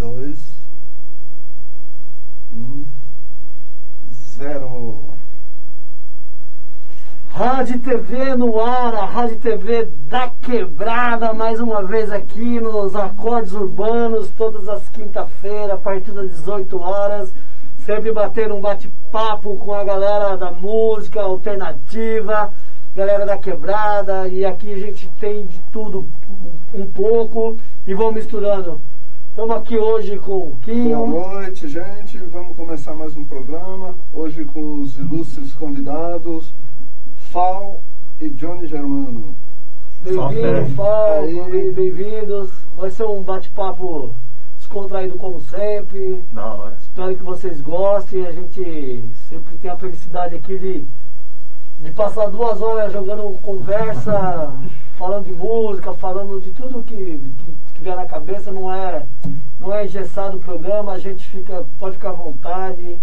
dois, 0.00 0.38
um, 2.54 2.84
zero. 4.38 5.10
Rádio 7.28 7.78
TV 7.80 8.34
no 8.34 8.58
ar, 8.58 8.94
a 8.94 9.04
Rádio 9.04 9.36
TV 9.36 9.88
da 10.08 10.30
Quebrada, 10.40 11.34
mais 11.34 11.60
uma 11.60 11.82
vez 11.82 12.10
aqui 12.10 12.58
nos 12.58 12.96
Acordes 12.96 13.52
Urbanos, 13.52 14.30
todas 14.30 14.66
as 14.70 14.88
quinta-feiras, 14.88 15.72
a 15.72 15.76
partir 15.76 16.12
das 16.12 16.30
18 16.30 16.80
horas. 16.80 17.32
Sempre 17.84 18.10
bater 18.10 18.50
um 18.50 18.60
bate-papo 18.60 19.56
com 19.58 19.74
a 19.74 19.84
galera 19.84 20.34
da 20.34 20.50
música 20.50 21.20
alternativa, 21.20 22.50
galera 22.96 23.26
da 23.26 23.36
Quebrada, 23.36 24.28
e 24.28 24.46
aqui 24.46 24.72
a 24.72 24.78
gente 24.78 25.08
tem 25.20 25.46
de 25.46 25.60
tudo 25.70 26.06
um 26.72 26.86
pouco 26.86 27.58
e 27.86 27.92
vamos 27.92 28.14
misturando. 28.14 28.80
Estamos 29.30 29.56
aqui 29.56 29.78
hoje 29.78 30.18
com 30.18 30.48
o 30.48 30.56
Quinho. 30.64 31.06
Boa 31.06 31.34
noite, 31.34 31.68
gente. 31.68 32.18
Vamos 32.18 32.56
começar 32.56 32.94
mais 32.94 33.16
um 33.16 33.24
programa. 33.24 33.94
Hoje 34.12 34.44
com 34.44 34.80
os 34.80 34.98
ilustres 34.98 35.54
convidados, 35.54 36.52
Fal 37.30 37.80
e 38.20 38.28
Johnny 38.28 38.66
Germano. 38.66 39.34
Bem-vindo, 40.02 40.74
Fal, 40.74 41.22
bem-vindos. 41.72 42.50
Vai 42.76 42.90
ser 42.90 43.04
um 43.04 43.22
bate-papo 43.22 44.12
descontraído 44.58 45.16
como 45.16 45.40
sempre. 45.42 46.24
Da 46.32 46.52
hora. 46.52 46.76
Espero 46.80 47.16
que 47.16 47.22
vocês 47.22 47.60
gostem. 47.60 48.26
A 48.26 48.32
gente 48.32 49.08
sempre 49.28 49.56
tem 49.58 49.70
a 49.70 49.76
felicidade 49.76 50.34
aqui 50.34 50.58
de, 50.58 50.84
de 51.78 51.92
passar 51.92 52.26
duas 52.26 52.60
horas 52.60 52.92
jogando 52.92 53.40
conversa, 53.40 54.52
falando 54.98 55.26
de 55.26 55.32
música, 55.32 55.94
falando 55.94 56.40
de 56.40 56.50
tudo 56.50 56.82
que, 56.82 56.96
que, 56.96 57.54
que 57.80 57.84
vier 57.84 57.96
na 57.96 58.06
cabeça. 58.06 58.52
Não 58.52 58.72
é, 58.72 59.04
não 59.58 59.74
é 59.74 59.84
engessado 59.86 60.36
o 60.36 60.40
programa, 60.40 60.92
a 60.92 60.98
gente 60.98 61.26
fica, 61.26 61.64
pode 61.78 61.96
ficar 61.96 62.10
à 62.10 62.12
vontade. 62.12 62.98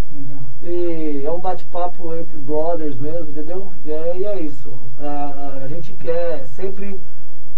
E 0.63 1.21
é 1.25 1.31
um 1.31 1.39
bate-papo 1.39 2.13
entre 2.15 2.37
brothers 2.37 2.97
mesmo, 2.97 3.29
entendeu? 3.29 3.67
E 3.85 3.91
é, 3.91 4.17
e 4.17 4.25
é 4.25 4.39
isso. 4.39 4.71
A, 4.99 5.63
a 5.63 5.67
gente 5.67 5.93
quer 5.93 6.45
sempre 6.47 6.99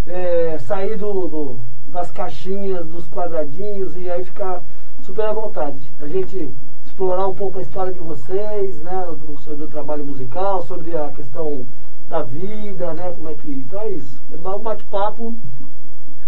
é, 0.07 0.57
sair 0.59 0.97
do, 0.97 1.27
do- 1.27 1.59
das 1.87 2.11
caixinhas, 2.11 2.85
dos 2.85 3.07
quadradinhos 3.07 3.95
e 3.97 4.09
aí 4.09 4.23
ficar 4.23 4.61
super 5.01 5.25
à 5.25 5.33
vontade. 5.33 5.81
A 5.99 6.07
gente 6.07 6.53
explorar 6.85 7.27
um 7.27 7.33
pouco 7.33 7.57
a 7.59 7.61
história 7.61 7.91
de 7.91 7.99
vocês, 7.99 8.79
né? 8.81 9.05
sobre 9.43 9.63
o 9.63 9.67
trabalho 9.67 10.05
musical, 10.05 10.61
sobre 10.65 10.95
a 10.95 11.09
questão 11.09 11.65
da 12.07 12.21
vida, 12.21 12.93
né? 12.93 13.11
Como 13.15 13.29
é 13.29 13.33
que. 13.33 13.49
Então 13.49 13.81
é 13.81 13.89
isso. 13.91 14.21
É 14.31 14.35
um 14.49 14.59
bate-papo. 14.59 15.33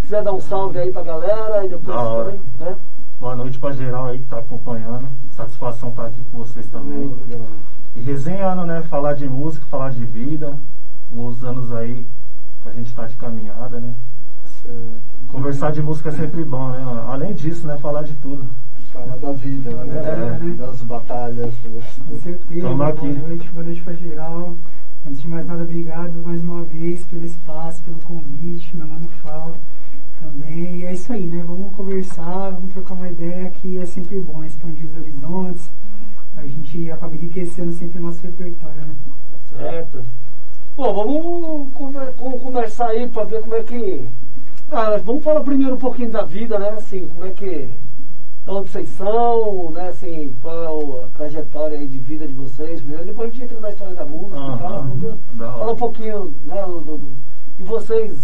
Se 0.02 0.08
quiser 0.08 0.24
dar 0.24 0.32
um 0.32 0.40
salve 0.40 0.78
aí 0.78 0.92
pra 0.92 1.02
galera 1.02 1.64
e 1.64 1.68
depois 1.68 1.96
também, 1.96 2.40
né? 2.58 2.76
Boa 3.20 3.36
noite 3.36 3.58
pra 3.58 3.70
geral 3.70 4.06
aí 4.06 4.18
que 4.18 4.26
tá 4.26 4.40
acompanhando. 4.40 5.08
Satisfação 5.30 5.90
estar 5.90 6.06
aqui 6.06 6.20
com 6.30 6.38
vocês 6.38 6.66
também. 6.66 7.08
Boa. 7.08 7.46
E 7.94 8.00
resenhando, 8.00 8.66
né? 8.66 8.82
Falar 8.82 9.14
de 9.14 9.28
música, 9.28 9.64
falar 9.70 9.90
de 9.90 10.04
vida. 10.04 10.58
Os 11.10 11.44
anos 11.44 11.72
aí 11.72 12.04
que 12.62 12.68
a 12.68 12.72
gente 12.72 12.92
tá 12.92 13.06
de 13.06 13.14
caminhada, 13.16 13.78
né? 13.78 13.94
Certo. 14.62 14.78
Conversar 15.28 15.70
de 15.72 15.80
música 15.80 16.08
é 16.08 16.12
sempre 16.12 16.42
bom, 16.44 16.70
né? 16.70 17.04
Além 17.06 17.32
disso, 17.32 17.66
né? 17.66 17.78
Falar 17.78 18.02
de 18.02 18.14
tudo. 18.14 18.44
Falar 18.92 19.16
da 19.16 19.32
vida, 19.32 19.70
né? 19.70 19.94
É. 19.98 20.56
Das 20.56 20.82
batalhas. 20.82 21.54
Com 22.08 22.16
certeza. 22.18 22.60
Tamo 22.60 22.76
boa 22.76 22.88
aqui. 22.88 23.06
noite, 23.06 23.48
boa 23.52 23.64
noite 23.64 23.82
pra 23.82 23.94
geral. 23.94 24.56
Antes 25.06 25.22
de 25.22 25.28
mais 25.28 25.46
nada, 25.46 25.62
obrigado 25.62 26.12
mais 26.26 26.42
uma 26.42 26.64
vez 26.64 27.04
pelo 27.06 27.24
espaço, 27.24 27.82
pelo 27.82 28.00
convite, 28.00 28.76
meu 28.76 28.86
mano 28.86 29.08
Fal 29.22 29.56
também. 30.22 30.76
E 30.78 30.84
é 30.86 30.92
isso 30.92 31.12
aí, 31.12 31.24
né? 31.24 31.42
Vamos 31.46 31.72
conversar, 31.74 32.50
vamos 32.50 32.72
trocar 32.72 32.94
uma 32.94 33.08
ideia 33.08 33.50
que 33.50 33.78
é 33.78 33.84
sempre 33.86 34.20
bom, 34.20 34.42
expandir 34.44 34.86
os 34.86 34.96
horizontes. 34.96 35.70
A 36.36 36.42
gente 36.46 36.90
acaba 36.90 37.14
enriquecendo 37.14 37.72
sempre 37.72 37.98
o 37.98 38.02
nosso 38.02 38.22
repertório, 38.22 38.76
né? 38.80 38.94
Certo. 39.50 40.02
Bom, 40.76 40.94
vamos 40.94 41.72
conver- 41.74 42.12
con- 42.14 42.38
conversar 42.38 42.88
aí 42.88 43.06
pra 43.08 43.24
ver 43.24 43.42
como 43.42 43.54
é 43.54 43.62
que. 43.62 44.06
Ah, 44.70 44.96
vamos 45.04 45.22
falar 45.22 45.40
primeiro 45.40 45.74
um 45.74 45.78
pouquinho 45.78 46.10
da 46.10 46.22
vida, 46.22 46.58
né? 46.58 46.70
Assim, 46.70 47.06
como 47.08 47.26
é 47.26 47.30
que. 47.30 47.68
De 48.44 48.50
onde 48.50 48.70
vocês 48.70 48.88
são, 48.88 49.70
né? 49.72 49.88
Assim, 49.88 50.34
qual 50.40 51.00
é 51.00 51.04
a 51.04 51.08
trajetória 51.08 51.78
aí 51.78 51.86
de 51.86 51.98
vida 51.98 52.26
de 52.26 52.32
vocês 52.32 52.80
primeiro. 52.80 53.04
Depois 53.04 53.28
a 53.28 53.32
gente 53.32 53.44
entra 53.44 53.60
na 53.60 53.68
história 53.70 53.94
da 53.94 54.04
música 54.06 54.36
e 54.36 54.58
tal. 54.58 54.82
Vamos 54.82 55.18
da. 55.34 55.52
Fala 55.52 55.72
um 55.72 55.76
pouquinho, 55.76 56.34
né, 56.46 56.62
do, 56.62 56.80
do, 56.80 57.00
de 57.58 57.62
vocês, 57.62 58.18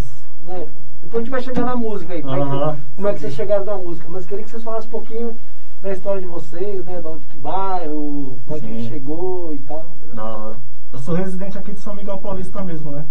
né? 0.46 0.66
Depois 1.02 1.14
a 1.14 1.24
gente 1.24 1.30
vai 1.30 1.42
chegar 1.42 1.64
na 1.64 1.76
música 1.76 2.12
aí, 2.12 2.22
como, 2.22 2.36
é 2.36 2.76
como 2.96 3.08
é 3.08 3.14
que 3.14 3.20
vocês 3.20 3.34
chegaram 3.34 3.64
na 3.64 3.76
música. 3.76 4.06
Mas 4.08 4.26
queria 4.26 4.44
que 4.44 4.50
vocês 4.50 4.62
falassem 4.62 4.88
um 4.88 4.90
pouquinho 4.90 5.36
da 5.82 5.92
história 5.92 6.20
de 6.20 6.26
vocês, 6.26 6.84
né? 6.84 7.00
De 7.00 7.06
onde 7.06 7.24
que 7.26 7.38
bairro, 7.38 8.38
é 8.50 8.60
que 8.60 8.88
chegou 8.88 9.54
e 9.54 9.58
tal. 9.58 9.86
Da 10.12 10.24
hora. 10.24 10.56
Eu 10.92 10.98
sou 10.98 11.14
residente 11.14 11.58
aqui 11.58 11.72
de 11.72 11.80
São 11.80 11.94
Miguel 11.94 12.18
Paulista 12.18 12.62
mesmo, 12.62 12.90
né? 12.90 13.06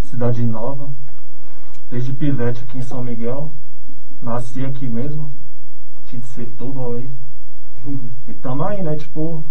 Cidade 0.00 0.44
nova. 0.44 0.88
Desde 1.90 2.12
pivete 2.12 2.64
aqui 2.64 2.78
em 2.78 2.82
São 2.82 3.04
Miguel. 3.04 3.50
Nasci 4.20 4.64
aqui 4.64 4.86
mesmo. 4.86 5.30
Aqui 6.04 6.18
de 6.18 6.26
Setúbal 6.26 6.94
aí. 6.94 7.08
E 8.28 8.32
tamo 8.34 8.62
aí, 8.62 8.82
né? 8.82 8.96
Tipo, 8.96 9.42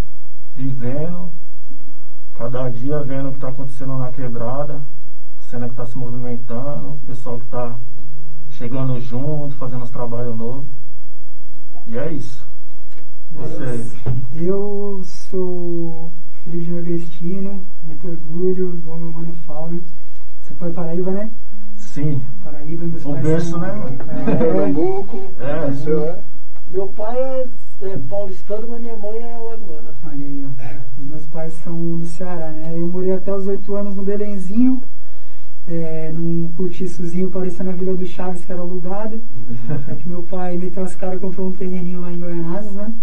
vivendo. 0.55 1.29
Cada 2.35 2.69
dia 2.69 3.03
vendo 3.03 3.29
o 3.29 3.33
que 3.33 3.39
tá 3.39 3.49
acontecendo 3.49 3.97
na 3.97 4.11
quebrada. 4.11 4.81
Cena 5.51 5.67
que 5.67 5.75
tá 5.75 5.85
se 5.85 5.97
movimentando. 5.97 6.91
O 6.91 6.99
pessoal 7.05 7.37
que 7.37 7.45
tá 7.47 7.75
chegando 8.51 8.97
junto, 9.01 9.53
fazendo 9.55 9.83
os 9.83 9.89
trabalhos 9.89 10.33
novos. 10.37 10.65
E 11.87 11.97
é 11.97 12.09
isso. 12.13 12.47
Vocês. 13.33 13.93
Eu 14.33 15.01
sou 15.03 16.09
filho 16.41 16.61
de 16.61 16.71
nordestino, 16.71 17.61
muito 17.83 18.07
orgulho, 18.07 18.75
igual 18.77 18.97
meu 18.97 19.11
mano 19.11 19.33
Fábio. 19.45 19.83
Você 20.41 20.53
foi 20.53 20.71
Paraíba, 20.71 21.11
né? 21.11 21.29
Sim. 21.75 22.21
Paraíba, 22.45 22.85
meus 22.85 23.03
O 23.03 23.09
pais 23.11 23.23
berço, 23.25 23.49
são- 23.49 23.59
né? 23.59 23.97
É, 24.31 24.35
Pernambuco. 24.37 25.17
É. 25.37 25.65
o 25.69 25.75
seu 25.75 26.05
é? 26.05 26.23
Meu 26.69 26.87
pai 26.87 27.17
é, 27.17 27.47
é 27.81 27.97
paulistano, 28.09 28.67
mas 28.69 28.79
minha 28.81 28.95
mãe 28.95 29.17
é 29.19 29.37
lagoana. 29.37 29.93
Olha 30.05 30.25
aí, 30.25 30.47
ó. 30.47 31.01
Os 31.01 31.07
meus 31.07 31.25
pais 31.27 31.51
são 31.55 31.97
do 31.97 32.05
Ceará, 32.05 32.51
né? 32.51 32.73
Eu 32.79 32.87
morei 32.87 33.11
até 33.11 33.35
os 33.35 33.47
oito 33.47 33.75
anos 33.75 33.95
no 33.95 34.03
Belenzinho, 34.03 34.81
é, 35.73 36.11
num 36.13 36.49
cortiçozinho 36.57 37.29
parecendo 37.31 37.69
a 37.69 37.73
Vila 37.73 37.93
do 37.95 38.05
Chaves, 38.05 38.43
que 38.43 38.51
era 38.51 38.61
alugado. 38.61 39.21
É 39.87 39.95
que 39.95 40.07
meu 40.07 40.23
pai 40.23 40.57
meteu 40.57 40.83
as 40.83 40.95
caras, 40.95 41.19
comprou 41.19 41.47
um 41.47 41.53
terreninho 41.53 42.01
lá 42.01 42.11
em 42.11 42.19
Goianazes, 42.19 42.73
né? 42.73 42.93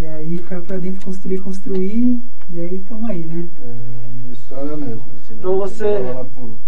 E 0.00 0.06
aí 0.06 0.38
caiu 0.48 0.62
pra 0.62 0.78
dentro 0.78 1.04
construir, 1.04 1.38
construir, 1.40 2.18
e 2.50 2.60
aí 2.60 2.78
tamo 2.88 3.06
aí, 3.06 3.24
né? 3.24 3.46
É, 3.62 4.32
história 4.32 4.76
mesmo. 4.76 5.02
Assim, 5.16 5.34
Então 5.38 5.52
né? 5.52 5.58
você- 5.58 5.98
lá 6.14 6.24
pro, 6.24 6.58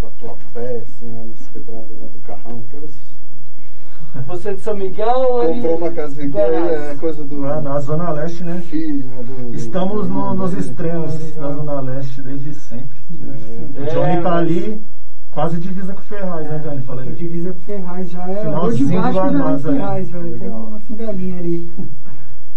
pra 0.00 0.08
tua 0.18 0.36
pé, 0.52 0.76
assim, 0.86 1.12
lá 1.12 1.24
nas 1.24 1.48
quebradas 1.48 1.90
lá 2.00 2.06
do 2.06 2.18
carrão. 2.26 2.64
Aquelas... 2.68 2.92
Você 4.26 4.50
é 4.50 4.54
de 4.54 4.60
São 4.60 4.76
Miguel 4.76 5.18
ou 5.18 5.42
ele- 5.42 5.54
Comprou 5.54 5.76
uma 5.78 5.90
casinha 5.90 6.26
aqui, 6.28 6.38
é 6.38 6.96
coisa 7.00 7.24
do. 7.24 7.40
Lá 7.40 7.60
na 7.60 7.80
Zona 7.80 8.10
Leste, 8.12 8.44
né? 8.44 8.62
Filho, 8.70 9.02
do, 9.08 9.50
do- 9.50 9.56
Estamos 9.56 10.06
do- 10.06 10.14
no- 10.14 10.34
nos 10.34 10.52
do- 10.52 10.60
extremos 10.60 11.18
da 11.34 11.50
Zona 11.52 11.80
Leste 11.80 12.22
desde 12.22 12.54
sempre. 12.54 12.96
É. 13.22 13.80
O 13.80 13.82
É, 13.82 13.86
Johnny 13.86 14.22
tá 14.22 14.30
mas- 14.30 14.40
ali, 14.40 14.82
quase 15.32 15.58
divisa 15.58 15.92
com 15.92 16.00
o 16.00 16.04
Ferraz, 16.04 16.48
né, 16.48 16.60
Johnny? 16.64 16.82
Falei. 16.82 17.10
Divisa 17.12 17.52
com 17.52 17.60
Ferraz 17.60 18.08
já 18.10 18.30
é. 18.30 18.36
Finalzinho 18.42 18.98
é 19.04 19.10
Guanás, 19.12 19.66
aí. 19.66 19.72
Ferraz, 19.74 20.08
já. 20.08 20.20
Tem 20.20 20.30
Legal. 20.30 20.70
no 20.70 20.80
fim 20.80 20.94
da 20.94 21.12
linha 21.12 21.38
ali. 21.40 21.72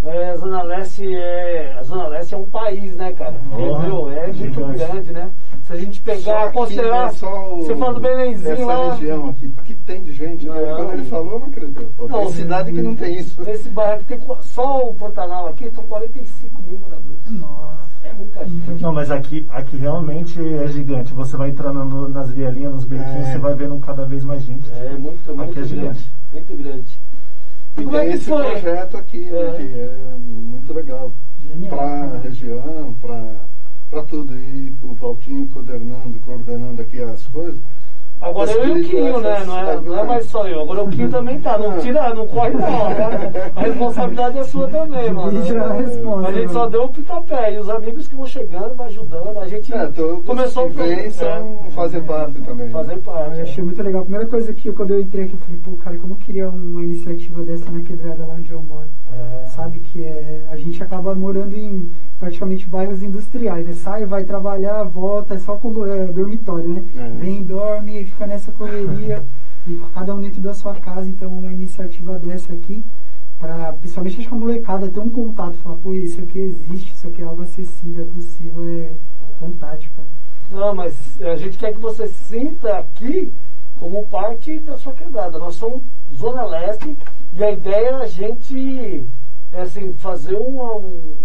É, 0.03 0.30
a 0.30 0.35
Zona 0.38 0.63
Leste 0.63 1.16
é. 1.16 1.75
A 1.78 1.84
Zona 1.84 2.08
Leste 2.08 2.34
é 2.34 2.38
um 2.38 2.46
país, 2.46 2.96
né, 2.96 3.12
cara? 3.13 3.35
Entendeu? 3.52 4.09
É 4.12 4.28
muito 4.28 4.38
gigante. 4.38 4.78
grande, 4.78 5.12
né? 5.12 5.30
Se 5.63 5.74
a 5.74 5.75
gente 5.75 6.00
pegar, 6.02 6.44
aqui, 6.46 6.53
considerar. 6.53 7.06
né, 7.08 7.12
só 7.13 7.53
o- 7.53 7.63
Você 7.63 7.75
fala 7.75 7.94
do 7.96 8.00
Belenzinho 8.00 8.53
essa 8.53 8.66
lá. 8.66 8.94
região 8.94 9.30
aqui, 9.30 9.50
que 9.66 9.74
tem 9.74 10.03
de 10.03 10.13
gente, 10.13 10.47
né? 10.47 10.62
Não. 10.66 10.75
Quando 10.78 10.94
ele 10.94 11.06
falou, 11.06 11.40
não 11.40 11.47
acredito. 11.47 11.91
Falou, 11.97 12.12
Não, 12.12 12.19
tem 12.28 12.34
cidade 12.35 12.72
que 12.72 12.81
não 12.81 12.96
tem 12.96 13.16
isso. 13.17 13.41
Nesse 13.44 13.70
bairro 13.70 13.96
aqui 13.96 14.05
tem 14.05 14.20
só 14.41 14.88
o 14.88 14.94
Pantanal 14.94 15.47
aqui, 15.47 15.70
são 15.72 15.84
45 15.85 16.61
mil 16.61 16.78
moradores. 16.79 17.17
Nossa. 17.29 17.88
É 18.03 18.14
muita 18.14 18.46
gente. 18.46 18.82
Não, 18.82 18.94
mas 18.94 19.11
aqui, 19.11 19.46
aqui 19.49 19.76
realmente 19.78 20.40
é 20.40 20.67
gigante. 20.67 21.14
Você 21.14 21.35
vai 21.35 21.49
entrando 21.49 21.84
no- 21.84 22.08
nas 22.08 22.32
vielinhas, 22.32 22.72
nos 22.72 22.85
bequinhos, 22.85 23.28
É. 23.28 23.32
você 23.34 23.38
vai 23.40 23.53
vendo 23.55 23.78
cada 23.79 24.05
vez 24.05 24.23
mais 24.23 24.41
gente. 24.44 24.72
É 24.72 24.91
muito, 24.91 25.35
muito 25.35 25.41
Aqui 25.41 25.52
é 25.52 25.53
grande. 25.53 25.67
gigante. 25.67 26.11
Muito 26.32 26.58
grande. 26.64 26.97
E 27.78 27.84
como 27.84 27.96
é 27.96 28.00
tem 28.02 28.09
que 28.09 28.16
esse 28.16 28.26
foi? 28.26 28.44
projeto 28.52 28.97
aqui, 28.97 29.20
né, 29.20 29.40
É. 29.40 29.53
que 29.58 29.79
é 29.79 30.16
muito 30.18 30.74
legal. 30.74 31.12
Genial. 31.41 31.70
Pra 31.78 32.20
região, 32.24 32.96
pra, 33.00 33.35
pra 33.90 34.03
tudo. 34.03 34.35
E 34.35 34.74
o 34.82 34.94
Valtinho 34.94 35.47
coordenando, 35.47 36.20
coordenando 36.20 36.82
aqui 36.82 37.00
as 37.02 37.26
coisas. 37.28 37.59
Agora 38.19 38.52
eu 38.52 38.78
e 38.78 38.81
o 38.81 38.84
Quinho, 38.90 39.19
né? 39.19 39.43
Não 39.46 39.58
é, 39.59 39.79
não 39.79 39.99
é 39.99 40.03
mais 40.03 40.25
só 40.25 40.47
eu. 40.47 40.61
Agora 40.61 40.84
o 40.84 40.90
Quinho 40.90 41.09
também 41.09 41.40
tá. 41.40 41.58
Não 41.58 41.78
tira, 41.79 42.14
não 42.14 42.28
corre 42.28 42.49
não, 42.52 42.90
né? 42.90 43.52
A 43.55 43.61
responsabilidade 43.61 44.37
é 44.40 44.43
sua 44.43 44.67
também, 44.67 45.11
mano. 45.11 45.31
Divide 45.31 45.58
a 45.58 46.31
gente 46.31 46.52
só 46.52 46.67
deu 46.67 46.84
o 46.85 46.90
pitapé. 46.90 47.53
E 47.53 47.59
os 47.59 47.69
amigos 47.69 48.08
que 48.08 48.16
vão 48.16 48.25
chegando, 48.25 48.75
vai 48.75 48.87
ajudando. 48.87 49.37
A 49.40 49.47
gente 49.47 49.72
É, 49.73 49.90
começou 50.25 50.69
que 50.69 50.78
vêm 50.78 51.11
são, 51.11 51.28
é, 51.67 51.69
fazem 51.72 52.02
parte 52.03 52.41
também. 52.41 52.69
fazer 52.69 52.93
Eu 52.93 53.02
parte. 53.02 53.41
achei 53.41 53.64
muito 53.64 53.81
legal. 53.84 54.02
A 54.02 54.05
primeira 54.05 54.28
coisa 54.28 54.52
que 54.53 54.72
quando 54.72 54.91
eu 54.91 55.02
entrei 55.02 55.25
aqui, 55.25 55.34
eu 55.34 55.40
falei, 55.40 55.61
pô, 55.63 55.72
cara, 55.84 55.97
como 55.97 56.13
eu 56.13 56.17
queria 56.17 56.49
uma 56.49 56.84
iniciativa 56.84 57.43
dessa 57.43 57.70
na 57.72 57.81
quebrada 57.81 58.25
lá 58.25 58.34
onde 58.35 58.52
eu 58.52 58.63
moro. 58.63 58.87
É. 59.13 59.46
Sabe 59.47 59.79
que 59.79 60.03
é, 60.03 60.41
a 60.52 60.58
gente 60.58 60.81
acaba 60.81 61.13
morando 61.16 61.55
em 61.55 61.90
praticamente 62.19 62.67
bairros 62.67 63.02
industriais, 63.02 63.66
né? 63.66 63.73
Sai, 63.73 64.05
vai 64.05 64.23
trabalhar, 64.23 64.84
volta, 64.84 65.35
é 65.35 65.40
só 65.40 65.55
com 65.55 65.85
é, 65.85 66.08
dormitório, 66.08 66.67
né? 66.67 66.84
É. 66.96 67.09
Vem, 67.19 67.43
dorme, 67.43 68.05
fica 68.05 68.25
nessa 68.25 68.52
correria, 68.52 69.23
e 69.67 69.81
cada 69.93 70.16
um 70.16 70.22
dentro 70.22 70.41
da 70.41 70.53
sua 70.53 70.75
casa, 70.75 71.08
então 71.08 71.29
uma 71.29 71.52
iniciativa 71.52 72.17
dessa 72.17 72.53
aqui, 72.53 72.84
para 73.40 73.73
principalmente 73.73 74.19
acho 74.19 74.29
que 74.29 74.34
a 74.34 74.37
molecada 74.37 74.90
ter 74.90 74.99
um 74.99 75.09
contato, 75.09 75.58
falar, 75.58 75.75
pô, 75.75 75.93
isso 75.93 76.22
aqui 76.22 76.40
existe, 76.40 76.93
isso 76.93 77.08
aqui 77.08 77.22
é 77.22 77.25
algo 77.25 77.43
acessível, 77.43 78.03
é 78.03 78.14
possível, 78.14 78.67
é 78.67 78.91
fantástico. 79.40 80.02
Não, 80.49 80.73
mas 80.73 80.96
a 81.22 81.35
gente 81.35 81.58
quer 81.58 81.73
que 81.73 81.79
você 81.79 82.08
sinta 82.08 82.78
aqui 82.79 83.34
como 83.79 84.05
parte 84.08 84.59
da 84.59 84.78
sua 84.78 84.93
quebrada. 84.93 85.37
Nós 85.37 85.55
somos 85.55 85.81
Zona 86.16 86.46
Leste 86.46 86.96
e 87.34 87.43
a 87.43 87.52
ideia 87.52 87.90
é 87.90 87.93
a 87.96 88.08
gente 88.08 89.05
é 89.53 89.61
assim, 89.61 89.94
fazer 89.94 90.35
um, 90.38 90.61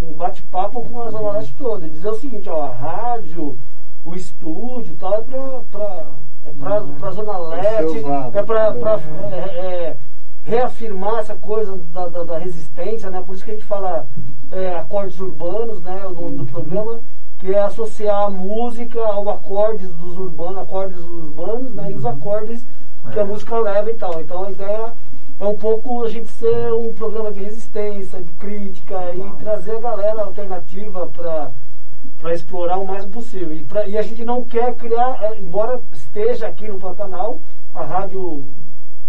um, 0.03 0.13
bate-papo 0.17 0.83
com 0.83 1.03
a 1.03 1.11
Zona 1.11 1.33
Leste 1.33 1.55
toda. 1.59 1.87
E 1.87 1.91
dizer 1.91 2.09
o 2.09 2.15
seguinte, 2.15 2.49
ó, 2.49 2.63
a 2.67 2.71
rádio, 2.73 3.59
o 4.05 4.15
estúdio 4.15 4.93
e 4.93 4.97
tal, 4.97 5.15
é 5.15 5.23
pra, 5.23 5.61
pra, 5.71 6.07
é 6.47 6.51
pra, 6.53 6.81
pra 6.81 7.11
Zona 7.11 7.39
Leste, 7.39 8.01
lados, 8.01 8.35
é 8.35 8.43
pra, 8.43 8.73
pra 8.73 8.97
entendeu? 8.97 9.29
é, 9.29 9.39
é, 9.39 9.97
reafirmar 10.45 11.19
essa 11.19 11.35
coisa 11.35 11.77
da, 11.93 12.09
da, 12.09 12.25
da 12.25 12.39
resistência, 12.39 13.11
né? 13.11 13.23
Por 13.25 13.35
isso 13.35 13.45
que 13.45 13.51
a 13.51 13.55
gente 13.55 13.67
fala 13.67 14.07
é, 14.51 14.75
acordes 14.75 15.19
urbanos, 15.21 15.81
né? 15.81 16.05
O 16.07 16.11
nome 16.11 16.37
do 16.37 16.47
programa, 16.47 17.01
que 17.39 17.55
é 17.55 17.61
associar 17.61 18.25
a 18.25 18.31
música 18.31 19.01
ao 19.01 19.29
acordes 19.29 19.93
dos 19.95 20.17
urbanos, 20.17 20.59
acordes 20.59 20.99
urbanos, 20.99 21.75
né? 21.75 21.91
E 21.91 21.95
os 21.95 22.07
acordes 22.07 22.65
que 23.13 23.19
a 23.19 23.23
É. 23.23 23.25
música 23.25 23.59
leva 23.59 23.91
e 23.91 23.95
tal. 23.95 24.21
Então 24.21 24.45
a 24.45 24.51
ideia 24.51 24.93
é 25.41 25.45
um 25.45 25.57
pouco 25.57 26.05
a 26.05 26.09
gente 26.09 26.29
ser 26.29 26.73
um 26.73 26.93
programa 26.95 27.33
de 27.33 27.43
resistência, 27.43 28.21
de 28.23 28.31
crítica 28.33 29.13
e 29.15 29.43
trazer 29.43 29.77
a 29.77 29.81
galera 29.81 30.23
alternativa 30.23 31.07
para 31.09 32.33
explorar 32.35 32.79
o 32.79 32.87
mais 32.87 33.05
possível. 33.07 33.55
E, 33.57 33.65
pra- 33.65 33.87
e 33.89 33.99
a 33.99 34.03
gente 34.03 34.25
não 34.25 34.45
quer 34.45 34.75
criar, 34.77 35.19
é, 35.23 35.39
embora 35.41 35.81
esteja 35.93 36.47
aqui 36.47 36.69
no 36.69 36.79
Pantanal, 36.79 37.41
a 37.75 37.83
rádio 37.83 38.45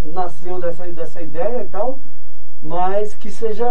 nasceu 0.06 0.60
dessa, 0.60 0.88
dessa 0.88 1.22
ideia 1.22 1.64
e 1.64 1.68
tal, 1.68 2.00
mas 2.62 3.14
que 3.14 3.30
seja 3.30 3.66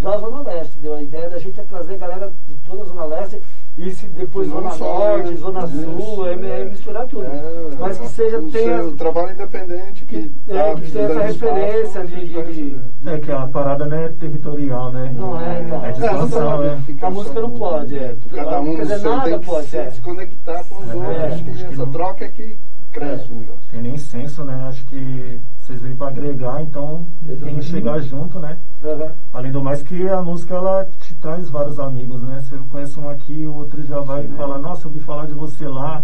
da 0.00 0.18
Zona 0.18 0.42
Leste. 0.42 0.78
Deu 0.78 0.94
a 0.94 1.02
ideia 1.02 1.30
da 1.30 1.38
gente 1.38 1.60
é 1.60 1.62
trazer 1.62 1.94
a 1.94 1.98
galera 1.98 2.32
de 2.48 2.54
toda 2.66 2.82
a 2.82 2.86
Zona 2.86 3.04
Leste 3.04 3.40
e 3.78 3.90
se 3.92 4.06
depois 4.08 4.48
Não 4.48 4.56
Zona 4.56 4.76
Norte, 4.76 5.30
né? 5.30 5.36
Zona 5.36 5.64
Isso, 5.64 5.82
Sul, 5.84 6.26
é, 6.28 6.32
é 6.60 6.64
misturar 6.64 7.06
tudo. 7.06 7.22
É, 7.24 7.42
mas 7.78 7.98
que 7.98 8.08
seja 8.08 8.38
o 8.38 8.50
tenha. 8.50 8.82
seu 8.82 8.92
trabalho 8.96 9.32
independente 9.32 10.04
que, 10.04 10.28
Que- 10.28 10.32
é, 10.52 10.74
tá 10.74 10.80
que 10.80 10.90
tenha 10.90 11.04
essa 11.06 11.20
referência 11.22 12.04
de- 12.04 12.52
de-. 12.52 12.80
É 13.06 13.18
que 13.18 13.32
a 13.32 13.46
parada 13.46 13.86
não 13.86 13.96
é 13.96 14.08
territorial, 14.10 14.92
né? 14.92 15.12
Não 15.16 15.40
é, 15.40 15.62
então. 15.62 15.84
É 15.84 15.92
de 15.92 16.04
É, 16.04 16.06
é. 16.06 16.76
ficar 16.84 17.06
A 17.06 17.10
música 17.10 17.40
não 17.40 17.50
pode, 17.50 17.96
é. 17.96 18.16
Cada 18.34 18.60
um 18.60 18.76
Quer 18.76 18.82
dizer, 18.82 18.98
seu 18.98 19.16
nada 19.16 19.38
pode, 19.38 19.66
se, 19.68 19.76
é. 19.78 19.90
se 19.90 20.00
conectar 20.00 20.64
com 20.64 20.74
os 20.82 20.90
É, 20.90 20.94
outros. 20.94 21.24
acho 21.24 21.44
que 21.44 21.50
que 21.52 21.64
essa 21.64 21.76
não. 21.76 21.92
troca 21.92 22.24
é 22.24 22.28
que 22.28 22.58
cresce 22.90 23.30
o 23.30 23.34
negócio. 23.34 23.62
Tem 23.70 23.82
nem 23.82 23.96
senso, 23.96 24.44
né? 24.44 24.54
Acho 24.68 24.84
que 24.86 25.40
vocês 25.58 25.80
vêm 25.80 25.94
pra 25.94 26.08
agregar, 26.08 26.62
então 26.62 27.06
tem 27.24 27.56
que 27.56 27.62
chegar 27.62 28.00
junto, 28.00 28.38
né? 28.38 28.56
Uhum. 28.82 29.10
Além 29.32 29.52
do 29.52 29.62
mais 29.62 29.82
que 29.82 30.08
a 30.08 30.22
música 30.22 30.54
ela 30.54 30.86
te 31.02 31.14
traz 31.16 31.48
vários 31.48 31.78
amigos, 31.78 32.22
né? 32.22 32.40
Você 32.40 32.56
conhece 32.70 32.98
um 32.98 33.08
aqui, 33.08 33.46
o 33.46 33.54
outro 33.54 33.82
já 33.82 34.00
vai 34.00 34.26
falar, 34.28 34.58
nossa, 34.58 34.86
eu 34.86 34.90
ouvi 34.90 35.00
falar 35.00 35.26
de 35.26 35.34
você 35.34 35.66
lá. 35.66 36.02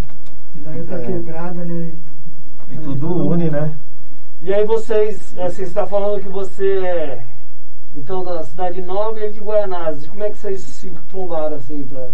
E 0.54 0.60
daí 0.60 0.80
outra 0.80 1.02
É. 1.02 1.06
quebrada, 1.06 1.64
né? 1.64 1.92
E 2.70 2.78
tudo 2.78 3.28
une, 3.28 3.50
né? 3.50 3.74
E 4.42 4.52
aí 4.52 4.64
vocês, 4.64 5.36
assim, 5.38 5.56
você 5.56 5.62
está 5.62 5.86
falando 5.86 6.20
que 6.22 6.28
você 6.28 6.78
é 6.78 7.22
então 7.96 8.22
da 8.22 8.42
cidade 8.42 8.82
nova 8.82 9.18
e 9.18 9.22
ele 9.24 9.32
de 9.32 9.40
Guaianazes. 9.40 10.06
Como 10.06 10.22
é 10.22 10.30
que 10.30 10.36
vocês 10.36 10.60
se 10.60 10.90
trombaram 11.08 11.56
assim 11.56 11.82
pra. 11.84 12.08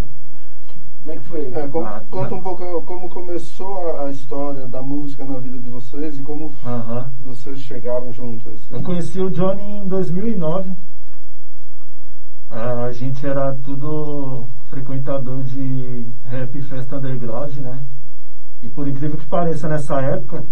Como 1.05 1.17
é 1.17 1.19
que 1.19 1.25
foi? 1.29 1.53
É, 1.53 1.67
con- 1.69 1.85
Ah, 1.85 2.03
conta 2.09 2.35
um 2.35 2.41
pouco 2.41 2.83
como 2.83 3.09
começou 3.09 3.99
a, 3.99 4.05
a 4.07 4.11
história 4.11 4.69
da 4.69 4.81
música 4.83 5.25
na 5.25 5.39
vida 5.39 5.59
de 5.59 5.69
vocês 5.69 6.17
e 6.19 6.23
como 6.23 6.53
Aham. 6.65 7.11
vocês 7.25 7.59
chegaram 7.59 8.13
juntos. 8.13 8.47
assim. 8.47 8.75
Eu 8.75 8.83
conheci 8.83 9.21
o 9.21 9.31
Johnny 9.31 9.63
em 9.79 9.89
2009. 9.89 10.71
A 12.51 12.93
gente 12.93 13.27
era 13.27 13.55
tudo 13.65 14.45
frequentador 14.69 15.43
de 15.43 16.05
rap 16.27 16.57
e 16.57 16.63
festa 16.63 16.97
underground, 16.99 17.57
né? 17.57 17.81
E 18.63 18.69
por 18.69 18.87
incrível 18.87 19.17
que 19.17 19.27
pareça, 19.27 19.67
nessa 19.67 20.01
época, 20.03 20.45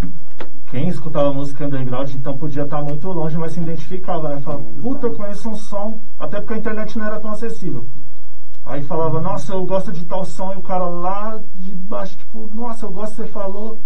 quem 0.71 0.89
escutava 0.89 1.33
música 1.33 1.67
underground 1.67 2.13
então 2.15 2.37
podia 2.37 2.63
estar 2.65 2.83
muito 2.83 3.07
longe, 3.13 3.37
mas 3.39 3.53
se 3.53 3.61
identificava, 3.61 4.31
né? 4.35 4.41
Falava, 4.41 4.65
puta, 4.83 5.07
eu 5.07 5.15
conheço 5.15 5.49
um 5.49 5.55
som, 5.55 6.01
até 6.19 6.41
porque 6.41 6.55
a 6.55 6.59
internet 6.59 6.99
não 6.99 7.05
era 7.07 7.21
tão 7.21 7.31
acessível. 7.31 7.87
Aí 8.65 8.83
falava, 8.85 9.21
nossa, 9.21 9.53
eu 9.53 9.65
gosto 9.65 9.91
de 9.91 10.05
tal 10.05 10.25
som, 10.25 10.53
e 10.53 10.57
o 10.57 10.63
cara 10.63 10.85
lá 10.87 11.41
de 11.59 11.75
baixo, 11.75 12.17
tipo, 12.19 12.49
nossa, 12.55 12.87
eu 12.87 12.93
gosto 12.93 13.17
você 13.17 13.27
falou. 13.27 13.79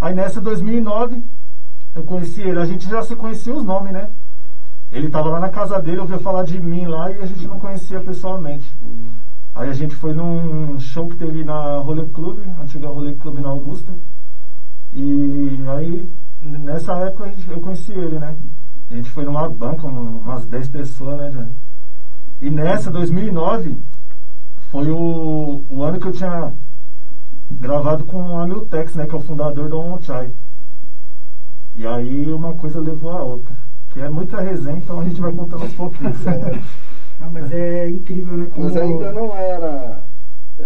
Aí 0.00 0.14
nessa 0.14 0.40
2009, 0.40 1.22
eu 1.94 2.02
conheci 2.04 2.40
ele, 2.42 2.58
a 2.60 2.66
gente 2.66 2.88
já 2.88 3.02
se 3.02 3.16
conhecia 3.16 3.54
os 3.54 3.64
nomes, 3.64 3.92
né? 3.92 4.08
Ele 4.92 5.08
tava 5.08 5.28
lá 5.30 5.40
na 5.40 5.48
casa 5.48 5.80
dele, 5.80 5.98
ouviu 6.00 6.18
falar 6.20 6.42
de 6.44 6.60
mim 6.60 6.84
lá 6.86 7.10
e 7.10 7.20
a 7.20 7.26
gente 7.26 7.46
não 7.46 7.58
conhecia 7.58 8.00
pessoalmente. 8.00 8.70
Aí 9.54 9.68
a 9.68 9.72
gente 9.72 9.94
foi 9.96 10.12
num 10.14 10.78
show 10.78 11.08
que 11.08 11.16
teve 11.16 11.42
na 11.44 11.78
Rolê 11.78 12.04
Club, 12.06 12.38
antiga 12.60 12.88
Rolê 12.88 13.14
Club 13.14 13.38
na 13.38 13.48
Augusta. 13.50 13.92
E 14.92 15.60
aí, 15.68 16.10
nessa 16.42 16.94
época, 16.98 17.28
gente- 17.30 17.48
eu 17.50 17.60
conheci 17.60 17.92
ele, 17.92 18.18
né? 18.18 18.34
A 18.90 18.94
gente 18.94 19.10
foi 19.10 19.24
numa 19.24 19.48
banca, 19.48 19.86
um- 19.86 20.18
umas 20.18 20.46
10 20.46 20.68
pessoas, 20.68 21.18
né, 21.18 21.30
Johnny? 21.30 21.52
E 22.40 22.50
nessa, 22.50 22.90
2009, 22.90 23.78
foi 24.70 24.90
o, 24.90 25.62
o 25.68 25.82
ano 25.82 25.98
que 25.98 26.06
eu 26.06 26.12
tinha 26.12 26.52
gravado 27.50 28.04
com 28.04 28.22
o 28.22 28.38
Amiltex, 28.38 28.94
né? 28.94 29.06
Que 29.06 29.14
é 29.14 29.18
o 29.18 29.22
fundador 29.22 29.68
do 29.68 29.78
Onchai. 29.78 30.30
E 31.76 31.86
aí, 31.86 32.32
uma 32.32 32.54
coisa 32.54 32.80
levou 32.80 33.10
a 33.10 33.22
outra. 33.22 33.54
Que 33.92 34.00
é 34.00 34.08
muita 34.08 34.40
resenha, 34.40 34.78
então 34.78 35.00
a 35.00 35.04
gente 35.04 35.20
vai 35.20 35.32
contando 35.32 35.62
aos 35.62 35.72
pouquinhos. 35.74 36.16
Não, 37.18 37.30
mas 37.30 37.52
é 37.52 37.90
incrível, 37.90 38.36
né? 38.36 38.46
Como 38.54 38.66
Mas 38.66 38.76
ainda 38.78 39.12
não 39.12 39.36
era 39.36 40.02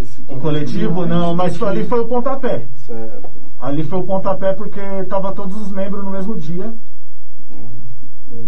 esse 0.00 0.22
O 0.28 0.38
coletivo, 0.38 1.04
não, 1.04 1.34
mas 1.34 1.60
ali 1.60 1.82
foi 1.82 1.98
o 1.98 2.06
pontapé. 2.06 2.64
Certo. 2.76 3.28
Ali 3.60 3.82
foi 3.82 3.98
o 3.98 4.04
pontapé 4.04 4.52
porque 4.52 4.80
tava 5.08 5.32
todos 5.32 5.56
os 5.60 5.72
membros 5.72 6.04
no 6.04 6.12
mesmo 6.12 6.36
dia. 6.36 6.72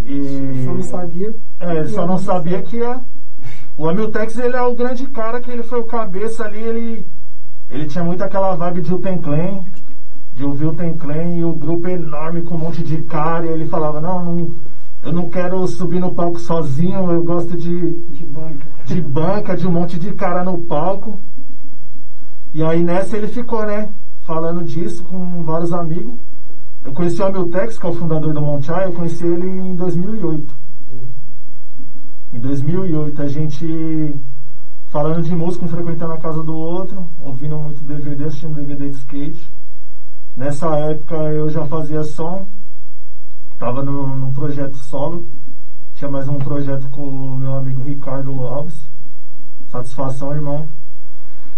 E 0.05 0.63
Só 0.65 0.73
não 0.73 0.83
sabia. 0.83 1.35
É, 1.59 1.75
ele 1.75 1.89
só 1.89 2.07
não 2.07 2.17
sabia 2.17 2.61
que 2.61 2.77
ia. 2.77 3.01
O 3.77 3.87
Amiltex 3.87 4.35
ele 4.39 4.55
é 4.55 4.61
o 4.61 4.73
grande 4.73 5.05
cara 5.05 5.39
que 5.39 5.51
ele 5.51 5.61
foi 5.61 5.79
o 5.79 5.83
cabeça 5.83 6.43
ali, 6.45 6.57
ele. 6.57 7.07
Ele 7.69 7.85
tinha 7.85 8.03
muito 8.03 8.23
aquela 8.23 8.55
vibe 8.55 8.81
de 8.81 8.91
Uten 8.91 9.19
Clan, 9.19 9.63
de 10.33 10.43
ouvir 10.43 10.65
o 10.65 10.69
Uten 10.69 10.97
Clan 10.97 11.35
e 11.35 11.43
o 11.43 11.53
grupo 11.53 11.87
enorme 11.87 12.41
com 12.41 12.55
um 12.55 12.57
monte 12.57 12.81
de 12.81 12.97
cara, 13.03 13.45
e 13.45 13.49
ele 13.49 13.67
falava, 13.67 14.01
não, 14.01 14.23
não, 14.25 14.51
eu 15.03 15.13
não 15.13 15.29
quero 15.29 15.67
subir 15.67 15.99
no 15.99 16.15
palco 16.15 16.39
sozinho, 16.39 17.11
eu 17.11 17.23
gosto 17.23 17.55
de, 17.55 17.99
De 18.09 18.25
banca. 18.25 18.65
de 18.85 19.01
banca, 19.01 19.55
de 19.55 19.67
um 19.67 19.71
monte 19.71 19.99
de 19.99 20.11
cara 20.13 20.43
no 20.43 20.57
palco. 20.59 21.19
E 22.53 22.63
aí 22.63 22.81
nessa 22.81 23.15
ele 23.15 23.27
ficou, 23.27 23.63
né? 23.63 23.89
Falando 24.25 24.63
disso 24.63 25.03
com 25.03 25.43
vários 25.43 25.71
amigos. 25.71 26.15
Eu 26.83 26.93
conheci 26.93 27.21
o 27.21 27.25
Amiltex, 27.25 27.77
que 27.77 27.85
é 27.85 27.89
o 27.89 27.93
fundador 27.93 28.33
do 28.33 28.41
Monchai, 28.41 28.87
eu 28.87 28.93
conheci 28.93 29.23
ele 29.23 29.47
em 29.47 29.75
2008. 29.75 30.66
Em 32.33 32.39
2008 32.39 33.21
a 33.21 33.27
gente 33.27 34.15
falando 34.89 35.23
de 35.23 35.33
música, 35.33 35.63
um 35.63 35.69
frequentando 35.69 36.11
a 36.11 36.17
casa 36.17 36.43
do 36.43 36.55
outro, 36.55 37.07
ouvindo 37.21 37.57
muito 37.57 37.83
DVD, 37.83 38.25
assistindo 38.25 38.55
DVD 38.55 38.89
de 38.89 38.97
skate. 38.97 39.49
Nessa 40.35 40.67
época 40.77 41.15
eu 41.15 41.49
já 41.49 41.65
fazia 41.65 42.03
som, 42.03 42.45
tava 43.57 43.81
no, 43.81 44.15
num 44.15 44.33
projeto 44.33 44.75
solo, 44.75 45.25
tinha 45.95 46.11
mais 46.11 46.27
um 46.27 46.37
projeto 46.37 46.89
com 46.89 47.01
o 47.01 47.37
meu 47.37 47.55
amigo 47.55 47.81
Ricardo 47.81 48.45
Alves. 48.45 48.75
Satisfação, 49.71 50.33
irmão. 50.33 50.67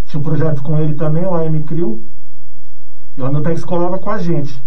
Tinha 0.06 0.20
um 0.20 0.24
projeto 0.24 0.62
com 0.62 0.78
ele 0.78 0.94
também, 0.94 1.26
o 1.26 1.34
AM 1.34 1.64
Crew. 1.64 2.02
E 3.18 3.22
o 3.22 3.26
Amiltex 3.26 3.66
colava 3.66 3.98
com 3.98 4.10
a 4.12 4.20
gente. 4.20 4.64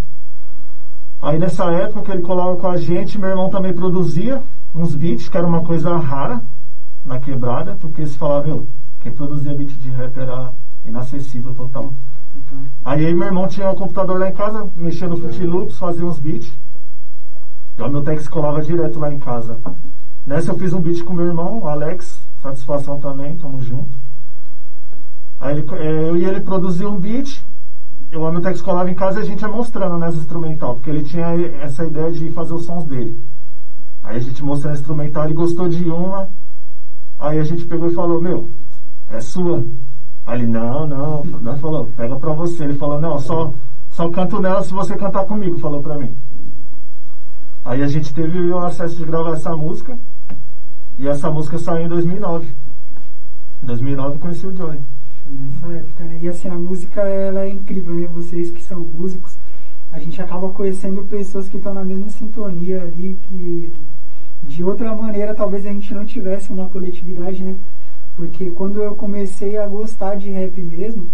Aí 1.23 1.39
nessa 1.39 1.71
época 1.71 2.03
que 2.03 2.11
ele 2.11 2.23
colava 2.23 2.57
com 2.57 2.69
a 2.69 2.77
gente, 2.77 3.19
meu 3.19 3.31
irmão 3.31 3.51
também 3.51 3.73
produzia 3.73 4.43
uns 4.75 4.95
beats, 4.95 5.29
que 5.29 5.37
era 5.37 5.47
uma 5.47 5.63
coisa 5.63 5.97
rara 5.97 6.43
na 7.05 7.21
quebrada, 7.21 7.77
porque 7.81 8.07
se 8.07 8.17
falava, 8.17 8.47
meu, 8.47 8.67
quem 9.01 9.13
produzia 9.13 9.55
beat 9.55 9.71
de 9.71 9.91
rap 9.91 10.17
era 10.19 10.53
inacessível 10.85 11.55
total. 11.55 11.93
Aí 12.85 13.05
eu 13.05 13.11
e 13.11 13.15
meu 13.15 13.27
irmão 13.27 13.49
tinha 13.49 13.71
um 13.71 13.75
computador 13.75 14.19
lá 14.19 14.29
em 14.29 14.35
casa, 14.35 14.69
mexia 14.77 15.09
no 15.09 15.17
Fruit 15.17 15.45
Loops, 15.45 15.79
fazia 15.79 16.05
uns 16.05 16.19
beats. 16.19 16.51
E 17.79 17.83
o 17.83 17.89
meu 17.89 18.03
Tex 18.03 18.29
colava 18.29 18.63
direto 18.63 18.99
lá 18.99 19.13
em 19.13 19.19
casa. 19.19 19.59
Nessa 20.27 20.53
eu 20.53 20.59
fiz 20.59 20.73
um 20.73 20.81
beat 20.81 21.03
com 21.05 21.13
meu 21.13 21.27
irmão, 21.27 21.67
Alex, 21.67 22.19
satisfação 22.43 22.99
também, 23.01 23.37
tamo 23.37 23.61
junto. 23.61 23.91
Aí 25.41 25.59
ele, 25.59 25.67
é, 25.75 26.09
eu 26.09 26.17
e 26.17 26.25
ele 26.25 26.41
produziu 26.41 26.89
um 26.89 26.99
beat, 26.99 27.45
o 28.15 28.27
Amiltex 28.27 28.61
colava 28.61 28.91
em 28.91 28.95
casa 28.95 29.21
e 29.21 29.23
a 29.23 29.27
gente 29.27 29.43
ia 29.43 29.49
mostrando 29.49 29.99
nas 29.99 30.15
instrumental, 30.15 30.75
porque 30.75 30.91
ele 30.91 31.03
tinha 31.03 31.35
essa 31.61 31.85
ideia 31.85 32.13
de 32.13 32.31
fazer 32.31 32.55
os 32.55 32.65
sons 32.65 32.85
dele. 32.85 33.19
Aí 34.03 34.17
a 34.17 34.21
gente 34.21 34.45
mostrou 34.45 34.73
a 34.73 34.77
instrumental, 34.77 35.25
ele 35.25 35.35
gostou 35.35 35.69
de 35.69 35.89
uma, 35.89 36.29
aí 37.19 37.39
a 37.39 37.45
gente 37.45 37.65
pegou 37.65 37.89
e 37.89 37.95
falou, 37.95 38.21
meu, 38.21 38.49
é 39.09 39.21
sua. 39.21 39.65
Aí 40.27 40.41
ele, 40.41 40.49
não, 40.49 40.87
não, 40.87 41.25
não 41.25 41.59
falou, 41.59 41.89
pega 41.97 42.17
pra 42.17 42.33
você. 42.33 42.65
Ele 42.65 42.75
falou, 42.75 43.01
não, 43.01 43.19
só, 43.19 43.53
só 43.91 44.09
canto 44.11 44.41
nela 44.41 44.63
se 44.63 44.73
você 44.73 44.97
cantar 44.97 45.25
comigo, 45.25 45.59
falou 45.59 45.83
pra 45.83 45.99
mim. 45.99 46.15
Aí 47.65 47.83
a 47.83 47.87
gente 47.87 48.13
teve 48.13 48.39
o 48.51 48.59
acesso 48.59 48.97
de 48.97 49.05
gravar 49.05 49.35
essa 49.35 49.57
música, 49.57 49.97
e 50.99 51.07
essa 51.07 51.31
música 51.31 51.59
saiu 51.59 51.87
em 51.87 51.89
2009. 51.89 52.47
Em 53.63 53.67
2009 53.67 54.19
conheci 54.19 54.47
o 54.47 54.53
Johnny. 54.53 54.81
Nessa 55.27 55.73
época, 55.73 56.05
né? 56.05 56.19
E 56.21 56.29
assim, 56.29 56.49
a 56.49 56.55
música 56.57 57.03
ela 57.03 57.43
é 57.43 57.51
incrível, 57.51 57.95
né? 57.95 58.09
Vocês 58.09 58.51
que 58.51 58.61
são 58.63 58.81
músicos, 58.81 59.39
a 59.93 60.01
gente 60.01 60.21
acaba 60.21 60.49
conhecendo 60.51 61.05
pessoas 61.05 61.49
que 61.49 61.57
estão 61.57 61.73
na 61.73 61.85
mesma 61.85 62.09
sintonia 62.11 62.83
ali, 62.83 63.17
que 63.23 63.73
de 64.43 64.65
outra 64.65 64.95
maneira 64.95 65.35
talvez 65.35 65.65
a 65.67 65.73
gente 65.73 65.95
não 65.95 66.05
tivesse 66.05 66.53
uma 66.53 66.69
coletividade, 66.69 67.43
né? 67.43 67.55
Porque 68.17 68.51
quando 68.51 68.83
eu 68.83 68.95
comecei 68.95 69.57
a 69.57 69.67
gostar 69.67 70.17
de 70.17 70.31
rap 70.31 70.61
mesmo, 70.61 71.09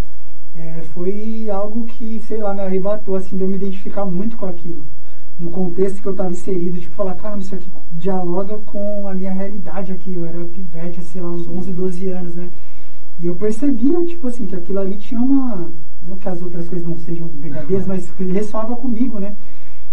é, 0.56 0.82
foi 0.92 1.48
algo 1.50 1.84
que, 1.84 2.20
sei 2.26 2.38
lá, 2.38 2.52
me 2.52 2.60
arrebatou, 2.60 3.14
assim, 3.14 3.36
de 3.36 3.42
eu 3.42 3.48
me 3.48 3.54
identificar 3.54 4.04
muito 4.04 4.36
com 4.36 4.46
aquilo. 4.46 4.82
No 5.38 5.50
contexto 5.50 6.02
que 6.02 6.08
eu 6.08 6.12
estava 6.12 6.30
inserido, 6.30 6.80
tipo, 6.80 6.94
falar, 6.96 7.14
cara, 7.14 7.38
isso 7.38 7.54
aqui 7.54 7.70
dialoga 7.92 8.58
com 8.66 9.06
a 9.06 9.14
minha 9.14 9.32
realidade 9.32 9.92
aqui. 9.92 10.14
Eu 10.14 10.26
era 10.26 10.44
pivete, 10.46 11.00
sei 11.02 11.22
lá, 11.22 11.28
uns 11.28 11.46
11, 11.46 11.72
12 11.72 12.08
anos, 12.08 12.34
né? 12.34 12.50
E 13.20 13.26
eu 13.26 13.36
percebia, 13.36 14.04
tipo 14.04 14.26
assim, 14.26 14.46
que 14.46 14.56
aquilo 14.56 14.80
ali 14.80 14.96
tinha 14.96 15.20
uma. 15.20 15.70
Não 16.06 16.16
que 16.16 16.28
as 16.28 16.42
outras 16.42 16.68
coisas 16.68 16.86
não 16.86 16.96
sejam 16.96 17.28
verdadeiras, 17.40 17.86
mas 17.86 18.10
ressoava 18.18 18.74
comigo, 18.74 19.20
né? 19.20 19.36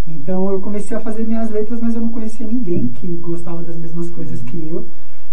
Então 0.07 0.51
eu 0.51 0.59
comecei 0.59 0.95
a 0.95 0.99
fazer 0.99 1.25
minhas 1.25 1.49
letras, 1.49 1.79
mas 1.81 1.95
eu 1.95 2.01
não 2.01 2.09
conhecia 2.09 2.45
ninguém 2.45 2.87
que 2.87 3.07
gostava 3.07 3.61
das 3.63 3.77
mesmas 3.77 4.09
coisas 4.09 4.41
que 4.43 4.69
eu. 4.69 4.87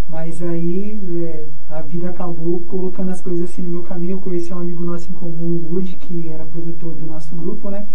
Mas 0.08 0.42
aí 0.42 1.00
é, 1.24 1.46
a 1.70 1.80
vida 1.82 2.10
acabou 2.10 2.60
colocando 2.60 3.10
as 3.10 3.20
coisas 3.20 3.50
assim 3.50 3.62
no 3.62 3.70
meu 3.70 3.82
caminho. 3.82 4.12
Eu 4.12 4.20
conheci 4.20 4.52
um 4.52 4.58
amigo 4.58 4.84
nosso 4.84 5.10
em 5.10 5.14
comum, 5.14 5.62
o 5.64 5.74
Woody, 5.74 5.96
que 5.96 6.28
era 6.28 6.44
produtor 6.44 6.94
do 6.94 7.06
nosso 7.06 7.34
grupo, 7.34 7.70
né? 7.70 7.86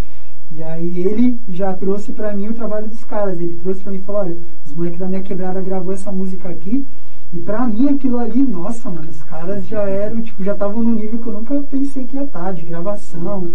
E 0.52 0.64
aí 0.64 1.00
ele 1.00 1.38
já 1.50 1.74
trouxe 1.74 2.14
para 2.14 2.34
mim 2.34 2.48
o 2.48 2.54
trabalho 2.54 2.88
dos 2.88 3.04
caras. 3.04 3.40
Ele 3.40 3.60
trouxe 3.62 3.82
para 3.82 3.92
mim 3.92 4.00
e 4.00 4.02
falou, 4.02 4.22
olha, 4.22 4.38
os 4.66 4.74
moleques 4.74 5.00
da 5.00 5.08
minha 5.08 5.22
quebrada 5.22 5.62
gravou 5.62 5.94
essa 5.94 6.12
música 6.12 6.50
aqui. 6.50 6.86
E 7.34 7.40
pra 7.40 7.68
mim 7.68 7.90
aquilo 7.90 8.18
ali, 8.18 8.42
nossa, 8.42 8.90
mano, 8.90 9.10
os 9.10 9.22
caras 9.24 9.68
já 9.68 9.82
eram, 9.82 10.22
tipo, 10.22 10.44
já 10.44 10.54
estavam 10.54 10.82
no 10.82 10.96
nível 10.96 11.20
que 11.20 11.28
eu 11.28 11.34
nunca 11.34 11.62
pensei 11.64 12.06
que 12.06 12.16
ia 12.16 12.24
estar, 12.24 12.54
de 12.54 12.64
gravação. 12.64 13.52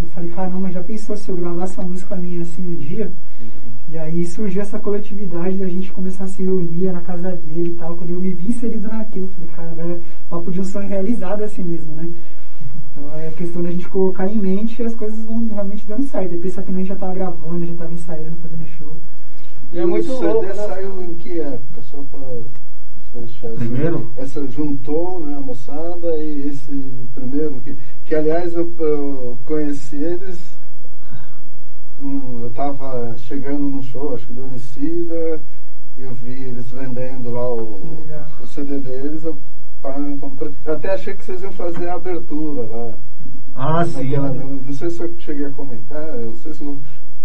Eu 0.00 0.08
falei, 0.08 0.30
caramba, 0.30 0.70
já 0.70 0.82
pensou 0.82 1.16
se 1.16 1.28
eu 1.28 1.36
gravasse 1.36 1.78
uma 1.78 1.88
música 1.88 2.14
minha 2.16 2.42
assim 2.42 2.64
um 2.64 2.76
dia? 2.76 3.10
E 3.90 3.96
aí 3.96 4.24
surgiu 4.26 4.62
essa 4.62 4.78
coletividade 4.78 5.56
da 5.56 5.66
gente 5.66 5.90
começar 5.92 6.24
a 6.24 6.28
se 6.28 6.42
reunir 6.42 6.92
na 6.92 7.00
casa 7.00 7.30
dele 7.32 7.70
e 7.70 7.74
tal. 7.74 7.96
Quando 7.96 8.10
eu 8.10 8.20
me 8.20 8.34
vi 8.34 8.48
inserido 8.48 8.86
naquilo, 8.86 9.26
eu 9.26 9.28
falei, 9.30 9.48
cara, 9.48 9.90
era 9.90 10.00
papo 10.28 10.50
de 10.50 10.60
um 10.60 10.64
sonho 10.64 10.88
realizado 10.88 11.42
assim 11.42 11.62
mesmo, 11.62 11.92
né? 11.94 12.08
Então 12.92 13.18
é 13.18 13.30
questão 13.30 13.62
da 13.62 13.70
gente 13.70 13.88
colocar 13.88 14.28
em 14.28 14.38
mente 14.38 14.82
e 14.82 14.84
as 14.84 14.94
coisas 14.94 15.18
vão 15.24 15.46
realmente 15.46 15.86
dando 15.86 16.04
certo. 16.04 16.32
Depois 16.32 16.54
que 16.54 16.60
a 16.60 16.64
gente 16.64 16.88
já 16.88 16.96
tava 16.96 17.14
gravando, 17.14 17.66
já 17.66 17.74
tava 17.74 17.92
ensaiando, 17.92 18.36
fazendo 18.42 18.68
show. 18.78 18.96
E 19.72 19.78
é 19.78 19.86
muito 19.86 20.12
louco, 20.12 20.42
né? 20.42 20.54
saiu 20.54 21.02
em 21.02 21.14
que 21.14 21.40
época? 21.40 21.82
Só 21.82 22.02
pra 22.10 22.20
Primeiro? 23.56 24.12
Essa 24.16 24.46
juntou 24.48 25.20
né, 25.20 25.36
a 25.36 25.40
moçada 25.40 26.16
e 26.18 26.48
esse 26.48 26.92
primeiro, 27.14 27.60
que, 27.60 27.76
que 28.04 28.14
aliás 28.14 28.54
eu, 28.54 28.72
eu 28.78 29.38
conheci 29.44 29.96
eles, 29.96 30.38
um, 32.00 32.42
eu 32.42 32.48
estava 32.48 33.16
chegando 33.18 33.60
num 33.60 33.82
show, 33.82 34.14
acho 34.14 34.26
que 34.26 34.32
do 34.32 34.44
Unicida, 34.44 35.40
e 35.96 36.02
eu 36.02 36.14
vi 36.14 36.44
eles 36.44 36.70
vendendo 36.70 37.30
lá 37.30 37.52
o, 37.52 37.80
o 38.42 38.46
CD 38.46 38.78
deles, 38.78 39.24
eu, 39.24 39.36
eu 40.64 40.72
até 40.74 40.92
achei 40.92 41.14
que 41.14 41.24
vocês 41.24 41.42
iam 41.42 41.52
fazer 41.52 41.88
a 41.88 41.94
abertura 41.94 42.62
lá. 42.62 42.94
Ah, 43.54 43.84
sim. 43.84 44.16
não 44.16 44.72
sei 44.72 44.90
se 44.90 45.00
eu 45.00 45.12
cheguei 45.18 45.46
a 45.46 45.50
comentar, 45.50 46.08
eu 46.20 46.26
não 46.26 46.36
sei 46.36 46.54
se 46.54 46.62
eu, 46.62 46.78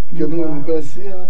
porque 0.08 0.24
eu 0.24 0.28
não, 0.28 0.56
não 0.56 0.64
conhecia, 0.64 1.16
né? 1.16 1.30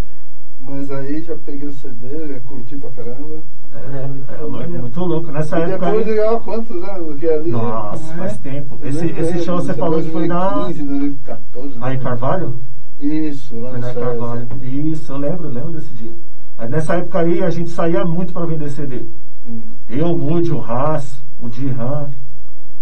Mas 0.61 0.89
aí 0.91 1.21
já 1.23 1.35
peguei 1.35 1.67
o 1.67 1.73
CD, 1.73 2.39
curti 2.47 2.77
pra 2.77 2.89
caramba. 2.91 3.43
É, 3.75 4.33
é, 4.33 4.47
muito, 4.47 4.99
louco. 4.99 5.31
Nessa 5.31 5.59
e 5.59 5.63
época. 5.63 5.85
Depois 5.85 6.05
de 6.05 6.19
há 6.19 6.39
quantos 6.39 6.83
anos 6.83 7.23
é 7.23 7.35
ali? 7.35 7.51
Nossa, 7.51 8.13
faz 8.15 8.37
tempo. 8.37 8.79
Esse, 8.83 9.05
esse 9.07 9.43
show 9.43 9.61
você 9.61 9.73
falou 9.73 10.01
que 10.01 10.11
foi 10.11 10.27
na. 10.27 10.63
2014, 10.65 11.77
Aí 11.81 11.95
em 11.95 11.99
Carvalho? 11.99 12.55
Isso, 12.99 13.59
lá 13.59 13.71
foi 13.71 13.79
no 13.79 13.87
na 13.87 13.93
Carvalho. 13.93 14.47
Isso, 14.61 15.11
eu 15.11 15.17
lembro, 15.17 15.47
lembro 15.49 15.71
desse 15.71 15.93
dia. 15.95 16.11
Aí 16.57 16.69
nessa 16.69 16.95
época 16.95 17.19
aí 17.19 17.43
a 17.43 17.49
gente 17.49 17.69
saía 17.69 18.05
muito 18.05 18.31
pra 18.31 18.45
vender 18.45 18.69
CD. 18.69 19.03
Hum. 19.47 19.61
Eu, 19.89 20.13
o 20.13 20.17
Moody, 20.17 20.51
o 20.51 20.61
Haas, 20.61 21.21
o 21.41 21.49
Dihan. 21.49 22.09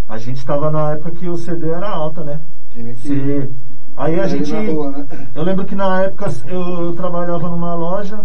A 0.07 0.17
gente 0.17 0.45
tava 0.45 0.69
na 0.69 0.91
época 0.91 1.11
que 1.11 1.29
o 1.29 1.37
CD 1.37 1.69
era 1.69 1.89
alta, 1.89 2.23
né? 2.23 2.39
Tinha 2.73 2.93
que... 2.93 3.07
Se... 3.07 3.49
Aí 3.95 4.19
a 4.19 4.27
gente. 4.27 4.51
Rua, 4.53 4.91
né? 4.91 5.07
Eu 5.33 5.43
lembro 5.43 5.65
que 5.65 5.75
na 5.75 6.03
época 6.03 6.31
eu, 6.47 6.85
eu 6.85 6.93
trabalhava 6.93 7.49
numa 7.49 7.75
loja 7.75 8.19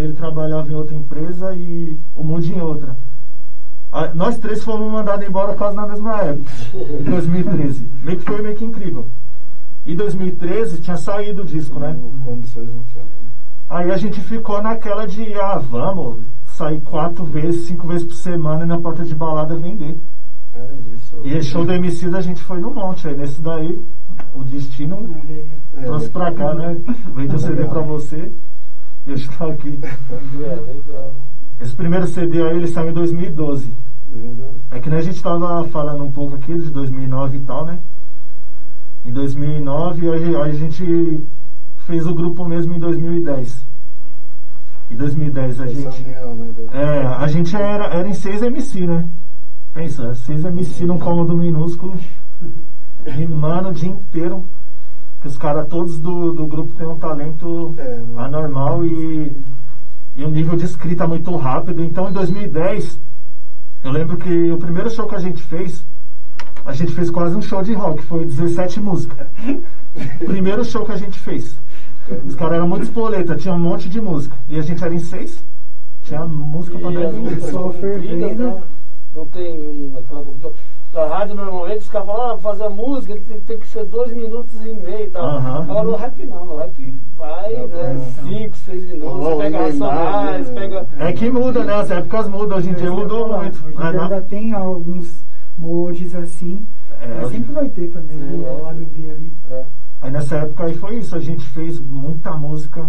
ele 0.00 0.12
trabalhava 0.14 0.70
em 0.70 0.74
outra 0.74 0.94
empresa 0.94 1.54
e 1.54 1.96
o 2.16 2.22
Mundo 2.24 2.46
em 2.46 2.60
outra. 2.60 2.96
nós 4.14 4.38
três 4.38 4.62
fomos 4.62 4.90
mandados 4.90 5.26
embora 5.26 5.54
quase 5.54 5.76
na 5.76 5.86
mesma 5.86 6.16
época, 6.22 6.50
em 6.74 7.02
2013. 7.02 7.88
Meio 8.02 8.18
que 8.18 8.24
foi 8.24 8.42
meio 8.42 8.56
que 8.56 8.64
incrível. 8.64 9.06
Em 9.86 9.96
2013 9.96 10.80
tinha 10.80 10.96
saído 10.96 11.42
o 11.42 11.46
disco, 11.46 11.78
né? 11.78 11.96
Quando 12.24 12.46
vocês 12.46 12.68
Aí 13.68 13.90
a 13.90 13.96
gente 13.96 14.20
ficou 14.20 14.60
naquela 14.60 15.06
de, 15.06 15.32
ah, 15.34 15.58
vamos 15.58 16.18
sair 16.54 16.80
quatro 16.80 17.24
vezes, 17.24 17.66
cinco 17.66 17.86
vezes 17.86 18.06
por 18.06 18.14
semana 18.14 18.66
na 18.66 18.78
porta 18.78 19.04
de 19.04 19.14
balada 19.14 19.54
vender. 19.54 19.96
É, 20.54 20.68
isso. 20.92 21.16
E 21.22 21.42
show 21.42 21.64
do 21.64 21.72
MC 21.72 22.08
da 22.08 22.20
gente 22.20 22.42
foi 22.42 22.58
no 22.58 22.72
monte. 22.72 23.06
Aí 23.06 23.16
nesse 23.16 23.40
daí, 23.40 23.80
o 24.34 24.42
destino 24.42 25.08
é, 25.76 25.82
trouxe 25.82 26.08
pra 26.10 26.32
cá, 26.32 26.52
né? 26.52 26.76
Vende 27.14 27.36
o 27.36 27.38
CD 27.38 27.64
pra 27.64 27.80
você. 27.80 28.32
Estou 29.14 29.50
aqui. 29.50 29.78
Esse 31.60 31.74
primeiro 31.74 32.06
CD 32.06 32.42
aí 32.42 32.56
ele 32.56 32.68
saiu 32.68 32.90
em 32.90 32.94
2012. 32.94 33.72
É 34.70 34.78
que 34.78 34.88
nem 34.88 34.98
a 34.98 35.02
gente 35.02 35.16
estava 35.16 35.64
falando 35.68 36.04
um 36.04 36.12
pouco 36.12 36.36
aqui 36.36 36.56
de 36.56 36.70
2009 36.70 37.36
e 37.36 37.40
tal, 37.40 37.66
né? 37.66 37.78
Em 39.04 39.12
2009 39.12 40.08
a, 40.08 40.42
a 40.42 40.52
gente 40.52 41.20
fez 41.78 42.06
o 42.06 42.14
grupo 42.14 42.44
mesmo 42.44 42.74
em 42.74 42.78
2010. 42.78 43.66
Em 44.90 44.96
2010 44.96 45.60
a 45.60 45.66
gente. 45.66 46.06
É, 46.72 47.06
a 47.06 47.26
gente 47.28 47.56
era, 47.56 47.86
era 47.86 48.08
em 48.08 48.14
6 48.14 48.42
MC, 48.42 48.86
né? 48.86 49.08
Pensa, 49.74 50.14
6 50.14 50.44
MC 50.44 50.84
num 50.84 50.98
cômodo 50.98 51.36
minúsculo, 51.36 51.98
rimando 53.06 53.70
o 53.70 53.72
dia 53.72 53.90
inteiro 53.90 54.44
que 55.20 55.28
os 55.28 55.36
caras 55.36 55.68
todos 55.68 55.98
do, 55.98 56.32
do 56.32 56.46
grupo 56.46 56.74
têm 56.74 56.86
um 56.86 56.98
talento 56.98 57.74
é, 57.76 57.96
né? 57.96 58.14
anormal 58.16 58.84
e, 58.84 59.36
e 60.16 60.24
um 60.24 60.30
nível 60.30 60.56
de 60.56 60.64
escrita 60.64 61.06
muito 61.06 61.34
rápido. 61.36 61.84
Então 61.84 62.08
em 62.08 62.12
2010, 62.12 62.98
eu 63.84 63.92
lembro 63.92 64.16
que 64.16 64.50
o 64.50 64.58
primeiro 64.58 64.90
show 64.90 65.06
que 65.06 65.14
a 65.14 65.20
gente 65.20 65.42
fez, 65.42 65.84
a 66.64 66.72
gente 66.72 66.92
fez 66.92 67.10
quase 67.10 67.36
um 67.36 67.42
show 67.42 67.62
de 67.62 67.74
rock, 67.74 68.02
foi 68.02 68.24
17 68.24 68.80
músicas. 68.80 69.26
primeiro 70.24 70.64
show 70.64 70.84
que 70.84 70.92
a 70.92 70.96
gente 70.96 71.18
fez. 71.18 71.54
Os 72.26 72.34
caras 72.34 72.54
eram 72.54 72.68
muito 72.68 72.84
espoleta, 72.84 73.36
tinha 73.36 73.54
um 73.54 73.58
monte 73.58 73.88
de 73.88 74.00
música. 74.00 74.36
E 74.48 74.58
a 74.58 74.62
gente 74.62 74.82
era 74.82 74.94
em 74.94 74.98
seis, 74.98 75.44
tinha 76.04 76.24
música 76.24 76.78
pra 76.78 76.90
10 76.90 77.14
minutos. 77.14 77.50
Só 77.50 77.72
fervendo. 77.74 78.60
Não 79.14 79.26
tem 79.26 79.92
aquela 79.98 80.22
da 80.92 81.06
rádio, 81.06 81.36
normalmente 81.36 81.82
os 81.82 81.88
caras 81.88 82.06
falam, 82.08 82.34
ah, 82.34 82.38
fazer 82.38 82.68
música 82.68 83.16
tem, 83.28 83.40
tem, 83.40 83.58
que 83.58 83.66
ser 83.68 83.84
dois 83.84 84.12
minutos 84.12 84.52
e 84.54 84.72
meio 84.74 85.06
e 85.06 85.10
tal. 85.10 85.38
Uhum. 85.38 85.56
Agora 85.56 85.82
no 85.84 85.96
rap 85.96 86.26
não, 86.26 86.46
no 86.46 86.56
rap 86.56 86.94
vai, 87.16 87.54
é, 87.54 87.66
né, 87.66 88.12
cinco, 88.22 88.56
seis 88.56 88.84
minutos, 88.84 89.26
oh, 89.26 89.36
pega 89.36 89.58
racionais, 89.58 90.48
né? 90.48 90.60
pega. 90.60 90.86
É 90.98 91.12
que 91.12 91.30
muda, 91.30 91.62
né? 91.62 91.74
As 91.74 91.90
épocas 91.90 92.28
mudam, 92.28 92.58
hoje 92.58 92.70
em 92.70 92.74
dia 92.74 92.90
mudou 92.90 93.28
muito. 93.28 93.64
Hoje 93.64 93.76
ah, 93.78 93.88
ainda 93.88 94.20
tem 94.22 94.52
alguns 94.52 95.24
moldes 95.56 96.12
assim, 96.14 96.66
é, 97.00 97.06
mas 97.06 97.24
hoje... 97.26 97.36
sempre 97.36 97.52
vai 97.52 97.68
ter 97.68 97.90
também, 97.90 98.18
Sim, 98.18 98.38
né? 98.38 98.48
O 98.48 98.62
lado 98.64 98.86
B 98.86 99.10
ali. 99.10 99.32
É. 99.50 99.64
Aí 100.02 100.10
nessa 100.10 100.38
época 100.38 100.64
aí 100.64 100.74
foi 100.76 100.96
isso, 100.96 101.14
a 101.14 101.20
gente 101.20 101.44
fez 101.50 101.78
muita 101.78 102.32
música. 102.32 102.84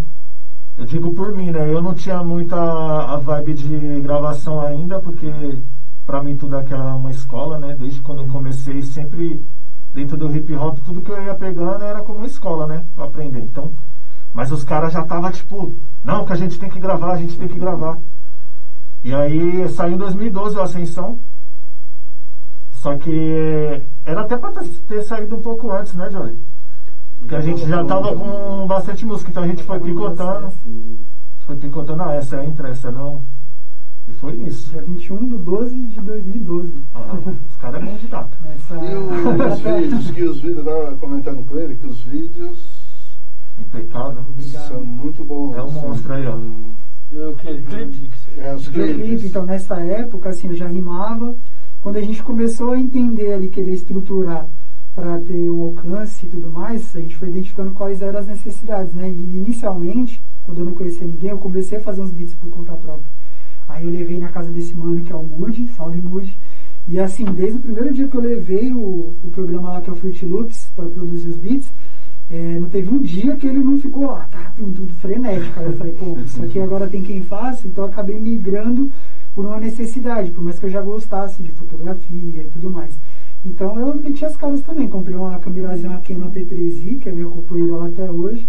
Eu 0.75 0.85
digo 0.85 1.13
por 1.13 1.33
mim, 1.33 1.51
né? 1.51 1.71
Eu 1.71 1.81
não 1.81 1.93
tinha 1.93 2.23
muita 2.23 2.55
a 2.55 3.17
vibe 3.17 3.53
de 3.53 3.99
gravação 3.99 4.59
ainda, 4.59 4.99
porque 4.99 5.29
para 6.11 6.21
mim 6.21 6.35
tudo 6.35 6.57
aquilo 6.57 6.81
é 6.81 6.93
uma 6.93 7.09
escola, 7.09 7.57
né? 7.57 7.73
Desde 7.79 8.01
quando 8.01 8.21
eu 8.23 8.27
comecei, 8.27 8.81
sempre 8.81 9.41
dentro 9.93 10.17
do 10.17 10.35
hip 10.35 10.53
hop, 10.53 10.79
tudo 10.79 11.01
que 11.01 11.09
eu 11.09 11.23
ia 11.23 11.33
pegando 11.33 11.85
era 11.85 12.01
como 12.01 12.25
escola, 12.25 12.67
né? 12.67 12.83
Pra 12.93 13.05
aprender. 13.05 13.39
Então, 13.39 13.71
mas 14.33 14.51
os 14.51 14.65
caras 14.65 14.91
já 14.91 15.03
tava 15.05 15.31
tipo, 15.31 15.73
não, 16.03 16.25
que 16.25 16.33
a 16.33 16.35
gente 16.35 16.59
tem 16.59 16.69
que 16.69 16.81
gravar, 16.81 17.13
a 17.13 17.17
gente 17.17 17.37
tem 17.37 17.47
que 17.47 17.57
gravar. 17.57 17.97
E 19.01 19.13
aí 19.13 19.69
saiu 19.69 19.93
em 19.93 19.97
2012 19.97 20.57
o 20.57 20.61
Ascensão. 20.61 21.17
Só 22.73 22.97
que 22.97 23.81
era 24.03 24.21
até 24.21 24.35
pra 24.35 24.51
ter 24.89 25.03
saído 25.03 25.37
um 25.37 25.41
pouco 25.41 25.71
antes, 25.71 25.93
né, 25.93 26.09
Johnny? 26.09 26.37
Porque 27.19 27.35
a 27.35 27.41
gente 27.41 27.65
já 27.65 27.85
tava 27.85 28.13
com 28.13 28.67
bastante 28.67 29.05
música, 29.05 29.31
então 29.31 29.43
a 29.43 29.47
gente 29.47 29.63
foi 29.63 29.79
picotando. 29.79 30.51
Foi 31.45 31.55
picotando, 31.55 32.03
ah, 32.03 32.15
essa 32.15 32.43
entra, 32.43 32.67
essa 32.67 32.91
não. 32.91 33.21
E 34.11 34.13
foi 34.13 34.35
isso. 34.43 34.69
Dia 34.71 34.81
21 34.81 35.27
de 35.27 35.37
12 35.37 35.75
de 35.75 36.01
2012. 36.01 36.73
Ah, 36.93 37.17
os 37.49 37.55
caras 37.55 37.81
é 37.81 37.85
bom 37.85 37.95
de 37.95 38.07
data. 38.07 38.37
Essa... 38.55 38.75
E 38.75 38.95
os 39.53 39.59
vídeos, 39.59 40.11
que 40.11 40.23
os 40.23 40.41
vídeos, 40.41 40.57
eu 40.57 40.65
tava 40.65 40.97
comentando 40.97 41.45
com 41.45 41.57
ele, 41.57 41.75
que 41.75 41.87
os 41.87 42.01
vídeos 42.01 42.81
Impecável. 43.59 44.23
São 44.67 44.83
muito 44.83 45.23
bons. 45.23 45.55
É 45.55 45.61
um 45.61 45.71
monstro 45.71 46.13
aí, 46.13 46.25
ó. 46.25 46.37
E 47.11 47.19
o 47.19 47.35
que? 47.35 47.61
Clipe? 47.61 48.09
É, 48.37 48.55
os 48.55 48.67
clipes. 48.67 49.25
então 49.25 49.45
nessa 49.45 49.75
época, 49.79 50.29
assim, 50.29 50.47
eu 50.47 50.55
já 50.55 50.67
rimava. 50.67 51.35
Quando 51.81 51.97
a 51.97 52.01
gente 52.01 52.23
começou 52.23 52.73
a 52.73 52.79
entender 52.79 53.33
ali, 53.33 53.49
querer 53.49 53.73
estruturar 53.73 54.45
para 54.95 55.19
ter 55.19 55.49
um 55.49 55.63
alcance 55.63 56.25
e 56.25 56.29
tudo 56.29 56.51
mais, 56.51 56.95
a 56.95 56.99
gente 56.99 57.17
foi 57.17 57.29
identificando 57.29 57.71
quais 57.71 58.01
eram 58.01 58.19
as 58.19 58.27
necessidades, 58.27 58.93
né? 58.93 59.09
E 59.09 59.13
inicialmente, 59.13 60.21
quando 60.45 60.59
eu 60.59 60.65
não 60.65 60.73
conhecia 60.73 61.07
ninguém, 61.07 61.31
eu 61.31 61.37
comecei 61.37 61.77
a 61.77 61.81
fazer 61.81 62.01
uns 62.01 62.11
beats 62.11 62.35
por 62.35 62.49
conta 62.49 62.73
própria. 62.73 63.20
Aí 63.71 63.85
eu 63.85 63.91
levei 63.91 64.19
na 64.19 64.29
casa 64.29 64.51
desse 64.51 64.75
mano 64.75 65.01
que 65.01 65.11
é 65.11 65.15
o 65.15 65.23
Moody, 65.23 65.67
salve 65.69 66.01
Moody. 66.01 66.37
E 66.87 66.99
assim, 66.99 67.25
desde 67.25 67.57
o 67.57 67.61
primeiro 67.61 67.93
dia 67.93 68.07
que 68.07 68.15
eu 68.15 68.21
levei 68.21 68.71
o, 68.73 69.15
o 69.23 69.31
programa 69.31 69.73
lá 69.73 69.81
que 69.81 69.89
é 69.89 69.93
o 69.93 69.95
Fruit 69.95 70.25
Loops 70.25 70.71
para 70.75 70.85
produzir 70.85 71.29
os 71.29 71.37
beats, 71.37 71.71
é, 72.29 72.59
não 72.59 72.69
teve 72.69 72.89
um 72.89 72.99
dia 72.99 73.35
que 73.35 73.45
ele 73.45 73.59
não 73.59 73.77
ficou 73.79 74.07
lá, 74.07 74.27
tá, 74.31 74.53
tudo, 74.55 74.87
frenético. 74.95 75.59
Aí 75.59 75.65
eu 75.65 75.73
falei, 75.73 75.93
pô, 75.93 76.17
isso 76.19 76.41
aqui 76.43 76.59
agora 76.59 76.87
tem 76.87 77.03
quem 77.03 77.21
faça, 77.21 77.67
então 77.67 77.85
eu 77.85 77.89
acabei 77.89 78.19
migrando 78.19 78.91
por 79.35 79.45
uma 79.45 79.59
necessidade, 79.59 80.31
por 80.31 80.43
mais 80.43 80.57
que 80.57 80.65
eu 80.65 80.69
já 80.69 80.81
gostasse 80.81 81.41
de 81.43 81.51
fotografia 81.51 82.41
e 82.41 82.49
tudo 82.51 82.69
mais. 82.69 82.93
Então 83.45 83.79
eu 83.79 83.95
meti 83.95 84.23
as 84.23 84.35
caras 84.35 84.61
também, 84.61 84.87
comprei 84.87 85.15
uma 85.15 85.39
câmerazinha 85.39 85.91
uma 85.91 86.01
Canon 86.01 86.29
T3i, 86.29 86.99
que 86.99 87.09
é 87.09 87.11
minha 87.11 87.27
companheira 87.27 87.75
lá 87.75 87.87
até 87.87 88.09
hoje, 88.09 88.47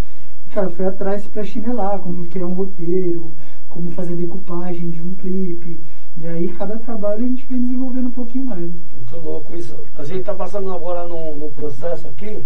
cara, 0.52 0.70
fui 0.70 0.84
atrás 0.84 1.26
pra 1.26 1.44
chinelar, 1.44 1.98
como 1.98 2.26
criar 2.26 2.46
um 2.46 2.54
roteiro, 2.54 3.32
como 3.72 3.90
fazer 3.92 4.12
a 4.12 4.16
decupagem 4.16 4.90
de 4.90 5.00
um 5.00 5.14
clipe, 5.14 5.80
e 6.18 6.26
aí 6.26 6.48
cada 6.48 6.78
trabalho 6.78 7.24
a 7.24 7.28
gente 7.28 7.46
vem 7.46 7.60
desenvolvendo 7.62 8.08
um 8.08 8.10
pouquinho 8.12 8.44
mais. 8.46 8.60
Muito 8.60 9.16
louco 9.24 9.56
isso. 9.56 9.74
A 9.96 10.04
gente 10.04 10.20
está 10.20 10.34
passando 10.34 10.70
agora 10.72 11.06
num, 11.06 11.34
num 11.36 11.50
processo 11.50 12.06
aqui, 12.06 12.44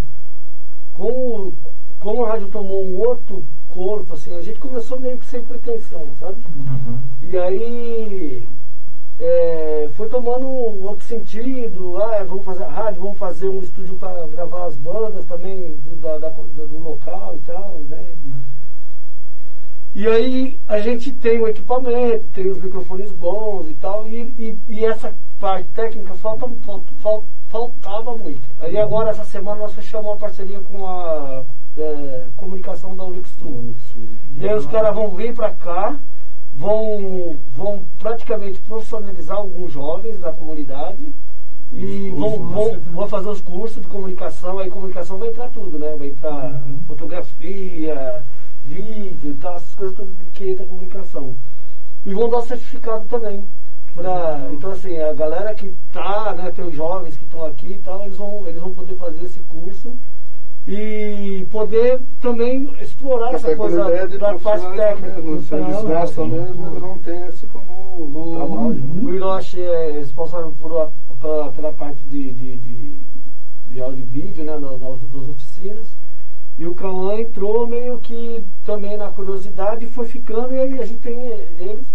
como, 0.95 1.53
como 1.99 2.25
a 2.25 2.29
rádio 2.31 2.49
tomou 2.49 2.85
um 2.85 2.99
outro 2.99 3.43
corpo, 3.69 4.15
assim, 4.15 4.35
a 4.37 4.41
gente 4.41 4.59
começou 4.61 4.99
meio 5.01 5.19
que 5.19 5.27
sem 5.27 5.43
pretensão, 5.45 6.07
sabe? 6.21 6.41
Uhum. 6.57 6.99
E 7.23 7.37
aí 7.37 8.49
é, 9.19 9.91
foi 9.95 10.09
tomando 10.09 10.47
um 10.47 10.85
outro 10.85 11.05
sentido, 11.05 11.99
ah, 12.01 12.23
vamos 12.25 12.45
fazer 12.45 12.65
a 12.65 12.69
rádio, 12.71 13.03
vamos 13.03 13.19
fazer 13.19 13.49
um 13.49 13.61
estúdio 13.61 13.97
para 13.97 14.27
gravar 14.29 14.67
as 14.67 14.77
bandas 14.77 15.25
também 15.25 15.77
do, 15.85 15.97
da- 15.97 16.19
da- 16.19 16.29
do- 16.31 16.69
do 16.69 16.79
local 16.79 17.35
e 17.35 17.39
tal, 17.41 17.81
né? 17.89 18.05
E 19.97 20.07
aí 20.07 20.61
a 20.69 20.79
gente 20.79 21.11
tem 21.11 21.41
o 21.41 21.49
equipamento, 21.49 22.27
tem 22.35 22.47
os 22.49 22.59
microfones 22.59 23.11
bons 23.13 23.67
e 23.67 23.73
tal, 23.73 24.07
e, 24.07 24.21
e, 24.39 24.59
e 24.69 24.85
essa 24.85 25.15
parte 25.41 25.69
técnica 25.71 26.13
falta, 26.13 26.47
fal- 26.67 26.83
fal- 26.99 27.25
faltava 27.49 28.15
muito. 28.15 28.43
Aí 28.61 28.77
agora, 28.77 29.09
essa 29.09 29.25
semana, 29.25 29.63
nós 29.63 29.73
fechamos 29.73 30.07
uma 30.07 30.17
parceria 30.19 30.61
com 30.61 30.87
a 30.87 31.45
é, 31.79 32.27
comunicação 32.37 32.95
da 32.95 33.05
Unixul. 33.05 33.75
E 34.37 34.47
aí 34.47 34.55
os 34.55 34.67
caras 34.67 34.95
vão 34.95 35.09
vir 35.17 35.33
pra 35.35 35.51
cá, 35.55 35.99
vão, 36.55 37.37
vão 37.57 37.83
praticamente 37.99 38.61
profissionalizar 38.61 39.39
alguns 39.39 39.73
jovens 39.73 40.19
da 40.19 40.31
comunidade 40.31 41.11
e 41.73 42.11
vão, 42.11 42.39
vão, 42.51 42.81
vão 42.93 43.09
fazer 43.09 43.31
os 43.31 43.41
cursos 43.41 43.81
de 43.81 43.89
comunicação, 43.89 44.59
aí 44.59 44.69
comunicação 44.69 45.17
vai 45.17 45.29
entrar 45.29 45.49
tudo, 45.49 45.79
né? 45.79 45.95
Vai 45.99 46.09
entrar 46.09 46.63
fotografia, 46.87 48.23
vídeo, 48.67 49.31
e 49.33 49.35
tal, 49.35 49.57
essas 49.57 49.75
coisas 49.75 49.97
tudo 49.97 50.13
que 50.33 50.45
entra 50.51 50.67
comunicação. 50.67 51.35
E 52.05 52.13
vão 52.13 52.29
dar 52.29 52.43
certificado 52.43 53.05
também. 53.07 53.45
Pra, 53.95 54.49
então 54.53 54.71
assim, 54.73 54.99
a 54.99 55.13
galera 55.15 55.55
que 55.55 55.75
tá, 55.93 56.35
né, 56.35 56.51
tem 56.51 56.67
os 56.67 56.75
jovens 56.75 57.17
que 57.17 57.25
estão 57.25 57.45
aqui 57.47 57.73
e 57.75 57.79
tal, 57.79 58.05
eles 58.05 58.17
vão, 58.17 58.47
eles 58.47 58.61
vão 58.61 58.71
poder 58.73 58.95
fazer 58.97 59.23
esse 59.25 59.41
curso 59.49 59.91
e 60.69 61.47
poder 61.51 62.01
também 62.21 62.69
explorar 62.81 63.33
Essa 63.33 63.49
essa 63.49 63.57
coisa 63.57 63.85
da 64.19 64.35
parte 64.39 64.67
técnica. 64.77 65.15
mesmo. 65.21 65.41
Se 65.43 65.55
eles 65.55 65.67
Profissional, 65.67 66.01
gostam 66.01 66.25
sim. 66.25 66.31
mesmo, 66.31 66.71
vão 66.81 66.99
ter 66.99 67.29
esse 67.29 67.47
como 67.47 68.33
trabalho. 68.35 68.75
né? 68.75 69.03
O 69.03 69.15
Hiroshi 69.15 69.61
é 69.63 69.93
responsável 69.93 70.53
por, 70.61 70.79
a- 70.81 70.91
pela, 71.21 71.51
pela 71.53 71.73
parte 71.73 72.03
de, 72.05 72.33
de, 72.33 72.57
de, 72.57 73.01
de 73.71 73.81
áudio 73.81 74.03
e 74.03 74.07
vídeo, 74.07 74.45
né, 74.45 74.53
das, 74.59 74.79
das 74.79 75.29
oficinas. 75.31 75.87
E 76.59 76.67
o 76.67 76.75
Cauã 76.75 77.17
entrou 77.21 77.67
meio 77.67 77.99
que 77.99 78.45
também 78.65 78.97
na 78.97 79.11
curiosidade 79.11 79.85
e 79.85 79.89
foi 79.89 80.07
ficando, 80.07 80.55
e 80.55 80.59
aí 80.59 80.81
a 80.81 80.87
gente 80.87 81.01
tem 81.01 81.19
eles, 81.59 81.87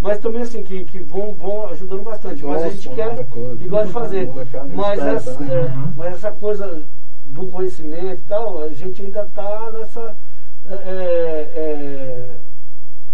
mas 0.00 0.18
também 0.20 0.42
assim, 0.42 0.62
que, 0.62 0.84
que 0.84 1.00
vão, 1.00 1.34
vão 1.34 1.66
ajudando 1.68 2.02
bastante. 2.04 2.44
mas 2.44 2.62
a 2.62 2.68
gente 2.70 2.88
quer 2.90 3.24
coisa. 3.26 3.64
e 3.64 3.68
gosta 3.68 3.86
de 3.86 3.92
fazer. 3.92 4.30
Mas 4.74 4.98
essa, 5.02 5.40
né? 5.40 5.54
é, 5.54 5.60
Uhum. 5.76 5.92
mas 5.96 6.14
essa 6.14 6.30
coisa 6.30 6.82
do 7.26 7.46
conhecimento 7.48 8.20
e 8.20 8.24
tal, 8.28 8.62
a 8.62 8.68
gente 8.68 9.02
ainda 9.02 9.22
está 9.22 9.72
nessa. 9.72 10.16
é, 10.70 10.76
é, 11.56 12.30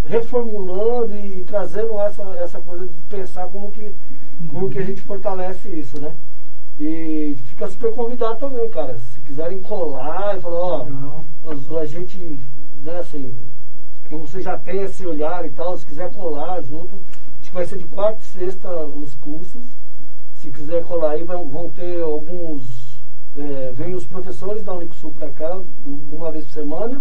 reformulando 0.07 1.15
e 1.15 1.45
trazendo 1.47 1.99
essa, 2.01 2.23
essa 2.41 2.61
coisa 2.61 2.87
de 2.87 2.99
pensar 3.09 3.47
como 3.49 3.71
que, 3.71 3.95
como 4.51 4.69
que 4.71 4.79
a 4.79 4.83
gente 4.83 5.01
fortalece 5.03 5.69
isso, 5.69 6.01
né? 6.01 6.13
E 6.81 7.37
fica 7.45 7.69
super 7.69 7.93
convidado 7.93 8.39
também, 8.39 8.69
cara. 8.71 8.99
Se 8.99 9.21
quiserem 9.21 9.61
colar 9.61 10.39
e 10.39 10.41
falar, 10.41 10.57
ó, 10.59 10.87
nós- 11.45 11.77
a 11.77 11.85
gente, 11.85 12.17
né, 12.83 12.99
assim, 12.99 13.35
como 14.09 14.27
você 14.27 14.41
já 14.41 14.57
tem 14.57 14.81
esse 14.83 15.07
olhar 15.07 15.45
e 15.45 15.51
tal, 15.51 15.77
se 15.77 15.85
quiser 15.85 16.11
colar 16.13 16.63
junto, 16.63 16.95
acho 17.41 17.51
que 17.51 17.55
vai 17.55 17.67
ser 17.67 17.77
de 17.79 17.85
quarta 17.85 18.19
e 18.23 18.25
sexta 18.27 18.71
os 18.87 19.13
cursos. 19.15 19.63
Se 20.37 20.51
quiser 20.51 20.83
colar 20.85 21.11
aí, 21.11 21.23
vão, 21.23 21.47
vão 21.49 21.69
ter 21.69 22.01
alguns. 22.03 22.99
É, 23.37 23.73
vem 23.75 23.95
os 23.95 24.07
professores 24.07 24.65
da 24.65 24.73
Unixul 24.73 25.13
para 25.13 25.29
cá, 25.29 25.57
um- 25.87 26.09
uma 26.11 26.33
vez 26.33 26.47
por 26.47 26.53
semana, 26.53 27.01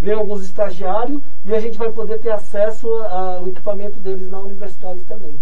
vem 0.00 0.14
alguns 0.14 0.42
estagiários 0.42 1.20
e 1.44 1.54
a 1.54 1.60
gente 1.60 1.78
vai 1.78 1.92
poder 1.92 2.18
ter 2.18 2.30
acesso 2.30 2.88
ao 2.88 3.46
equipamento 3.46 4.00
deles 4.00 4.28
na 4.28 4.40
universidade 4.40 5.00
também. 5.04 5.36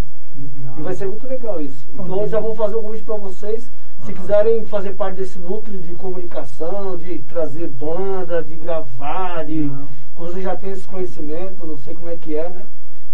E 0.76 0.82
vai 0.82 0.94
ser 0.94 1.06
muito 1.06 1.26
legal 1.26 1.60
isso. 1.60 1.86
Então 1.92 2.22
eu 2.22 2.28
já 2.28 2.40
vou 2.40 2.54
fazer 2.54 2.76
um 2.76 2.82
convite 2.82 3.04
para 3.04 3.16
vocês, 3.16 3.70
se 4.04 4.12
quiserem 4.12 4.64
fazer 4.64 4.92
parte 4.94 5.16
desse 5.16 5.38
núcleo 5.38 5.80
de 5.80 5.94
comunicação, 5.94 6.96
de 6.96 7.18
trazer 7.20 7.68
banda, 7.68 8.42
de 8.42 8.54
gravar, 8.54 9.44
de. 9.44 9.60
Não. 9.60 9.88
Como 10.14 10.30
você 10.30 10.40
já 10.40 10.56
tem 10.56 10.70
esse 10.70 10.86
conhecimento, 10.86 11.66
não 11.66 11.76
sei 11.78 11.94
como 11.94 12.08
é 12.08 12.16
que 12.16 12.36
é, 12.36 12.48
né? 12.48 12.62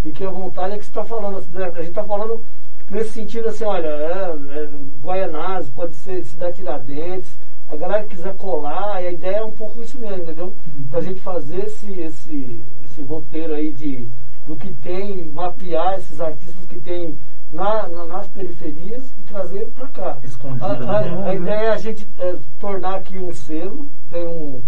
Fique 0.02 0.24
à 0.24 0.30
vontade, 0.30 0.74
é 0.74 0.78
que 0.78 0.84
você 0.84 0.90
está 0.90 1.04
falando, 1.04 1.44
né? 1.52 1.64
a 1.64 1.78
gente 1.78 1.88
está 1.88 2.04
falando 2.04 2.42
nesse 2.90 3.10
sentido 3.10 3.48
assim, 3.48 3.64
olha, 3.64 3.88
é, 3.88 4.37
é, 4.58 4.70
Guaianazes, 5.02 5.70
pode 5.70 5.94
ser 5.94 6.24
Cidade 6.24 6.56
Tiradentes, 6.56 7.38
a 7.68 7.76
galera 7.76 8.04
que 8.04 8.16
quiser 8.16 8.34
colar, 8.37 9.02
e 9.02 9.06
a 9.06 9.12
ideia 9.12 9.37
é 9.37 9.44
um 9.44 9.50
pouco 9.50 9.82
isso 9.82 9.98
mesmo, 9.98 10.22
entendeu? 10.22 10.54
Pra 10.90 11.00
gente 11.00 11.20
fazer 11.20 11.64
esse, 11.64 11.92
esse, 12.00 12.62
esse 12.84 13.02
roteiro 13.02 13.54
aí 13.54 13.72
de, 13.72 14.08
do 14.46 14.57
que 14.57 14.72
tem, 14.74 15.24
mapear 15.26 15.94
esses 15.98 16.20
artistas 16.20 16.64
que 16.66 16.78
tem 16.80 17.18
na, 17.52 17.88
na- 17.88 18.04
nas 18.04 18.26
periferias 18.28 19.04
e 19.18 19.22
trazer 19.22 19.66
para 19.70 19.88
cá. 19.88 20.18
Escondido, 20.22 20.64
A, 20.64 20.98
a- 20.98 21.02
né? 21.02 21.28
a 21.30 21.35
ideia 21.35 21.61
é 21.66 21.70
a 21.72 21.76
gente 21.78 22.07
é, 22.18 22.37
tornar 22.61 22.96
aqui 22.96 23.18
um 23.18 23.33
selo, 23.33 23.87
tem 24.11 24.26
um, 24.26 24.62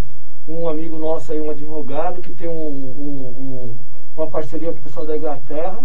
um 0.47 0.67
amigo 0.69 0.97
nosso 0.97 1.31
aí, 1.31 1.39
um 1.39 1.49
advogado, 1.51 2.21
que 2.21 2.33
tem 2.33 2.47
um, 2.47 2.53
um- 2.67 3.33
um- 3.37 3.77
uma 4.15 4.27
parceria 4.27 4.71
com 4.71 4.79
o 4.79 4.81
pessoal 4.81 5.05
da 5.05 5.15
Inglaterra, 5.17 5.79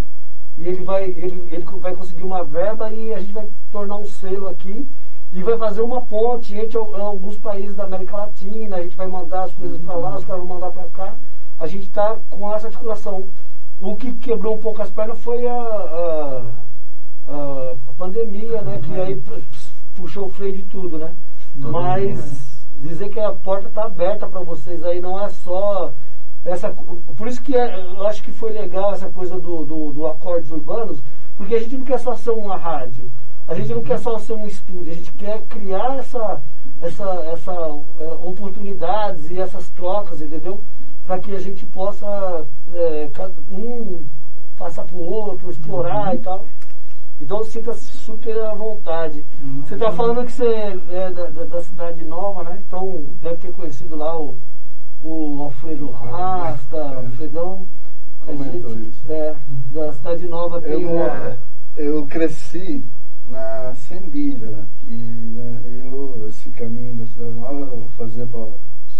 e 0.58 0.68
ele 0.68 0.82
vai, 0.84 1.04
ele, 1.04 1.48
ele 1.50 1.64
vai 1.64 1.94
conseguir 1.94 2.22
uma 2.22 2.44
verba 2.44 2.90
e 2.92 3.12
a 3.12 3.18
gente 3.18 3.32
vai 3.32 3.46
tornar 3.70 3.96
um 3.96 4.06
selo 4.06 4.48
aqui 4.48 4.86
e 5.32 5.42
vai 5.42 5.56
fazer 5.58 5.80
uma 5.82 6.00
ponte 6.02 6.54
entre 6.54 6.76
al- 6.78 6.94
alguns 6.94 7.36
países 7.38 7.74
da 7.74 7.84
América 7.84 8.16
Latina, 8.16 8.76
a 8.76 8.82
gente 8.82 8.96
vai 8.96 9.06
mandar 9.06 9.44
as 9.44 9.54
coisas 9.54 9.78
para 9.80 9.94
lá, 9.96 10.16
os 10.16 10.24
caras 10.24 10.42
vão 10.46 10.54
mandar 10.54 10.70
para 10.70 10.84
cá. 10.88 11.14
A 11.58 11.66
gente 11.66 11.84
está 11.84 12.16
com 12.30 12.54
essa 12.54 12.66
articulação. 12.68 13.24
O 13.82 13.96
que 13.96 14.12
quebrou 14.14 14.54
um 14.54 14.58
pouco 14.58 14.80
as 14.80 14.90
pernas 14.90 15.18
foi 15.20 15.46
a, 15.46 15.52
a, 15.52 16.42
a- 17.28 17.74
a 17.88 17.92
pandemia, 17.98 18.62
né? 18.62 18.80
Que 18.82 19.00
aí 19.00 19.16
pu- 19.16 19.42
puxou 19.96 20.26
o 20.26 20.30
freio 20.30 20.52
de 20.54 20.62
tudo, 20.62 20.98
né? 20.98 21.14
Todo 21.60 21.72
Mas 21.72 22.64
dizer 22.78 23.08
que 23.10 23.20
a 23.20 23.32
porta 23.32 23.68
está 23.68 23.84
aberta 23.84 24.26
para 24.26 24.40
vocês 24.40 24.82
aí 24.84 25.00
não 25.00 25.22
é 25.22 25.28
só 25.30 25.92
essa. 26.44 26.70
Por 26.70 27.26
isso 27.28 27.42
que 27.42 27.56
é- 27.56 27.76
eu 27.80 28.06
acho 28.06 28.22
que 28.22 28.32
foi 28.32 28.52
legal 28.52 28.92
essa 28.92 29.08
coisa 29.10 29.38
do, 29.38 29.64
do, 29.64 29.92
do 29.92 30.06
acordes 30.06 30.50
urbanos, 30.50 31.00
porque 31.36 31.54
a 31.54 31.60
gente 31.60 31.76
não 31.76 31.84
quer 31.84 31.98
só 31.98 32.14
ser 32.14 32.30
uma 32.30 32.56
rádio. 32.56 33.10
A 33.48 33.54
gente 33.54 33.74
não 33.74 33.82
quer 33.82 33.98
só 33.98 34.16
ser 34.18 34.34
um 34.34 34.46
estúdio, 34.46 34.92
a 34.92 34.94
gente 34.94 35.12
quer 35.14 35.42
criar 35.42 35.98
essa, 35.98 36.40
essa, 36.80 37.04
essa 37.32 37.52
é, 37.98 38.04
oportunidades 38.22 39.28
e 39.30 39.40
essas 39.40 39.68
trocas, 39.70 40.22
entendeu? 40.22 40.62
Para 41.06 41.18
que 41.18 41.34
a 41.34 41.40
gente 41.40 41.66
possa 41.66 42.46
é, 42.74 43.10
um 43.50 44.04
passar 44.56 44.84
para 44.84 44.96
o 44.96 45.00
outro, 45.00 45.50
explorar 45.50 46.08
uhum. 46.08 46.14
e 46.14 46.18
tal. 46.18 46.46
Então 47.20 47.44
sinta-se 47.44 47.84
super 47.98 48.36
à 48.44 48.54
vontade. 48.54 49.24
Uhum. 49.42 49.62
Você 49.62 49.74
está 49.74 49.92
falando 49.92 50.26
que 50.26 50.32
você 50.32 50.44
é 50.90 51.10
da, 51.10 51.26
da, 51.26 51.44
da, 51.44 51.62
cidade 51.62 52.04
nova, 52.04 52.42
né? 52.44 52.62
Então 52.66 53.04
deve 53.22 53.36
ter 53.36 53.52
conhecido 53.52 53.96
lá 53.96 54.18
o, 54.18 54.36
o 55.04 55.42
Alfredo 55.42 55.90
Rasta, 55.90 56.76
o 56.76 56.98
Alfredão. 56.98 57.66
A 58.26 58.32
gente, 58.34 58.92
é, 59.08 59.34
da 59.72 59.92
cidade 59.92 60.26
nova 60.26 60.60
tem 60.60 60.82
eu, 60.82 60.90
uma... 60.92 61.38
eu 61.76 62.06
cresci 62.06 62.84
na 63.28 63.74
Sembira, 63.74 64.64
que 64.78 64.92
né, 64.92 65.60
eu, 65.84 66.26
esse 66.28 66.50
caminho 66.50 66.94
da 66.96 67.06
cidade 67.06 67.32
nova, 67.32 67.74
eu 67.74 67.88
fazia 67.96 68.26
para 68.26 68.46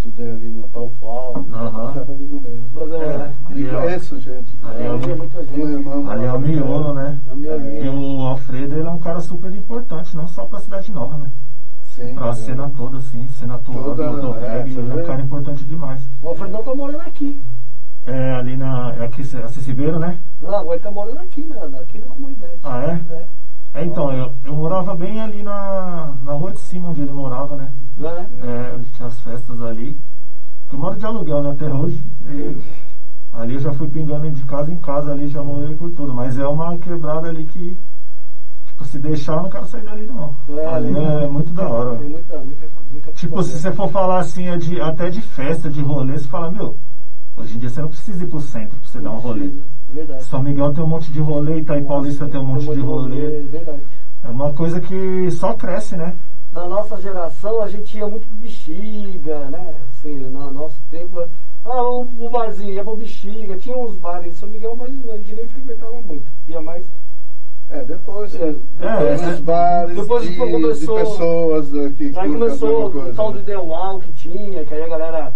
estudei 0.03 0.31
ali 0.31 0.49
no 0.49 0.69
Talfal, 0.69 1.35
uhum. 1.37 1.88
ali 1.88 2.25
no 2.25 2.41
meio. 2.41 2.65
Mas, 2.75 2.93
é, 2.93 3.33
e 3.55 3.65
conheço 3.65 4.21
gente. 4.21 4.53
Ali 4.65 4.83
é, 4.83 4.87
é 4.87 5.15
muita 5.15 5.45
gente. 5.45 5.61
Irmão, 5.61 6.11
ali 6.11 6.25
é 6.25 6.33
o 6.33 6.41
miolo, 6.41 6.95
né? 6.95 7.19
É. 7.31 7.85
E 7.85 7.88
o 7.88 8.23
Alfredo 8.23 8.75
ele 8.75 8.88
é 8.88 8.91
um 8.91 8.99
cara 8.99 9.21
super 9.21 9.53
importante, 9.55 10.17
não 10.17 10.27
só 10.27 10.45
para 10.45 10.59
a 10.59 10.62
cidade 10.62 10.91
nova, 10.91 11.17
né? 11.17 11.31
Sim, 11.85 12.15
pra 12.15 12.29
é. 12.29 12.35
cena 12.35 12.71
toda, 12.71 12.99
assim, 12.99 13.29
cena 13.29 13.55
atual 13.55 13.95
do, 13.95 14.21
do 14.21 14.33
reggae, 14.33 14.79
ele 14.79 14.91
é 14.91 14.95
um 14.95 15.07
cara 15.07 15.23
importante 15.23 15.65
demais. 15.65 16.03
O 16.23 16.29
Alfredão 16.29 16.62
tá 16.62 16.75
morando 16.75 17.01
aqui. 17.01 17.41
É, 18.05 18.33
ali 18.33 18.57
na. 18.57 18.88
Aqui, 18.88 19.23
Acessibeiro, 19.23 19.99
né? 19.99 20.19
Não, 20.41 20.55
agora 20.55 20.75
ele 20.75 20.83
tá 20.83 20.91
morando 20.91 21.21
aqui, 21.21 21.43
né? 21.43 21.57
Aqui 21.81 22.01
na 22.01 22.07
comunidade. 22.07 22.59
Ah, 22.65 22.83
é? 22.83 23.15
É. 23.15 23.27
É, 23.74 23.85
então, 23.85 24.12
eu, 24.12 24.32
eu 24.44 24.54
morava 24.54 24.94
bem 24.94 25.20
ali 25.20 25.42
na, 25.42 26.14
na 26.22 26.32
rua 26.32 26.52
de 26.52 26.61
cima 26.61 26.90
onde 26.90 27.00
ele 27.00 27.12
morava, 27.12 27.56
né? 27.56 27.72
É? 27.98 28.46
É, 28.46 28.74
onde 28.76 28.90
tinha 28.90 29.08
as 29.08 29.18
festas 29.20 29.62
ali. 29.62 29.98
Eu 30.70 30.78
moro 30.78 30.98
de 30.98 31.04
aluguel, 31.06 31.42
né, 31.42 31.50
até 31.50 31.72
hoje. 31.72 32.02
E 32.26 32.61
ali 33.32 33.54
eu 33.54 33.61
já 33.61 33.72
fui 33.72 33.88
pingando 33.88 34.30
de 34.30 34.42
casa 34.44 34.70
em 34.70 34.76
casa 34.76 35.12
ali, 35.12 35.28
já 35.28 35.42
morei 35.42 35.74
por 35.74 35.90
tudo. 35.90 36.14
Mas 36.14 36.38
é 36.38 36.46
uma 36.46 36.76
quebrada 36.76 37.28
ali 37.28 37.46
que, 37.46 37.78
tipo, 38.66 38.85
se 38.85 38.98
deixar, 38.98 39.37
eu 39.37 39.42
não 39.42 39.50
quero 39.50 39.66
sair 39.66 39.85
dali 39.85 40.06
não. 40.06 40.35
É, 40.50 40.66
ali 40.66 40.94
é, 40.94 41.24
é 41.24 41.26
muito 41.26 41.52
da 41.54 41.66
hora. 41.66 41.92
Muita, 41.94 42.38
muita, 42.38 42.68
muita 42.90 43.12
tipo, 43.12 43.42
se 43.42 43.58
você 43.58 43.72
for 43.72 43.90
falar 43.90 44.18
assim, 44.18 44.48
é 44.48 44.56
de, 44.58 44.80
até 44.82 45.08
de 45.08 45.22
festa, 45.22 45.70
de 45.70 45.80
rolê, 45.80 46.18
você 46.18 46.28
fala, 46.28 46.50
meu, 46.50 46.76
hoje 47.38 47.56
em 47.56 47.58
dia 47.58 47.70
você 47.70 47.80
não 47.80 47.88
precisa 47.88 48.24
ir 48.24 48.28
pro 48.28 48.40
centro 48.40 48.78
pra 48.78 48.88
você 48.88 49.00
dar 49.00 49.12
um 49.12 49.18
rolê. 49.18 49.50
Verdade. 49.92 50.24
São 50.24 50.42
Miguel 50.42 50.72
tem 50.72 50.83
um 50.83 50.87
monte 50.87 51.12
de 51.12 51.20
rolê, 51.20 51.59
Itaí 51.59 51.85
Paulista 51.85 52.26
tem 52.26 52.40
um 52.40 52.46
monte 52.46 52.72
de 52.72 52.81
rolê. 52.81 53.40
Verdade. 53.40 53.83
É 54.24 54.28
uma 54.28 54.52
coisa 54.52 54.81
que 54.81 55.31
só 55.33 55.52
cresce, 55.52 55.96
né? 55.96 56.16
Na 56.52 56.66
nossa 56.66 57.00
geração 57.00 57.61
a 57.62 57.68
gente 57.68 57.96
ia 57.96 58.07
muito 58.07 58.26
pro 58.26 58.37
bexiga, 58.37 59.50
né? 59.50 59.74
Assim, 59.90 60.18
no 60.18 60.50
nosso 60.50 60.76
tempo. 60.90 61.22
Ah, 61.64 61.83
o, 61.83 62.07
o 62.20 62.31
barzinho 62.31 62.72
ia 62.72 62.83
pro 62.85 62.96
bexiga, 62.96 63.57
tinha 63.57 63.76
uns 63.76 63.96
bares 63.96 64.33
em 64.33 64.35
São 64.35 64.48
Miguel, 64.48 64.76
mas 64.76 64.88
a 64.88 65.16
gente 65.18 65.35
nem 65.35 65.46
frequentava 65.46 66.00
muito. 66.00 66.24
Ia 66.48 66.61
mais. 66.61 66.87
É, 67.70 67.85
depois, 67.85 68.35
é, 68.35 68.55
depois 68.78 69.22
é, 69.22 69.40
bares 69.40 69.96
depois 69.96 70.28
de, 70.28 70.37
começou, 70.37 70.98
de 70.98 71.05
pessoas 71.05 71.70
que 71.96 72.12
Aí 72.16 72.31
começou 72.31 72.87
o 72.88 73.14
tal 73.14 73.33
do 73.33 73.40
Ideal 73.40 73.98
que 74.00 74.12
tinha, 74.12 74.64
que 74.64 74.74
aí 74.74 74.83
a 74.83 74.88
galera 74.88 75.33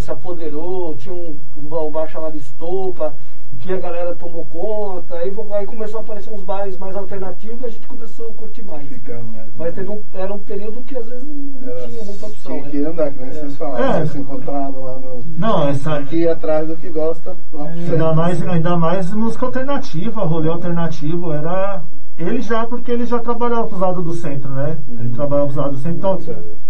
se 0.00 0.10
apoderou, 0.10 0.94
tinha 0.96 1.14
um, 1.14 1.36
um 1.56 1.90
bar 1.90 2.08
chamado 2.08 2.36
Estopa, 2.36 3.14
que 3.60 3.72
a 3.72 3.78
galera 3.78 4.14
tomou 4.14 4.44
conta, 4.44 5.16
aí, 5.16 5.32
aí 5.54 5.66
começou 5.66 5.98
a 5.98 6.02
aparecer 6.02 6.32
uns 6.32 6.42
bares 6.42 6.78
mais 6.78 6.94
alternativos 6.94 7.62
e 7.62 7.64
a 7.64 7.68
gente 7.68 7.88
começou 7.88 8.28
a 8.28 8.34
curtir 8.34 8.62
mais. 8.62 8.88
mais 8.88 9.54
Mas 9.56 9.74
teve 9.74 9.90
um, 9.90 10.00
era 10.14 10.32
um 10.32 10.38
período 10.38 10.82
que 10.82 10.96
às 10.96 11.08
vezes 11.08 11.24
não, 11.24 11.34
não 11.34 11.88
tinha 11.88 12.04
muita 12.04 12.26
opção. 12.26 12.52
Tinha 12.52 12.62
né? 12.62 12.70
que 12.70 12.78
andar, 12.84 13.10
que 13.10 13.18
nem 13.18 13.28
é. 13.28 13.32
vocês 13.32 13.56
falaram, 13.56 14.02
é. 14.02 14.06
se 14.06 14.18
encontraram 14.18 14.84
lá 14.84 14.98
no. 14.98 15.24
Não, 15.36 15.68
essa. 15.68 15.96
Aqui 15.96 16.28
atrás 16.28 16.68
do 16.68 16.76
que 16.76 16.88
gosta. 16.88 17.36
É. 17.54 17.92
Ainda, 17.92 18.14
mais, 18.14 18.46
ainda 18.46 18.76
mais 18.76 19.10
música 19.12 19.46
alternativa, 19.46 20.22
rolê 20.22 20.48
alternativo, 20.48 21.32
era 21.32 21.82
ele 22.18 22.40
já, 22.40 22.66
porque 22.66 22.90
ele 22.90 23.04
já 23.04 23.18
trabalhava 23.18 23.66
pro 23.66 23.78
lado 23.78 24.02
do 24.02 24.14
centro, 24.14 24.50
né? 24.50 24.78
Uhum. 24.88 25.00
Ele 25.00 25.10
trabalhava 25.10 25.52
pro 25.52 25.60
lado 25.60 25.72
do 25.72 25.78
centro. 25.78 25.98
Então, 25.98 26.20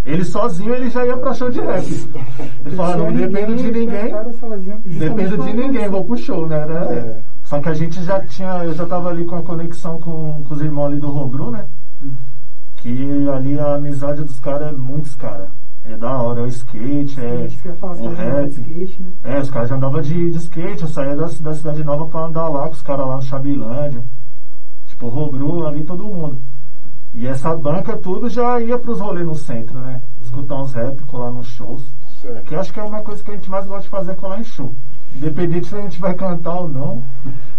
ele 0.04 0.24
sozinho 0.24 0.74
ele 0.74 0.90
já 0.90 1.06
ia 1.06 1.16
pra 1.16 1.35
show 1.35 1.50
de 1.50 1.61
rap. 1.61 1.87
Ele 2.64 2.76
falava, 2.76 2.96
não 2.96 3.12
dependo 3.12 3.54
de 3.54 3.70
ninguém. 3.70 4.12
Dependo 4.98 5.38
de 5.38 5.52
ninguém, 5.52 5.88
vou 5.88 6.04
pro 6.04 6.16
show, 6.16 6.46
né? 6.48 6.56
Era, 6.61 6.74
é. 6.92 7.20
Só 7.44 7.61
que 7.61 7.68
a 7.68 7.74
gente 7.74 8.02
já 8.02 8.20
tinha, 8.26 8.64
eu 8.64 8.74
já 8.74 8.87
tava 8.87 9.09
ali 9.09 9.24
com 9.24 9.37
a 9.37 9.42
conexão 9.42 10.00
com, 10.00 10.42
com 10.42 10.54
os 10.54 10.61
irmãos 10.61 10.87
ali 10.87 10.98
do 10.98 11.11
Rogru, 11.11 11.52
né? 11.52 11.66
Que 12.78 13.28
ali 13.28 13.59
a 13.59 13.76
amizade 13.76 14.22
dos 14.22 14.40
caras 14.40 14.68
é 14.68 14.72
muitos 14.72 15.14
caras. 15.14 15.48
É 15.85 15.96
da 15.96 16.20
hora, 16.20 16.40
é 16.40 16.42
o 16.42 16.48
skate, 16.48 17.20
é 17.20 17.48
o 17.80 18.09
rap. 18.09 18.59
Né? 18.59 18.88
É, 19.22 19.38
os 19.38 19.48
caras 19.48 19.68
já 19.68 19.76
andavam 19.76 20.00
de, 20.02 20.32
de 20.32 20.38
skate, 20.38 20.82
eu 20.82 20.88
saía 20.88 21.14
da, 21.14 21.26
da 21.26 21.54
cidade 21.54 21.85
nova 21.85 22.06
pra 22.06 22.22
andar 22.22 22.48
lá 22.48 22.66
com 22.66 22.74
os 22.74 22.82
caras 22.82 23.06
lá 23.06 23.16
no 23.16 23.22
Chabilândia. 23.22 24.02
Tipo, 24.96 25.09
Rogru 25.09 25.66
ali, 25.66 25.85
todo 25.85 26.04
mundo. 26.04 26.38
E 27.12 27.26
essa 27.26 27.54
banca 27.54 27.98
tudo 27.98 28.30
já 28.30 28.59
ia 28.61 28.78
pros 28.78 28.98
rolês 28.98 29.26
no 29.26 29.35
centro, 29.35 29.78
né? 29.78 30.00
Escutar 30.22 30.56
uns 30.56 30.72
rap, 30.72 31.02
colar 31.02 31.30
nos 31.30 31.48
shows. 31.48 31.85
Certo. 32.20 32.44
Que 32.44 32.54
acho 32.54 32.72
que 32.72 32.80
é 32.80 32.82
uma 32.82 33.02
coisa 33.02 33.22
que 33.22 33.30
a 33.30 33.35
gente 33.35 33.50
mais 33.50 33.66
gosta 33.66 33.82
de 33.82 33.88
fazer, 33.90 34.12
é 34.12 34.14
colar 34.14 34.40
em 34.40 34.44
show. 34.44 34.74
Independente 35.14 35.68
se 35.68 35.74
a 35.74 35.82
gente 35.82 36.00
vai 36.00 36.14
cantar 36.14 36.61
ou 36.61 36.68
não. 36.68 37.02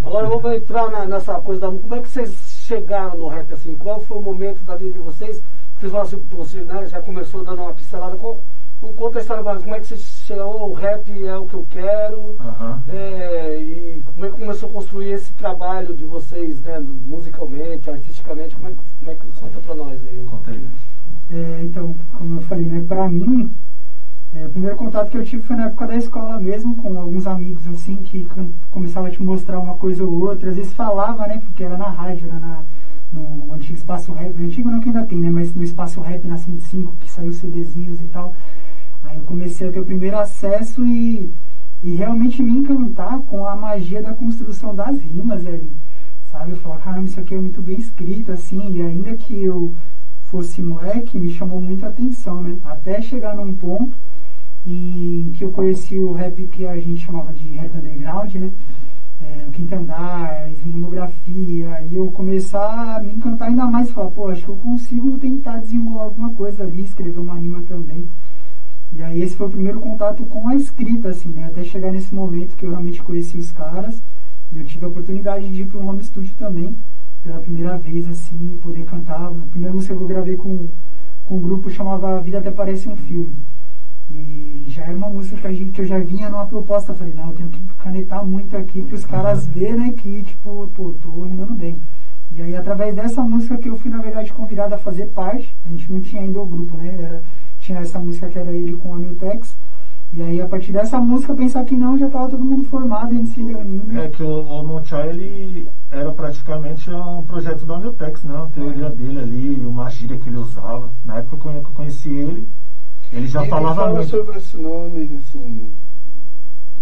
Agora 0.03 0.27
vamos 0.27 0.51
entrar 0.51 0.89
na, 0.89 1.05
nessa 1.05 1.35
coisa 1.35 1.61
da 1.61 1.67
Como 1.67 1.95
é 1.95 1.99
que 1.99 2.09
vocês 2.09 2.35
chegaram 2.65 3.17
no 3.17 3.27
rap 3.27 3.53
assim? 3.53 3.75
Qual 3.75 4.01
foi 4.01 4.17
o 4.17 4.21
momento 4.21 4.63
da 4.63 4.75
vida 4.75 4.93
de 4.93 4.99
vocês? 4.99 5.41
Vocês 5.79 5.91
falam 5.91 6.07
assim, 6.07 6.17
você 6.31 6.61
né, 6.61 6.87
já 6.87 7.01
começou 7.01 7.43
dando 7.43 7.61
uma 7.61 7.73
pincelada. 7.73 8.15
Qual, 8.15 8.41
conta 8.79 9.19
a 9.19 9.21
história 9.21 9.43
para 9.43 9.59
como 9.59 9.75
é 9.75 9.79
que 9.79 9.87
vocês 9.87 10.01
chegou, 10.25 10.71
o 10.71 10.73
rap 10.73 11.25
é 11.25 11.37
o 11.37 11.45
que 11.45 11.53
eu 11.53 11.65
quero. 11.69 12.19
Uhum. 12.19 12.81
É, 12.89 13.59
e 13.59 14.03
como 14.05 14.25
é 14.25 14.29
que 14.29 14.39
começou 14.39 14.69
a 14.69 14.73
construir 14.73 15.11
esse 15.11 15.31
trabalho 15.33 15.95
de 15.95 16.05
vocês, 16.05 16.59
né, 16.61 16.79
musicalmente, 16.79 17.89
artisticamente? 17.89 18.55
Como 18.55 18.67
é, 18.67 18.73
como 18.73 19.11
é 19.11 19.15
que 19.15 19.27
conta 19.39 19.59
para 19.59 19.75
nós 19.75 20.01
aí? 20.05 20.25
Conta 20.29 20.51
aí. 20.51 20.67
É, 21.31 21.61
então, 21.63 21.95
como 22.17 22.37
eu 22.37 22.41
falei, 22.43 22.65
né, 22.65 22.83
para 22.87 23.09
mim, 23.09 23.51
é, 24.33 24.45
o 24.45 24.49
primeiro 24.49 24.75
contato 24.75 25.09
que 25.09 25.17
eu 25.17 25.23
tive 25.23 25.41
foi 25.41 25.55
na 25.55 25.65
época 25.65 25.87
da 25.87 25.95
escola 25.95 26.39
mesmo, 26.39 26.75
com 26.75 26.99
alguns 26.99 27.25
amigos 27.25 27.67
assim, 27.67 27.97
que 27.97 28.27
começavam 28.71 29.09
a 29.09 29.11
te 29.11 29.21
mostrar 29.21 29.59
uma 29.59 29.75
coisa 29.75 30.03
ou 30.03 30.21
outra, 30.21 30.49
às 30.49 30.55
vezes 30.55 30.73
falava, 30.73 31.25
né, 31.27 31.39
porque 31.39 31.63
era 31.63 31.77
na 31.77 31.89
rádio, 31.89 32.27
era 32.27 32.39
na, 32.39 32.63
no 33.11 33.53
antigo 33.53 33.77
espaço 33.77 34.11
rap, 34.13 34.35
antigo 34.37 34.69
não 34.69 34.79
que 34.79 34.89
ainda 34.89 35.05
tem, 35.05 35.19
né, 35.19 35.29
mas 35.29 35.53
no 35.55 35.63
espaço 35.63 36.01
rap 36.01 36.25
na 36.27 36.37
105, 36.37 36.93
que 36.99 37.09
saiu 37.09 37.31
CDzinhos 37.31 38.01
e 38.01 38.05
tal. 38.05 38.33
Aí 39.07 39.17
eu 39.17 39.23
comecei 39.23 39.69
a 39.69 39.71
ter 39.71 39.79
o 39.79 39.85
primeiro 39.85 40.17
acesso 40.17 40.85
e, 40.85 41.33
e 41.81 41.95
realmente 41.95 42.43
me 42.43 42.51
encantar 42.51 43.19
com 43.19 43.45
a 43.45 43.55
magia 43.55 44.01
da 44.01 44.13
construção 44.13 44.75
das 44.75 44.99
rimas 44.99 45.45
ali, 45.45 45.71
sabe? 46.29 46.51
Eu 46.51 46.57
falava, 46.57 46.81
caramba, 46.81 47.05
isso 47.07 47.19
aqui 47.19 47.33
é 47.33 47.39
muito 47.39 47.61
bem 47.61 47.79
escrito, 47.79 48.33
assim, 48.33 48.75
e 48.75 48.81
ainda 48.81 49.15
que 49.15 49.41
eu 49.41 49.73
fosse 50.23 50.61
moleque, 50.61 51.17
me 51.17 51.31
chamou 51.31 51.61
muita 51.61 51.87
atenção, 51.87 52.41
né? 52.41 52.57
Até 52.65 53.01
chegar 53.01 53.33
num 53.33 53.53
ponto 53.53 53.97
em 54.65 55.31
que 55.35 55.45
eu 55.45 55.51
conheci 55.51 55.97
o 55.97 56.11
rap 56.11 56.45
que 56.47 56.67
a 56.67 56.77
gente 56.77 57.05
chamava 57.05 57.31
de 57.31 57.51
rap 57.51 57.77
underground, 57.77 58.35
né? 58.35 58.51
É, 59.21 59.45
o 59.47 59.51
quinto 59.51 59.73
andar, 59.73 60.49
rimografia, 60.63 61.81
e 61.89 61.95
eu 61.95 62.11
começar 62.11 62.97
a 62.97 63.01
me 63.01 63.13
encantar 63.13 63.47
ainda 63.47 63.65
mais, 63.65 63.89
falar, 63.89 64.11
pô, 64.11 64.27
acho 64.27 64.43
que 64.43 64.49
eu 64.49 64.57
consigo 64.57 65.17
tentar 65.17 65.59
desenrolar 65.59 66.03
alguma 66.03 66.29
coisa 66.31 66.63
ali, 66.63 66.81
escrever 66.81 67.19
uma 67.19 67.35
rima 67.35 67.61
também. 67.61 68.05
E 68.93 69.01
aí 69.01 69.21
esse 69.21 69.35
foi 69.35 69.47
o 69.47 69.51
primeiro 69.51 69.79
contato 69.79 70.25
com 70.25 70.47
a 70.47 70.55
escrita, 70.55 71.09
assim, 71.09 71.29
né? 71.29 71.45
Até 71.45 71.63
chegar 71.63 71.91
nesse 71.91 72.13
momento 72.13 72.55
que 72.55 72.65
eu 72.65 72.71
realmente 72.71 73.03
conheci 73.03 73.37
os 73.37 73.51
caras, 73.51 74.01
e 74.51 74.59
eu 74.59 74.65
tive 74.65 74.85
a 74.85 74.89
oportunidade 74.89 75.49
de 75.49 75.61
ir 75.61 75.65
para 75.65 75.79
um 75.79 75.87
home 75.87 76.03
studio 76.03 76.33
também, 76.37 76.75
pela 77.23 77.39
primeira 77.39 77.77
vez, 77.77 78.07
assim, 78.07 78.57
poder 78.61 78.85
cantar. 78.85 79.27
A 79.27 79.47
primeira 79.49 79.73
música 79.73 79.95
que 79.95 80.01
eu 80.01 80.07
gravei 80.07 80.37
com, 80.37 80.67
com 81.25 81.37
um 81.37 81.41
grupo 81.41 81.69
chamava 81.69 82.21
Vida 82.21 82.39
Até 82.39 82.51
Parece 82.51 82.87
um 82.87 82.95
Filme. 82.95 83.35
E 84.09 84.65
já 84.69 84.83
era 84.83 84.95
uma 84.95 85.09
música 85.09 85.37
que, 85.37 85.47
a 85.47 85.53
gente, 85.53 85.71
que 85.71 85.81
eu 85.81 85.85
já 85.85 85.99
vinha 85.99 86.29
numa 86.29 86.45
proposta. 86.45 86.93
Falei, 86.93 87.13
não, 87.13 87.31
eu 87.31 87.35
tenho 87.35 87.49
que 87.49 87.61
canetar 87.77 88.25
muito 88.25 88.55
aqui 88.55 88.81
para 88.81 88.95
os 88.95 89.05
caras 89.05 89.45
verem 89.45 89.91
que, 89.91 90.23
tipo, 90.23 90.69
pô, 90.73 90.93
tô 91.01 91.23
rimando 91.23 91.53
bem. 91.53 91.79
E 92.33 92.41
aí, 92.41 92.55
através 92.55 92.95
dessa 92.95 93.21
música 93.21 93.57
que 93.57 93.69
eu 93.69 93.75
fui, 93.75 93.91
na 93.91 93.99
verdade, 93.99 94.33
convidado 94.33 94.73
a 94.75 94.77
fazer 94.77 95.07
parte, 95.07 95.53
a 95.65 95.69
gente 95.69 95.91
não 95.91 95.99
tinha 95.99 96.21
ainda 96.21 96.39
o 96.39 96.45
grupo, 96.45 96.77
né? 96.77 96.95
Era, 96.99 97.23
tinha 97.67 97.79
essa 97.79 97.99
música 97.99 98.29
que 98.29 98.39
era 98.39 98.51
ele 98.51 98.77
com 98.77 98.89
o 98.89 98.93
Amiltex. 98.93 99.55
E 100.13 100.21
aí, 100.21 100.41
a 100.41 100.47
partir 100.47 100.71
dessa 100.71 100.97
música, 100.99 101.35
pensar 101.35 101.65
que 101.65 101.75
não, 101.75 101.97
já 101.97 102.07
estava 102.07 102.29
todo 102.29 102.43
mundo 102.43 102.63
formado, 102.69 103.13
em 103.13 103.25
se 103.25 103.43
reunindo. 103.43 103.99
É 103.99 104.07
que 104.07 104.23
o, 104.23 104.39
o 104.41 104.65
Monchai, 104.65 105.09
ele 105.09 105.67
era 105.91 106.09
praticamente 106.13 106.89
um 106.89 107.23
projeto 107.23 107.65
da 107.65 107.75
Amiltex, 107.75 108.23
né? 108.23 108.37
A 108.37 108.47
teoria 108.47 108.89
dele 108.89 109.19
ali, 109.19 109.65
uma 109.65 109.89
gíria 109.89 110.17
que 110.17 110.29
ele 110.29 110.37
usava. 110.37 110.89
Na 111.03 111.17
época 111.17 111.51
que 111.51 111.57
eu 111.57 111.71
conheci 111.73 112.09
ele, 112.09 112.47
ele 113.11 113.27
já 113.27 113.43
e 113.43 113.49
falava 113.49 113.75
fala 113.75 113.95
muito. 113.95 114.09
sobre 114.09 114.37
esse 114.37 114.55
nome, 114.57 115.19
assim, 115.19 115.69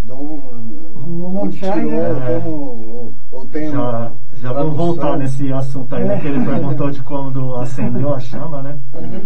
Dom 0.04 0.40
Monchai, 1.04 1.84
né? 1.84 1.96
É. 1.96 2.42
Ou, 2.46 3.12
ou, 3.32 3.46
tem 3.46 3.72
já, 3.72 4.12
Já 4.40 4.50
Tradução. 4.52 4.76
voltar 4.76 5.18
nesse 5.18 5.52
assunto 5.52 5.92
aí, 5.96 6.04
né? 6.04 6.20
Que 6.20 6.28
ele 6.28 6.44
perguntou 6.44 6.92
de 6.92 7.02
quando 7.02 7.56
acendeu 7.56 8.14
a 8.14 8.20
chama, 8.20 8.62
né? 8.62 8.78
Uhum. 8.94 9.22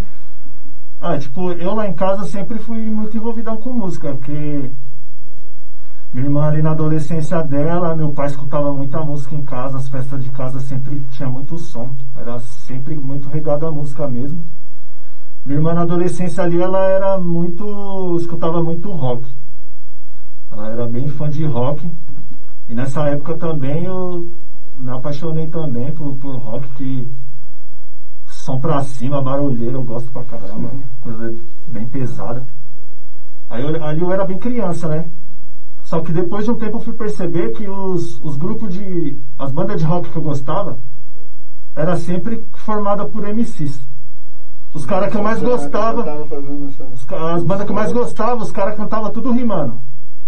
Ah, 1.02 1.16
tipo, 1.18 1.52
eu 1.52 1.74
lá 1.74 1.88
em 1.88 1.94
casa 1.94 2.26
sempre 2.26 2.58
fui 2.58 2.78
muito 2.90 3.16
envolvidão 3.16 3.56
com 3.56 3.72
música, 3.72 4.14
porque 4.14 4.70
minha 6.12 6.26
irmã 6.26 6.46
ali 6.46 6.60
na 6.60 6.72
adolescência 6.72 7.42
dela, 7.42 7.96
meu 7.96 8.12
pai 8.12 8.26
escutava 8.26 8.70
muita 8.70 9.00
música 9.00 9.34
em 9.34 9.42
casa, 9.42 9.78
as 9.78 9.88
festas 9.88 10.22
de 10.22 10.28
casa 10.28 10.60
sempre 10.60 11.00
tinha 11.12 11.30
muito 11.30 11.56
som, 11.56 11.90
era 12.14 12.38
sempre 12.40 12.94
muito 12.96 13.30
regado 13.30 13.66
a 13.66 13.72
música 13.72 14.06
mesmo. 14.06 14.44
Minha 15.42 15.56
irmã 15.56 15.72
na 15.72 15.82
adolescência 15.82 16.44
ali, 16.44 16.60
ela 16.60 16.84
era 16.86 17.18
muito, 17.18 18.18
escutava 18.20 18.62
muito 18.62 18.90
rock. 18.90 19.24
Ela 20.52 20.68
era 20.68 20.86
bem 20.86 21.08
fã 21.08 21.30
de 21.30 21.46
rock. 21.46 21.90
E 22.68 22.74
nessa 22.74 23.08
época 23.08 23.38
também 23.38 23.84
eu 23.84 24.28
me 24.76 24.90
apaixonei 24.90 25.46
também 25.46 25.92
por, 25.92 26.14
por 26.16 26.36
rock 26.36 26.68
que 26.74 27.08
som 28.50 28.58
pra 28.58 28.82
cima, 28.82 29.22
barulheiro, 29.22 29.78
eu 29.78 29.82
gosto 29.84 30.10
pra 30.10 30.24
caramba, 30.24 30.70
coisa 31.02 31.34
bem 31.68 31.86
pesada. 31.86 32.44
Aí 33.48 33.62
eu, 33.62 33.84
ali 33.84 34.00
eu 34.00 34.12
era 34.12 34.24
bem 34.24 34.38
criança, 34.38 34.88
né? 34.88 35.08
Só 35.84 36.00
que 36.00 36.12
depois 36.12 36.44
de 36.44 36.50
um 36.50 36.56
tempo 36.56 36.78
eu 36.78 36.80
fui 36.80 36.92
perceber 36.92 37.52
que 37.52 37.68
os, 37.68 38.20
os 38.22 38.36
grupos 38.36 38.72
de. 38.72 39.16
as 39.38 39.52
bandas 39.52 39.78
de 39.78 39.84
rock 39.84 40.08
que 40.08 40.16
eu 40.16 40.22
gostava 40.22 40.78
era 41.76 41.96
sempre 41.96 42.44
formada 42.54 43.04
por 43.04 43.22
MCs. 43.22 43.80
Os 44.72 44.84
caras 44.84 45.10
que 45.10 45.16
eu 45.16 45.22
mais 45.22 45.40
gostava. 45.40 46.02
As 47.34 47.42
bandas 47.42 47.64
que 47.66 47.72
eu 47.72 47.76
mais 47.76 47.92
gostava, 47.92 48.42
os 48.42 48.52
caras 48.52 48.76
cantavam 48.76 49.10
tudo 49.10 49.32
rimando. 49.32 49.78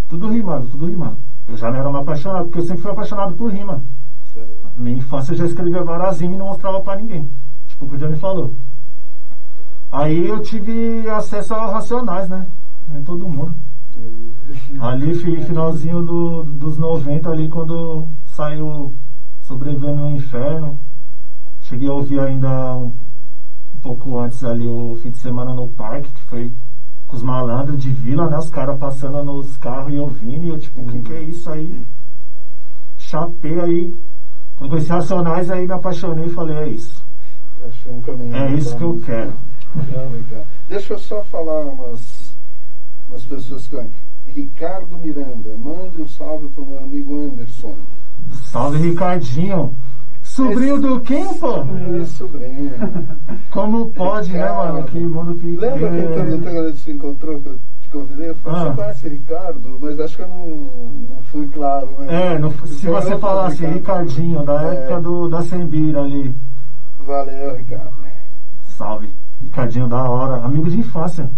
Tudo 0.08 0.28
rimando, 0.28 0.66
tudo 0.66 0.87
rimando. 0.87 1.16
Eu 1.48 1.56
já 1.56 1.70
não 1.70 1.78
era 1.78 1.88
um 1.88 1.96
apaixonado, 1.96 2.46
porque 2.46 2.61
eu 2.61 2.66
sempre 2.66 2.82
fui 2.82 2.90
apaixonado 2.90 3.35
por 3.35 3.52
rima. 3.52 3.82
Minha 4.76 4.98
infância 4.98 5.32
eu 5.32 5.37
já 5.37 5.46
escrevia 5.46 5.85
várias 5.85 6.20
rimas 6.20 6.37
e 6.37 6.38
não 6.38 6.46
mostrava 6.46 6.80
pra 6.80 6.96
ninguém. 6.96 7.28
O 7.83 7.88
que 7.88 7.95
o 7.95 7.99
Johnny 7.99 8.16
falou. 8.16 8.55
Aí 9.90 10.27
eu 10.29 10.40
tive 10.40 11.09
acesso 11.11 11.53
a 11.55 11.73
Racionais, 11.73 12.29
né? 12.29 12.47
Nem 12.88 13.03
todo 13.03 13.29
mundo. 13.29 13.55
Ali, 14.81 15.14
fi- 15.14 15.42
finalzinho 15.42 16.03
do- 16.03 16.45
dos 16.45 16.79
90, 16.79 17.29
ali 17.31 17.49
quando 17.49 18.07
saiu 18.27 18.95
Sobrevivendo 19.42 19.97
no 20.03 20.16
Inferno. 20.16 20.79
Cheguei 21.62 21.88
a 21.88 21.92
ouvir 21.92 22.21
ainda 22.21 22.75
um, 22.77 22.87
um 23.75 23.79
pouco 23.83 24.18
antes 24.18 24.42
ali 24.45 24.66
o 24.66 24.97
fim 25.03 25.11
de 25.11 25.18
semana 25.18 25.53
no 25.53 25.68
parque, 25.68 26.09
que 26.09 26.23
foi 26.23 26.53
com 27.09 27.16
os 27.16 27.23
malandros 27.23 27.83
de 27.83 27.90
vila, 27.90 28.31
né? 28.31 28.38
Os 28.38 28.49
caras 28.49 28.79
passando 28.79 29.23
nos 29.25 29.57
carros 29.57 29.92
e 29.92 29.99
ouvindo, 29.99 30.45
e 30.45 30.49
eu 30.51 30.59
tipo, 30.59 30.81
o 30.81 30.87
que, 30.87 31.01
que 31.01 31.12
é 31.12 31.23
isso 31.23 31.51
aí? 31.51 31.85
Chapei 32.97 33.59
aí. 33.61 33.97
Quando 34.57 34.71
conheci 34.71 34.88
Racionais, 34.88 35.51
aí 35.51 35.66
me 35.66 35.73
apaixonei 35.73 36.27
e 36.27 36.31
falei, 36.31 36.57
é 36.57 36.68
isso. 36.68 37.01
Achei 37.68 37.92
um 37.92 38.01
caminho 38.01 38.35
É 38.35 38.53
isso 38.55 38.77
que 38.77 38.83
eu 38.83 39.01
quero. 39.05 39.33
Legal, 39.77 40.09
legal. 40.11 40.44
Deixa 40.68 40.92
eu 40.94 40.98
só 40.98 41.22
falar 41.25 41.64
umas, 41.66 42.35
umas 43.09 43.25
pessoas 43.25 43.66
que 43.68 43.77
Ricardo 44.27 44.98
Miranda, 44.98 45.57
mande 45.57 46.01
um 46.01 46.09
salve 46.09 46.48
para 46.48 46.62
o 46.62 46.66
meu 46.66 46.79
amigo 46.79 47.20
Anderson. 47.20 47.75
Salve 48.44 48.79
Ricardinho. 48.79 49.75
Sobrinho 50.22 50.81
do 50.81 51.01
Kim, 51.01 51.27
pô? 51.35 51.64
Meu 51.64 52.07
sobrinho. 52.07 52.70
Como 53.51 53.90
pode, 53.90 54.31
né, 54.33 54.38
Ricardo. 54.38 54.72
mano? 54.75 54.87
Que 54.87 54.98
mundo 55.01 55.35
pequeno. 55.35 55.61
Lembra 55.61 55.90
que 55.90 56.07
quando 56.09 56.42
quando 56.42 56.59
a 56.59 56.68
gente 56.70 56.79
se 56.79 56.90
encontrou, 56.92 57.40
que 57.40 57.48
eu 57.48 57.59
te 57.81 57.88
convidei? 57.88 58.31
Eu 58.31 58.35
falei, 58.37 58.59
Ah. 58.61 58.64
você 58.70 58.77
conhece 58.77 59.09
Ricardo? 59.09 59.79
Mas 59.81 60.01
acho 60.01 60.16
que 60.16 60.22
eu 60.22 60.29
não, 60.29 60.46
não 60.46 61.22
fui 61.25 61.48
claro, 61.48 61.88
né? 61.98 62.35
É, 62.35 62.38
no- 62.38 62.51
se 62.66 62.87
você 62.87 62.88
outro 62.88 63.18
falasse 63.18 63.57
Ricardo. 63.66 63.75
Ricardinho, 63.75 64.44
da 64.44 64.62
É. 64.62 64.75
época 64.77 65.01
do, 65.01 65.29
da 65.29 65.42
Sembira 65.42 66.01
ali. 66.03 66.35
Valeu, 67.06 67.56
Ricardo. 67.56 67.92
Salve. 68.76 69.12
Ricardinho 69.42 69.88
da 69.88 70.02
hora, 70.08 70.44
amigo 70.44 70.70
de 70.70 70.78
infância. 70.78 71.28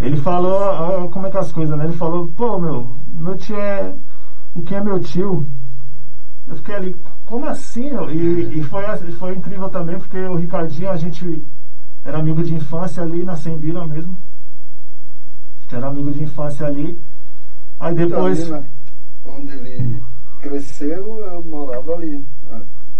Ele 0.00 0.16
falou, 0.18 0.62
ah, 0.62 1.08
como 1.10 1.26
é 1.26 1.30
que 1.30 1.36
é 1.36 1.40
as 1.40 1.50
coisas, 1.52 1.76
né? 1.76 1.84
Ele 1.84 1.96
falou, 1.96 2.28
pô, 2.36 2.58
meu, 2.58 2.96
meu 3.08 3.36
tio 3.36 3.58
é. 3.58 3.94
O 4.54 4.62
que 4.62 4.74
é 4.74 4.80
meu 4.82 5.00
tio? 5.00 5.46
Eu 6.46 6.56
fiquei 6.56 6.74
ali, 6.74 6.96
como 7.26 7.46
assim? 7.46 7.90
E, 8.10 8.58
e 8.58 8.62
foi, 8.64 8.84
foi 9.12 9.34
incrível 9.36 9.68
também, 9.68 9.98
porque 9.98 10.18
o 10.18 10.36
Ricardinho, 10.36 10.90
a 10.90 10.96
gente 10.96 11.42
era 12.04 12.18
amigo 12.18 12.42
de 12.42 12.54
infância 12.54 13.02
ali 13.02 13.24
na 13.24 13.36
Sembira 13.36 13.86
mesmo. 13.86 14.16
A 15.58 15.62
gente 15.62 15.74
era 15.74 15.88
amigo 15.88 16.10
de 16.10 16.22
infância 16.22 16.66
ali. 16.66 17.00
Aí 17.80 17.94
depois. 17.94 18.40
Então, 18.40 18.56
ali 18.56 18.64
na- 19.24 19.32
onde 19.32 19.52
ele 19.52 20.02
cresceu, 20.40 21.18
eu 21.18 21.42
morava 21.44 21.94
ali, 21.94 22.24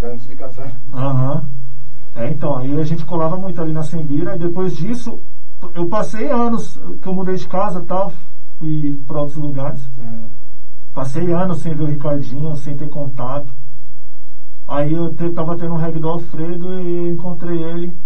antes 0.03 0.27
de 0.27 0.37
casar. 0.37 0.73
Aham. 0.93 1.45
É, 2.15 2.29
então, 2.31 2.57
aí 2.57 2.79
a 2.81 2.85
gente 2.85 3.05
colava 3.05 3.37
muito 3.37 3.61
ali 3.61 3.73
na 3.73 3.83
Sembira 3.83 4.35
e 4.35 4.39
depois 4.39 4.77
disso 4.77 5.21
eu 5.75 5.87
passei 5.87 6.31
anos 6.31 6.79
que 7.01 7.09
eu 7.09 7.15
mudei 7.15 7.35
de 7.37 7.47
casa 7.49 7.81
e 7.81 7.85
tal, 7.85 8.13
fui 8.59 8.99
para 9.07 9.21
outros 9.21 9.37
lugares. 9.37 9.81
Passei 10.95 11.33
anos 11.33 11.59
sem 11.59 11.75
ver 11.75 11.85
o 11.85 11.87
Ricardinho, 11.87 12.57
sem 12.57 12.77
ter 12.77 12.89
contato. 12.89 13.49
Aí 14.67 14.93
eu 14.93 15.15
te, 15.15 15.31
tava 15.31 15.57
tendo 15.57 15.75
um 15.75 15.77
reggae 15.77 15.99
do 15.99 16.09
Alfredo 16.09 16.79
e 16.81 17.11
encontrei 17.11 17.63
ele. 17.63 17.97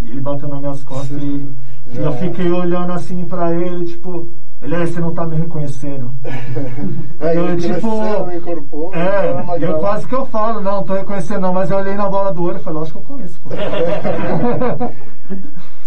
E 0.00 0.10
ele 0.10 0.20
bateu 0.20 0.48
nas 0.48 0.60
minhas 0.60 0.84
costas 0.84 1.22
e, 1.22 1.54
e 1.86 1.96
eu 1.96 2.12
fiquei 2.14 2.50
olhando 2.50 2.92
assim 2.92 3.24
pra 3.24 3.54
ele, 3.54 3.86
tipo, 3.86 4.28
ele 4.62 4.74
é, 4.74 4.86
você 4.86 5.00
não 5.00 5.12
tá 5.14 5.26
me 5.26 5.36
reconhecendo. 5.36 6.10
Aí 7.20 7.36
Eu, 7.36 7.48
ele 7.50 7.62
tipo, 7.62 8.30
incorporou. 8.32 8.94
É, 8.94 9.30
eu 9.30 9.58
grava- 9.58 9.78
quase 9.78 10.06
que 10.06 10.14
eu 10.14 10.26
falo, 10.26 10.60
não, 10.60 10.82
tô 10.84 10.94
reconhecendo 10.94 11.40
não, 11.40 11.52
mas 11.52 11.70
eu 11.70 11.76
olhei 11.78 11.94
na 11.94 12.08
bola 12.08 12.32
do 12.32 12.42
olho 12.44 12.56
e 12.56 12.62
falei, 12.62 12.78
lógico 12.80 12.98
que 13.00 13.04
eu 13.04 13.16
conheço, 13.16 13.40
pô. 13.40 13.50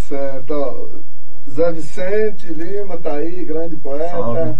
Certo, 0.08 0.52
ó, 0.54 0.88
Zé 1.50 1.72
Vicente 1.72 2.48
Lima 2.48 2.98
tá 2.98 3.14
aí, 3.14 3.44
grande 3.46 3.76
poeta. 3.78 4.10
Salve. 4.10 4.54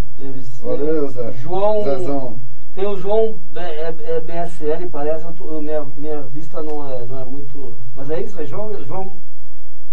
Valeu, 0.62 1.08
Zé. 1.10 1.32
João- 1.42 1.84
Zezão. 1.84 2.36
Tem 2.74 2.86
o 2.86 2.98
João 2.98 3.36
B- 3.54 3.60
é, 3.60 3.94
é 4.00 4.20
BSL, 4.20 4.90
parece, 4.90 5.24
eu 5.26 5.32
tô- 5.34 5.50
eu- 5.54 5.62
minha, 5.62 5.86
minha 5.96 6.22
vista 6.24 6.62
não 6.62 6.86
é, 6.92 7.06
não 7.06 7.22
é 7.22 7.26
muito. 7.26 7.74
Mas 7.96 8.10
é 8.10 8.22
isso, 8.22 8.40
é 8.40 8.46
João? 8.46 8.74
João, 8.84 9.12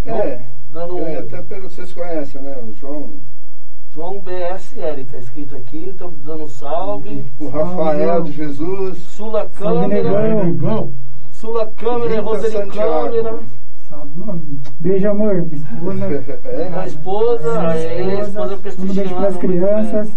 É, 0.05 0.41
dando 0.71 0.97
eu 0.97 1.05
um, 1.05 1.19
até 1.19 1.41
perguntar, 1.43 1.69
vocês 1.75 1.93
conhecem, 1.93 2.41
né? 2.41 2.57
O 2.61 2.73
João, 2.73 3.09
João 3.93 4.19
BSL, 4.21 5.05
tá 5.05 5.17
escrito 5.19 5.55
aqui, 5.55 5.89
estamos 5.89 6.19
dando 6.23 6.43
um 6.43 6.49
salve. 6.49 7.25
o 7.39 7.47
Rafael 7.49 8.23
de 8.23 8.31
Jesus. 8.31 8.97
Sula 9.03 9.47
Negão. 9.87 10.91
Sula 11.31 11.67
Câmera, 11.77 12.09
Rita 12.09 12.21
Roseli 12.21 12.71
Sabe? 13.89 14.41
Beijo, 14.79 15.09
amor. 15.09 15.45
Esposa. 15.53 16.05
É, 16.45 16.67
a 16.67 16.69
né? 16.71 16.87
esposa, 16.87 17.61
a 17.61 17.77
esposa 17.77 18.55
Um 18.79 18.85
beijo 18.93 19.15
para 19.15 19.27
as 19.27 19.37
prestigiando. 19.37 19.39
crianças. 19.39 20.09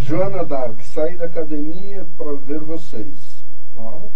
Joana 0.00 0.44
Dark, 0.46 0.80
saí 0.80 1.18
da 1.18 1.26
academia 1.26 2.06
para 2.16 2.32
ver 2.46 2.60
vocês. 2.60 3.44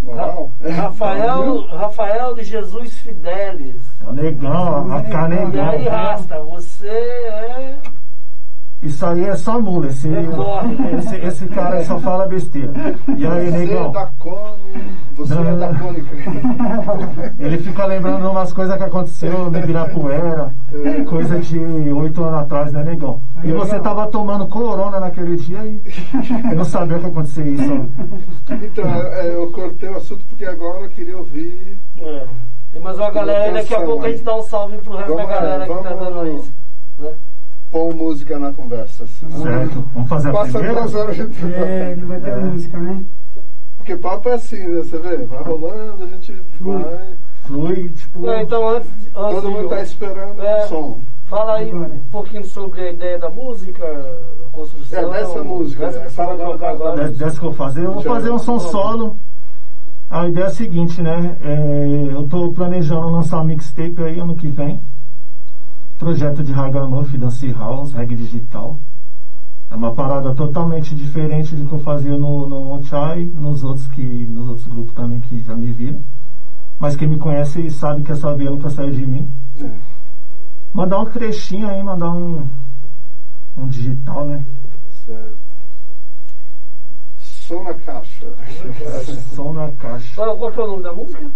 Moral. 0.03 0.51
Ra- 0.63 0.71
Rafael, 0.71 1.67
Rafael 1.67 2.35
de 2.35 2.45
Jesus 2.45 2.95
Fidelis. 2.99 3.83
É 4.09 4.13
negão, 4.13 4.91
a 4.91 5.01
E 5.01 5.11
canegão. 5.11 5.69
aí, 5.69 5.87
Rasta, 5.87 6.41
você 6.45 6.89
é. 6.89 7.77
Isso 8.81 9.05
aí 9.05 9.25
é 9.25 9.35
só 9.35 9.61
mula, 9.61 9.89
esse, 9.89 10.09
É 10.09 10.23
corre. 10.23 10.77
esse, 10.99 11.17
esse 11.17 11.47
cara 11.49 11.85
só 11.85 11.99
fala 11.99 12.27
besteira. 12.27 12.73
E 13.17 13.27
aí, 13.27 13.47
Você 13.51 13.57
é 13.57 13.59
negão? 13.59 13.91
da 13.91 14.07
Cone, 14.21 14.85
você 15.17 15.35
Não, 15.35 15.49
é 15.49 15.57
da. 15.57 15.75
Cone. 15.75 16.05
Ele 17.41 17.59
fica 17.59 17.87
lembrando 17.87 18.21
de 18.21 18.27
umas 18.29 18.53
coisas 18.53 18.77
que 18.77 18.83
aconteceu 18.85 19.51
no 19.51 19.59
Ibirapuera, 19.59 20.53
coisa 21.09 21.41
de 21.41 21.59
oito 21.59 22.23
anos 22.23 22.41
atrás, 22.41 22.73
né, 22.73 22.85
negão? 22.85 23.21
E 23.43 23.51
você 23.53 23.81
tava 23.81 24.07
tomando 24.09 24.47
corona 24.47 25.01
naquele 25.01 25.37
dia 25.37 25.65
e 25.65 26.55
não 26.55 26.65
sabia 26.65 27.01
que 27.01 27.07
acontecia 27.07 27.45
isso. 27.45 27.89
Então, 28.63 28.85
é, 29.13 29.35
eu 29.35 29.51
cortei 29.51 29.89
o 29.89 29.97
assunto 29.97 30.25
porque 30.29 30.45
agora 30.45 30.85
eu 30.85 30.89
queria 30.91 31.17
ouvir. 31.19 31.77
É. 32.01 32.25
Tem 32.73 32.81
mais 32.81 32.97
uma 32.97 33.11
galera 33.11 33.45
aí, 33.47 33.55
daqui 33.55 33.75
a 33.75 33.81
pouco 33.81 34.05
a 34.05 34.11
gente 34.11 34.23
dá 34.23 34.37
um 34.37 34.43
salve 34.43 34.77
pro 34.79 34.97
resto 34.97 35.17
da 35.17 35.23
Vamos, 35.25 35.31
galera 35.31 35.67
que 35.67 35.83
tá 35.83 35.95
dando 35.95 36.27
isso. 36.39 36.53
né? 37.01 37.11
Pôr 37.71 37.95
música 37.95 38.39
na 38.39 38.53
conversa. 38.53 39.07
senão- 39.07 39.43
Certo? 39.43 39.85
Vamos 39.95 40.09
fazer 40.09 40.29
a 40.31 40.33
Passa 40.33 40.53
primeira? 40.59 40.81
duas 40.81 40.95
horas 40.95 41.11
a 41.11 41.25
gente 41.25 41.45
É, 41.45 41.97
não 41.97 42.09
vai 42.09 42.21
ter 42.21 42.31
É. 42.31 42.37
música, 42.37 42.79
né? 42.79 43.03
Porque 43.77 43.97
papo 43.97 44.29
é 44.29 44.35
assim, 44.35 44.57
né? 44.67 44.79
Você 44.83 44.99
vê, 44.99 45.17
vai 45.19 45.43
rolando, 45.43 46.05
a 46.05 46.07
gente 46.07 46.33
vai. 46.61 47.01
Flui, 47.43 47.89
tipo. 47.91 48.21
Não, 48.21 48.41
então 48.41 48.69
antes, 48.69 48.91
antes 49.15 49.35
Todo 49.35 49.51
mundo 49.51 49.63
de- 49.65 49.69
tá 49.69 49.83
esperando 49.83 50.43
É. 50.43 50.65
o 50.65 50.69
som. 50.69 51.01
Fala 51.27 51.57
aí 51.57 51.71
Agora. 51.71 51.93
um 51.93 51.99
pouquinho 52.11 52.45
sobre 52.47 52.81
a 52.81 52.93
ideia 52.93 53.19
da 53.19 53.29
música, 53.31 53.85
a 53.85 54.51
construção. 54.51 55.15
É, 55.15 55.21
dessa 55.21 55.45
música, 55.45 55.87
dessa 55.87 55.99
é. 55.99 56.05
que 56.07 56.11
Fala 56.13 56.55
agora. 56.71 57.09
Dessa 57.11 57.39
que 57.39 57.45
eu 57.47 57.51
vou 57.51 57.53
fazer, 57.55 57.85
eu 57.85 57.93
vou 57.93 58.03
fazer 58.03 58.31
um 58.31 58.39
som 58.39 58.59
solo. 58.59 59.17
A 60.11 60.27
ideia 60.27 60.45
é 60.45 60.47
a 60.47 60.51
seguinte, 60.51 61.03
né? 61.03 61.37
É, 61.43 62.09
eu 62.13 62.27
tô 62.29 62.51
planejando 62.53 63.11
lançar 63.11 63.41
um 63.43 63.45
mixtape 63.45 64.03
aí 64.03 64.19
ano 64.19 64.35
que 64.37 64.49
vem. 64.49 64.81
Projeto 65.99 66.45
de 66.45 66.53
Ragamuff, 66.53 67.19
Dance 67.19 67.51
House, 67.53 67.93
reggae 67.93 68.15
digital. 68.15 68.79
É 69.69 69.75
uma 69.75 69.93
parada 69.93 70.33
totalmente 70.33 70.95
diferente 70.95 71.57
do 71.57 71.67
que 71.67 71.73
eu 71.73 71.81
fazia 71.81 72.17
no, 72.17 72.49
no 72.49 72.73
Onchai, 72.73 73.25
nos 73.25 73.65
outros 73.65 73.89
que. 73.89 74.01
nos 74.01 74.49
outros 74.49 74.67
grupos 74.69 74.95
também 74.95 75.21
que 75.21 75.43
já 75.43 75.57
me 75.57 75.73
viram. 75.73 76.01
Mas 76.79 76.95
quem 76.95 77.09
me 77.09 77.19
conhece 77.19 77.69
sabe 77.73 78.03
que 78.03 78.13
essa 78.13 78.33
via 78.37 78.49
nunca 78.49 78.71
saiu 78.71 78.93
de 78.93 79.05
mim. 79.05 79.29
É, 79.61 79.71
Mandar 80.73 81.01
um 81.01 81.07
trechinho 81.07 81.69
aí, 81.69 81.83
mandar 81.83 82.13
um. 82.13 82.49
um 83.57 83.67
digital, 83.67 84.25
né? 84.27 84.45
certo. 85.05 85.37
Som 87.21 87.65
na 87.65 87.75
caixa. 87.75 88.33
Som 89.35 89.53
na 89.53 89.73
caixa. 89.73 90.15
Qual, 90.15 90.37
qual 90.39 90.53
que 90.53 90.61
é 90.61 90.63
o 90.63 90.67
nome 90.69 90.83
da 90.85 90.93
música? 90.93 91.31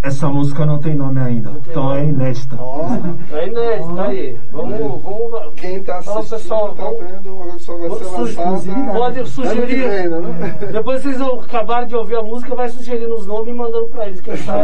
Essa 0.00 0.28
música 0.28 0.64
não 0.64 0.78
tem 0.78 0.94
nome 0.94 1.20
ainda, 1.20 1.50
tem 1.50 1.60
então 1.70 1.92
é 1.92 1.98
nome. 2.02 2.08
inédita. 2.12 2.56
Ó, 2.60 2.86
É 3.32 3.48
inédito, 3.48 3.94
tá 3.96 4.04
aí. 4.04 4.38
Vamos, 4.52 4.78
vamos. 5.02 5.54
quem 5.56 5.82
tá 5.82 5.98
assistindo 5.98 6.28
pessoal, 6.30 6.68
tá 6.74 6.84
vamos- 6.84 7.00
vendo, 7.00 7.34
uma 7.34 7.58
só 7.58 7.76
vai 7.76 7.90
ser 7.90 8.04
lançada. 8.04 8.92
Pode 8.92 9.16
ano 9.18 9.24
que 9.24 9.30
sugerir. 9.30 9.88
vem, 9.88 10.08
né? 10.08 10.58
Depois 10.72 11.02
vocês 11.02 11.20
acabaram 11.20 11.86
de 11.88 11.96
ouvir 11.96 12.14
a 12.16 12.22
música, 12.22 12.54
vai 12.54 12.68
sugerindo 12.68 13.12
os 13.14 13.26
nomes 13.26 13.48
e 13.48 13.56
mandando 13.56 13.86
pra 13.86 14.06
eles, 14.06 14.20
quem 14.20 14.36
sabe. 14.36 14.60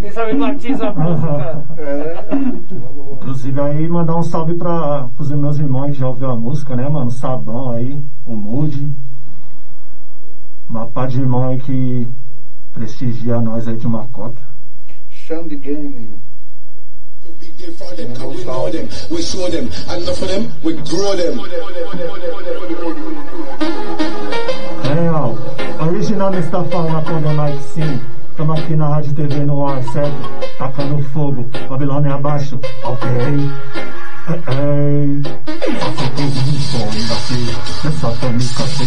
Quem 0.00 0.10
sabe 0.12 0.34
batiza 0.34 0.88
a 0.88 0.94
música. 0.94 1.64
É. 1.76 2.24
Inclusive 3.12 3.60
aí 3.60 3.86
mandar 3.86 4.16
um 4.16 4.22
salve 4.22 4.54
para 4.54 5.08
os 5.18 5.30
meus 5.30 5.58
irmãos 5.58 5.90
que 5.90 5.98
já 5.98 6.08
ouviram 6.08 6.30
a 6.32 6.36
música, 6.36 6.74
né, 6.74 6.88
mano? 6.88 7.10
Sabão 7.10 7.70
aí, 7.72 8.02
o 8.26 8.34
Moody. 8.34 8.88
Uma 10.70 10.86
pá 10.86 11.06
de 11.06 11.20
irmão 11.20 11.48
aí 11.48 11.58
que 11.58 12.08
prestigia 12.78 13.40
nós 13.40 13.66
aí 13.66 13.76
de 13.76 13.86
uma 13.86 14.06
cota. 14.08 14.40
Xande 15.10 15.56
Game. 15.56 16.20
Big 17.40 17.52
deal 17.52 17.72
for 17.74 17.94
them, 17.94 18.14
cause 18.14 18.38
we 18.38 18.44
know 18.44 18.70
them, 18.70 18.88
we 19.10 19.22
show 19.22 19.50
them, 19.50 19.68
and 19.90 20.02
enough 20.02 20.22
of 20.22 20.28
them, 20.28 20.50
we 20.64 20.72
grow 20.72 21.14
them. 21.14 21.38
Real, 24.94 25.38
original 25.80 26.30
me 26.30 26.38
está 26.38 26.64
falando 26.64 27.04
quando 27.04 27.32
Nike 27.34 27.62
sim. 27.74 28.00
Tamo 28.36 28.52
aqui 28.52 28.74
na 28.76 28.88
rádio 28.88 29.12
TV 29.12 29.44
no 29.44 29.66
ar, 29.66 29.82
certo? 29.92 30.56
Tacando 30.56 31.02
fogo, 31.10 31.50
Babilônia 31.68 32.14
abaixo, 32.14 32.58
ok. 32.84 33.08
Ei, 34.28 34.34
ei. 34.34 35.22
Faço 35.80 36.10
tudo 36.16 36.52
no 36.52 36.60
som, 36.60 36.86
daqui, 37.08 37.40
nessa 37.82 38.10
tônica 38.12 38.66
C. 38.66 38.84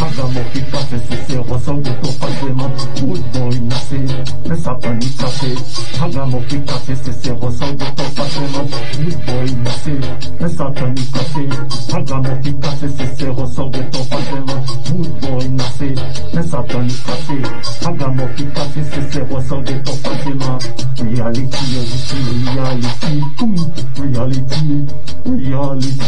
Hagamos 0.00 0.46
que 0.52 0.60
café, 0.70 0.98
se 0.98 1.26
seu 1.26 1.42
roção 1.42 1.80
do 1.80 1.90
tô 1.94 2.12
fazendo, 2.12 2.56
muito 3.02 3.38
bom 3.38 3.50
e 3.50 3.60
nascer. 3.60 4.04
Nessa 4.46 4.74
tônica 4.76 5.26
C. 5.26 5.56
Hagamos 6.00 6.46
que 6.46 6.60
café, 6.60 6.94
se 6.94 7.12
seu 7.12 7.34
roção 7.34 7.74
do 7.74 7.84
tô 7.84 8.04
fazendo, 8.04 8.58
muito 8.98 9.18
bom 9.26 9.44
e 9.44 9.56
nascer. 9.56 10.00
Nessa 10.40 10.70
tônica 10.70 11.18
C. 11.24 11.94
Hagamos 11.96 12.38
que 12.40 12.52
café, 12.52 12.88
se 12.88 13.16
seu 13.16 13.32
roção 13.32 13.70
do 13.70 13.82
tô 13.90 14.04
fazendo, 14.04 14.54
muito 14.94 15.26
bom 15.26 15.40
e 15.40 15.48
nascer. 15.48 15.94
Nessa 16.32 16.62
tônica 16.62 17.12
C. 17.12 17.86
Hagamos 17.86 18.30
que 18.36 18.46
café, 18.46 18.84
se 18.84 19.12
seu 19.12 19.24
roção 19.24 19.62
do 19.62 19.72
tô 19.82 19.92
fazendo, 19.92 20.58
reality, 21.02 21.76
eu 21.76 21.84
disse 21.84 22.14
reality, 22.52 23.22
hum, 23.42 24.12
reality, 24.12 24.83
reality. 25.24 25.98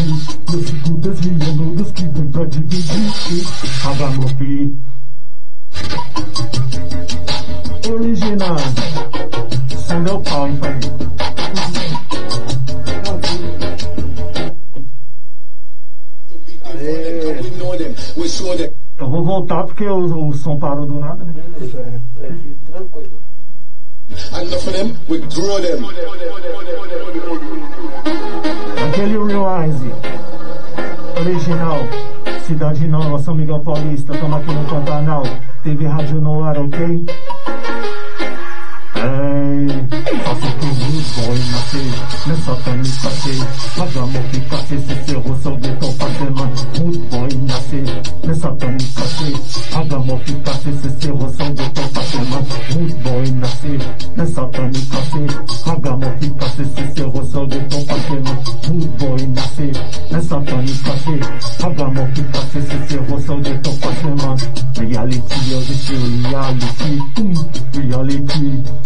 Eu 0.52 0.62
fico 0.62 0.90
desviando 0.98 1.76
dos 1.76 1.92
que 1.92 2.08
vem 2.08 2.28
pra 2.28 2.44
dividir. 2.44 3.46
Hagamos 3.84 4.32
que 4.32 4.74
original. 7.90 8.56
Som 9.86 10.02
deu 10.02 10.20
pau, 10.20 10.48
hein, 10.48 10.56
pai? 10.56 10.80
For. 18.36 18.56
Eu 18.98 19.10
vou 19.10 19.22
voltar 19.24 19.64
porque 19.64 19.84
o, 19.84 20.28
o 20.28 20.32
som 20.34 20.58
parou 20.58 20.86
do 20.86 20.98
nada, 20.98 21.24
né? 21.24 21.34
Tranquilo. 22.66 23.22
And 24.32 24.54
of 24.54 24.72
them, 24.72 24.96
we 25.08 25.18
grow 25.18 25.60
them. 25.60 27.55
Aquele 28.96 29.18
Realize 29.18 29.92
original, 31.20 31.80
Cidade 32.46 32.88
Nova, 32.88 33.18
São 33.18 33.34
Miguel 33.34 33.60
Paulista, 33.60 34.16
tamo 34.16 34.36
aqui 34.36 34.50
no 34.50 34.64
Pantanal, 34.64 35.22
TV 35.62 35.86
Rádio 35.86 36.18
no 36.18 36.42
ar, 36.42 36.56
ok? 36.56 37.04
Ei, 38.96 40.18
faço 40.24 40.46
tudo 40.58 40.86
bom 41.16 41.34
e 41.34 41.38
nascer 41.50 41.92
nessa 42.26 42.54
tônica 42.56 43.10
C. 43.10 43.80
Hagamos 43.80 44.30
que 44.30 44.40
cacete, 44.40 44.82
se 44.86 45.04
seu 45.04 45.20
rosto 45.20 45.48
alguém 45.50 45.76
tô 45.76 45.92
fazendo 45.92 46.46
muito 46.80 46.98
bom 47.10 47.28
e 47.30 47.34
nascer 47.36 47.84
nessa 48.24 48.48
tônica 48.52 49.02
C. 49.02 49.76
Hagamos 49.76 50.22
que 50.22 50.32
cacete, 50.36 50.78
se 50.78 51.00
seu 51.00 51.16
rosto 51.16 51.42
alguém 51.42 51.70
tô 51.70 51.82
fazendo 51.82 52.46
muito 52.74 52.96
bom 53.02 53.22
e 53.22 53.30
nascer 53.32 53.78
nessa 54.16 54.46
tônica 54.46 54.96
C. 54.96 55.70
Hagamos 55.70 56.08
que 56.18 56.30
cacete, 56.30 56.70
se 56.70 56.94
seu 56.94 57.10
rosto 57.10 57.38
alguém 57.38 57.68
tô 57.68 57.80
fazendo 57.80 58.30
muito 58.72 58.98
bom 58.98 59.16
e 59.18 59.26
nascer 59.26 59.72
nessa 60.10 60.40
tônica 60.40 60.98
C. 60.98 61.64
Hagamos 61.66 62.10
que 62.14 62.22
cacete, 62.24 62.66
se 62.66 62.88
seu 62.88 63.02
rosto 63.04 63.32
alguém 63.32 63.58
tô 63.58 63.72
fazendo 63.72 64.36
reality, 64.80 65.50
eu 65.50 65.60
disse 65.60 65.94
reality, 66.28 66.98
hum, 67.18 67.34
reality, 67.74 68.16
reality. 68.16 68.85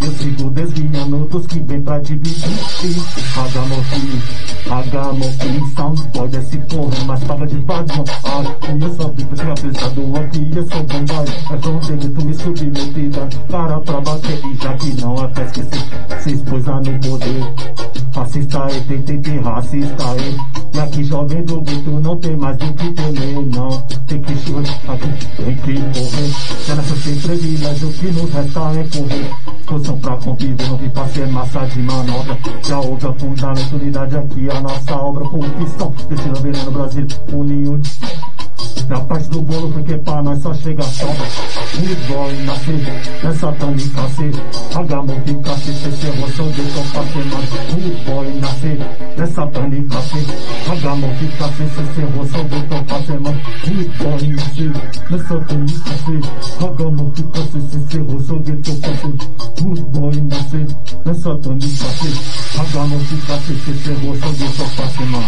Eu 0.00 0.12
sigo 0.12 0.50
desviando 0.50 1.26
dos 1.28 1.46
que 1.46 1.60
vem 1.60 1.80
pra 1.82 1.98
dividir. 1.98 2.34
Que, 2.80 2.94
hagamos 3.38 3.86
que 5.36 5.74
soundboard 5.74 6.36
esse 6.36 6.58
porra, 6.58 7.04
mas 7.06 7.20
tava 7.24 7.46
de 7.46 7.56
e 7.56 8.82
eu 8.82 8.96
só 8.96 9.08
vi 9.08 9.24
que 9.24 9.34
tinha 9.34 9.54
pensado 9.54 10.16
aqui, 10.16 10.50
eu 10.54 10.66
sou 10.66 10.82
bombado. 10.84 11.30
É 11.52 11.58
fronteira, 11.58 12.08
tu 12.08 12.24
me 12.24 12.34
submetida, 12.34 13.28
para 13.48 13.80
pra 13.80 14.00
bater. 14.00 14.40
E 14.44 14.56
já 14.62 14.74
que 14.74 15.00
não 15.00 15.14
é 15.22 15.28
pra 15.28 15.44
esquecer, 15.44 15.84
se 16.20 16.32
expôs 16.32 16.64
lá 16.64 16.80
no 16.80 16.98
poder. 17.00 17.54
Racista 18.14 18.58
é, 18.70 18.80
tem, 18.80 19.02
tem, 19.02 19.22
tem 19.22 19.40
racista 19.40 20.04
é. 20.04 20.76
E 20.76 20.80
aqui 20.80 21.04
jovem 21.04 21.44
do 21.44 21.60
gueto 21.60 21.90
não 22.00 22.16
tem 22.16 22.36
mais 22.36 22.56
do 22.56 22.72
que 22.74 22.92
temer, 22.92 23.46
não. 23.54 23.80
Tem 24.06 24.20
que 24.20 24.36
chorar, 24.36 24.80
aqui 24.88 25.26
tem 25.36 25.56
que 25.56 25.74
correr. 25.74 26.30
Já 26.66 26.74
nessa 26.74 26.96
sem 26.96 27.16
privilégio, 27.16 27.92
que 27.92 28.06
nos 28.06 28.30
resta 28.32 28.43
é 28.44 28.84
correr. 28.96 29.30
Posição 29.66 29.98
pra 29.98 30.16
conviver, 30.16 30.68
não 30.68 30.76
vim 30.76 30.88
pra 30.90 31.08
ser 31.08 31.26
massa 31.28 31.66
de 31.66 31.80
manobra. 31.80 32.38
Já 32.66 32.78
houve 32.78 33.06
a 33.06 33.12
fundamento, 33.14 33.76
unidade 33.76 34.16
aqui, 34.16 34.50
a 34.50 34.60
nossa 34.60 34.96
obra. 34.96 35.24
Corrupção, 35.24 35.94
destino 36.08 36.34
veneno 36.36 36.70
Brasil, 36.70 37.06
união. 37.32 37.80
Na 38.88 39.00
parte 39.00 39.28
do 39.30 39.40
bolo, 39.40 39.70
porque 39.72 39.96
pra 39.98 40.22
nós 40.22 40.42
só 40.42 40.52
chega 40.54 40.82
sobra. 40.82 41.26
Good 41.74 41.94
boy, 42.06 42.32
nascer, 42.44 43.20
nessa 43.22 43.52
tônica 43.52 44.08
C. 44.10 44.30
Hagamos 44.74 45.22
que 45.24 45.34
cacete, 45.42 45.96
se 45.96 46.06
emoção 46.06 46.50
de 46.50 46.62
tô 46.62 46.82
fazendo. 46.82 47.36
Good 47.74 48.04
boy, 48.04 48.32
nascer, 48.40 48.78
nessa 49.16 49.46
tônica 49.46 50.00
C. 50.02 50.26
Hagamos 50.70 51.18
que 51.18 51.28
cacete, 51.36 51.94
se 51.94 52.00
emoção 52.02 52.44
de 52.44 52.62
tô 52.62 52.84
fazendo. 52.84 53.30
Good 53.64 53.88
boy, 53.98 54.26
nascer, 54.28 54.72
nessa 55.10 55.40
tônica 55.40 55.90
C. 56.04 56.64
Hagamos 56.64 57.14
que 57.14 57.22
cacete, 57.24 57.90
se 57.90 57.96
emoção 57.96 58.42
de 58.42 58.52
tô 58.56 58.72
fazendo. 58.72 59.18
Good 59.62 59.80
boy, 59.98 60.20
nascer, 60.20 60.66
nessa 61.06 61.34
tônica 61.36 61.84
C. 61.84 62.60
Hagamos 62.60 63.02
que 63.08 63.16
cacete, 63.26 63.74
se 63.82 63.90
emoção 63.90 64.32
de 64.34 64.44
tô 64.44 64.64
fazendo. 64.64 65.24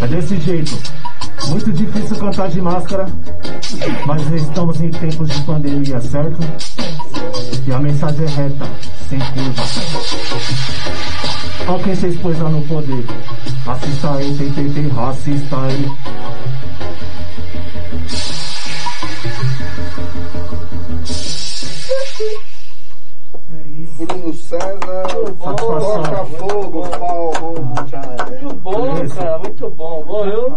É 0.00 0.06
desse 0.08 0.40
jeito. 0.40 1.03
Muito 1.48 1.72
difícil 1.72 2.16
cantar 2.16 2.48
de 2.48 2.60
máscara, 2.60 3.06
mas 4.06 4.30
estamos 4.32 4.80
em 4.80 4.90
tempos 4.90 5.28
de 5.28 5.42
pandemia, 5.42 6.00
certo? 6.00 6.38
E 7.66 7.72
a 7.72 7.78
mensagem 7.78 8.24
é 8.24 8.28
reta, 8.28 8.66
sem 9.08 9.18
curva. 9.18 9.62
Ó 11.66 11.78
quem 11.78 11.94
se 11.94 12.08
expôs 12.08 12.38
lá 12.38 12.50
no 12.50 12.62
poder. 12.62 13.04
Assista 13.66 14.14
aí, 14.14 14.34
tem, 14.36 14.50
tem, 14.52 14.72
tem, 14.72 14.88
racista 14.88 15.56
aí. 15.56 15.90
Bruno 23.96 24.34
César, 24.34 24.78
bom. 25.38 25.54
toca 25.54 26.24
fogo, 26.26 26.88
pau, 26.88 27.32
rumo, 27.40 27.74
Muito 28.28 28.54
bom, 28.60 29.08
cara, 29.08 29.38
muito 29.38 29.70
bom. 29.70 30.04
Bom, 30.04 30.24
eu, 30.26 30.52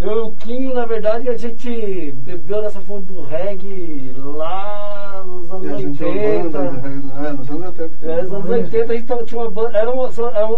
eu 0.00 0.10
e 0.16 0.20
o 0.20 0.30
Quinho, 0.32 0.74
na 0.74 0.84
verdade, 0.86 1.28
a 1.28 1.36
gente 1.36 2.12
bebeu 2.24 2.62
nessa 2.62 2.80
fonte 2.80 3.06
do 3.12 3.20
reggae 3.22 4.14
lá 4.16 5.24
nos 5.26 5.50
anos 5.50 5.64
E 5.64 5.72
a 5.72 5.76
gente 5.78 6.04
é 6.04 6.06
uma 6.06 6.14
80. 6.14 6.58
banda 6.58 6.70
de 6.70 6.76
reggae, 6.88 6.96
é, 7.26 7.32
nos 7.32 7.50
anos 7.50 7.62
80. 7.66 7.88
que- 7.96 8.06
É, 8.06 8.22
nos 8.22 8.32
anos 8.32 8.50
80 8.50 8.92
a 8.92 8.96
gente 8.96 9.06
tava- 9.06 9.24
tinha 9.24 9.40
uma 9.40 9.50
banda, 9.50 9.76
eram, 9.78 10.00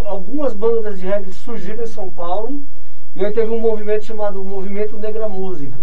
algumas 0.06 0.52
bandas 0.52 1.00
de 1.00 1.06
reggae 1.06 1.32
surgiram 1.32 1.82
em 1.84 1.86
São 1.86 2.10
Paulo 2.10 2.60
e 3.16 3.24
aí 3.24 3.32
teve 3.32 3.50
um 3.50 3.60
movimento 3.60 4.04
chamado 4.04 4.44
Movimento 4.44 4.98
Negra 4.98 5.28
Música. 5.28 5.76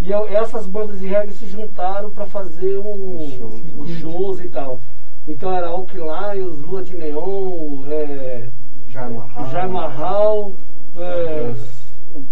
E 0.00 0.10
eu- 0.10 0.26
essas 0.28 0.66
bandas 0.66 0.98
de 1.00 1.06
reggae 1.06 1.32
se 1.32 1.46
juntaram 1.46 2.10
para 2.10 2.26
fazer 2.26 2.76
um, 2.78 3.30
Shows. 3.38 3.54
uns 3.78 3.90
shows 4.00 4.40
e 4.40 4.48
tal. 4.48 4.80
Então 5.28 5.52
era 5.52 5.68
Lions, 5.70 6.58
Lua 6.60 6.82
de 6.82 6.96
Neon, 6.96 7.84
é, 7.88 8.48
Jai 8.90 9.10
Mahal. 9.10 9.50
Jai 9.50 9.68
Mahal, 9.68 10.52
é, 10.96 11.54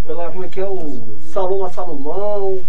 lá, 0.09 0.31
como 0.31 0.45
é 0.45 0.49
que 0.49 0.61
é 0.61 0.67
o 0.67 1.03
Saloma 1.33 1.71
Salomão, 1.71 2.61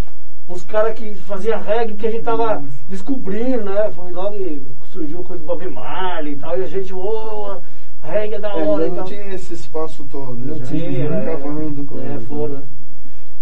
uns 0.47 0.63
caras 0.66 0.97
que 0.97 1.13
faziam 1.16 1.61
reggae 1.61 1.95
que 1.95 2.07
a 2.07 2.11
gente 2.11 2.24
tava 2.24 2.63
descobrindo, 2.88 3.63
né? 3.66 3.91
Foi 3.91 4.11
logo 4.11 4.38
que 4.38 4.61
surgiu 4.91 5.24
coisa 5.24 5.41
do 5.41 5.47
Bob 5.47 5.68
Marley 5.70 6.34
e 6.34 6.38
tal, 6.38 6.57
e 6.57 6.63
a 6.63 6.68
gente, 6.68 6.93
ô, 6.93 7.57
reggae 8.03 8.36
é 8.36 8.39
da 8.39 8.57
É, 8.57 8.63
hora 8.63 8.88
e 8.88 8.91
não 8.91 9.03
tinha 9.03 9.34
esse 9.34 9.53
espaço 9.53 10.05
todo. 10.05 10.36
Não 10.36 10.55
a 10.55 10.57
gente 10.57 10.68
tinha, 10.68 11.07
foi 11.07 11.18
é, 11.18 11.26
cavando 11.26 11.84
com 11.86 11.99
é, 11.99 12.20
foram. 12.20 12.63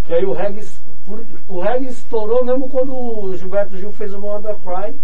Que 0.05 0.13
aí 0.13 0.25
o 0.25 0.33
reggae, 0.33 0.67
o 1.47 1.59
reggae 1.59 1.87
estourou 1.87 2.43
mesmo 2.43 2.69
quando 2.69 2.93
o 2.93 3.35
Gilberto 3.35 3.77
Gil 3.77 3.91
fez 3.91 4.13
o 4.13 4.17
Under 4.17 4.55
Cry, 4.57 4.99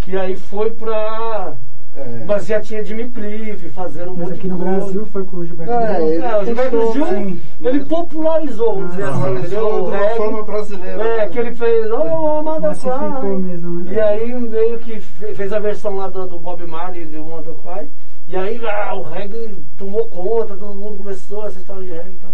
que 0.00 0.16
aí 0.16 0.36
foi 0.36 0.70
pra... 0.70 1.54
É. 1.96 2.24
Mas 2.24 2.46
já 2.46 2.60
tinha 2.60 2.84
Jimmy 2.84 3.10
Cliff 3.10 3.68
fazendo 3.70 4.12
um 4.12 4.16
Mas 4.16 4.28
monte 4.28 4.38
aqui 4.38 4.48
no 4.48 4.58
coisa. 4.58 4.76
Brasil 4.76 5.06
foi 5.06 5.24
com 5.24 5.36
o 5.38 5.44
Gilberto 5.44 5.72
É, 5.72 5.96
Gil. 5.96 6.06
ele 6.06 6.24
É, 6.24 6.36
o 6.36 6.44
Gilberto 6.44 6.92
Gil, 6.92 7.06
sim. 7.06 7.40
ele 7.62 7.84
popularizou, 7.84 8.74
vamos 8.76 8.90
dizer 8.90 9.02
Ah, 9.04 9.08
assim, 9.10 9.26
Ele 9.28 9.38
entendeu? 9.40 9.58
de 9.60 9.90
uma 9.96 10.08
forma 10.10 10.42
brasileira. 10.44 11.02
É, 11.04 11.26
que 11.28 11.38
ele 11.40 11.54
fez, 11.54 11.90
oh, 11.90 12.26
Amanda 12.38 12.68
Massificou 12.68 13.20
Cry. 13.20 13.28
mesmo, 13.38 13.82
né? 13.82 13.92
E 13.92 14.00
aí 14.00 14.34
meio 14.40 14.78
que 14.78 15.00
fe- 15.00 15.34
fez 15.34 15.52
a 15.52 15.58
versão 15.58 15.96
lá 15.96 16.06
do, 16.08 16.26
do 16.28 16.38
Bob 16.38 16.64
Marley 16.64 17.06
de 17.06 17.16
Wonder 17.18 17.54
Cry. 17.54 17.90
E 18.28 18.36
aí 18.36 18.60
ah, 18.64 18.94
o 18.94 19.02
reggae 19.02 19.56
tomou 19.76 20.06
conta, 20.06 20.54
todo 20.56 20.72
mundo 20.72 20.98
começou 20.98 21.46
essa 21.48 21.58
história 21.58 21.82
de 21.82 21.90
reggae 21.90 22.10
e 22.12 22.18
tal. 22.18 22.30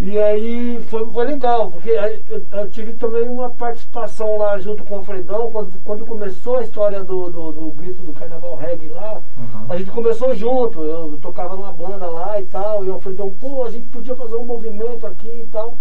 E 0.00 0.16
aí 0.16 0.80
foi, 0.88 1.04
foi 1.10 1.24
legal, 1.26 1.72
porque 1.72 1.90
eu, 1.90 2.42
eu 2.52 2.68
tive 2.70 2.92
também 2.92 3.28
uma 3.28 3.50
participação 3.50 4.38
lá 4.38 4.56
junto 4.58 4.84
com 4.84 4.94
o 4.94 4.98
Alfredão, 4.98 5.50
quando, 5.50 5.72
quando 5.84 6.06
começou 6.06 6.58
a 6.58 6.62
história 6.62 7.02
do, 7.02 7.28
do, 7.28 7.50
do 7.52 7.70
grito 7.72 8.02
do 8.02 8.12
carnaval 8.12 8.54
reggae 8.56 8.88
lá, 8.88 9.20
Uhum. 9.36 9.66
a 9.68 9.76
gente 9.76 9.90
começou 9.90 10.34
junto, 10.36 10.82
eu 10.84 11.18
tocava 11.20 11.56
numa 11.56 11.72
banda 11.72 12.06
lá 12.06 12.40
e 12.40 12.44
tal, 12.44 12.84
e 12.84 12.88
o 12.88 12.94
Alfredão, 12.94 13.30
pô, 13.40 13.64
a 13.64 13.70
gente 13.70 13.88
podia 13.88 14.14
fazer 14.14 14.36
um 14.36 14.44
movimento 14.44 15.04
aqui 15.06 15.28
e 15.28 15.46
tal. 15.50 15.74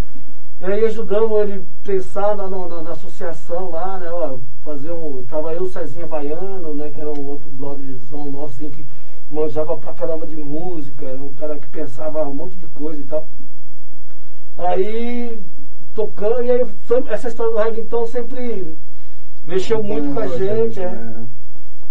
E 0.60 0.66
aí 0.66 0.86
ajudamos 0.86 1.40
ele 1.42 1.64
pensar 1.84 2.36
na, 2.36 2.48
na, 2.48 2.82
na 2.82 2.92
associação 2.92 3.70
lá, 3.70 4.00
né? 4.00 4.10
Ó, 4.12 4.38
fazer 4.64 4.92
um. 4.92 5.24
Tava 5.30 5.54
eu, 5.54 5.68
Cezinha 5.68 6.08
Baiano, 6.08 6.74
né? 6.74 6.90
Que 6.90 7.00
era 7.00 7.12
um 7.12 7.28
outro 7.28 7.48
blogzão 7.52 8.32
nosso 8.32 8.56
assim, 8.56 8.70
que 8.72 8.84
manjava 9.30 9.78
pra 9.78 9.94
caramba 9.94 10.26
de 10.26 10.36
música, 10.36 11.06
era 11.06 11.22
um 11.22 11.32
cara 11.34 11.58
que 11.60 11.68
pensava 11.68 12.24
um 12.24 12.34
monte 12.34 12.56
de 12.56 12.66
coisa 12.70 13.00
e 13.00 13.06
tal. 13.06 13.28
Aí 14.58 15.40
tocando, 15.94 16.44
e 16.44 16.52
aí 16.52 16.66
essa 17.10 17.28
história 17.28 17.52
do 17.52 17.58
reggae 17.58 17.82
então 17.82 18.06
sempre 18.08 18.76
mexeu 19.46 19.82
muito 19.84 20.14
com 20.14 20.20
a 20.20 20.28
gente, 20.28 20.80
é. 20.80 20.90
né? 20.90 21.26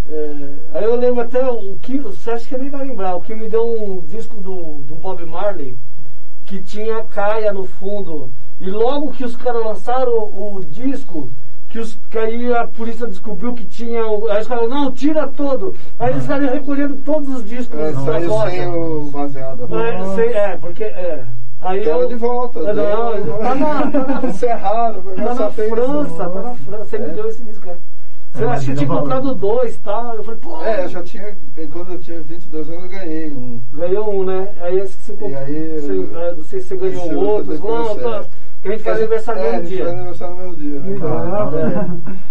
É, 0.09 0.55
aí 0.75 0.85
eu 0.85 0.95
lembro 0.95 1.21
até 1.21 1.45
o 1.51 1.77
que, 1.83 1.99
você 1.99 2.31
acha 2.31 2.47
que 2.47 2.57
nem 2.57 2.71
vai 2.71 2.87
lembrar, 2.87 3.17
o 3.17 3.21
que 3.21 3.35
me 3.35 3.49
deu 3.49 3.67
um 3.67 4.01
disco 4.03 4.37
do, 4.37 4.79
do 4.85 4.95
Bob 4.95 5.25
Marley 5.27 5.77
que 6.45 6.63
tinha 6.63 7.03
caia 7.03 7.53
no 7.53 7.65
fundo. 7.65 8.31
E 8.61 8.71
logo 8.71 9.11
que 9.13 9.25
os 9.25 9.37
caras 9.37 9.65
lançaram 9.65 10.13
o, 10.13 10.57
o 10.57 10.65
disco, 10.65 11.29
que, 11.69 11.79
os, 11.81 11.99
que 12.09 12.17
aí 12.17 12.55
a 12.55 12.67
polícia 12.69 13.07
descobriu 13.07 13.53
que 13.53 13.65
tinha. 13.65 14.07
o- 14.07 14.31
Aí 14.31 14.41
os 14.41 14.47
caras 14.49 14.69
não, 14.69 14.93
tira 14.93 15.27
todo. 15.27 15.75
Aí 15.99 16.13
eles 16.13 16.23
saíram 16.25 16.53
recolhendo 16.55 16.97
todos 17.05 17.29
os 17.35 17.45
discos 17.49 17.79
É, 17.79 17.93
saiu 17.93 18.31
sem 18.49 18.67
o 18.69 19.11
baseado. 19.11 19.69
É, 19.77 20.15
sem- 20.15 20.33
é, 20.33 20.57
porque. 20.57 20.85
É. 20.85 21.27
Aí 21.67 21.83
Quero 21.83 22.01
eu, 22.03 22.09
de 22.09 22.15
volta. 22.17 22.61
Não, 22.61 22.75
deu- 22.75 23.39
tá 23.39 23.55
na- 23.55 23.91
tá 23.91 24.21
na- 24.23 24.29
Encerraram. 24.29 25.03
Tá 25.03 25.35
na 25.35 25.51
França, 25.51 26.17
tá 26.31 26.41
na 26.43 26.55
França. 26.55 26.85
Você 26.85 26.99
me 26.99 27.05
É. 27.07 27.09
deu 27.09 27.29
esse 27.29 27.43
disco, 27.45 27.65
cara. 27.65 27.79
Você 28.33 28.45
É, 28.45 28.47
acha 28.49 28.65
que 28.67 28.71
eu 28.73 28.77
tinha 28.77 28.89
não 28.89 28.99
comprado 28.99 29.35
dois 29.35 29.75
e 29.75 29.79
tal. 29.79 30.15
Eu 30.15 30.23
falei, 30.25 30.41
pô. 30.41 30.63
É, 30.63 30.85
eu 30.85 30.89
já 30.89 31.03
tinha. 31.03 31.37
Quando 31.73 31.93
eu 31.95 31.99
tinha 31.99 32.21
22 32.21 32.69
anos, 32.69 32.83
eu 32.85 32.89
ganhei 32.91 33.31
um. 33.31 33.61
Ganhou 33.73 34.13
um, 34.15 34.25
né? 34.25 34.49
Aí 34.61 34.79
esse 34.79 34.97
que 34.97 35.03
você 35.05 35.13
comprou. 35.15 35.39
aí, 35.39 35.81
você, 35.81 36.19
é, 36.19 36.35
não 36.37 36.45
sei 36.45 36.61
se 36.61 36.69
você 36.69 36.77
ganhou 36.77 37.07
eu 37.13 37.19
outro. 37.19 37.55
Não, 37.59 37.97
tá. 37.97 38.25
Que 38.63 38.69
a 38.69 38.71
gente 38.73 38.83
faz 38.83 38.99
aniversário 38.99 39.41
no 39.43 39.47
é, 39.49 39.53
mesmo 39.53 39.67
a 39.67 39.69
gente 39.71 39.79
faz 39.79 39.89
dia. 39.91 39.99
aniversário 39.99 40.35
no 40.37 40.43
mesmo 40.43 40.57
dia. 40.57 40.81
né? 40.81 40.97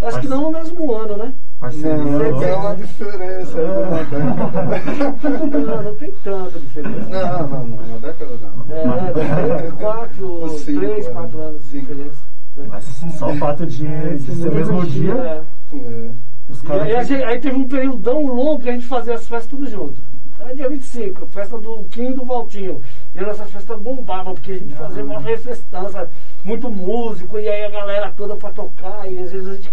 É. 0.02 0.06
Acho 0.08 0.20
que 0.22 0.28
não 0.28 0.42
no 0.42 0.52
mesmo 0.52 0.94
ano, 0.94 1.18
né? 1.18 1.34
Parceria. 1.60 1.98
Não, 1.98 2.12
Você 2.20 2.46
tem 2.46 2.54
uma 2.56 2.76
diferença 2.76 3.58
aí 3.60 3.66
de 3.66 3.72
uma 3.72 3.98
década. 3.98 5.58
Não, 5.58 5.84
não 5.84 5.96
tem 5.96 6.12
tanta 6.24 6.60
diferença. 6.60 7.10
Não, 7.10 7.48
não, 7.48 7.68
não, 7.68 7.78
uma 7.88 8.00
década 8.00 8.32
não. 8.42 8.76
É, 8.76 8.88
né? 8.88 9.14
Deve 9.14 9.62
ter 9.62 9.72
quatro, 9.74 10.50
cinco, 10.60 10.80
três, 10.82 11.08
é. 11.08 11.12
quatro 11.12 11.40
anos 11.42 11.64
de 11.70 11.80
diferença. 11.80 12.18
né? 12.58 12.66
Mas 12.70 12.84
só 13.18 13.32
o 13.32 13.38
fato 13.38 13.66
de, 13.66 13.88
É, 13.88 14.14
de 14.16 14.20
ser 14.36 14.50
o 14.50 14.54
mesmo 14.56 14.86
dia, 14.86 15.14
É. 15.14 15.78
É. 15.78 16.10
os 16.50 16.62
E 16.64 16.72
aí, 16.72 16.82
a 16.82 16.86
caras. 16.94 17.08
gente- 17.08 17.24
aí 17.24 17.40
teve 17.40 17.56
um 17.56 17.68
período 17.68 18.12
longo 18.12 18.60
que 18.62 18.70
a 18.70 18.74
gente 18.74 18.86
fazia 18.86 19.14
as 19.16 19.28
festas 19.28 19.48
tudo 19.48 19.70
junto. 19.70 19.96
Aí 20.40 20.56
dia 20.58 20.70
25, 20.70 21.26
festa 21.28 21.58
do 21.58 21.86
Kim 21.90 22.12
e 22.12 22.14
do 22.14 22.26
Valtinho. 22.26 22.82
E 23.16 23.20
as 23.20 23.26
nossas 23.28 23.50
festas 23.50 23.80
bombavam, 23.80 24.34
porque 24.34 24.52
a 24.52 24.58
gente 24.58 24.76
fazia 24.76 25.04
uma 25.04 25.20
refestança, 25.20 26.10
muito 26.44 26.70
músico, 26.70 27.40
e 27.40 27.48
aí 27.48 27.64
a 27.64 27.70
galera 27.70 28.14
toda 28.16 28.36
pra 28.36 28.52
tocar, 28.52 29.10
e 29.10 29.18
às 29.20 29.32
vezes 29.32 29.48
a 29.48 29.56
gente 29.56 29.72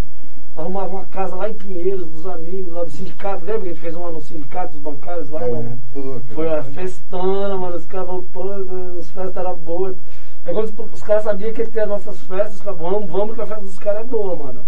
arrumava 0.56 0.88
uma 0.88 1.06
casa 1.06 1.34
lá 1.34 1.48
em 1.48 1.54
Pinheiros, 1.54 2.06
dos 2.08 2.26
amigos, 2.26 2.72
lá 2.72 2.84
do 2.84 2.90
sindicato. 2.90 3.44
Lembra 3.44 3.62
que 3.62 3.68
a 3.68 3.72
gente 3.72 3.80
fez 3.80 3.94
uma 3.94 4.10
no 4.10 4.20
sindicato 4.20 4.72
dos 4.72 4.82
bancários 4.82 5.30
lá? 5.30 5.42
É, 5.44 5.50
né? 5.50 5.78
Foi 5.92 6.46
uma 6.46 6.56
cara. 6.56 6.62
festona, 6.64 7.56
mano. 7.56 7.76
Os 7.76 7.86
caras 7.86 8.06
falaram, 8.06 8.26
pô, 8.32 8.98
as 8.98 9.10
festas 9.10 9.36
eram 9.36 9.56
boas. 9.56 9.96
Aí 10.44 10.52
quando 10.52 10.92
os, 10.92 11.02
caras 11.02 11.24
sabiam 11.24 11.52
que 11.52 11.60
ia 11.60 11.70
ter 11.70 11.80
as 11.80 11.88
nossas 11.88 12.20
festas, 12.22 12.56
os 12.56 12.62
caras, 12.62 12.78
vamos, 12.78 13.08
vamos, 13.08 13.34
que 13.34 13.40
a 13.40 13.46
festa 13.46 13.62
dos 13.62 13.78
caras 13.78 14.02
é 14.02 14.04
boa, 14.04 14.36
mano. 14.36 14.62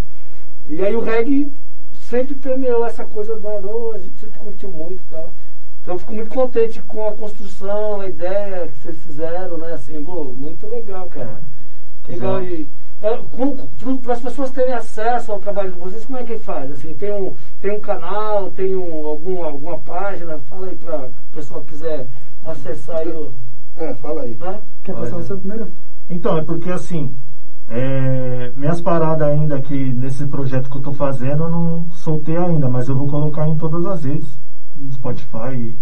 E 0.68 0.82
aí 0.82 0.94
o 0.94 1.00
reggae 1.00 1.50
sempre 2.08 2.34
permeou 2.34 2.86
essa 2.86 3.04
coisa 3.04 3.36
da. 3.36 3.60
"Oh, 3.60 3.92
a 3.92 3.98
gente 3.98 4.18
sempre 4.18 4.38
curtiu 4.38 4.70
muito 4.70 5.00
e 5.00 5.10
tal. 5.10 5.30
Então 5.82 5.94
eu 5.94 5.98
fico 5.98 6.14
muito 6.14 6.30
contente 6.30 6.80
com 6.82 7.06
a 7.06 7.12
construção, 7.12 8.00
a 8.00 8.08
ideia 8.08 8.68
que 8.68 8.78
vocês 8.78 8.96
fizeram, 9.02 9.58
né? 9.58 9.72
Assim, 9.72 10.02
pô, 10.02 10.24
muito 10.24 10.66
legal, 10.66 11.06
cara. 11.08 11.40
É. 12.08 12.12
Legal 12.12 12.42
e. 12.42 12.66
Para 13.00 14.12
as 14.14 14.20
pessoas 14.20 14.50
terem 14.50 14.72
acesso 14.72 15.32
ao 15.32 15.38
trabalho 15.38 15.72
de 15.72 15.78
vocês, 15.78 16.04
como 16.06 16.18
é 16.18 16.24
que 16.24 16.38
faz? 16.38 16.70
Assim, 16.70 16.94
tem 16.94 17.12
um, 17.12 17.34
tem 17.60 17.76
um 17.76 17.80
canal, 17.80 18.50
tem 18.50 18.74
um, 18.74 19.06
algum, 19.06 19.44
alguma 19.44 19.78
página? 19.78 20.38
Fala 20.48 20.68
aí 20.68 20.76
para 20.76 21.06
o 21.06 21.10
pessoal 21.34 21.60
que 21.60 21.68
quiser 21.68 22.06
acessar 22.44 22.98
aí 22.98 23.08
o. 23.08 23.32
É, 23.76 23.94
fala 23.94 24.22
aí. 24.22 24.36
Né? 24.36 24.60
Quer 24.82 24.94
passar 24.94 25.16
o 25.16 25.22
seu 25.22 25.38
primeiro? 25.38 25.68
Então, 26.08 26.38
é 26.38 26.42
porque 26.42 26.70
assim, 26.70 27.14
é, 27.68 28.52
minhas 28.56 28.80
paradas 28.80 29.26
ainda 29.26 29.56
aqui 29.56 29.92
nesse 29.92 30.26
projeto 30.26 30.70
que 30.70 30.76
eu 30.76 30.82
tô 30.82 30.92
fazendo, 30.92 31.44
eu 31.44 31.50
não 31.50 31.86
soltei 31.92 32.36
ainda, 32.36 32.68
mas 32.68 32.88
eu 32.88 32.96
vou 32.96 33.08
colocar 33.08 33.48
em 33.48 33.56
todas 33.56 33.86
as 33.86 34.04
redes. 34.04 34.28
Spotify, 34.92 35.74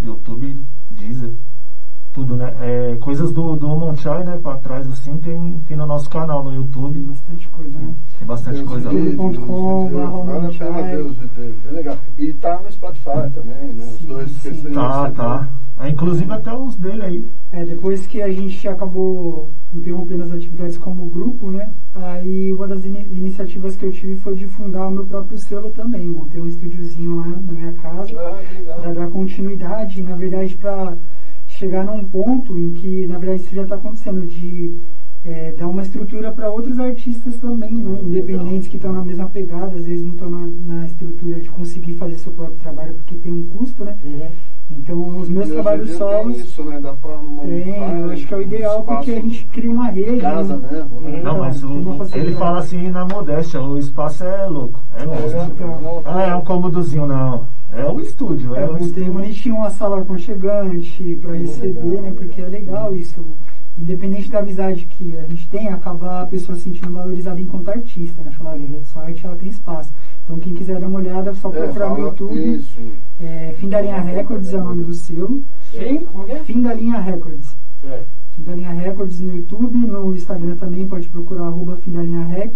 YouTube, 0.00 0.64
Deezer, 0.90 1.32
tudo, 2.12 2.36
né? 2.36 2.52
É, 2.60 2.96
coisas 3.00 3.32
do, 3.32 3.56
do 3.56 3.68
Monchai, 3.76 4.24
né, 4.24 4.38
pra 4.42 4.56
trás 4.56 4.86
assim, 4.88 5.16
tem, 5.18 5.60
tem 5.66 5.76
no 5.76 5.86
nosso 5.86 6.08
canal 6.10 6.42
no 6.42 6.50
Tem 6.50 6.58
YouTube. 6.58 6.98
bastante 7.00 7.48
coisa, 7.48 7.78
né? 7.78 7.94
Tem 8.18 8.26
bastante 8.26 8.54
Tem 8.56 8.64
os 8.64 8.68
coisa 8.70 8.92
YouTube.com, 8.92 9.88
Vale 9.90 10.46
a 10.46 10.50
pena 10.50 10.98
os 11.04 11.16
vídeos, 11.16 11.56
é 11.66 11.70
legal. 11.70 11.96
E 12.18 12.32
tá 12.34 12.60
no 12.60 12.70
Spotify 12.72 13.30
também, 13.34 13.72
né? 13.74 13.84
Os 13.84 13.98
Sim, 13.98 14.06
dois 14.06 14.26
que 14.32 14.54
sim. 14.54 14.62
você 14.62 14.70
Tá, 14.70 15.10
tá. 15.10 15.48
É, 15.80 15.90
inclusive 15.90 16.32
até 16.32 16.52
os 16.52 16.74
dele 16.74 17.02
aí. 17.02 17.24
É, 17.52 17.64
depois 17.64 18.04
que 18.04 18.20
a 18.20 18.32
gente 18.32 18.66
acabou 18.66 19.48
interrompendo 19.72 20.24
as 20.24 20.32
atividades 20.32 20.76
como 20.76 21.06
grupo, 21.06 21.52
né? 21.52 21.70
Aí 21.94 22.52
uma 22.52 22.66
das 22.66 22.84
ini- 22.84 23.06
iniciativas 23.12 23.76
que 23.76 23.84
eu 23.84 23.92
tive 23.92 24.16
foi 24.16 24.34
de 24.34 24.48
fundar 24.48 24.88
o 24.88 24.90
meu 24.90 25.06
próprio 25.06 25.38
selo 25.38 25.70
também. 25.70 26.08
Montei 26.08 26.40
um 26.40 26.48
estúdiozinho 26.48 27.16
lá 27.20 27.26
na 27.28 27.52
minha 27.52 27.72
casa 27.74 28.10
Ah, 28.18 28.74
para 28.80 28.92
dar 28.92 29.06
continuidade, 29.08 30.02
na 30.02 30.16
verdade, 30.16 30.56
para 30.56 30.96
chegar 31.58 31.84
num 31.84 32.04
ponto 32.04 32.56
em 32.56 32.70
que, 32.70 33.06
na 33.08 33.18
verdade, 33.18 33.42
isso 33.42 33.54
já 33.54 33.64
está 33.64 33.74
acontecendo, 33.74 34.24
de 34.26 34.76
é, 35.24 35.52
dar 35.58 35.66
uma 35.66 35.82
estrutura 35.82 36.30
para 36.30 36.48
outros 36.48 36.78
artistas 36.78 37.36
também, 37.38 37.72
né? 37.72 37.98
independentes 38.00 38.68
que 38.68 38.76
estão 38.76 38.92
na 38.92 39.02
mesma 39.02 39.28
pegada, 39.28 39.76
às 39.76 39.84
vezes 39.84 40.04
não 40.04 40.12
estão 40.12 40.30
na, 40.30 40.46
na 40.46 40.86
estrutura 40.86 41.40
de 41.40 41.48
conseguir 41.50 41.94
fazer 41.94 42.16
seu 42.18 42.32
próprio 42.32 42.58
trabalho 42.58 42.94
porque 42.94 43.16
tem 43.16 43.32
um 43.32 43.44
custo, 43.46 43.84
né? 43.84 43.96
Uhum. 44.04 44.28
Então, 44.70 45.18
os 45.18 45.28
meus 45.30 45.48
E 45.48 45.52
trabalhos 45.52 45.86
dia 45.86 45.96
tem 45.96 46.06
solos. 46.06 46.36
Isso, 46.36 46.62
né? 46.62 46.78
Dá 46.80 46.92
pra 46.92 47.16
montar 47.16 47.48
Tem, 47.48 48.00
eu 48.00 48.10
acho 48.10 48.26
que 48.26 48.34
é 48.34 48.36
o 48.36 48.42
ideal 48.42 48.82
porque 48.84 49.10
a 49.10 49.14
espaço 49.14 49.28
gente 49.28 49.44
cria 49.46 49.70
uma 49.70 49.88
rede. 49.88 50.20
Casa 50.20 50.56
né? 50.56 50.68
mesmo. 50.70 51.00
né? 51.00 51.16
Uhum. 51.16 51.22
Não, 51.24 51.38
mas 51.38 51.64
o, 51.64 51.98
ele 52.14 52.32
fala 52.34 52.58
assim 52.60 52.88
na 52.90 53.04
modéstia, 53.04 53.60
o 53.60 53.78
espaço 53.78 54.22
é 54.22 54.46
louco. 54.46 54.80
É 54.94 55.04
monstro. 55.06 55.40
então. 55.54 56.02
Ah, 56.04 56.22
é 56.22 56.34
um 56.34 56.42
cômodozinho, 56.42 57.06
não. 57.06 57.57
É 57.72 57.84
o 57.84 58.00
estúdio, 58.00 58.56
é, 58.56 58.62
É, 58.62 58.66
montei 58.66 58.86
estúdio. 58.86 59.12
bonitinho 59.12 59.54
uma 59.56 59.70
sala 59.70 60.00
aconchegante 60.00 61.18
para 61.20 61.32
receber, 61.32 61.80
legal, 61.84 62.02
né? 62.02 62.12
Porque 62.16 62.40
é 62.40 62.46
legal 62.46 62.96
isso. 62.96 63.24
Independente 63.76 64.28
da 64.28 64.40
amizade 64.40 64.86
que 64.86 65.16
a 65.16 65.22
gente 65.22 65.46
tem, 65.48 65.68
acaba 65.68 66.22
a 66.22 66.26
pessoa 66.26 66.56
se 66.56 66.62
sentindo 66.64 66.92
valorizada 66.92 67.40
enquanto 67.40 67.68
artista, 67.68 68.22
né? 68.24 68.30
Falar, 68.32 68.54
Uhum. 68.56 68.80
sua 68.84 69.04
arte 69.04 69.24
ela 69.24 69.36
tem 69.36 69.48
espaço. 69.48 69.92
Então 70.24 70.38
quem 70.38 70.52
quiser 70.54 70.80
dar 70.80 70.88
uma 70.88 70.98
olhada, 70.98 71.30
é 71.30 71.34
só 71.34 71.48
É, 71.50 71.52
procurar 71.52 71.90
no 71.90 71.98
YouTube. 72.00 72.54
Isso. 72.56 72.76
É, 73.20 73.54
Fim 73.58 73.68
da 73.68 73.80
Linha 73.80 74.00
Records 74.00 74.52
é 74.52 74.56
o 74.58 74.64
nome 74.64 74.82
do 74.84 74.92
selo. 74.94 75.42
É? 75.74 76.38
Fim 76.44 76.60
da 76.62 76.74
Linha 76.74 76.98
Records. 76.98 77.56
Certo. 77.80 78.08
Fim 78.34 78.42
da 78.42 78.54
Linha 78.54 78.70
Records 78.72 79.20
no 79.20 79.34
YouTube, 79.36 79.78
no 79.78 80.14
Instagram 80.14 80.56
também, 80.56 80.86
pode 80.86 81.08
procurar 81.08 81.44
arroba 81.44 81.76
Fim 81.76 81.92
da 81.92 82.02
Linha 82.02 82.24
Rec. 82.24 82.54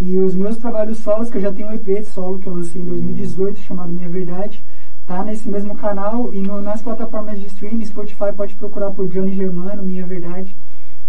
E 0.00 0.16
os 0.18 0.34
meus 0.34 0.56
trabalhos 0.56 0.98
solos, 0.98 1.30
que 1.30 1.38
eu 1.38 1.42
já 1.42 1.52
tenho 1.52 1.68
um 1.68 1.72
EP 1.72 2.04
solo 2.04 2.38
que 2.38 2.46
eu 2.48 2.54
lancei 2.54 2.82
em 2.82 2.84
2018, 2.84 3.60
chamado 3.60 3.92
Minha 3.92 4.08
Verdade, 4.08 4.62
tá 5.06 5.22
nesse 5.22 5.48
mesmo 5.48 5.76
canal 5.76 6.32
e 6.34 6.40
no, 6.40 6.60
nas 6.60 6.82
plataformas 6.82 7.38
de 7.38 7.46
streaming, 7.46 7.84
Spotify 7.84 8.32
pode 8.36 8.54
procurar 8.56 8.90
por 8.90 9.06
Johnny 9.08 9.34
Germano, 9.36 9.82
Minha 9.82 10.06
Verdade. 10.06 10.54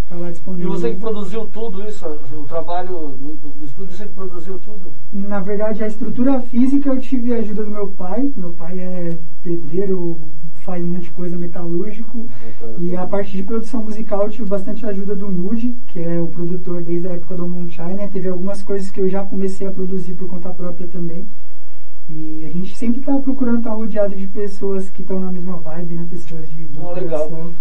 Tá 0.07 0.15
lá 0.17 0.29
E 0.29 0.31
disponível. 0.33 0.69
você 0.69 0.91
que 0.91 0.99
produziu 0.99 1.45
tudo 1.51 1.83
isso, 1.83 2.05
o 2.33 2.43
trabalho 2.43 3.17
no 3.19 3.65
estúdio, 3.65 3.95
você 3.97 4.05
que 4.05 4.11
produziu 4.13 4.59
tudo? 4.59 4.91
Na 5.11 5.39
verdade, 5.39 5.83
a 5.83 5.87
estrutura 5.87 6.39
física 6.41 6.89
eu 6.89 6.99
tive 6.99 7.33
a 7.33 7.37
ajuda 7.37 7.63
do 7.63 7.71
meu 7.71 7.87
pai. 7.87 8.31
Meu 8.37 8.51
pai 8.51 8.77
é 8.79 9.17
pedreiro, 9.41 10.19
faz 10.65 10.83
um 10.83 10.87
monte 10.87 11.03
de 11.03 11.11
coisa 11.11 11.37
metalúrgico. 11.37 12.27
E 12.79 12.95
a 12.95 13.05
parte 13.05 13.37
de 13.37 13.43
produção 13.43 13.83
musical 13.83 14.23
eu 14.23 14.29
tive 14.29 14.49
bastante 14.49 14.85
ajuda 14.85 15.15
do 15.15 15.31
Moody, 15.31 15.75
que 15.89 16.01
é 16.01 16.19
o 16.19 16.27
produtor 16.27 16.81
desde 16.81 17.07
a 17.07 17.11
época 17.11 17.35
do 17.35 17.47
Moonshine. 17.47 17.93
né? 17.93 18.09
Teve 18.11 18.27
algumas 18.27 18.63
coisas 18.63 18.89
que 18.89 18.99
eu 18.99 19.07
já 19.07 19.23
comecei 19.23 19.67
a 19.67 19.71
produzir 19.71 20.13
por 20.15 20.27
conta 20.27 20.49
própria 20.49 20.87
também. 20.87 21.25
E 22.09 22.45
a 22.45 22.49
gente 22.49 22.75
sempre 22.75 23.01
tá 23.01 23.17
procurando 23.17 23.59
estar 23.59 23.71
rodeado 23.73 24.15
de 24.15 24.27
pessoas 24.27 24.89
que 24.89 25.01
estão 25.03 25.19
na 25.19 25.31
mesma 25.31 25.57
vibe, 25.57 25.95
né? 25.95 26.07
Pessoas 26.09 26.47
de 26.49 26.63
boa 26.65 26.91
Ah, 26.91 26.99
legal. 26.99 27.51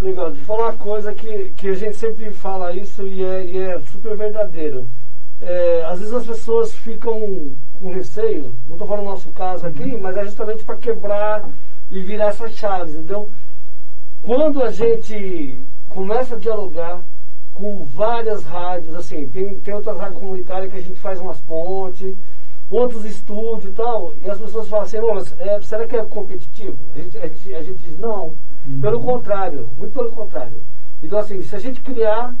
Legal, 0.00 0.32
de 0.32 0.40
falar 0.40 0.64
uma 0.64 0.72
coisa 0.74 1.14
que, 1.14 1.52
que 1.56 1.68
a 1.68 1.74
gente 1.74 1.96
sempre 1.96 2.30
fala 2.30 2.74
isso 2.74 3.02
e 3.06 3.22
é, 3.22 3.44
e 3.46 3.56
é 3.58 3.78
super 3.80 4.16
verdadeiro. 4.16 4.86
É, 5.40 5.84
às 5.86 5.98
vezes 5.98 6.14
as 6.14 6.26
pessoas 6.26 6.74
ficam 6.74 7.48
com 7.80 7.92
receio, 7.92 8.54
não 8.66 8.74
estou 8.74 8.86
falando 8.88 9.04
no 9.04 9.10
nosso 9.10 9.30
caso 9.32 9.66
aqui, 9.66 9.96
mas 9.96 10.16
é 10.16 10.24
justamente 10.24 10.64
para 10.64 10.76
quebrar 10.76 11.48
e 11.90 12.00
virar 12.00 12.28
essas 12.28 12.52
chaves. 12.52 12.94
Então, 12.94 13.28
quando 14.22 14.62
a 14.62 14.70
gente 14.70 15.58
começa 15.88 16.34
a 16.34 16.38
dialogar 16.38 17.00
com 17.52 17.84
várias 17.84 18.42
rádios, 18.44 18.94
assim, 18.94 19.28
tem, 19.28 19.54
tem 19.60 19.74
outras 19.74 19.98
rádios 19.98 20.18
comunitárias 20.18 20.72
que 20.72 20.78
a 20.78 20.82
gente 20.82 20.98
faz 20.98 21.20
umas 21.20 21.40
pontes, 21.40 22.16
outros 22.70 23.04
estúdios 23.04 23.72
e 23.72 23.76
tal, 23.76 24.12
e 24.22 24.28
as 24.28 24.38
pessoas 24.38 24.68
falam 24.68 24.84
assim, 24.84 24.98
"Não, 24.98 25.14
mas, 25.14 25.34
é, 25.38 25.60
será 25.60 25.86
que 25.86 25.94
é 25.94 26.04
competitivo? 26.04 26.76
A 26.94 26.98
gente, 26.98 27.18
a, 27.18 27.26
gente, 27.28 27.54
a 27.54 27.62
gente 27.62 27.78
diz, 27.78 27.98
não, 27.98 28.34
pelo 28.80 29.00
contrário, 29.00 29.68
muito 29.76 29.92
pelo 29.92 30.10
contrário. 30.10 30.60
Então 31.02 31.18
assim, 31.18 31.42
se 31.42 31.54
a 31.54 31.58
gente 31.58 31.80
criar 31.80 32.34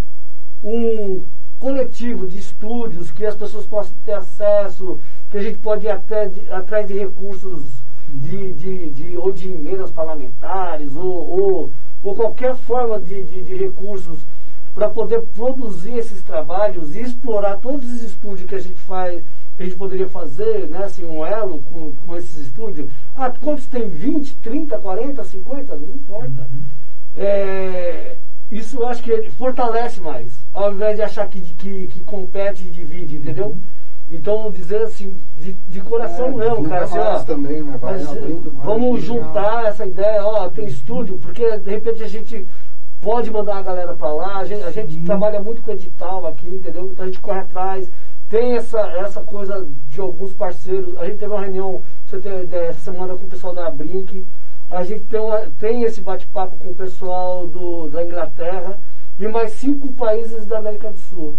um 0.62 1.22
coletivo 1.60 2.26
de 2.26 2.38
estúdios 2.38 3.10
que 3.10 3.24
as 3.24 3.36
pessoas 3.36 3.66
possam 3.66 3.94
ter 4.04 4.14
acesso, 4.14 4.98
que 5.30 5.36
a 5.38 5.42
gente 5.42 5.58
pode 5.58 5.86
ir 5.86 5.90
até 5.90 6.28
de, 6.28 6.50
atrás 6.50 6.86
de 6.88 6.94
recursos 6.94 7.83
de, 8.08 8.52
de, 8.52 8.90
de, 8.90 9.16
ou 9.16 9.32
de 9.32 9.48
emendas 9.48 9.90
parlamentares, 9.90 10.94
ou, 10.94 11.04
ou, 11.04 11.70
ou 12.02 12.14
qualquer 12.14 12.54
forma 12.56 13.00
de, 13.00 13.24
de, 13.24 13.42
de 13.42 13.54
recursos 13.54 14.18
para 14.74 14.90
poder 14.90 15.22
produzir 15.34 15.96
esses 15.96 16.22
trabalhos 16.22 16.94
e 16.94 17.00
explorar 17.00 17.58
todos 17.58 17.84
os 17.92 18.02
estúdios 18.02 18.48
que 18.48 18.54
a 18.56 18.60
gente 18.60 18.80
faz, 18.80 19.22
que 19.56 19.62
a 19.62 19.66
gente 19.66 19.76
poderia 19.76 20.08
fazer, 20.08 20.66
né, 20.68 20.84
assim, 20.84 21.04
um 21.04 21.24
elo 21.24 21.62
com, 21.62 21.92
com 21.92 22.16
esses 22.16 22.36
estúdios. 22.46 22.90
Ah, 23.16 23.30
quantos 23.30 23.66
tem? 23.66 23.88
20, 23.88 24.34
30, 24.36 24.78
40, 24.78 25.24
50? 25.24 25.76
Não 25.76 25.94
importa. 25.94 26.48
É, 27.16 28.16
isso 28.50 28.78
eu 28.78 28.88
acho 28.88 29.02
que 29.02 29.30
fortalece 29.30 30.00
mais, 30.00 30.32
ao 30.52 30.72
invés 30.72 30.96
de 30.96 31.02
achar 31.02 31.28
que, 31.28 31.40
que, 31.40 31.86
que 31.86 32.00
compete 32.00 32.64
e 32.64 32.70
divide, 32.70 33.16
entendeu? 33.16 33.56
Então 34.10 34.50
dizer 34.50 34.82
assim, 34.82 35.16
de, 35.38 35.54
de 35.68 35.80
coração 35.80 36.40
É, 36.40 36.48
junta 36.50 36.68
cara, 36.68 36.84
assim, 36.84 36.98
ó, 36.98 37.18
também, 37.24 37.62
né? 37.62 37.76
Vai 37.80 37.94
mas, 37.94 38.06
vamos 38.62 39.00
Legal. 39.00 39.24
juntar 39.24 39.64
essa 39.66 39.86
ideia, 39.86 40.24
ó, 40.24 40.48
tem 40.48 40.66
estúdio, 40.66 41.18
porque 41.18 41.56
de 41.58 41.70
repente 41.70 42.02
a 42.02 42.08
gente 42.08 42.46
pode 43.00 43.30
mandar 43.30 43.56
a 43.58 43.62
galera 43.62 43.94
pra 43.94 44.12
lá, 44.12 44.36
a 44.38 44.44
gente, 44.44 44.62
a 44.62 44.70
gente 44.70 44.96
trabalha 45.04 45.40
muito 45.40 45.62
com 45.62 45.72
edital 45.72 46.26
aqui, 46.26 46.46
entendeu? 46.46 46.90
Então 46.92 47.04
a 47.04 47.08
gente 47.08 47.20
corre 47.20 47.40
atrás, 47.40 47.90
tem 48.28 48.56
essa, 48.56 48.80
essa 48.80 49.20
coisa 49.22 49.66
de 49.88 50.00
alguns 50.00 50.32
parceiros, 50.32 50.96
a 50.98 51.06
gente 51.06 51.18
teve 51.18 51.32
uma 51.32 51.40
reunião, 51.40 51.82
você 52.06 52.18
ter 52.18 52.30
uma 52.32 52.42
ideia, 52.42 52.68
essa 52.68 52.92
semana 52.92 53.14
com 53.16 53.24
o 53.24 53.28
pessoal 53.28 53.54
da 53.54 53.70
Brink, 53.70 54.24
a 54.70 54.84
gente 54.84 55.04
tem, 55.04 55.20
uma- 55.20 55.46
tem 55.58 55.82
esse 55.82 56.00
bate-papo 56.00 56.56
com 56.56 56.68
o 56.68 56.74
pessoal 56.74 57.46
do, 57.46 57.88
da 57.88 58.04
Inglaterra 58.04 58.78
e 59.18 59.28
mais 59.28 59.52
cinco 59.52 59.88
países 59.92 60.46
da 60.46 60.58
América 60.58 60.90
do 60.90 60.98
Sul. 60.98 61.34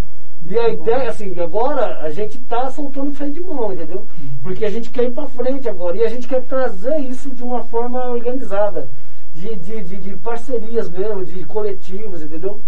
E 0.48 0.60
a 0.60 0.70
ideia, 0.70 1.10
assim, 1.10 1.38
agora 1.40 2.02
a 2.02 2.10
gente 2.12 2.38
está 2.38 2.70
soltando 2.70 3.12
freio 3.14 3.34
de 3.34 3.42
mão, 3.42 3.74
entendeu? 3.74 4.06
Porque 4.44 4.64
a 4.64 4.70
gente 4.70 4.92
quer 4.92 5.06
ir 5.06 5.12
para 5.12 5.26
frente 5.28 5.68
agora 5.68 5.98
e 5.98 6.04
a 6.04 6.10
gente 6.10 6.28
quer 6.28 6.44
trazer 6.44 7.00
isso 7.00 7.32
de 7.32 7.44
uma 7.44 7.64
forma 7.64 8.06
organizada, 8.06 8.88
de, 9.34 9.56
de, 9.56 9.84
de, 9.84 9.98
de 9.98 10.16
parcerias 10.18 10.88
mesmo, 10.88 11.26
de 11.26 11.44
coletivos, 11.46 12.22
entendeu? 12.22 12.62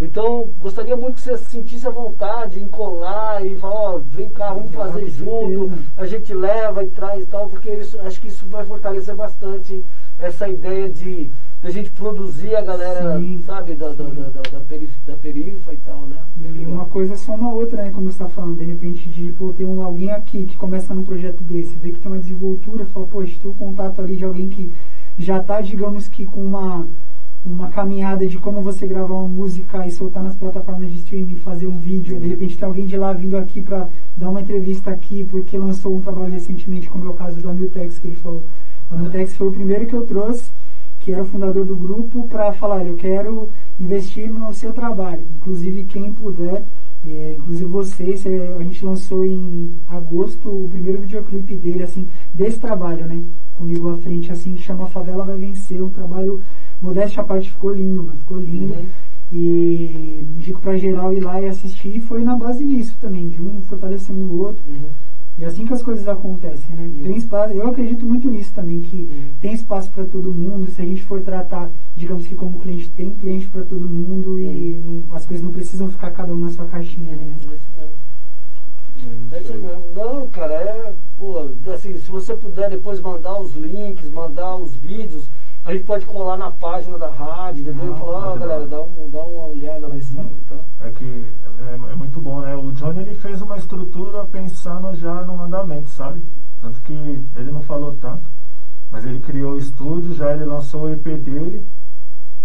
Então, 0.00 0.48
gostaria 0.60 0.96
muito 0.96 1.16
que 1.16 1.22
você 1.22 1.36
sentisse 1.36 1.86
a 1.86 1.90
vontade 1.90 2.60
em 2.60 2.66
colar 2.66 3.44
e 3.44 3.56
falar, 3.56 3.94
ó, 3.94 3.98
vem 3.98 4.28
cá, 4.28 4.52
vamos 4.52 4.72
fazer 4.72 5.08
junto, 5.08 5.72
a 5.96 6.04
gente 6.06 6.34
leva 6.34 6.82
e 6.82 6.90
traz 6.90 7.22
e 7.22 7.26
tal, 7.26 7.48
porque 7.48 7.70
isso, 7.70 8.00
acho 8.00 8.20
que 8.20 8.28
isso 8.28 8.44
vai 8.46 8.64
fortalecer 8.64 9.14
bastante 9.14 9.84
essa 10.18 10.48
ideia 10.48 10.88
de, 10.88 11.30
a 11.66 11.70
gente 11.70 11.90
produzir 11.90 12.54
a 12.54 12.62
galera, 12.62 13.18
Sim. 13.18 13.40
sabe, 13.46 13.74
da, 13.74 13.88
da, 13.88 14.04
da, 14.04 14.28
da, 14.28 14.40
da, 14.42 14.60
perif- 14.60 14.98
da 15.06 15.14
perifa 15.16 15.72
e 15.72 15.76
tal, 15.78 16.02
né? 16.02 16.16
E 16.42 16.64
uma 16.66 16.84
coisa 16.86 17.16
soma 17.16 17.46
a 17.48 17.54
outra, 17.54 17.82
né? 17.82 17.90
Como 17.90 18.06
você 18.06 18.22
está 18.22 18.28
falando, 18.28 18.58
de 18.58 18.64
repente 18.64 19.08
de 19.08 19.32
pô, 19.32 19.48
ter 19.52 19.64
um, 19.64 19.82
alguém 19.82 20.10
aqui 20.10 20.44
que 20.44 20.56
começa 20.56 20.94
num 20.94 21.04
projeto 21.04 21.42
desse, 21.42 21.74
vê 21.76 21.90
que 21.92 21.98
tem 22.00 22.10
uma 22.12 22.18
desenvoltura, 22.18 22.84
fala, 22.86 23.06
poxa, 23.06 23.36
tem 23.40 23.50
um 23.50 23.54
contato 23.54 24.00
ali 24.00 24.16
de 24.16 24.24
alguém 24.24 24.48
que 24.48 24.72
já 25.18 25.38
está, 25.38 25.60
digamos 25.60 26.08
que 26.08 26.26
com 26.26 26.44
uma, 26.44 26.86
uma 27.46 27.68
caminhada 27.68 28.26
de 28.26 28.36
como 28.36 28.60
você 28.60 28.86
gravar 28.86 29.14
uma 29.14 29.28
música 29.28 29.86
e 29.86 29.90
soltar 29.90 30.22
nas 30.22 30.34
plataformas 30.34 30.90
de 30.92 30.98
streaming, 30.98 31.36
fazer 31.36 31.66
um 31.66 31.76
vídeo, 31.76 32.18
de 32.18 32.26
repente 32.28 32.58
tem 32.58 32.66
alguém 32.66 32.86
de 32.86 32.96
lá 32.96 33.12
vindo 33.12 33.36
aqui 33.36 33.62
para 33.62 33.88
dar 34.16 34.28
uma 34.28 34.40
entrevista 34.40 34.90
aqui, 34.90 35.24
porque 35.24 35.56
lançou 35.56 35.94
um 35.96 36.00
trabalho 36.00 36.32
recentemente, 36.32 36.90
como 36.90 37.06
é 37.06 37.08
o 37.10 37.14
caso 37.14 37.40
do 37.40 37.48
Amiltex 37.48 37.98
que 37.98 38.08
ele 38.08 38.16
falou. 38.16 38.42
O 38.90 38.94
Amiltex 38.94 39.34
foi 39.34 39.46
o 39.48 39.52
primeiro 39.52 39.86
que 39.86 39.94
eu 39.94 40.04
trouxe 40.04 40.44
que 41.04 41.12
era 41.12 41.22
o 41.22 41.26
fundador 41.26 41.66
do 41.66 41.76
grupo, 41.76 42.26
para 42.28 42.50
falar, 42.54 42.86
eu 42.86 42.96
quero 42.96 43.50
investir 43.78 44.30
no 44.30 44.54
seu 44.54 44.72
trabalho. 44.72 45.26
Inclusive, 45.36 45.84
quem 45.84 46.10
puder, 46.10 46.62
é, 47.06 47.36
inclusive 47.38 47.68
vocês, 47.68 48.24
é, 48.24 48.56
a 48.58 48.62
gente 48.62 48.82
lançou 48.82 49.22
em 49.22 49.74
agosto 49.86 50.48
o 50.48 50.66
primeiro 50.70 51.02
videoclipe 51.02 51.56
dele, 51.56 51.82
assim, 51.82 52.08
desse 52.32 52.58
trabalho, 52.58 53.06
né? 53.06 53.22
Comigo 53.54 53.90
à 53.90 53.98
frente, 53.98 54.32
assim, 54.32 54.54
que 54.54 54.62
chama 54.62 54.86
Favela 54.86 55.24
Vai 55.24 55.36
Vencer, 55.36 55.84
um 55.84 55.90
trabalho, 55.90 56.40
modéstia 56.80 57.20
à 57.20 57.24
parte, 57.24 57.50
ficou 57.50 57.74
lindo, 57.74 58.02
mano, 58.02 58.16
ficou 58.16 58.38
lindo. 58.38 58.72
Uhum. 58.72 58.86
E 59.30 60.24
indico 60.38 60.60
pra 60.60 60.78
geral 60.78 61.12
ir 61.12 61.20
lá 61.20 61.38
e 61.38 61.48
assistir, 61.48 61.96
e 61.96 62.00
foi 62.00 62.24
na 62.24 62.34
base 62.34 62.64
disso 62.64 62.96
também, 62.98 63.28
de 63.28 63.42
um 63.42 63.60
fortalecendo 63.60 64.24
o 64.24 64.40
outro. 64.40 64.62
Uhum. 64.66 64.88
E 65.36 65.42
é 65.42 65.46
assim 65.48 65.66
que 65.66 65.72
as 65.72 65.82
coisas 65.82 66.06
acontecem, 66.06 66.76
né? 66.76 66.88
Tem 67.02 67.16
espaço, 67.16 67.52
eu 67.54 67.68
acredito 67.68 68.06
muito 68.06 68.30
nisso 68.30 68.52
também, 68.54 68.80
que 68.82 69.32
tem 69.40 69.52
espaço 69.52 69.90
para 69.90 70.04
todo 70.04 70.32
mundo. 70.32 70.70
Se 70.70 70.80
a 70.80 70.84
gente 70.84 71.02
for 71.02 71.20
tratar, 71.22 71.68
digamos 71.96 72.26
que 72.26 72.36
como 72.36 72.60
cliente, 72.60 72.88
tem 72.90 73.10
cliente 73.10 73.48
para 73.48 73.62
todo 73.64 73.80
mundo 73.88 74.38
e 74.38 74.80
não- 74.84 75.16
as 75.16 75.26
coisas 75.26 75.44
não 75.44 75.52
precisam 75.52 75.88
ficar 75.90 76.12
cada 76.12 76.32
um 76.32 76.38
na 76.38 76.50
sua 76.50 76.66
caixinha, 76.66 77.16
né? 77.16 77.32
É 79.32 79.40
isso 79.40 79.52
mesmo. 79.54 79.84
Não, 79.94 80.28
cara, 80.28 80.54
é. 80.54 80.94
Pô, 81.18 81.48
assim, 81.74 81.96
se 81.96 82.08
você 82.10 82.34
puder 82.34 82.70
depois 82.70 83.00
mandar 83.00 83.38
os 83.40 83.54
links, 83.54 84.08
mandar 84.08 84.54
os 84.56 84.72
vídeos, 84.76 85.24
a 85.64 85.72
gente 85.72 85.84
pode 85.84 86.04
colar 86.04 86.36
na 86.36 86.50
página 86.50 86.98
da 86.98 87.08
rádio, 87.10 87.62
entendeu? 87.62 87.94
Ah, 87.94 87.96
E 87.96 87.98
falar, 87.98 88.18
ó, 88.18 88.22
pode 88.32 88.38
galera, 88.40 88.66
dá, 88.66 88.82
um, 88.82 89.10
dá 89.10 89.22
uma 89.22 89.44
olhada 89.46 89.86
lá 89.88 89.96
em 89.96 90.00
cima 90.00 90.24
e 90.24 90.44
tal. 90.48 90.64
É 90.80 90.90
que 90.90 91.24
é, 91.60 91.92
é 91.92 91.94
muito 91.94 92.20
bom, 92.20 92.40
né? 92.40 92.54
O 92.54 92.70
Johnny 92.72 93.00
ele 93.00 93.14
fez 93.14 93.40
uma 93.40 93.56
estrutura 93.56 94.24
pensando 94.26 94.94
já 94.96 95.22
no 95.22 95.40
andamento, 95.40 95.88
sabe? 95.88 96.22
Tanto 96.60 96.80
que 96.82 96.92
ele 97.36 97.50
não 97.50 97.62
falou 97.62 97.96
tanto, 98.00 98.22
mas 98.90 99.06
ele 99.06 99.20
criou 99.20 99.54
o 99.54 99.58
estúdio, 99.58 100.14
já 100.14 100.32
ele 100.34 100.44
lançou 100.44 100.82
o 100.82 100.92
EP 100.92 101.02
dele 101.02 101.66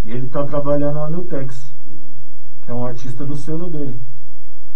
e 0.04 0.12
ele 0.12 0.26
tá 0.28 0.44
trabalhando 0.44 0.94
no 0.94 1.04
Amiltex, 1.04 1.70
que 2.64 2.70
é 2.70 2.74
um 2.74 2.86
artista 2.86 3.24
do 3.26 3.36
selo 3.36 3.68
dele. 3.68 4.00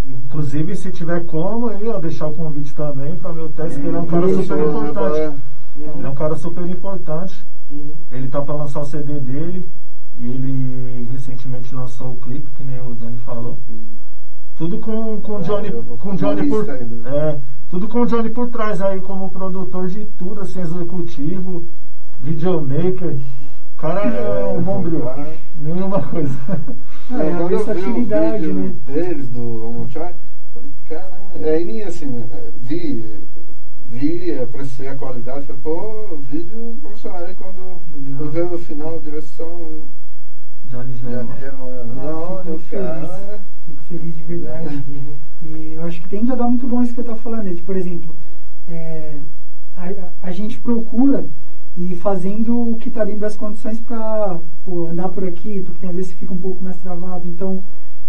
Inclusive, 0.06 0.76
se 0.76 0.90
tiver 0.90 1.24
como 1.24 1.68
aí, 1.68 1.88
ó, 1.88 1.98
deixar 1.98 2.26
o 2.26 2.34
convite 2.34 2.74
também 2.74 3.16
para 3.16 3.28
o 3.28 3.32
Amiltex, 3.32 3.74
que 3.74 3.86
ele 3.86 3.96
é 3.96 4.00
um 4.00 4.06
cara 4.06 4.28
super 4.28 4.58
importante. 4.58 5.40
Ele 5.76 6.06
é 6.06 6.10
um 6.10 6.14
cara 6.14 6.36
super 6.36 6.66
importante. 6.68 7.46
Uhum. 7.74 7.90
Ele 8.12 8.28
tá 8.28 8.40
para 8.42 8.54
lançar 8.54 8.80
o 8.80 8.86
CD 8.86 9.20
dele 9.20 9.68
e 10.18 10.26
ele 10.26 11.08
recentemente 11.12 11.74
lançou 11.74 12.12
o 12.12 12.16
clipe, 12.16 12.48
que 12.56 12.62
nem 12.64 12.80
o 12.80 12.94
Dani 12.94 13.18
falou. 13.18 13.58
Tudo 14.56 14.78
com, 14.78 15.20
com 15.20 15.32
o 15.32 15.36
Ah, 15.38 15.40
Johnny, 15.40 15.72
com 15.98 16.14
Johnny 16.14 16.48
por, 16.48 16.68
é, 16.68 17.38
tudo 17.70 17.88
com 17.88 18.02
o 18.02 18.06
Johnny 18.06 18.30
por 18.30 18.48
trás 18.50 18.80
aí 18.80 19.00
como 19.00 19.28
produtor 19.30 19.88
de 19.88 20.06
tudo, 20.18 20.40
assim, 20.42 20.60
executivo, 20.60 21.64
videomaker. 22.20 23.16
O 23.76 23.80
cara 23.80 24.02
é 24.02 24.44
um 24.46 24.62
bom 24.62 24.80
brilho. 24.82 25.02
cara. 25.02 25.36
Nenhuma 25.60 26.00
coisa. 26.02 26.34
É, 27.10 27.16
É, 27.16 27.32
a 27.34 27.36
quando 27.36 27.52
eu 27.52 27.74
vídeo 28.38 28.54
né? 28.54 28.72
deles, 28.86 29.28
do 29.28 29.66
Homochai, 29.66 30.14
falei, 30.54 30.70
caramba, 30.88 31.46
aí 31.46 31.82
assim, 31.82 32.06
né, 32.06 32.26
vi, 32.62 33.04
vi, 33.90 34.32
apreciei 34.38 34.88
a 34.88 34.96
qualidade, 34.96 35.46
falei, 35.46 35.62
pô, 35.62 36.16
vídeo 36.30 36.76
profissional, 36.80 37.24
aí 37.24 37.34
quando 37.34 37.58
eu 38.20 38.30
vi 38.30 38.40
no 38.40 38.58
final 38.58 38.96
a 38.96 38.98
direção, 38.98 39.82
Johnny 40.70 40.96
já 40.96 41.10
Slam. 41.10 41.24
não, 41.24 41.32
Ah, 41.32 41.84
fico 41.84 41.94
não, 41.94 42.44
muito 42.44 42.70
cara, 42.70 43.40
Fico 43.66 43.82
feliz 43.88 44.16
de 44.16 44.24
verdade. 44.24 44.84
E 45.42 45.72
eu 45.74 45.84
acho 45.84 46.00
que 46.02 46.08
tem 46.08 46.26
que 46.26 46.34
dar 46.34 46.46
muito 46.48 46.66
bom 46.66 46.82
isso 46.82 46.90
que 46.90 46.96
você 46.96 47.00
está 47.02 47.16
falando. 47.16 47.44
né? 47.44 47.54
Tipo, 47.54 47.66
por 47.66 47.76
exemplo, 47.76 48.14
é, 48.68 49.14
a, 49.76 50.26
a 50.28 50.32
gente 50.32 50.58
procura 50.60 51.26
e 51.76 51.94
fazendo 51.96 52.72
o 52.72 52.76
que 52.76 52.88
está 52.88 53.04
dentro 53.04 53.20
das 53.20 53.36
condições 53.36 53.80
para 53.80 54.38
andar 54.90 55.08
por 55.08 55.24
aqui, 55.24 55.60
porque 55.64 55.80
tem, 55.80 55.90
às 55.90 55.96
vezes 55.96 56.12
fica 56.12 56.32
um 56.32 56.38
pouco 56.38 56.62
mais 56.62 56.76
travado. 56.78 57.26
Então, 57.26 57.62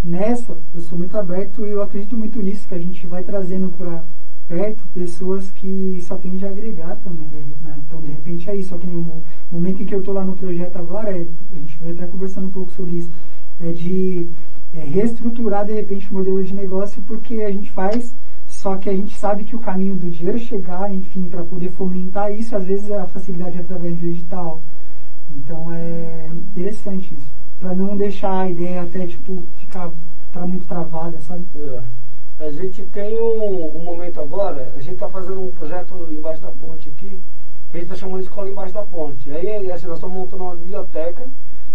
nessa, 0.04 0.58
eu 0.74 0.82
sou 0.82 0.98
muito 0.98 1.18
aberto 1.18 1.66
e 1.66 1.72
eu 1.72 1.82
acredito 1.82 2.16
muito 2.18 2.42
nisso, 2.42 2.68
que 2.68 2.76
a 2.76 2.80
gente 2.80 3.06
vai 3.08 3.24
trazendo 3.24 3.70
para 3.78 4.04
perto 4.48 4.84
pessoas 4.94 5.50
que 5.52 6.00
só 6.02 6.16
têm 6.18 6.38
de 6.38 6.46
agregar 6.46 6.96
também. 6.98 7.28
Né? 7.64 7.80
Então, 7.86 8.02
de 8.02 8.08
repente 8.08 8.50
é 8.50 8.56
isso. 8.56 8.70
Só 8.70 8.78
que 8.78 8.88
no 8.88 9.24
momento 9.52 9.82
em 9.82 9.86
que 9.86 9.96
eu 9.96 10.00
estou 10.00 10.14
lá 10.14 10.24
no 10.24 10.36
projeto 10.36 10.78
agora, 10.78 11.12
é, 11.12 11.26
a 11.54 11.56
gente 11.58 11.78
vai 11.80 11.92
até 11.92 12.06
conversando 12.06 12.48
um 12.48 12.52
pouco 12.52 12.72
sobre 12.72 12.98
isso, 12.98 13.12
é 13.60 13.72
de 13.72 14.28
é, 14.74 14.80
reestruturar 14.80 15.66
de 15.66 15.74
repente 15.74 16.10
o 16.12 16.14
modelo 16.14 16.44
de 16.44 16.54
negócio, 16.54 17.02
porque 17.08 17.42
a 17.42 17.52
gente 17.52 17.72
faz, 17.72 18.14
só 18.48 18.76
que 18.76 18.90
a 18.90 18.96
gente 18.96 19.16
sabe 19.18 19.44
que 19.44 19.56
o 19.56 19.60
caminho 19.60 19.96
do 19.96 20.10
dinheiro 20.10 20.38
chegar, 20.40 20.94
enfim, 20.94 21.30
para 21.30 21.44
poder 21.44 21.70
fomentar 21.72 22.32
isso, 22.34 22.56
às 22.56 22.66
vezes 22.66 22.92
a 22.92 23.06
facilidade 23.08 23.58
é 23.58 23.62
através 23.62 23.96
do 23.96 24.00
digital. 24.00 24.62
Então 25.32 25.74
é 25.74 26.30
interessante 26.32 27.14
isso. 27.14 27.28
Para 27.60 27.74
não 27.74 27.96
deixar 27.96 28.42
a 28.42 28.50
ideia 28.50 28.84
até 28.84 29.08
tipo 29.08 29.44
ficar 29.60 29.90
tá 30.32 30.46
muito 30.46 30.68
travada, 30.68 31.20
sabe? 31.22 31.46
É. 31.56 31.82
A 32.38 32.52
gente 32.52 32.84
tem 32.88 33.22
um, 33.22 33.78
um 33.78 33.84
momento 33.84 34.20
agora, 34.20 34.74
a 34.76 34.80
gente 34.80 34.96
está 34.96 35.08
fazendo 35.08 35.40
um 35.40 35.52
projeto 35.52 36.08
embaixo 36.12 36.42
da 36.42 36.52
ponte 36.52 36.90
aqui, 36.90 37.20
que 37.72 37.78
a 37.78 37.80
gente 37.80 37.84
está 37.84 37.96
chamando 37.96 38.20
de 38.20 38.28
escola 38.28 38.50
embaixo 38.50 38.74
da 38.74 38.84
ponte. 38.84 39.32
Aí 39.32 39.72
assim, 39.72 39.88
nós 39.88 39.98
estamos 39.98 40.18
montando 40.18 40.44
uma 40.44 40.56
biblioteca, 40.56 41.26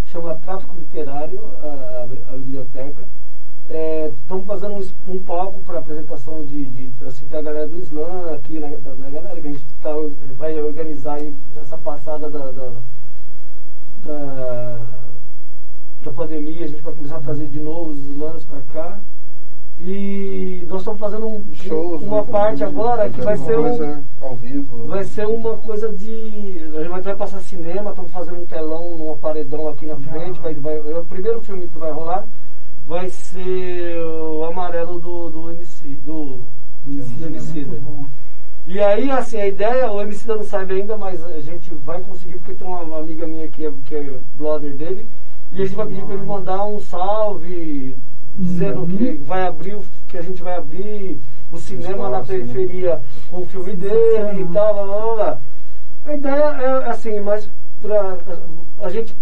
chama 0.06 0.34
Tráfico 0.36 0.76
Literário, 0.76 1.40
a, 1.62 2.06
a 2.28 2.36
biblioteca. 2.36 3.02
Estamos 3.70 4.44
é, 4.44 4.46
fazendo 4.46 4.74
um, 4.74 5.14
um 5.14 5.22
palco 5.22 5.60
para 5.60 5.78
apresentação 5.78 6.44
de, 6.44 6.66
de 6.66 7.06
assim, 7.06 7.26
da 7.28 7.40
galera 7.40 7.66
do 7.66 7.78
Islã 7.78 8.34
aqui, 8.34 8.58
na, 8.58 8.68
da, 8.68 8.92
da, 8.92 9.10
galera 9.10 9.40
que 9.40 9.46
a 9.46 9.52
gente 9.52 9.64
tá, 9.80 9.90
vai 10.36 10.60
organizar 10.60 11.14
aí 11.14 11.34
nessa 11.56 11.78
passada 11.78 12.28
da, 12.28 12.50
da, 12.50 12.72
da, 14.04 14.80
da 16.02 16.12
pandemia, 16.12 16.64
a 16.64 16.68
gente 16.68 16.82
vai 16.82 16.92
começar 16.92 17.16
a 17.16 17.20
trazer 17.20 17.48
de 17.48 17.60
novo 17.60 17.92
os 17.92 18.04
Islãs 18.04 18.44
para 18.44 18.60
cá. 18.72 19.00
E 19.82 20.64
nós 20.68 20.80
estamos 20.80 21.00
fazendo 21.00 21.26
um, 21.26 21.42
Shows, 21.54 22.02
uma 22.02 22.20
né, 22.20 22.28
parte 22.30 22.62
agora 22.62 23.08
que 23.08 23.20
vai 23.22 23.36
ser 23.38 23.58
um, 23.58 24.02
ao 24.20 24.36
vivo. 24.36 24.86
vai 24.86 25.04
ser 25.04 25.26
uma 25.26 25.56
coisa 25.56 25.90
de. 25.90 26.70
A 26.76 26.82
gente 26.82 27.02
vai 27.02 27.16
passar 27.16 27.40
cinema, 27.40 27.90
estamos 27.90 28.10
fazendo 28.10 28.42
um 28.42 28.46
telão 28.46 28.96
num 28.98 29.16
paredão 29.16 29.68
aqui 29.68 29.86
na 29.86 29.96
frente. 29.96 30.38
Vai, 30.40 30.54
vai, 30.54 30.76
é 30.76 30.98
o 30.98 31.04
primeiro 31.04 31.40
filme 31.40 31.66
que 31.66 31.78
vai 31.78 31.90
rolar 31.90 32.26
vai 32.90 33.08
ser 33.08 34.04
o 34.04 34.44
amarelo 34.46 34.98
do, 34.98 35.30
do 35.30 35.50
MC, 35.52 35.90
do, 36.04 36.40
do 36.84 37.26
Emicida. 37.26 37.80
E 38.66 38.80
aí, 38.80 39.08
assim, 39.12 39.40
a 39.40 39.46
ideia, 39.46 39.92
o 39.92 40.00
Emicida 40.02 40.34
não 40.34 40.42
sabe 40.42 40.74
ainda, 40.74 40.96
mas 40.96 41.24
a 41.24 41.40
gente 41.40 41.72
vai 41.72 42.00
conseguir, 42.00 42.38
porque 42.38 42.54
tem 42.54 42.66
uma 42.66 42.98
amiga 42.98 43.28
minha 43.28 43.46
que 43.46 43.64
é, 43.64 43.72
que 43.84 43.94
é 43.94 44.18
brother 44.34 44.74
dele, 44.74 45.08
e 45.52 45.62
a 45.62 45.66
gente 45.66 45.76
vai 45.76 45.86
pedir 45.86 46.02
para 46.02 46.14
ele 46.14 46.24
mandar 46.24 46.64
um 46.64 46.80
salve, 46.80 47.96
dizendo 48.38 48.80
Uhum. 48.80 48.96
que 48.96 49.12
vai 49.26 49.46
abrir, 49.46 49.74
o- 49.74 49.84
que 50.08 50.16
a 50.18 50.22
gente 50.22 50.42
vai 50.42 50.56
abrir 50.56 51.20
o 51.52 51.58
cinema 51.58 52.08
na 52.08 52.20
né? 52.20 52.24
periferia 52.26 53.00
com 53.30 53.40
o 53.42 53.46
filme 53.46 53.74
dele 53.74 53.94
e 53.94 54.16
Sensacional. 54.16 54.52
tal, 54.52 54.74
blá, 54.74 54.84
blá, 54.86 55.14
blá. 55.14 55.38
A 56.06 56.14
ideia 56.14 56.32
é 56.42 56.90
assim, 56.90 57.20
mas 57.20 57.48
pra, 57.82 58.16
a 58.80 58.88
gente 58.88 59.14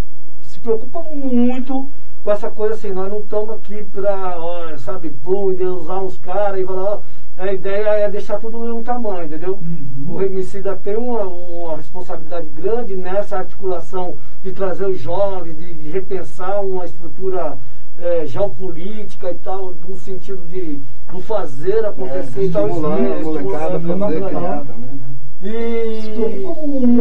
se 0.43 0.59
preocupa 0.61 1.03
muito 1.03 1.89
com 2.23 2.31
essa 2.33 2.51
coisa 2.51 2.75
assim, 2.75 2.91
nós 2.93 3.11
não 3.11 3.21
estamos 3.21 3.51
aqui 3.57 3.85
pra, 3.93 4.37
ó, 4.39 4.77
sabe, 4.77 5.11
pum, 5.11 5.47
usar 5.77 5.99
uns 6.01 6.19
caras 6.19 6.61
e 6.61 6.65
falar, 6.65 7.01
a 7.39 7.53
ideia 7.53 7.89
é 7.91 8.11
deixar 8.11 8.39
tudo 8.39 8.59
no 8.59 8.67
mesmo 8.67 8.83
tamanho, 8.83 9.25
entendeu? 9.27 9.55
Uhum. 9.63 10.15
O 10.15 10.17
Remicida 10.19 10.75
tem 10.77 10.97
uma, 10.97 11.23
uma 11.23 11.77
responsabilidade 11.77 12.49
grande 12.49 12.97
nessa 12.97 13.39
articulação 13.39 14.17
de 14.43 14.53
trazer 14.53 14.87
os 14.87 14.99
jovens, 14.99 15.57
de, 15.57 15.73
de 15.75 15.89
repensar 15.91 16.61
uma 16.65 16.85
estrutura 16.85 17.57
eh, 18.01 18.27
geopolítica 18.27 19.31
e 19.31 19.35
tal, 19.37 19.75
no 19.87 19.97
sentido 19.97 20.47
de 20.49 20.81
do 21.11 21.21
fazer 21.21 21.85
acontecer 21.85 22.45
e 22.45 22.51
tal. 22.51 22.69
estimular 22.69 22.97
a 22.97 23.23
molecada 23.23 23.81
fazer, 23.81 24.25
criar 24.25 24.65
também, 24.65 24.91
né? 24.91 25.09
E, 25.43 25.49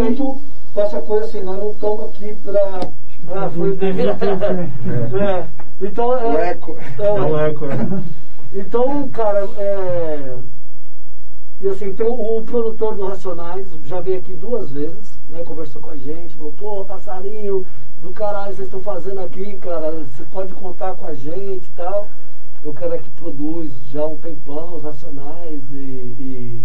aí, 0.02 0.16
com 0.16 0.82
essa 0.82 1.02
coisa 1.02 1.26
assim, 1.26 1.42
nós 1.42 1.58
não 1.58 1.72
estamos 1.72 2.06
aqui 2.06 2.36
para. 2.44 2.90
Ah, 3.30 3.50
foi 3.50 3.72
o 3.72 3.76
devido. 3.76 4.10
É. 4.10 5.48
Então, 5.82 6.10
O 6.10 6.38
é, 6.38 6.50
eco. 6.50 6.78
é, 7.00 7.06
É 7.06 7.12
um 7.12 7.40
eco, 7.40 7.66
é. 7.66 8.60
então, 8.60 9.08
cara, 9.10 9.48
é, 9.58 10.38
e 11.60 11.68
assim, 11.68 11.94
tem 11.94 12.06
o, 12.06 12.38
o 12.38 12.44
produtor 12.44 12.96
do 12.96 13.08
Racionais, 13.08 13.68
já 13.84 14.00
veio 14.00 14.20
aqui 14.20 14.34
duas 14.34 14.72
vezes, 14.72 15.20
né, 15.30 15.44
conversou 15.44 15.82
com 15.82 15.90
a 15.90 15.98
gente, 15.98 16.36
falou, 16.36 16.54
pô, 16.58 16.86
passarinho 16.86 17.66
do 18.02 18.12
caralho 18.12 18.54
vocês 18.56 18.68
estão 18.68 18.82
fazendo 18.82 19.20
aqui, 19.22 19.58
cara, 19.58 19.92
você 19.92 20.24
pode 20.32 20.54
contar 20.54 20.96
com 20.96 21.08
a 21.08 21.14
gente 21.14 21.66
e 21.68 21.72
tal. 21.76 22.08
O 22.64 22.74
cara 22.74 22.98
que 22.98 23.10
produz 23.12 23.72
já 23.92 24.06
um 24.06 24.18
tempão 24.18 24.76
os 24.76 24.84
Racionais 24.84 25.62
e, 25.72 25.76
e 25.76 26.64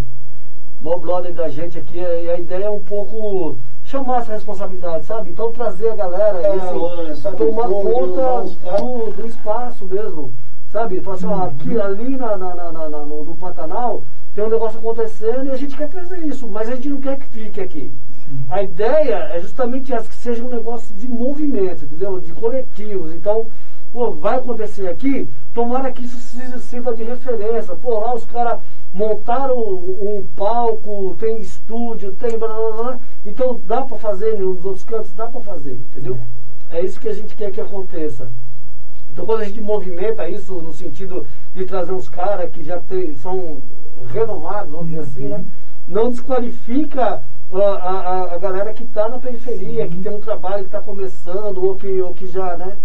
mó 0.80 0.96
brother 0.98 1.32
da 1.32 1.48
gente 1.48 1.78
aqui, 1.78 1.98
e 1.98 2.30
a 2.30 2.38
ideia 2.38 2.64
é 2.64 2.70
um 2.70 2.80
pouco 2.80 3.56
chamar 3.84 4.20
essa 4.22 4.32
responsabilidade, 4.32 5.04
sabe? 5.04 5.30
Então 5.30 5.52
trazer 5.52 5.90
a 5.90 5.94
galera, 5.94 6.38
É, 6.38 6.56
mano, 6.72 7.16
sabe, 7.16 7.36
tomar 7.36 7.68
conta 7.68 8.78
do, 8.78 9.12
do 9.12 9.26
espaço 9.26 9.84
mesmo, 9.86 10.32
sabe? 10.70 11.00
Falar 11.00 11.16
assim, 11.16 11.26
ó, 11.26 11.44
aqui, 11.44 11.80
ali 11.80 12.16
na, 12.16 12.36
na, 12.36 12.54
na- 12.54 12.72
na- 12.72 12.88
no, 13.04 13.24
no 13.24 13.34
Pantanal 13.36 14.02
tem 14.34 14.44
um 14.44 14.48
negócio 14.48 14.78
acontecendo 14.78 15.46
e 15.46 15.50
a 15.50 15.56
gente 15.56 15.76
quer 15.76 15.88
trazer 15.88 16.18
isso, 16.24 16.48
mas 16.48 16.68
a 16.68 16.74
gente 16.74 16.88
não 16.88 17.00
quer 17.00 17.18
que 17.18 17.26
fique 17.28 17.60
aqui. 17.60 17.92
A 18.48 18.62
ideia 18.62 19.30
é 19.32 19.40
justamente 19.40 19.92
essa, 19.92 20.08
que 20.08 20.14
seja 20.14 20.44
um 20.44 20.48
negócio 20.48 20.94
de 20.94 21.08
movimento, 21.08 21.84
entendeu? 21.84 22.20
De 22.20 22.32
coletivos. 22.32 23.12
Então, 23.14 23.46
pô, 23.92 24.12
vai 24.12 24.36
acontecer 24.36 24.88
aqui, 24.88 25.28
tomara 25.54 25.92
que 25.92 26.04
isso 26.04 26.60
sirva 26.60 26.94
de 26.94 27.02
referência. 27.02 27.74
Pô, 27.74 27.98
lá 27.98 28.14
os 28.14 28.24
caras 28.24 28.60
montaram 28.92 29.58
um 29.58 30.24
palco, 30.36 31.16
tem 31.18 31.40
estúdio, 31.40 32.12
tem 32.12 32.38
blá 32.38 32.48
blá 32.48 32.70
blá. 32.70 33.00
Então 33.24 33.60
dá 33.66 33.82
pra 33.82 33.98
fazer 33.98 34.36
nos 34.36 34.64
outros 34.64 34.84
cantos, 34.84 35.12
dá 35.14 35.26
pra 35.26 35.40
fazer, 35.40 35.72
entendeu? 35.72 36.18
É 36.70 36.82
isso 36.82 37.00
que 37.00 37.08
a 37.08 37.14
gente 37.14 37.34
quer 37.34 37.50
que 37.50 37.60
aconteça. 37.60 38.28
Então 39.10 39.26
quando 39.26 39.42
a 39.42 39.44
gente 39.44 39.60
movimenta 39.60 40.28
isso 40.28 40.54
no 40.54 40.72
sentido 40.72 41.26
de 41.54 41.64
trazer 41.64 41.92
uns 41.92 42.08
caras 42.08 42.50
que 42.50 42.64
já 42.64 42.78
tem, 42.78 43.14
são 43.16 43.58
renomados, 44.12 44.72
vamos 44.72 44.88
dizer 44.88 45.00
assim, 45.00 45.24
né? 45.24 45.44
Não 45.86 46.10
desqualifica 46.10 47.22
a, 47.60 47.66
a, 47.66 48.34
a 48.34 48.38
galera 48.38 48.72
que 48.72 48.84
está 48.84 49.08
na 49.08 49.18
periferia, 49.18 49.88
que 49.88 49.98
tem 49.98 50.12
um 50.12 50.20
trabalho 50.20 50.62
que 50.62 50.68
está 50.68 50.80
começando, 50.80 51.62
ou 51.64 51.76
que, 51.76 52.00
ou 52.00 52.14
que 52.14 52.26
já 52.26 52.56
né, 52.56 52.76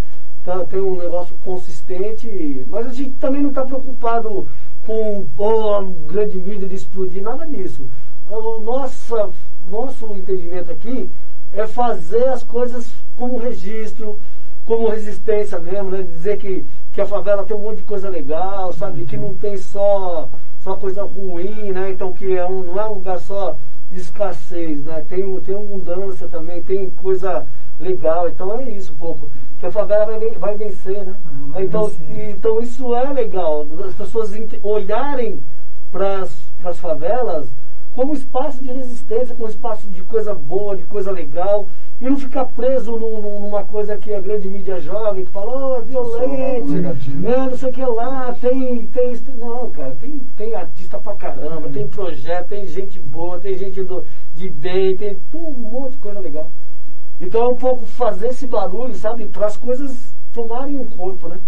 tá- 0.43 0.65
tem 0.65 0.79
um 0.79 0.97
negócio 0.97 1.35
consistente. 1.43 2.65
Mas 2.67 2.87
a 2.87 2.93
gente 2.93 3.11
também 3.11 3.41
não 3.41 3.49
está 3.49 3.63
preocupado 3.63 4.47
com 4.85 5.25
oh, 5.37 5.73
a 5.75 5.83
grande 6.11 6.37
mídia 6.37 6.67
de 6.67 6.75
explodir, 6.75 7.21
nada 7.21 7.45
disso. 7.45 7.87
O 8.29 8.59
nossa, 8.59 9.29
nosso 9.69 10.13
entendimento 10.15 10.71
aqui 10.71 11.09
é 11.53 11.65
fazer 11.65 12.27
as 12.27 12.43
coisas 12.43 12.87
como 13.15 13.37
registro, 13.37 14.19
como 14.65 14.89
resistência 14.89 15.59
mesmo, 15.59 15.91
né? 15.91 16.03
Dizer 16.03 16.37
que, 16.37 16.65
que 16.91 16.99
a 16.99 17.05
favela 17.05 17.45
tem 17.45 17.55
um 17.55 17.61
monte 17.61 17.77
de 17.77 17.83
coisa 17.83 18.09
legal, 18.09 18.73
sabe? 18.73 19.05
Que 19.05 19.15
não 19.15 19.33
tem 19.33 19.57
só, 19.57 20.27
só 20.59 20.75
coisa 20.75 21.03
ruim, 21.03 21.71
né? 21.71 21.91
Então 21.91 22.11
que 22.11 22.35
é 22.35 22.45
um, 22.45 22.63
não 22.63 22.79
é 22.79 22.89
um 22.89 22.95
lugar 22.95 23.19
só 23.19 23.55
de 23.91 23.99
escassez, 23.99 24.83
né? 24.83 25.03
Tem, 25.07 25.39
tem 25.41 25.55
abundância 25.55 26.27
também, 26.27 26.61
tem 26.61 26.89
coisa 26.89 27.45
legal. 27.79 28.27
Então 28.29 28.59
é 28.59 28.69
isso 28.69 28.93
um 28.93 28.97
pouco. 28.97 29.29
Que 29.59 29.65
a 29.65 29.71
favela 29.71 30.05
vai, 30.05 30.29
vai 30.31 30.55
vencer, 30.55 31.05
né? 31.05 31.15
Ah, 31.25 31.29
vai 31.53 31.63
Então, 31.63 31.87
vencer. 31.87 32.29
então 32.29 32.61
isso 32.61 32.95
é 32.95 33.11
legal. 33.13 33.65
As 33.85 33.93
pessoas 33.95 34.31
olharem 34.61 35.39
para 35.91 36.27
as 36.65 36.79
favelas 36.79 37.47
como 37.97 38.13
espaço 38.13 38.61
de 38.63 38.71
resistência, 38.71 39.33
como 39.33 39.49
espaço 39.49 39.87
de 39.89 40.03
coisa 40.03 40.31
boa, 40.31 40.77
de 40.77 40.83
coisa 40.83 41.09
legal, 41.09 41.67
e 41.99 42.07
não 42.07 42.15
ficar 42.15 42.45
preso 42.45 42.91
num- 42.91 43.19
num- 43.19 43.39
numa 43.39 43.63
coisa 43.63 43.97
que 43.97 44.13
a 44.13 44.21
grande 44.21 44.47
mídia 44.47 44.79
joga, 44.79 45.15
que 45.19 45.31
fala, 45.31 45.71
oh, 45.71 45.77
é 45.77 45.81
violento, 45.81 46.67
negativo. 46.73 47.19
né, 47.19 47.37
não 47.49 47.57
sei 47.57 47.69
o 47.71 47.73
que 47.73 47.83
lá, 47.83 48.35
tem, 48.39 48.85
tem. 48.85 49.19
Não, 49.39 49.71
cara, 49.71 49.97
tem, 49.99 50.19
tem 50.37 50.53
artista 50.53 50.99
pra 50.99 51.15
caramba, 51.15 51.69
tem 51.69 51.87
projeto, 51.87 52.49
tem 52.49 52.67
gente 52.67 52.99
boa, 52.99 53.39
tem 53.39 53.57
gente 53.57 53.81
do, 53.81 54.05
de 54.35 54.47
bem, 54.47 54.95
tem 54.95 55.17
um 55.33 55.51
monte 55.53 55.93
de 55.93 55.97
coisa 55.97 56.19
legal. 56.19 56.51
Então 57.19 57.41
é 57.45 57.47
um 57.47 57.55
pouco 57.55 57.83
fazer 57.87 58.27
esse 58.27 58.45
barulho, 58.45 58.93
sabe, 58.93 59.25
para 59.25 59.47
as 59.47 59.57
coisas 59.57 60.13
tomarem 60.31 60.77
um 60.77 60.85
corpo, 60.85 61.27
né? 61.29 61.39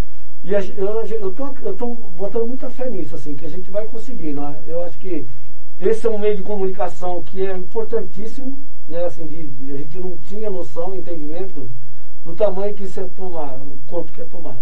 E 0.43 0.55
a, 0.55 0.61
eu, 0.65 1.05
eu, 1.05 1.31
tô, 1.31 1.49
eu 1.61 1.75
tô 1.75 1.93
botando 2.17 2.47
muita 2.47 2.71
fé 2.71 2.89
nisso, 2.89 3.13
assim, 3.13 3.35
que 3.35 3.45
a 3.45 3.49
gente 3.49 3.69
vai 3.69 3.85
conseguir, 3.85 4.33
né? 4.33 4.55
Eu 4.65 4.81
acho 4.81 4.97
que 4.97 5.27
esse 5.79 6.05
é 6.05 6.09
um 6.09 6.17
meio 6.17 6.35
de 6.35 6.43
comunicação 6.43 7.21
que 7.23 7.45
é 7.45 7.55
importantíssimo, 7.55 8.57
né? 8.87 9.05
Assim, 9.05 9.25
de, 9.25 9.47
de- 9.47 9.73
a 9.73 9.77
gente 9.77 9.97
não 9.97 10.17
tinha 10.17 10.49
noção, 10.49 10.93
entendimento 10.95 11.69
do 12.25 12.33
tamanho 12.35 12.73
que 12.73 12.83
isso 12.83 12.99
é 12.99 13.03
tomar, 13.15 13.55
o 13.55 13.77
corpo 13.87 14.11
quer 14.11 14.25
tomar. 14.25 14.55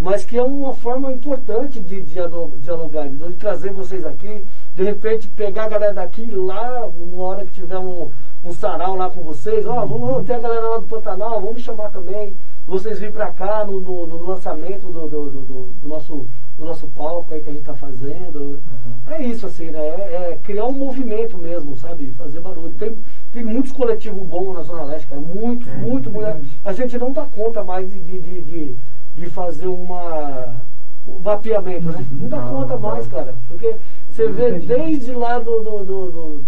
Mas 0.00 0.24
que 0.24 0.36
é 0.36 0.42
uma 0.42 0.74
forma 0.74 1.12
importante 1.12 1.78
de 1.78 2.00
dialo- 2.02 2.52
dialogar, 2.58 3.08
de 3.08 3.34
trazer 3.34 3.72
vocês 3.72 4.04
aqui, 4.04 4.44
de 4.74 4.82
repente 4.82 5.28
pegar 5.28 5.64
a 5.64 5.68
galera 5.68 5.94
daqui 5.94 6.24
lá, 6.30 6.86
uma 6.86 7.22
hora 7.24 7.44
que 7.44 7.52
tiver 7.52 7.78
um, 7.78 8.10
um 8.44 8.52
sarau 8.52 8.96
lá 8.96 9.10
com 9.10 9.22
vocês, 9.22 9.64
ó, 9.66 9.84
vamos 9.86 10.24
ter 10.26 10.34
a 10.34 10.38
galera 10.40 10.68
lá 10.68 10.78
do 10.78 10.86
Pantanal, 10.86 11.40
vamos 11.40 11.54
me 11.56 11.60
chamar 11.60 11.90
também, 11.90 12.32
vocês 12.66 12.98
virem 12.98 13.12
pra 13.12 13.32
cá 13.32 13.64
no, 13.64 13.80
no, 13.80 14.06
no 14.06 14.26
lançamento 14.26 14.86
do, 14.86 15.08
do, 15.08 15.30
do, 15.30 15.42
do 15.82 15.88
nosso, 15.88 16.26
do 16.58 16.64
nosso 16.64 16.86
palco 16.88 17.32
aí 17.34 17.40
que 17.40 17.50
a 17.50 17.52
gente 17.52 17.64
tá 17.64 17.74
fazendo. 17.74 18.60
É 19.08 19.22
isso, 19.22 19.46
assim, 19.46 19.70
né? 19.70 19.78
É, 19.78 20.30
é 20.32 20.38
criar 20.42 20.66
um 20.66 20.72
movimento 20.72 21.36
mesmo, 21.38 21.76
sabe? 21.76 22.10
Fazer 22.12 22.40
barulho. 22.40 22.72
Tem, 22.78 22.96
tem 23.32 23.44
muitos 23.44 23.72
coletivos 23.72 24.22
bons 24.26 24.54
na 24.54 24.62
Zona 24.62 24.84
Leste, 24.84 25.06
cara. 25.08 25.20
Muito, 25.20 25.68
É, 25.68 25.74
muito, 25.76 26.10
muito. 26.10 26.46
A 26.64 26.72
gente 26.72 26.96
não 26.98 27.12
dá 27.12 27.24
conta 27.24 27.64
mais 27.64 27.90
de, 27.90 27.98
de, 27.98 28.20
de, 28.20 28.42
de, 28.42 28.76
fazer 29.30 29.66
uma 29.66 30.56
um 31.06 31.18
mapeamento, 31.18 31.86
né? 31.88 32.06
Não 32.12 32.28
dá 32.28 32.36
Não, 32.36 32.60
conta 32.60 32.74
não. 32.74 32.80
mais, 32.80 33.06
cara. 33.08 33.34
Porque 33.48 33.74
você 34.08 34.28
vê 34.28 34.52
Muita 34.52 34.66
desde 34.76 35.12
lá 35.12 35.38
do, 35.40 35.60
do, 35.60 35.84
do- 35.84 36.10
do- 36.10 36.44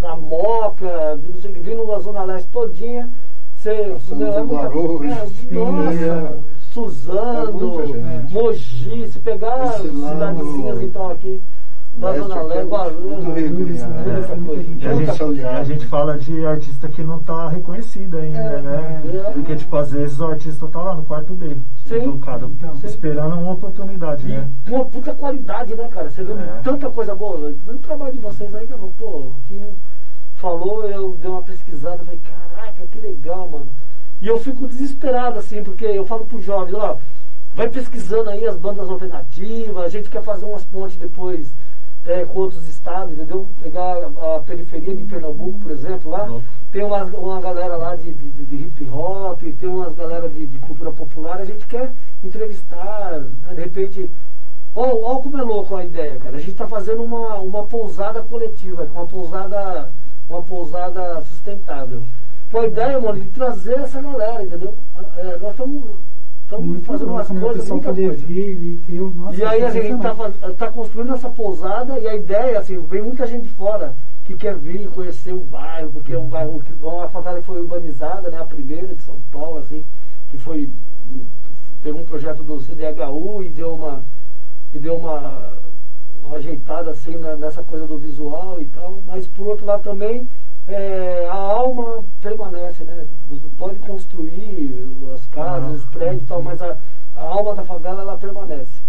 da 0.00 0.14
Moca, 0.14 1.18
de 1.20 1.26
não 1.32 1.40
vindo 1.60 1.84
da 1.84 1.98
Zona 1.98 2.22
Leste 2.22 2.48
todinha, 2.50 3.10
você. 3.56 3.74
Passando 3.94 4.44
Guarulhos, 4.46 5.12
é, 5.50 5.54
nossa, 5.54 6.04
é. 6.04 6.57
Suzano, 6.72 7.80
É. 7.96 8.26
Mogi, 8.32 9.08
se 9.08 9.18
pegar 9.20 9.72
cidadezinhas 9.80 10.82
então 10.82 11.10
aqui 11.10 11.40
da 11.96 12.12
Zona 12.12 12.42
Leste, 12.42 12.68
Guarulhos, 12.68 13.24
Guarulhos, 13.24 13.82
né? 13.82 14.04
É. 14.80 15.34
E 15.34 15.44
a, 15.44 15.64
gente, 15.64 15.86
fala 15.86 16.16
de 16.16 16.46
artista 16.46 16.88
que 16.88 17.02
não 17.02 17.18
tá 17.18 17.48
reconhecido 17.48 18.18
ainda, 18.18 18.38
É, 18.38 18.62
né? 18.62 19.02
é. 19.26 19.30
Porque, 19.32 19.56
tipo, 19.56 19.74
às 19.76 19.90
vezes 19.90 20.20
o 20.20 20.26
artista 20.26 20.68
tá 20.68 20.80
lá 20.80 20.94
no 20.94 21.02
quarto 21.02 21.34
dele, 21.34 21.60
Sim. 21.86 22.02
tocado, 22.12 22.46
Então. 22.56 22.74
esperando 22.84 23.34
uma 23.40 23.52
oportunidade, 23.52 24.24
E 24.26 24.28
né? 24.32 24.48
uma 24.68 24.84
puta 24.84 25.12
qualidade, 25.14 25.74
né, 25.74 25.88
cara? 25.88 26.08
Você 26.08 26.22
vê 26.22 26.32
É. 26.34 26.60
tanta 26.62 26.88
coisa 26.90 27.14
boa. 27.16 27.52
No 27.66 27.78
trabalho 27.78 28.12
de 28.12 28.20
vocês 28.20 28.54
aí, 28.54 28.66
cara, 28.66 28.80
pô, 28.96 29.06
o 29.18 29.34
que 29.48 29.60
falou, 30.36 30.88
eu 30.88 31.16
dei 31.20 31.28
uma 31.30 31.42
pesquisada, 31.42 31.98
falei, 32.04 32.20
caraca, 32.20 32.86
que 32.92 33.00
legal, 33.00 33.48
mano. 33.48 33.66
E 34.20 34.26
eu 34.26 34.38
fico 34.40 34.66
desesperado, 34.66 35.38
assim, 35.38 35.62
porque 35.62 35.84
eu 35.84 36.04
falo 36.04 36.26
pro 36.26 36.40
jovem, 36.40 36.74
ó, 36.74 36.96
vai 37.54 37.68
pesquisando 37.68 38.30
aí 38.30 38.46
as 38.46 38.56
bandas 38.56 38.90
alternativas, 38.90 39.84
a 39.84 39.88
gente 39.88 40.10
quer 40.10 40.22
fazer 40.22 40.44
umas 40.44 40.64
pontes 40.64 40.96
depois 40.96 41.52
é, 42.04 42.24
com 42.24 42.38
outros 42.38 42.66
estados, 42.68 43.12
entendeu? 43.12 43.46
Pegar 43.62 43.96
a, 43.96 44.36
a 44.36 44.40
periferia 44.40 44.94
de 44.94 45.04
Pernambuco, 45.04 45.60
por 45.60 45.70
exemplo, 45.70 46.10
lá. 46.10 46.40
Tem 46.72 46.82
uma, 46.82 47.04
uma 47.04 47.40
galera 47.40 47.76
lá 47.76 47.94
de, 47.94 48.12
de, 48.12 48.44
de 48.44 48.56
hip 48.56 48.88
hop, 48.90 49.40
tem 49.40 49.68
umas 49.68 49.94
galera 49.94 50.28
de, 50.28 50.46
de 50.46 50.58
cultura 50.58 50.90
popular, 50.90 51.38
a 51.38 51.44
gente 51.44 51.66
quer 51.66 51.92
entrevistar, 52.22 53.20
né, 53.20 53.54
de 53.54 53.60
repente. 53.60 54.10
Olha 54.74 55.22
como 55.22 55.38
é 55.38 55.42
louco 55.42 55.74
a 55.74 55.84
ideia, 55.84 56.16
cara. 56.18 56.36
A 56.36 56.38
gente 56.38 56.52
está 56.52 56.66
fazendo 56.66 57.02
uma, 57.02 57.34
uma 57.36 57.64
pousada 57.64 58.22
coletiva, 58.22 58.84
uma 58.84 59.06
pousada, 59.06 59.90
uma 60.28 60.42
pousada 60.42 61.20
sustentável. 61.22 62.04
Com 62.50 62.60
a 62.60 62.66
ideia, 62.66 62.98
mano, 63.00 63.20
de 63.20 63.28
trazer 63.30 63.74
essa 63.78 64.00
galera, 64.00 64.42
entendeu? 64.42 64.74
É, 65.16 65.36
nós 65.38 65.50
estamos 65.50 65.84
Muito 66.60 66.86
fazendo 66.86 67.10
umas 67.12 67.28
né? 67.30 67.40
Coisas, 67.40 67.68
muita 67.70 67.92
coisa. 67.94 68.26
vir 68.26 68.50
e 68.50 68.76
ter 68.86 69.00
o 69.00 69.10
nosso. 69.10 69.38
E 69.38 69.44
aí 69.44 69.62
a 69.64 69.70
gente 69.70 69.92
está 69.92 70.14
tá 70.56 70.70
construindo 70.72 71.12
essa 71.14 71.28
pousada 71.28 71.98
e 71.98 72.08
a 72.08 72.14
ideia, 72.16 72.58
assim, 72.58 72.78
vem 72.86 73.02
muita 73.02 73.26
gente 73.26 73.42
de 73.42 73.50
fora 73.50 73.94
que 74.24 74.34
quer 74.34 74.56
vir 74.56 74.88
conhecer 74.90 75.32
o 75.32 75.40
bairro, 75.40 75.90
porque 75.92 76.12
é 76.14 76.18
um 76.18 76.26
bairro, 76.28 76.60
que, 76.62 76.72
uma 76.82 77.08
favela 77.08 77.40
que 77.40 77.46
foi 77.46 77.60
urbanizada, 77.60 78.30
né, 78.30 78.38
a 78.40 78.44
primeira 78.44 78.94
de 78.94 79.02
São 79.02 79.16
Paulo, 79.30 79.58
assim, 79.58 79.84
que 80.30 80.38
foi, 80.38 80.70
teve 81.82 81.98
um 81.98 82.04
projeto 82.04 82.42
do 82.42 82.60
CDHU 82.60 83.42
e 83.42 83.48
deu 83.50 83.72
uma, 83.74 84.02
e 84.72 84.78
deu 84.78 84.96
uma, 84.96 85.52
uma 86.22 86.36
ajeitada 86.36 86.90
assim 86.90 87.16
na- 87.16 87.36
nessa 87.36 87.62
coisa 87.62 87.86
do 87.86 87.96
visual 87.98 88.58
e 88.60 88.66
tal, 88.66 88.98
mas 89.06 89.26
por 89.26 89.46
outro 89.46 89.64
lado 89.66 89.82
também 89.82 90.26
é, 90.68 91.26
a 91.30 91.34
alma 91.34 92.04
permanece, 92.20 92.84
né? 92.84 93.06
Pode 93.58 93.78
construir 93.80 94.86
as 95.14 95.24
casas, 95.26 95.80
os 95.80 95.84
prédios 95.86 96.22
e 96.22 96.26
tal, 96.26 96.42
mas 96.42 96.60
a, 96.62 96.76
a 97.16 97.22
alma 97.22 97.54
da 97.54 97.64
favela 97.64 98.02
ela 98.02 98.18
permanece. 98.18 98.80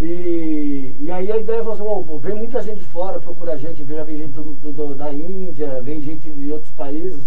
E, 0.00 0.96
e 0.98 1.10
aí 1.10 1.30
a 1.30 1.36
ideia 1.36 1.62
foi 1.62 1.74
assim, 1.74 2.18
vem 2.20 2.34
muita 2.34 2.62
gente 2.62 2.78
de 2.78 2.84
fora 2.84 3.20
procurar 3.20 3.52
a 3.52 3.56
gente, 3.56 3.84
já 3.84 4.02
vem 4.02 4.16
gente 4.16 4.32
do- 4.32 4.72
do- 4.72 4.94
da 4.94 5.12
Índia, 5.12 5.80
vem 5.82 6.00
gente 6.00 6.28
de 6.30 6.50
outros 6.50 6.70
países. 6.72 7.22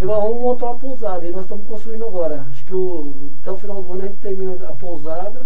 E 0.00 0.04
nós 0.04 0.22
vamos 0.22 0.40
montar 0.40 0.66
uma 0.66 0.78
pousada, 0.78 1.26
e 1.26 1.32
nós 1.32 1.42
estamos 1.42 1.66
construindo 1.66 2.04
agora. 2.06 2.46
Acho 2.50 2.64
que 2.64 2.74
o- 2.74 3.12
até 3.42 3.50
o 3.50 3.56
final 3.56 3.82
do 3.82 3.92
ano 3.92 4.02
a 4.02 4.06
gente 4.06 4.18
termina 4.18 4.54
a 4.68 4.72
pousada 4.72 5.44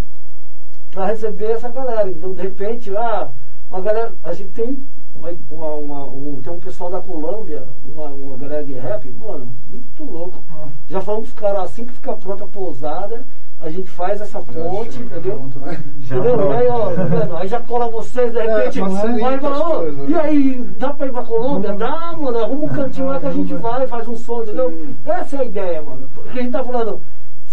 para 0.91 1.07
receber 1.07 1.53
essa 1.53 1.71
galera. 1.71 2.11
Então, 2.11 2.35
de 2.35 2.43
repente, 2.43 2.95
ah, 2.97 3.31
uma 3.71 3.81
galera, 3.81 4.13
a 4.23 4.33
gente 4.35 4.51
tem 4.53 4.87
uma, 5.15 5.31
uma- 5.51 5.75
uma- 5.77 6.05
um, 6.07 6.41
tem 6.43 6.53
um 6.53 6.59
pessoal 6.61 6.91
da 6.91 7.01
Colômbia, 7.01 7.67
uma, 7.85 8.07
uma 8.07 8.37
galera 8.37 8.65
de 8.65 8.73
rap, 8.75 9.09
mano, 9.11 9.53
muito 9.71 10.05
louco. 10.05 10.43
Já 10.89 11.01
falamos 11.01 11.31
pros 11.31 11.41
caras, 11.41 11.65
assim 11.65 11.85
que 11.85 11.93
ficar 11.93 12.15
pronta 12.15 12.45
a 12.45 12.49
pousada, 12.49 13.25
a 13.61 13.71
gente 13.71 13.89
faz 13.89 14.21
essa 14.21 14.41
ponte, 14.41 14.99
entendeu? 14.99 15.39
junto, 15.39 15.59
né? 15.61 15.81
Já 16.01 16.17
Entendeu? 16.17 16.37
pronto. 16.37 16.53
Aí, 16.53 16.67
ó, 16.69 16.93
tá 16.95 17.05
vendo? 17.05 17.37
aí 17.37 17.49
já 17.49 17.61
cola 17.61 17.89
vocês, 17.89 18.33
de 18.33 18.39
É, 18.39 18.57
repente, 18.57 18.81
facilita 18.81 19.21
vai 19.21 19.37
e 19.37 19.41
fala, 19.41 19.79
ô, 19.79 20.05
e 20.09 20.15
aí, 20.17 20.61
dá 20.79 20.93
pra 20.93 21.07
ir 21.07 21.13
pra 21.13 21.23
Colômbia? 21.23 21.73
Dá, 21.75 22.13
mano, 22.19 22.39
arruma 22.39 22.65
um 22.65 22.69
cantinho 22.69 23.07
lá 23.07 23.21
que 23.21 23.27
a 23.27 23.31
gente 23.33 23.55
vai, 23.55 23.87
faz 23.87 24.09
um 24.09 24.17
som, 24.17 24.43
entendeu? 24.43 24.71
Sim. 24.71 24.97
Essa 25.05 25.37
é 25.37 25.41
a 25.41 25.45
ideia, 25.45 25.83
mano. 25.83 26.09
Porque 26.13 26.39
a 26.41 26.43
gente 26.43 26.53
tá 26.53 26.65
falando, 26.65 27.01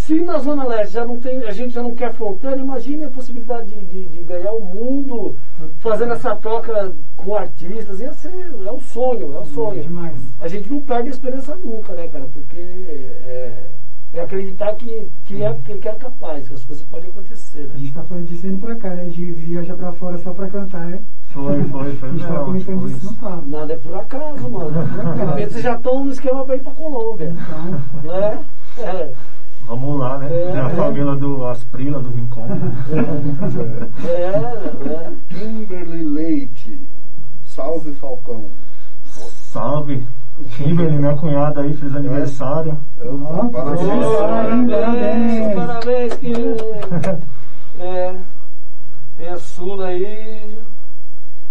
se 0.10 0.22
na 0.22 0.40
Zona 0.40 0.66
Leste 0.68 0.94
já 0.94 1.06
não 1.06 1.20
tem, 1.20 1.44
a 1.44 1.52
gente 1.52 1.74
já 1.74 1.84
não 1.84 1.94
quer 1.94 2.12
fronteira, 2.14 2.58
imagine 2.58 3.04
a 3.04 3.10
possibilidade 3.12 3.70
de, 3.70 3.86
de- 3.86 4.06
de 4.06 4.24
ganhar 4.24 4.52
o 4.54 4.60
mundo 4.66 5.36
fazendo 5.80 6.14
essa 6.14 6.36
troca 6.36 6.92
com 7.16 7.36
artistas. 7.36 8.00
Ia 8.00 8.12
ser, 8.14 8.52
é 8.66 8.72
um 8.72 8.80
sonho, 8.80 9.36
é 9.36 9.40
um 9.40 9.46
sonho. 9.46 9.84
Demais. 9.84 10.20
A 10.42 10.48
gente 10.48 10.68
não 10.72 10.82
perde 10.82 11.10
a 11.10 11.12
esperança 11.12 11.56
nunca, 11.64 11.94
né, 11.94 12.08
cara? 12.08 12.26
Porque 12.34 12.58
é, 12.58 13.68
é 14.16 14.22
acreditar 14.22 14.74
que, 14.74 15.08
que, 15.26 15.44
é, 15.44 15.54
que 15.64 15.88
é 15.88 15.92
capaz, 15.94 16.48
que 16.48 16.54
as 16.56 16.66
coisas 16.66 16.84
podem 16.86 17.10
acontecer, 17.12 17.60
A 17.70 17.74
né? 17.74 17.80
gente 17.80 17.94
tá 17.94 18.04
falando 18.04 18.26
disso 18.26 18.48
indo 18.48 18.66
pra 18.66 18.76
cá, 18.78 18.90
né? 18.96 19.06
De 19.06 19.26
viajar 19.32 19.76
pra 19.76 19.92
fora 19.92 20.18
só 20.18 20.34
pra 20.34 20.48
cantar, 20.48 20.88
né? 20.88 21.00
Foi, 21.28 21.64
foi, 21.66 21.92
foi 21.98 22.10
A 22.10 22.12
gente 22.14 22.22
tava 22.24 22.52
mesmo, 22.52 22.66
comentando 22.66 22.88
tipo 22.88 22.98
isso, 22.98 23.06
não 23.06 23.14
tava. 23.14 23.42
Nada 23.46 23.74
é 23.74 23.78
por 23.78 23.94
acaso, 23.96 24.50
mano. 24.50 24.72
De 24.72 25.26
repente 25.26 25.52
vocês 25.54 25.64
já 25.64 25.76
estão 25.76 26.04
no 26.04 26.12
esquema 26.12 26.44
pra 26.44 26.56
ir 26.56 26.64
pra 26.64 26.72
Colômbia. 26.72 27.32
Então, 27.32 28.12
Né? 28.12 28.44
É. 28.80 29.12
Vamos 29.70 30.00
lá, 30.00 30.18
né? 30.18 30.28
É, 30.32 30.60
a 30.60 30.68
é. 30.68 30.76
família 30.76 31.16
do 31.16 31.46
Asprila, 31.46 32.00
do 32.00 32.10
Rincon. 32.10 32.48
É, 34.04 34.32
é. 34.90 35.12
Kimberly 35.30 36.04
Leite. 36.04 36.90
Salve 37.46 37.92
Falcão. 37.94 38.46
Salve! 39.52 40.08
Kimberly, 40.58 40.98
minha 40.98 41.16
cunhada 41.16 41.62
aí, 41.62 41.76
fez 41.76 41.96
aniversário. 41.96 42.80
Eu, 42.98 43.22
Ó, 43.24 43.48
parabéns. 43.50 43.88
Parabéns, 44.18 44.72
Parabéns, 44.72 45.56
parabéns, 45.56 46.14
que 46.16 46.34
é, 47.80 48.16
tem 49.18 49.28
a 49.28 49.38
Sula 49.38 49.86
aí. 49.86 50.58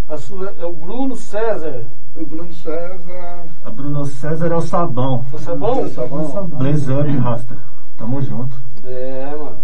A 0.09 0.17
Sula 0.17 0.53
é 0.61 0.65
o 0.65 0.73
Bruno 0.73 1.15
César. 1.15 1.85
O 2.17 2.27
Bruno 2.27 2.53
César. 2.53 3.45
A 3.65 3.71
Bruno 3.71 4.05
César 4.07 4.51
é 4.51 4.57
o 4.57 4.61
sabão. 4.61 5.25
Você 5.31 5.53
é 5.53 5.55
bom? 5.55 5.89
Tá 5.89 6.03
bom? 6.07 6.47
Blaze 6.57 6.93
up, 6.93 7.17
Rasta. 7.19 7.68
Tamo 7.99 8.21
junto. 8.23 8.57
É, 8.85 9.35
mano. 9.37 9.57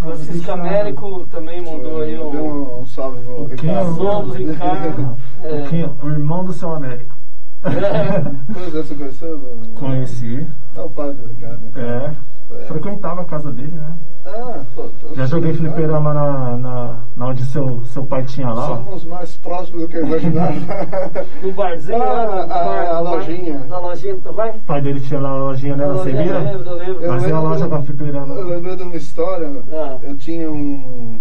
Francisco 0.00 0.50
Américo 0.52 1.26
também 1.30 1.62
mandou 1.64 2.02
aí 2.02 2.18
um. 2.18 2.28
um, 2.28 2.80
um 2.80 2.86
salve? 2.86 3.20
Ricardo. 3.48 3.96
Somos 3.96 4.36
Ricardo. 4.36 5.16
É. 5.42 5.62
Quem- 5.68 5.90
O 6.02 6.08
irmão 6.10 6.44
do 6.44 6.52
seu 6.52 6.74
Américo. 6.74 7.14
É. 7.64 8.70
Você 8.70 8.94
conheceu? 8.94 9.58
Conheci. 9.78 10.46
É 10.76 10.80
o 10.80 10.90
pai 10.90 11.14
do 11.14 11.26
Ricardo. 11.28 11.60
né? 11.60 11.70
É. 11.76 12.33
É. 12.50 12.64
Frequentava 12.66 13.22
a 13.22 13.24
casa 13.24 13.50
dele, 13.52 13.72
né? 13.76 13.94
Ah, 14.26 14.60
pô, 14.74 14.84
tô- 15.00 15.14
Já 15.14 15.26
joguei 15.26 15.52
fliperama 15.54 16.14
na, 16.14 16.56
na, 16.56 16.98
na 17.16 17.26
onde 17.26 17.44
seu, 17.46 17.82
seu 17.86 18.04
pai 18.06 18.22
tinha 18.24 18.48
lá. 18.50 18.70
ó. 18.72 18.76
Somos 18.76 19.04
mais 19.04 19.36
próximos 19.36 19.82
do 19.82 19.88
que 19.88 19.96
eu 19.96 20.06
imaginava. 20.06 20.54
No 21.42 21.52
barzinho, 21.52 22.02
Ah, 22.02 22.06
lá, 22.06 22.26
no 22.36 22.42
a- 22.42 22.46
bar- 22.46 22.56
a 22.56 22.98
no 22.98 23.04
bar- 23.04 23.10
lojinha. 23.16 23.58
Na 23.60 23.78
lojinha 23.78 24.16
também? 24.16 24.50
O 24.50 24.58
pai 24.60 24.80
dele 24.82 25.00
tinha 25.00 25.20
lá 25.20 25.30
a 25.30 25.36
lojinha, 25.36 25.76
né? 25.76 25.86
Na 25.86 25.92
Eu 25.94 26.04
Sebira. 26.04 26.38
lembro, 26.38 26.70
eu 26.70 26.76
lembro. 26.76 27.02
Eu 27.02 27.12
Mas 27.12 27.22
é 27.22 27.26
a 27.26 27.28
lembro- 27.34 27.48
loja 27.50 27.68
pra 27.68 27.82
fliperama. 27.82 28.34
Eu 28.34 28.48
lembrei 28.48 28.76
de 28.76 28.82
uma 28.82 28.96
história. 28.96 29.62
Ah. 29.72 29.98
Eu 30.02 30.16
tinha 30.16 30.50
um, 30.50 31.18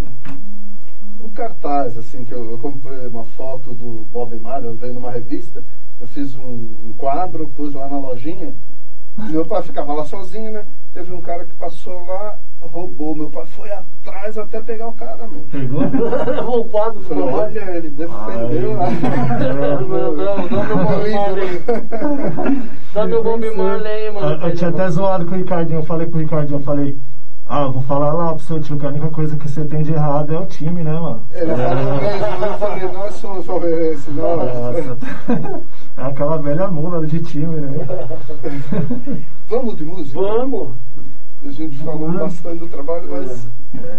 um 1.24 1.30
cartaz, 1.30 1.98
assim, 1.98 2.24
que 2.24 2.34
eu, 2.34 2.52
eu 2.52 2.58
comprei 2.58 3.08
uma 3.08 3.24
foto 3.24 3.74
do 3.74 4.06
Bob 4.14 4.38
Marley, 4.40 4.70
eu 4.70 4.76
veio 4.76 4.94
numa 4.94 5.12
revista, 5.12 5.64
eu 6.00 6.08
fiz 6.08 6.36
um 6.36 6.94
quadro, 6.98 7.48
pus 7.56 7.74
lá 7.74 7.88
na 7.88 7.98
lojinha. 7.98 8.54
Meu 9.30 9.46
pai 9.46 9.62
ficava 9.62 9.94
lá 9.94 10.06
sozinho, 10.06 10.52
né? 10.52 10.64
Teve 10.94 11.12
um 11.12 11.22
cara 11.22 11.44
que 11.44 11.54
passou 11.56 12.06
lá, 12.06 12.36
roubou. 12.62 13.16
Meu 13.16 13.30
pai 13.30 13.46
foi 13.48 13.72
atrás 13.72 14.38
até 14.38 14.62
pegar 14.62 14.90
o 14.90 14.94
cara, 14.94 15.28
meu. 15.28 15.42
Pegou? 15.52 15.82
Levou 16.32 16.62
o 16.62 16.66
quadro 16.66 17.02
Eu 17.10 17.16
do 17.16 17.32
falei, 17.32 17.34
olha, 17.34 17.78
ele 17.78 17.90
defendeu 17.90 18.78
lá. 18.78 18.90
Não, 18.92 19.88
não, 19.88 20.12
não, 20.12 20.48
dá 20.48 20.64
meu 20.64 20.78
Bob 20.86 21.12
Marley. 21.12 21.64
Dá 22.94 23.06
meu 23.08 23.24
Bob 23.24 23.56
Marley 23.56 23.92
aí, 23.92 24.12
mano. 24.12 24.34
Eu, 24.34 24.50
eu 24.50 24.56
tinha 24.56 24.70
até 24.70 24.88
zoado 24.90 25.26
com 25.26 25.34
o 25.34 25.38
Ricardinho. 25.38 25.80
Eu 25.80 25.84
falei 25.84 26.06
pro 26.06 26.20
Ricardinho, 26.20 26.60
eu 26.60 26.64
falei, 26.64 26.96
ah, 27.48 27.64
eu 27.64 27.72
vou 27.72 27.84
falar 27.84 28.14
lá 28.14 28.34
pro 28.34 28.44
seu 28.44 28.62
tio 28.62 28.78
que 28.78 28.86
a 28.86 28.90
única 28.90 29.10
coisa 29.10 29.36
que 29.36 29.50
você 29.50 29.66
tem 29.66 29.84
de 29.84 29.94
errado 29.94 30.34
é 30.34 30.38
o 30.38 30.46
time, 30.46 30.84
né, 30.84 30.94
mano? 30.94 31.24
Ele 31.32 31.56
falou 31.56 32.02
mesmo, 32.02 32.46
eu 32.46 32.58
falei, 32.58 32.88
nós 32.92 33.16
somos 33.16 33.46
palmeirenses, 33.46 34.16
nós. 34.16 34.38
Nossa. 34.38 34.98
É 35.98 36.02
aquela 36.04 36.38
velha 36.38 36.68
mula 36.70 37.06
de 37.06 37.20
time, 37.22 37.56
né? 37.62 37.86
Vamos 39.50 39.76
de 39.78 39.86
música? 39.86 40.20
Vamos. 40.20 40.70
A 41.46 41.52
gente 41.52 41.78
falou 41.78 42.00
Vamos. 42.08 42.20
bastante 42.22 42.60
do 42.60 42.68
trabalho, 42.68 43.08
mas 43.12 43.48
É. 43.76 43.98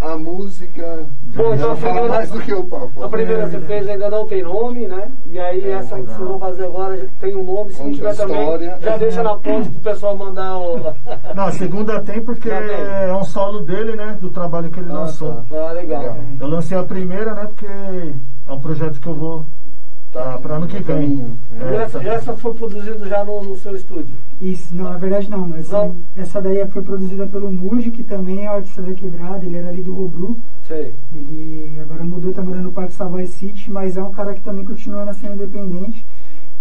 a 0.00 0.16
música 0.18 1.06
Bom, 1.34 1.54
então 1.54 1.72
a 1.72 1.76
fala 1.76 1.92
primeira, 1.92 2.08
mais 2.16 2.30
do 2.30 2.40
que 2.40 2.52
o 2.52 2.64
papo. 2.64 3.04
a 3.04 3.08
primeira 3.08 3.48
você 3.48 3.60
fez 3.60 3.88
ainda 3.88 4.10
não 4.10 4.26
tem 4.26 4.42
nome, 4.42 4.86
né? 4.88 5.10
E 5.26 5.38
aí 5.38 5.62
É, 5.64 5.70
essa 5.74 5.94
que 5.96 6.02
vocês 6.06 6.18
vão 6.18 6.38
fazer 6.38 6.64
agora 6.64 7.08
tem 7.20 7.36
um 7.36 7.44
nome, 7.44 7.72
se 7.72 7.82
não 7.82 7.92
tiver 7.92 8.10
a 8.10 8.14
também, 8.14 8.38
história. 8.40 8.78
já 8.82 8.96
deixa 8.98 9.22
na 9.22 9.36
ponte 9.36 9.70
pro 9.70 9.80
pessoal 9.80 10.16
mandar 10.16 10.58
o. 10.58 10.78
Não, 11.34 11.44
a 11.44 11.52
segunda 11.52 12.00
tem 12.02 12.20
porque 12.20 12.48
tem. 12.50 12.58
é 12.58 13.14
um 13.16 13.24
solo 13.24 13.60
dele, 13.62 13.94
né? 13.96 14.18
Do 14.20 14.28
trabalho 14.28 14.70
que 14.70 14.80
ele 14.80 14.90
Ah, 14.90 14.94
lançou. 14.94 15.32
tá. 15.48 15.68
Ah, 15.68 15.72
legal. 15.72 16.00
Legal. 16.02 16.16
Eu 16.40 16.46
lancei 16.48 16.76
a 16.76 16.82
primeira, 16.82 17.32
né? 17.32 17.46
Porque 17.46 17.66
é 17.66 18.52
um 18.52 18.60
projeto 18.60 19.00
que 19.00 19.06
eu 19.06 19.14
vou 19.14 19.46
Tá, 20.12 20.34
Ah, 20.34 20.38
pra 20.38 20.56
ano 20.56 20.66
que 20.66 20.74
vem. 20.74 20.82
caminho. 20.82 21.38
E 21.52 21.62
É, 21.62 21.76
essa, 21.84 22.02
essa 22.02 22.36
foi 22.36 22.52
produzida 22.52 23.06
já 23.08 23.24
no, 23.24 23.42
no 23.42 23.56
seu 23.56 23.74
estúdio. 23.74 24.14
Isso, 24.40 24.74
não, 24.74 24.84
na 24.90 24.98
verdade 24.98 25.30
não. 25.30 25.54
Essa, 25.54 25.84
Não? 25.84 25.96
essa 26.14 26.40
daí 26.42 26.66
foi 26.66 26.82
produzida 26.82 27.26
pelo 27.26 27.50
Muji, 27.50 27.90
que 27.90 28.02
também 28.02 28.44
é 28.44 28.48
artista 28.48 28.82
da 28.82 28.92
Quebrada, 28.92 29.44
ele 29.46 29.56
era 29.56 29.70
ali 29.70 29.82
do 29.82 29.94
Robru. 29.94 30.36
Sei. 30.68 30.94
Ele 31.14 31.80
agora 31.80 32.04
mudou, 32.04 32.32
tá 32.32 32.42
morando 32.42 32.64
no 32.64 32.72
Parque 32.72 32.92
Savoy 32.92 33.26
City, 33.26 33.70
mas 33.70 33.96
é 33.96 34.02
um 34.02 34.12
cara 34.12 34.34
que 34.34 34.42
também 34.42 34.64
continua 34.66 35.04
na 35.04 35.14
cena 35.14 35.34
independente. 35.34 36.04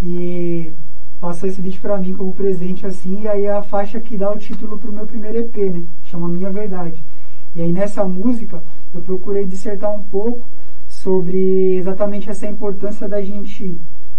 E 0.02 0.72
passou 1.20 1.48
esse 1.50 1.62
beat 1.62 1.80
pra 1.82 1.98
mim 1.98 2.16
como 2.16 2.34
presente, 2.34 2.86
assim, 2.88 3.22
e 3.24 3.28
aí 3.28 3.46
é 3.46 3.52
a 3.52 3.62
faixa 3.62 4.00
que 4.00 4.18
dá 4.18 4.32
o 4.32 4.38
título 4.38 4.78
pro 4.78 4.92
meu 4.94 5.06
primeiro 5.06 5.38
EP, 5.40 5.56
né? 5.58 5.84
Chama 6.06 6.28
Minha 6.30 6.50
Verdade. 6.50 7.04
E 7.56 7.62
aí 7.62 7.72
nessa 7.72 8.04
música 8.06 8.64
eu 8.94 9.02
procurei 9.02 9.46
dissertar 9.46 9.94
um 9.94 10.02
pouco 10.04 10.40
sobre 11.02 11.76
exatamente 11.78 12.30
essa 12.30 12.48
importância 12.48 13.08
da 13.08 13.22
gente 13.22 13.78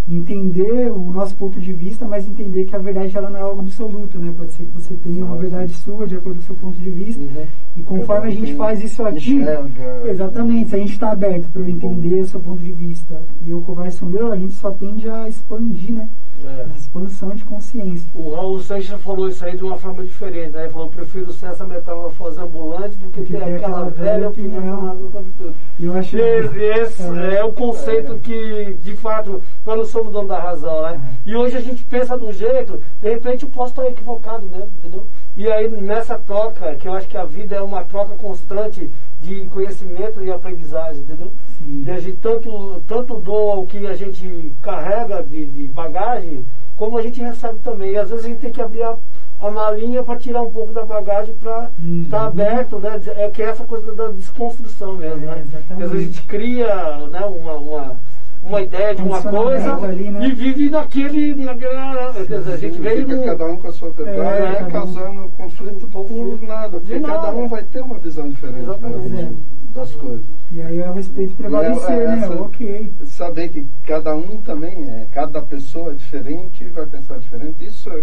entender 0.08 0.90
o 0.90 1.12
nosso 1.12 1.34
ponto 1.36 1.60
de 1.60 1.72
vista, 1.72 2.06
mas 2.06 2.26
entender 2.26 2.64
que 2.64 2.74
a 2.74 2.78
verdade 2.78 3.16
ela 3.16 3.30
não 3.30 3.38
é 3.38 3.42
algo 3.42 3.60
absoluto, 3.60 4.18
né? 4.18 4.32
Pode 4.36 4.50
ser 4.52 4.64
que 4.64 4.72
você 4.72 4.94
tenha 4.94 5.24
uma 5.24 5.36
verdade 5.36 5.72
sua, 5.74 6.06
de 6.06 6.16
acordo 6.16 6.38
com 6.38 6.42
o 6.42 6.46
seu 6.46 6.54
ponto 6.56 6.76
de 6.76 6.90
vista. 6.90 7.22
Uhum. 7.22 7.46
E 7.76 7.82
conforme 7.82 8.26
a 8.26 8.30
gente 8.30 8.54
faz 8.54 8.82
isso 8.82 9.02
aqui, 9.04 9.34
Enxerga. 9.34 10.02
Exatamente, 10.10 10.70
se 10.70 10.74
a 10.74 10.78
gente 10.78 10.92
está 10.92 11.12
aberto 11.12 11.48
para 11.52 11.62
eu 11.62 11.68
entender 11.68 12.20
o 12.20 12.26
seu 12.26 12.40
ponto 12.40 12.60
de 12.60 12.72
vista 12.72 13.22
e 13.46 13.50
eu 13.50 13.60
converso 13.60 14.04
o 14.04 14.08
meu, 14.08 14.32
a 14.32 14.36
gente 14.36 14.54
só 14.54 14.72
tende 14.72 15.08
a 15.08 15.28
expandir, 15.28 15.92
né? 15.92 16.08
É. 16.44 16.66
Expansão 16.76 17.30
de 17.30 17.44
consciência. 17.44 18.08
O 18.14 18.34
Raul 18.34 18.60
Seixas 18.60 19.00
falou 19.02 19.28
isso 19.28 19.44
aí 19.44 19.56
de 19.56 19.62
uma 19.62 19.76
forma 19.78 20.04
diferente, 20.04 20.50
né? 20.50 20.64
Ele 20.64 20.72
falou, 20.72 20.88
prefiro 20.88 21.32
ser 21.32 21.46
essa 21.46 21.66
metamorfose 21.66 22.40
ambulante 22.40 22.96
do 22.96 23.08
que 23.10 23.22
que 23.22 23.32
ter 23.32 23.42
aquela 23.42 23.84
velha 23.90 24.28
opinião 24.28 24.90
opinião. 24.92 25.54
eu 25.80 25.94
acho 25.96 26.16
E 26.16 26.20
esse 26.20 27.02
É. 27.02 27.36
é 27.36 27.44
o 27.44 27.52
conceito 27.52 28.18
que, 28.18 28.76
de 28.82 28.94
fato, 28.96 29.42
nós 29.64 29.76
não 29.78 29.84
somos 29.84 30.12
dono 30.12 30.28
da 30.28 30.38
razão, 30.38 30.82
né? 30.82 31.00
E 31.24 31.34
hoje 31.34 31.56
a 31.56 31.60
gente 31.60 31.84
pensa 31.84 32.16
de 32.18 32.24
um 32.24 32.32
jeito, 32.32 32.80
de 33.00 33.08
repente 33.08 33.44
eu 33.44 33.50
posso 33.50 33.70
estar 33.70 33.86
equivocado, 33.88 34.46
né? 34.46 34.66
Entendeu? 34.78 35.06
E 35.36 35.50
aí 35.50 35.68
nessa 35.68 36.18
troca, 36.18 36.74
que 36.76 36.86
eu 36.86 36.92
acho 36.94 37.08
que 37.08 37.16
a 37.16 37.24
vida 37.24 37.56
é 37.56 37.62
uma 37.62 37.84
troca 37.84 38.14
constante 38.16 38.90
de 39.22 39.46
conhecimento 39.46 40.22
e 40.22 40.30
aprendizagem, 40.30 41.02
entendeu? 41.02 41.32
Sim. 41.58 41.84
E 41.86 41.90
a 41.90 41.98
gente 42.00 42.16
tanto, 42.18 42.82
tanto 42.86 43.14
doa 43.20 43.54
o 43.60 43.66
que 43.66 43.86
a 43.86 43.94
gente 43.94 44.52
carrega 44.60 45.22
de, 45.22 45.46
de 45.46 45.66
bagagem, 45.68 46.44
como 46.76 46.98
a 46.98 47.02
gente 47.02 47.22
recebe 47.22 47.58
também. 47.60 47.92
E 47.92 47.96
às 47.96 48.10
vezes 48.10 48.24
a 48.24 48.28
gente 48.28 48.40
tem 48.40 48.50
que 48.52 48.60
abrir 48.60 48.82
a, 48.82 48.96
a 49.40 49.50
malinha 49.50 50.02
para 50.02 50.18
tirar 50.18 50.42
um 50.42 50.50
pouco 50.50 50.72
da 50.72 50.84
bagagem 50.84 51.34
para 51.36 51.70
Uhum. 51.78 52.02
estar 52.04 52.26
aberto, 52.26 52.78
né? 52.78 53.00
É 53.16 53.28
que 53.30 53.42
é 53.42 53.46
essa 53.46 53.64
coisa 53.64 53.92
da 53.94 54.08
desconstrução 54.08 54.96
mesmo, 54.96 55.22
É, 55.24 55.26
né? 55.36 55.42
exatamente. 55.46 55.66
Porque 55.68 55.82
às 55.84 55.90
vezes 55.90 56.08
a 56.08 56.12
gente 56.12 56.22
cria 56.26 56.96
né, 57.08 57.20
uma, 57.24 57.54
uma, 57.54 57.96
uma 58.42 58.60
ideia 58.60 58.94
de 58.94 59.02
uma 59.02 59.22
coisa 59.22 59.74
ali, 59.76 60.10
né? 60.10 60.26
e 60.26 60.32
vive 60.32 60.68
naquele. 60.68 61.34
naquela, 61.34 62.10
a 62.10 62.56
gente 62.56 62.78
veio 62.80 63.02
Fica 63.02 63.16
num- 63.16 63.24
cada 63.24 63.46
um 63.46 63.56
com 63.56 63.68
a 63.68 63.72
sua 63.72 63.90
verdade, 63.90 64.56
É, 64.56 64.62
é, 64.62 64.70
causando 64.70 65.28
conflito 65.36 65.86
por 65.86 66.42
nada, 66.42 66.78
porque 66.80 66.98
nada. 66.98 67.14
cada 67.14 67.30
um 67.36 67.48
vai 67.48 67.62
ter 67.62 67.80
uma 67.80 67.98
visão 67.98 68.28
diferente 68.28 68.66
né, 68.66 69.32
das 69.74 69.92
coisas. 69.94 70.24
E 70.50 70.60
aí 70.60 70.80
é 70.80 70.90
o 70.90 70.92
respeito 70.92 71.34
prevalecer, 71.34 71.90
É, 71.90 72.02
é, 72.02 72.16
né? 72.16 72.26
Ok. 72.28 72.92
Saber 73.06 73.48
que 73.48 73.66
cada 73.86 74.14
um 74.14 74.36
também 74.38 74.82
é, 74.90 75.06
cada 75.12 75.40
pessoa 75.40 75.92
é 75.92 75.94
diferente 75.94 76.64
e 76.64 76.68
vai 76.68 76.84
pensar 76.86 77.18
diferente, 77.18 77.64
isso 77.64 77.88
é, 77.90 78.02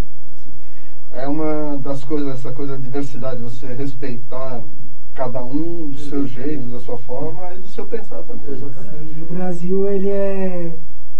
é 1.24 1.28
uma 1.28 1.78
das 1.78 2.04
coisas, 2.04 2.34
essa 2.34 2.52
coisa 2.52 2.74
da 2.74 2.78
diversidade, 2.80 3.42
você 3.42 3.68
respeitar 3.68 4.62
cada 5.20 5.44
um 5.44 5.90
do 5.90 5.98
seu 5.98 6.26
jeito, 6.26 6.66
da 6.70 6.80
sua 6.80 6.98
forma 6.98 7.54
e 7.54 7.58
do 7.58 7.68
seu 7.68 7.86
pensar 7.86 8.24
também. 8.24 8.54
Exatamente. 8.54 9.20
O 9.20 9.34
Brasil, 9.34 9.90
ele 9.90 10.10
é. 10.10 10.72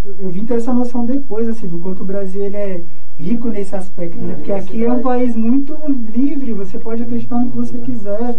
Eu 0.06 0.16
eu 0.22 0.30
vim 0.30 0.46
ter 0.46 0.54
essa 0.54 0.74
noção 0.74 1.06
depois, 1.06 1.50
assim, 1.50 1.68
do 1.68 1.80
quanto 1.80 2.04
o 2.04 2.06
Brasil 2.06 2.42
ele 2.42 2.56
é 2.56 2.82
rico 3.20 3.50
nesse 3.50 3.76
aspecto, 3.76 4.18
né? 4.18 4.36
Porque 4.36 4.52
aqui 4.52 4.86
é 4.86 4.92
um 4.92 5.02
país 5.02 5.36
muito 5.36 5.78
livre, 6.14 6.54
você 6.54 6.80
pode 6.80 7.04
acreditar 7.04 7.38
no 7.38 7.52
que 7.52 7.58
você 7.58 7.78
quiser. 7.80 8.36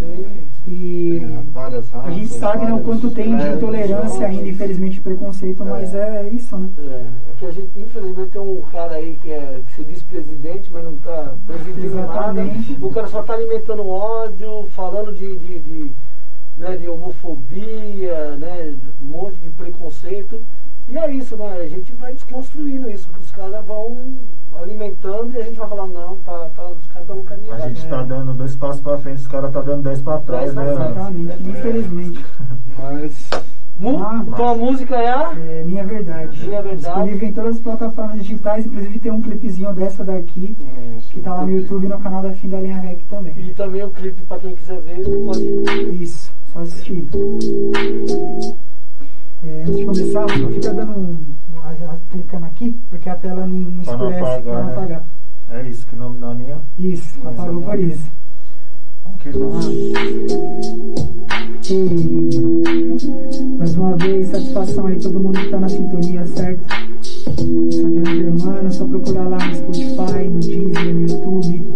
E 0.67 1.21
a 1.93 2.11
gente 2.11 2.33
sabe 2.33 2.65
né, 2.65 2.73
o 2.73 2.79
quanto 2.79 3.11
tem 3.11 3.35
de 3.35 3.47
intolerância 3.47 4.25
ainda, 4.25 4.47
infelizmente, 4.47 4.99
preconceito, 4.99 5.63
mas 5.63 5.93
é 5.93 6.29
isso, 6.29 6.57
né? 6.57 6.69
É, 6.79 6.81
é 6.81 7.33
que 7.37 7.45
a 7.45 7.51
gente, 7.51 7.79
infelizmente, 7.79 8.31
tem 8.31 8.41
um 8.41 8.61
cara 8.71 8.93
aí 8.93 9.17
que, 9.21 9.29
é, 9.29 9.61
que 9.65 9.73
se 9.73 9.83
diz 9.83 10.01
presidente, 10.01 10.69
mas 10.71 10.83
não 10.83 10.93
está 10.93 11.33
presidindo 11.45 11.95
nada. 11.95 12.43
O 12.81 12.89
cara 12.89 13.07
só 13.07 13.21
está 13.21 13.33
alimentando 13.33 13.87
ódio, 13.87 14.67
falando 14.71 15.13
de, 15.13 15.37
de, 15.37 15.59
de, 15.59 15.91
né, 16.57 16.75
de 16.75 16.87
homofobia, 16.89 18.35
né, 18.37 18.73
um 19.01 19.05
monte 19.05 19.39
de 19.39 19.49
preconceito. 19.49 20.41
E 20.89 20.97
é 20.97 21.11
isso, 21.13 21.37
né? 21.37 21.61
A 21.61 21.67
gente 21.67 21.93
vai 21.93 22.13
desconstruindo 22.13 22.89
isso, 22.89 23.09
que 23.09 23.19
os 23.19 23.31
caras 23.31 23.65
vão 23.65 23.97
alimentando 24.63 25.31
e 25.33 25.37
a 25.37 25.43
gente 25.43 25.57
vai 25.57 25.69
falando, 25.69 25.93
não, 25.93 26.15
tá, 26.17 26.49
tá, 26.55 26.67
os 26.67 26.85
caras 26.87 27.01
estão 27.01 27.15
no 27.17 27.23
caminho 27.23 27.53
A 27.53 27.59
gente 27.69 27.87
tá 27.87 28.03
dando 28.03 28.33
dois 28.33 28.55
passos 28.55 28.81
pra 28.81 28.97
frente, 28.97 29.21
os 29.21 29.27
caras 29.27 29.51
tá 29.51 29.61
dando 29.61 29.83
dez 29.83 30.01
pra 30.01 30.17
trás, 30.19 30.53
Dez 30.53 30.55
né? 30.55 30.73
Exatamente, 30.73 31.49
infelizmente. 31.49 32.25
Mas 32.77 33.29
Mu- 33.79 33.97
Ah, 34.03 34.23
então 34.27 34.49
a 34.49 34.55
música 34.55 34.95
é 34.95 35.09
a. 35.09 35.33
É 35.35 35.63
minha 35.63 35.83
verdade. 35.83 36.45
Minha 36.45 36.61
Verdade. 36.61 36.77
Disponível 36.81 37.27
em 37.29 37.33
todas 37.33 37.55
as 37.55 37.61
plataformas 37.63 38.17
digitais, 38.17 38.65
inclusive 38.67 38.99
tem 38.99 39.11
um 39.11 39.21
clipezinho 39.21 39.73
dessa 39.73 40.03
daqui, 40.03 40.55
hum, 40.59 40.99
que 41.09 41.19
tá 41.19 41.33
lá 41.33 41.43
no 41.45 41.51
YouTube 41.57 41.85
e 41.85 41.89
no 41.89 41.99
canal 41.99 42.21
da 42.21 42.31
Fim 42.33 42.49
da 42.49 42.59
Linha 42.61 42.79
Rec 42.79 42.99
também. 43.09 43.33
E 43.39 43.53
também 43.55 43.83
o 43.83 43.89
clipe 43.89 44.21
para 44.23 44.37
quem 44.39 44.55
quiser 44.55 44.79
ver, 44.81 45.03
pode. 45.25 45.43
Isso, 46.03 46.31
só 46.53 46.59
assistir. 46.59 47.07
É, 49.43 49.63
antes 49.63 49.77
de 49.77 49.85
começar, 49.85 50.27
só 50.29 50.47
fica 50.49 50.73
dando 50.73 50.91
um. 50.99 51.17
clicando 52.11 52.45
aqui, 52.45 52.75
porque 52.89 53.09
a 53.09 53.15
tela 53.15 53.45
não, 53.47 53.57
não 53.57 53.83
Pra 53.83 53.97
não 53.97 54.11
escurece 54.11 54.21
apagar, 54.21 54.41
pra 54.43 54.53
não 54.53 54.65
né? 54.65 54.73
apagar. 54.73 55.03
É 55.49 55.67
isso, 55.67 55.87
que 55.87 55.95
não 55.95 56.13
na 56.13 56.33
minha. 56.33 56.57
Isso, 56.77 57.19
apagou 57.27 57.61
por 57.61 57.79
isso. 57.79 58.11
Vamos. 59.33 59.65
E 61.69 62.39
mais 63.57 63.75
uma 63.75 63.95
vez, 63.97 64.27
satisfação 64.29 64.87
aí, 64.87 64.99
todo 64.99 65.19
mundo 65.19 65.39
que 65.39 65.49
tá 65.49 65.59
na 65.59 65.69
sintonia, 65.69 66.25
certo? 66.27 66.63
Santana 67.01 68.15
Germana, 68.15 68.71
só 68.71 68.85
procurar 68.85 69.27
lá 69.27 69.37
no 69.37 69.55
Spotify, 69.55 70.27
no 70.29 70.39
Deezer, 70.39 70.93
no 70.93 71.01
YouTube. 71.01 71.70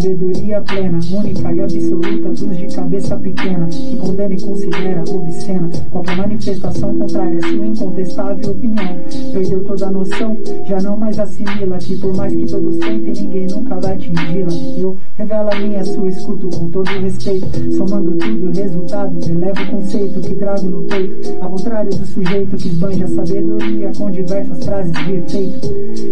Sabedoria 0.00 0.62
plena, 0.62 0.98
única 1.12 1.52
e 1.52 1.60
absoluta, 1.60 2.28
luz 2.28 2.58
de 2.58 2.74
cabeça 2.74 3.16
pequena, 3.16 3.66
que 3.66 3.96
condena 3.96 4.34
e 4.34 4.40
considera 4.40 5.02
obscena. 5.02 5.70
Qualquer 5.90 6.16
manifestação 6.16 6.98
contrária 6.98 7.38
à 7.38 7.42
sua 7.42 7.66
incontestável 7.66 8.50
opinião. 8.50 8.96
Perdeu 9.32 9.62
toda 9.64 9.86
a 9.86 9.90
noção, 9.90 10.38
já 10.66 10.80
não 10.80 10.96
mais 10.96 11.18
assimila. 11.18 11.76
Que 11.78 11.96
por 11.96 12.16
mais 12.16 12.34
que 12.34 12.46
todos 12.46 12.78
tentem, 12.78 13.12
ninguém 13.12 13.46
nunca 13.48 13.76
vai 13.76 13.92
atingi-la. 13.92 14.52
Eu 14.78 14.96
revelo 15.16 15.50
a 15.52 15.58
minha, 15.60 15.84
sua, 15.84 16.08
escuto 16.08 16.48
com 16.48 16.68
todo 16.70 16.88
respeito. 16.88 17.46
Somando 17.76 18.16
tudo, 18.16 18.58
resultado, 18.58 19.30
elevo 19.30 19.62
o 19.62 19.70
conceito 19.70 20.20
que 20.20 20.34
trago 20.36 20.66
no 20.66 20.82
peito. 20.84 21.42
Ao 21.42 21.50
contrário 21.50 21.90
do 21.90 22.06
sujeito 22.06 22.56
que 22.56 22.68
esbanja 22.68 23.06
sabedoria 23.08 23.92
com 23.96 24.10
diversas 24.10 24.64
frases 24.64 24.92
de 24.92 25.14
efeito. 25.14 25.68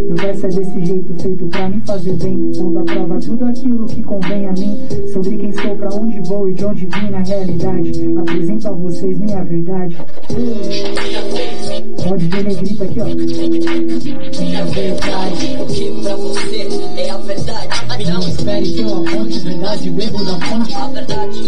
Meu 0.07 0.17
verso 0.17 0.47
é 0.47 0.49
desse 0.51 0.85
jeito, 0.85 1.23
feito 1.23 1.47
pra 1.47 1.69
me 1.69 1.81
fazer 1.81 2.13
bem. 2.15 2.39
À 2.79 2.83
prova 2.83 3.19
tudo 3.19 3.45
aquilo 3.45 3.78
que 3.87 4.03
convém 4.03 4.47
a 4.47 4.53
mim. 4.53 4.79
Sobre 5.13 5.37
quem 5.37 5.53
sou, 5.53 5.77
pra 5.77 5.95
onde 5.95 6.19
vou 6.21 6.51
e 6.51 6.55
de 6.55 6.65
onde 6.65 6.87
vim 6.87 7.11
na 7.11 7.19
realidade. 7.19 7.93
Apresento 8.19 8.69
a 8.69 8.73
vocês 8.73 9.19
minha 9.19 9.45
verdade. 9.45 9.97
Pode 12.03 12.25
ver 12.27 12.45
negrito 12.45 12.83
aqui, 12.85 13.01
ó. 13.01 13.05
Minha 14.41 14.65
verdade. 14.65 15.57
O 15.61 15.67
que 15.67 15.91
pra 16.03 16.17
você 16.17 16.67
é 16.97 17.11
a 17.11 17.19
verdade. 17.19 17.69
Não 18.11 18.21
espere 18.21 18.73
que 18.73 18.81
eu 18.81 18.97
aponte 18.97 19.39
verdade, 19.41 19.91
bebo 19.91 20.25
da 20.25 20.41
fonte. 20.41 20.75
A 20.75 20.89
verdade, 20.89 21.39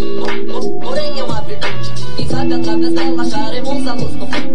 porém 0.83 1.19
é 1.19 1.25
uma 1.25 1.41
verdade. 1.43 1.91
Quem 2.17 2.29
sabe 2.29 2.53
através 2.55 2.93
dela 2.93 3.23
acharemos 3.23 3.87
a 3.87 3.95
luz 3.95 4.15
no 4.17 4.27
fim. 4.27 4.51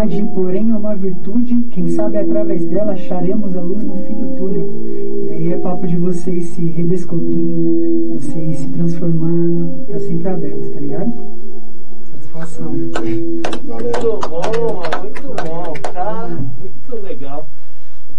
vaidade, 0.00 0.24
porém 0.34 0.70
é 0.70 0.76
uma 0.76 0.94
virtude, 0.94 1.60
quem 1.72 1.90
sabe 1.90 2.18
através 2.18 2.64
dela 2.66 2.92
acharemos 2.92 3.56
a 3.56 3.60
luz 3.60 3.82
no 3.84 3.96
fim 4.06 4.14
do 4.14 4.36
túnel. 4.36 4.68
E 5.24 5.30
aí 5.30 5.52
é 5.52 5.58
papo 5.58 5.86
de 5.86 5.96
vocês 5.96 6.44
se 6.46 6.64
redescobrindo, 6.64 8.18
vocês 8.18 8.58
se 8.60 8.68
transformando, 8.68 9.86
tá 9.86 9.98
sempre 9.98 10.28
aberto, 10.28 10.72
tá 10.72 10.80
ligado? 10.80 11.12
Satisfação. 12.12 12.70
Muito 12.70 12.94
bom, 14.28 14.82
muito 15.02 15.22
bom, 15.22 15.72
cara, 15.92 16.28
muito 16.28 17.02
legal. 17.02 17.46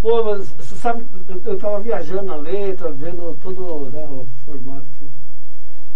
Pô, 0.01 0.23
mas 0.23 0.49
você 0.59 0.75
sabe, 0.75 1.03
eu, 1.29 1.41
eu 1.45 1.57
tava 1.57 1.79
viajando 1.79 2.23
na 2.23 2.35
letra, 2.35 2.91
vendo 2.91 3.35
tudo 3.41 3.89
né, 3.91 4.07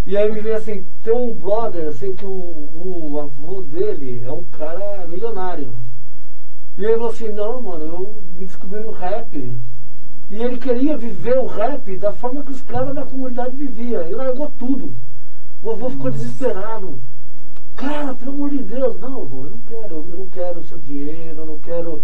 e 0.07 0.15
aí 0.15 0.31
me 0.31 0.39
veio 0.39 0.57
assim, 0.57 0.85
tem 1.03 1.13
um 1.13 1.33
brother, 1.33 1.87
assim, 1.87 2.13
que 2.13 2.25
o, 2.25 2.29
o 2.29 3.19
avô 3.19 3.61
dele 3.63 4.23
é 4.23 4.31
um 4.31 4.43
cara 4.43 5.07
milionário. 5.07 5.73
E 6.77 6.85
ele 6.85 6.93
falou 6.93 7.09
assim, 7.09 7.29
não, 7.29 7.59
mano, 7.59 7.83
eu 7.85 8.15
me 8.37 8.45
descobri 8.45 8.81
no 8.81 8.91
rap. 8.91 9.57
E 10.29 10.35
ele 10.35 10.59
queria 10.59 10.95
viver 10.95 11.39
o 11.39 11.47
rap 11.47 11.97
da 11.97 12.11
forma 12.11 12.43
que 12.43 12.51
os 12.51 12.61
caras 12.61 12.93
da 12.93 13.03
comunidade 13.03 13.55
viviam. 13.55 14.03
Ele 14.03 14.13
largou 14.13 14.51
tudo. 14.59 14.93
O 15.63 15.71
avô 15.71 15.89
ficou 15.89 16.11
desesperado. 16.11 16.99
Cara, 17.75 18.13
pelo 18.13 18.31
amor 18.31 18.51
de 18.51 18.61
Deus, 18.61 18.99
não, 18.99 19.21
avô, 19.21 19.45
eu 19.45 19.49
não 19.49 19.57
quero, 19.67 19.95
eu 19.95 20.17
não 20.17 20.27
quero 20.27 20.59
o 20.59 20.63
seu 20.63 20.77
dinheiro, 20.77 21.39
eu 21.39 21.45
não 21.47 21.59
quero, 21.59 22.03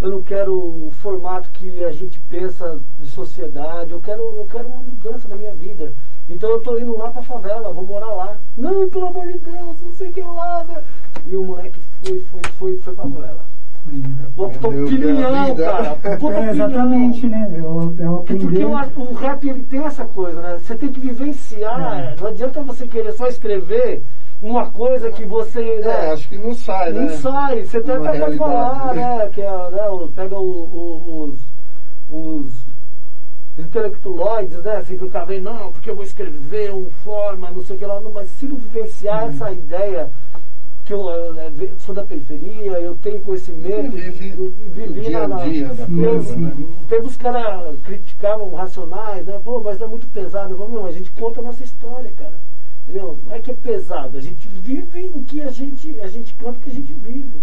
eu 0.00 0.10
não 0.10 0.22
quero 0.22 0.86
o 0.86 0.90
formato 1.02 1.50
que 1.50 1.84
a 1.84 1.92
gente 1.92 2.18
pensa 2.28 2.80
de 2.98 3.06
sociedade, 3.10 3.92
eu 3.92 4.00
quero, 4.00 4.22
eu 4.34 4.46
quero 4.46 4.66
uma 4.66 4.78
mudança 4.78 5.28
na 5.28 5.36
minha 5.36 5.54
vida. 5.54 5.92
Então 6.28 6.48
eu 6.50 6.60
tô 6.60 6.78
indo 6.78 6.96
lá 6.96 7.10
pra 7.10 7.22
favela, 7.22 7.72
vou 7.72 7.84
morar 7.84 8.06
lá. 8.12 8.36
Não, 8.56 8.88
pelo 8.88 9.08
amor 9.08 9.26
de 9.26 9.38
Deus, 9.38 9.80
não 9.82 9.92
sei 9.92 10.08
o 10.08 10.12
que 10.12 10.22
lá. 10.22 10.64
né? 10.64 10.82
E 11.26 11.36
o 11.36 11.44
moleque 11.44 11.78
foi, 12.02 12.20
foi, 12.20 12.40
foi, 12.58 12.78
foi 12.78 12.94
pra 12.94 13.04
favela. 13.04 13.40
Pô, 14.34 14.48
tô 14.48 14.72
Entendeu? 14.72 14.86
opinião, 14.86 15.56
cara. 15.56 15.96
Puta 16.18 16.36
É, 16.40 16.50
exatamente, 16.52 17.26
né? 17.28 17.52
Eu, 17.54 17.94
eu 17.98 18.16
aprendi. 18.16 18.46
Porque 18.46 18.64
o, 18.64 19.02
o 19.02 19.14
rap 19.14 19.46
ele 19.46 19.62
tem 19.64 19.84
essa 19.84 20.06
coisa, 20.06 20.40
né? 20.40 20.58
Você 20.64 20.74
tem 20.74 20.90
que 20.90 21.00
vivenciar. 21.00 22.14
Não 22.18 22.28
adianta 22.28 22.62
você 22.62 22.86
querer 22.86 23.12
só 23.12 23.26
escrever 23.26 24.02
uma 24.40 24.70
coisa 24.70 25.12
que 25.12 25.26
você. 25.26 25.60
É, 25.60 25.80
né, 25.82 26.12
acho 26.12 26.26
que 26.30 26.38
não 26.38 26.54
sai, 26.54 26.92
né? 26.94 27.00
não 27.02 27.08
sai. 27.18 27.62
Você 27.64 27.78
Uma 27.80 27.94
até 27.96 28.10
realidade. 28.12 28.36
falar, 28.38 28.94
né? 28.94 29.28
Que 29.34 29.42
é, 29.42 29.70
né, 29.70 29.86
o- 29.90 30.08
pega 30.08 30.38
o- 30.38 30.42
o- 30.42 31.28
os, 31.28 31.40
os 32.10 32.63
intelectualoides, 33.58 34.62
né? 34.62 34.76
Assim, 34.76 34.96
que 34.98 35.04
o 35.04 35.10
cara 35.10 35.26
vem, 35.26 35.40
não, 35.40 35.72
porque 35.72 35.90
eu 35.90 35.96
vou 35.96 36.04
escrever 36.04 36.72
um 36.72 36.90
forma, 37.02 37.50
não 37.50 37.64
sei 37.64 37.76
o 37.76 37.78
que 37.78 37.86
lá. 37.86 38.00
Não, 38.00 38.12
mas 38.12 38.28
se 38.30 38.46
não 38.46 38.56
vivenciar 38.56 39.28
essa 39.28 39.50
ideia 39.52 40.10
que 40.84 40.92
eu, 40.92 41.08
eh, 41.38 41.50
ve- 41.50 41.72
sou 41.78 41.94
da 41.94 42.04
periferia, 42.04 42.72
eu 42.72 42.94
tenho 42.96 43.20
conhecimento, 43.20 43.96
eu 43.96 44.12
o 44.44 44.92
dia 45.00 45.24
a 45.24 45.26
dia 45.48 45.68
da 45.68 45.86
coisa, 45.86 46.36
né? 46.36 46.52
Teve 46.88 47.06
os 47.06 47.16
caras 47.16 47.78
criticavam 47.84 48.54
racionais, 48.54 49.24
né? 49.24 49.40
Pô, 49.42 49.60
mas 49.60 49.80
é 49.80 49.86
muito 49.86 50.06
pesado. 50.08 50.52
Eu 50.52 50.58
falo, 50.58 50.70
meu, 50.70 50.86
a 50.86 50.92
gente 50.92 51.10
conta 51.12 51.40
a 51.40 51.42
nossa 51.44 51.64
história, 51.64 52.12
cara. 52.18 52.38
Entendeu? 52.86 53.18
Não 53.24 53.34
é 53.34 53.40
que 53.40 53.50
é 53.50 53.54
pesado, 53.54 54.18
a 54.18 54.20
gente 54.20 54.46
vive 54.46 55.10
o 55.14 55.22
que 55.24 55.40
a 55.40 55.50
gente, 55.50 55.98
a 56.00 56.06
gente 56.06 56.34
canta 56.34 56.58
o 56.58 56.60
que 56.60 56.68
a 56.68 56.74
gente 56.74 56.92
vive. 56.92 57.40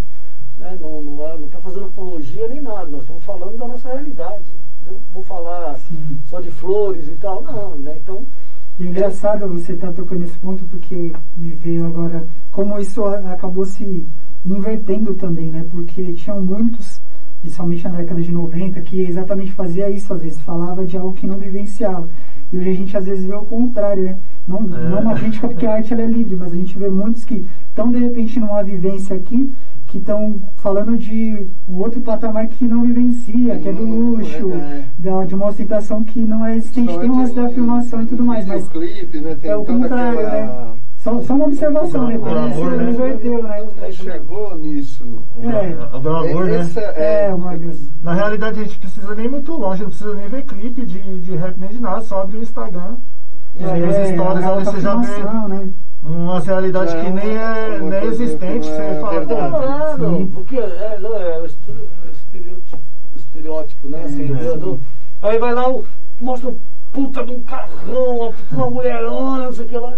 Né? 0.59 0.77
Não, 0.79 1.01
não, 1.01 1.25
é, 1.25 1.35
não 1.35 1.47
tá 1.47 1.57
fazendo 1.59 1.85
apologia 1.87 2.47
nem 2.47 2.61
nada, 2.61 2.85
nós 2.85 3.01
estamos 3.01 3.23
falando 3.23 3.57
da 3.57 3.67
nossa 3.67 3.89
realidade. 3.91 4.43
Eu 4.87 4.97
vou 5.13 5.23
falar 5.23 5.75
Sim. 5.87 6.17
só 6.25 6.39
de 6.41 6.51
flores 6.51 7.07
e 7.07 7.11
tal, 7.11 7.41
não, 7.43 7.75
né? 7.77 7.95
Então, 8.01 8.25
E 8.79 8.85
é 8.85 8.89
engraçado 8.89 9.47
você 9.47 9.73
estar 9.73 9.91
tocando 9.93 10.23
esse 10.23 10.37
ponto 10.39 10.63
porque 10.65 11.11
me 11.37 11.49
veio 11.55 11.85
agora 11.85 12.25
como 12.51 12.79
isso 12.79 13.03
a- 13.05 13.31
acabou 13.33 13.65
se 13.65 14.05
invertendo 14.45 15.13
também, 15.13 15.51
né? 15.51 15.65
Porque 15.69 16.13
tinham 16.13 16.41
muitos, 16.41 16.99
principalmente 17.41 17.83
na 17.83 17.97
década 17.97 18.21
de 18.21 18.31
90, 18.31 18.81
que 18.81 19.01
exatamente 19.01 19.51
fazia 19.51 19.89
isso, 19.89 20.11
às 20.13 20.21
vezes 20.21 20.39
falava 20.41 20.85
de 20.85 20.97
algo 20.97 21.13
que 21.13 21.27
não 21.27 21.37
vivenciava. 21.37 22.07
E 22.51 22.57
hoje 22.57 22.69
a 22.69 22.73
gente 22.73 22.97
às 22.97 23.05
vezes 23.05 23.25
vê 23.25 23.33
o 23.35 23.43
contrário, 23.45 24.03
né? 24.03 24.17
Não, 24.47 24.57
É. 24.59 24.89
não 24.89 25.01
uma 25.01 25.13
crítica 25.15 25.47
porque 25.47 25.65
a 25.65 25.75
arte 25.75 25.93
ela 25.93 26.01
é 26.01 26.07
livre, 26.07 26.35
mas 26.35 26.51
a 26.51 26.55
gente 26.55 26.77
vê 26.77 26.89
muitos 26.89 27.23
que 27.23 27.45
estão 27.69 27.91
de 27.91 27.99
repente 27.99 28.39
numa 28.39 28.63
vivência 28.63 29.15
aqui 29.15 29.53
que 29.91 29.97
estão 29.97 30.39
falando 30.55 30.97
de 30.97 31.45
um 31.67 31.79
outro 31.79 31.99
patamar 31.99 32.47
que 32.47 32.63
não 32.65 32.83
vivencia, 32.83 33.59
que 33.59 33.67
é 33.67 33.73
do 33.73 33.85
Não, 33.85 34.11
luxo, 34.11 34.53
é. 34.53 34.85
da, 34.97 35.25
de 35.25 35.35
uma 35.35 35.47
ostentação 35.47 36.01
que 36.01 36.21
não 36.21 36.45
é 36.45 36.55
existente. 36.55 36.97
Tem 36.97 37.09
umas 37.09 37.33
da 37.33 37.45
afirmação 37.47 38.01
e 38.01 38.05
tudo 38.05 38.23
mais, 38.23 38.45
mas 38.45 38.65
clipe, 38.69 39.19
né? 39.19 39.35
Tem 39.41 39.51
é 39.51 39.55
o 39.55 39.65
contrário, 39.65 40.19
aquela... 40.19 40.31
né? 40.31 40.71
Só, 40.97 41.19
só 41.23 41.33
uma 41.33 41.45
observação, 41.45 42.07
né? 42.07 42.15
O 42.15 42.21
Parece 42.21 42.57
que 42.57 42.63
né? 42.63 42.89
inverteu, 42.91 43.43
né? 43.43 43.67
É, 43.81 43.91
Chegou 43.91 44.57
nisso. 44.57 45.03
O, 45.35 45.49
É. 45.49 45.69
gra- 45.73 45.89
o 45.97 45.99
glamour, 45.99 46.45
né? 46.45 46.69
É, 46.95 47.25
É, 47.25 47.33
uma 47.33 47.59
Na 48.01 48.13
realidade 48.13 48.59
a 48.61 48.63
gente 48.63 48.79
precisa 48.79 49.13
nem 49.13 49.27
muito 49.27 49.51
longe, 49.51 49.81
não 49.81 49.89
precisa 49.89 50.13
nem 50.15 50.29
ver 50.29 50.43
clipe 50.45 50.85
de, 50.85 51.19
de 51.19 51.35
rap 51.35 51.55
nem 51.59 51.69
de 51.69 51.81
nada, 51.81 51.99
só 52.01 52.21
abrir 52.21 52.37
o 52.37 52.43
Instagram. 52.43 52.95
E 53.59 53.63
aí 53.65 53.83
as 53.83 54.09
histórias 54.09 54.45
a 54.45 54.53
ali 54.53 54.63
você 54.63 54.79
já 54.79 54.95
vê 54.95 55.07
né? 55.49 55.69
Umas 56.03 56.45
realidades 56.45 56.93
É, 56.93 57.03
que 57.03 57.09
nem 57.11 57.35
é 57.35 57.77
uma 57.79 57.89
nem 57.89 57.99
que 58.01 58.07
existente, 58.07 58.69
não 58.69 58.75
é 58.81 58.93
você 58.93 59.01
fala, 59.01 59.97
pô, 59.97 60.05
Sim. 60.17 60.31
porque 60.33 60.57
é, 60.57 60.97
não, 60.99 61.15
é 61.17 61.39
o 61.39 61.45
estere- 61.45 61.77
o 62.05 62.11
estereótipo, 62.11 62.79
estereótipo, 63.15 63.87
né? 63.87 64.03
Assim, 64.05 64.31
É. 64.33 64.57
do- 64.57 64.79
aí 65.21 65.37
vai 65.37 65.53
lá, 65.53 65.69
o- 65.69 65.85
mostra 66.19 66.49
um 66.49 66.57
puta 66.91 67.23
de 67.23 67.31
um 67.31 67.41
carrão, 67.43 68.17
uma, 68.17 68.33
uma 68.51 68.69
mulherona, 68.69 69.45
não 69.45 69.53
sei 69.53 69.65
o 69.65 69.67
que 69.69 69.77
lá, 69.77 69.97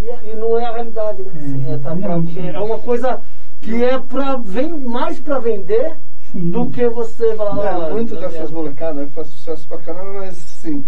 e, 0.00 0.08
é- 0.08 0.32
e 0.32 0.36
não 0.36 0.58
é 0.58 0.64
a 0.66 0.72
realidade, 0.72 1.22
né? 1.22 1.32
Assim, 1.36 1.64
é, 1.72 1.78
tá 1.78 1.90
pra- 1.90 1.96
exatamente. 1.96 2.38
é 2.48 2.58
uma 2.60 2.78
coisa 2.78 3.20
que 3.62 3.82
é 3.84 3.98
pra, 3.98 4.36
vem 4.36 4.70
mais 4.78 5.18
pra 5.20 5.38
vender 5.38 5.94
Sim. 6.32 6.50
do 6.50 6.66
que 6.68 6.86
você 6.88 7.34
falar. 7.36 7.64
É, 7.64 7.68
ah, 7.68 7.88
muito 7.90 8.14
né, 8.14 8.20
dessas 8.22 8.50
molecadas 8.50 8.96
né, 8.96 9.08
faz 9.14 9.28
sucesso 9.28 9.66
pra 9.68 9.78
caramba, 9.78 10.12
mas 10.20 10.36
sim, 10.36 10.84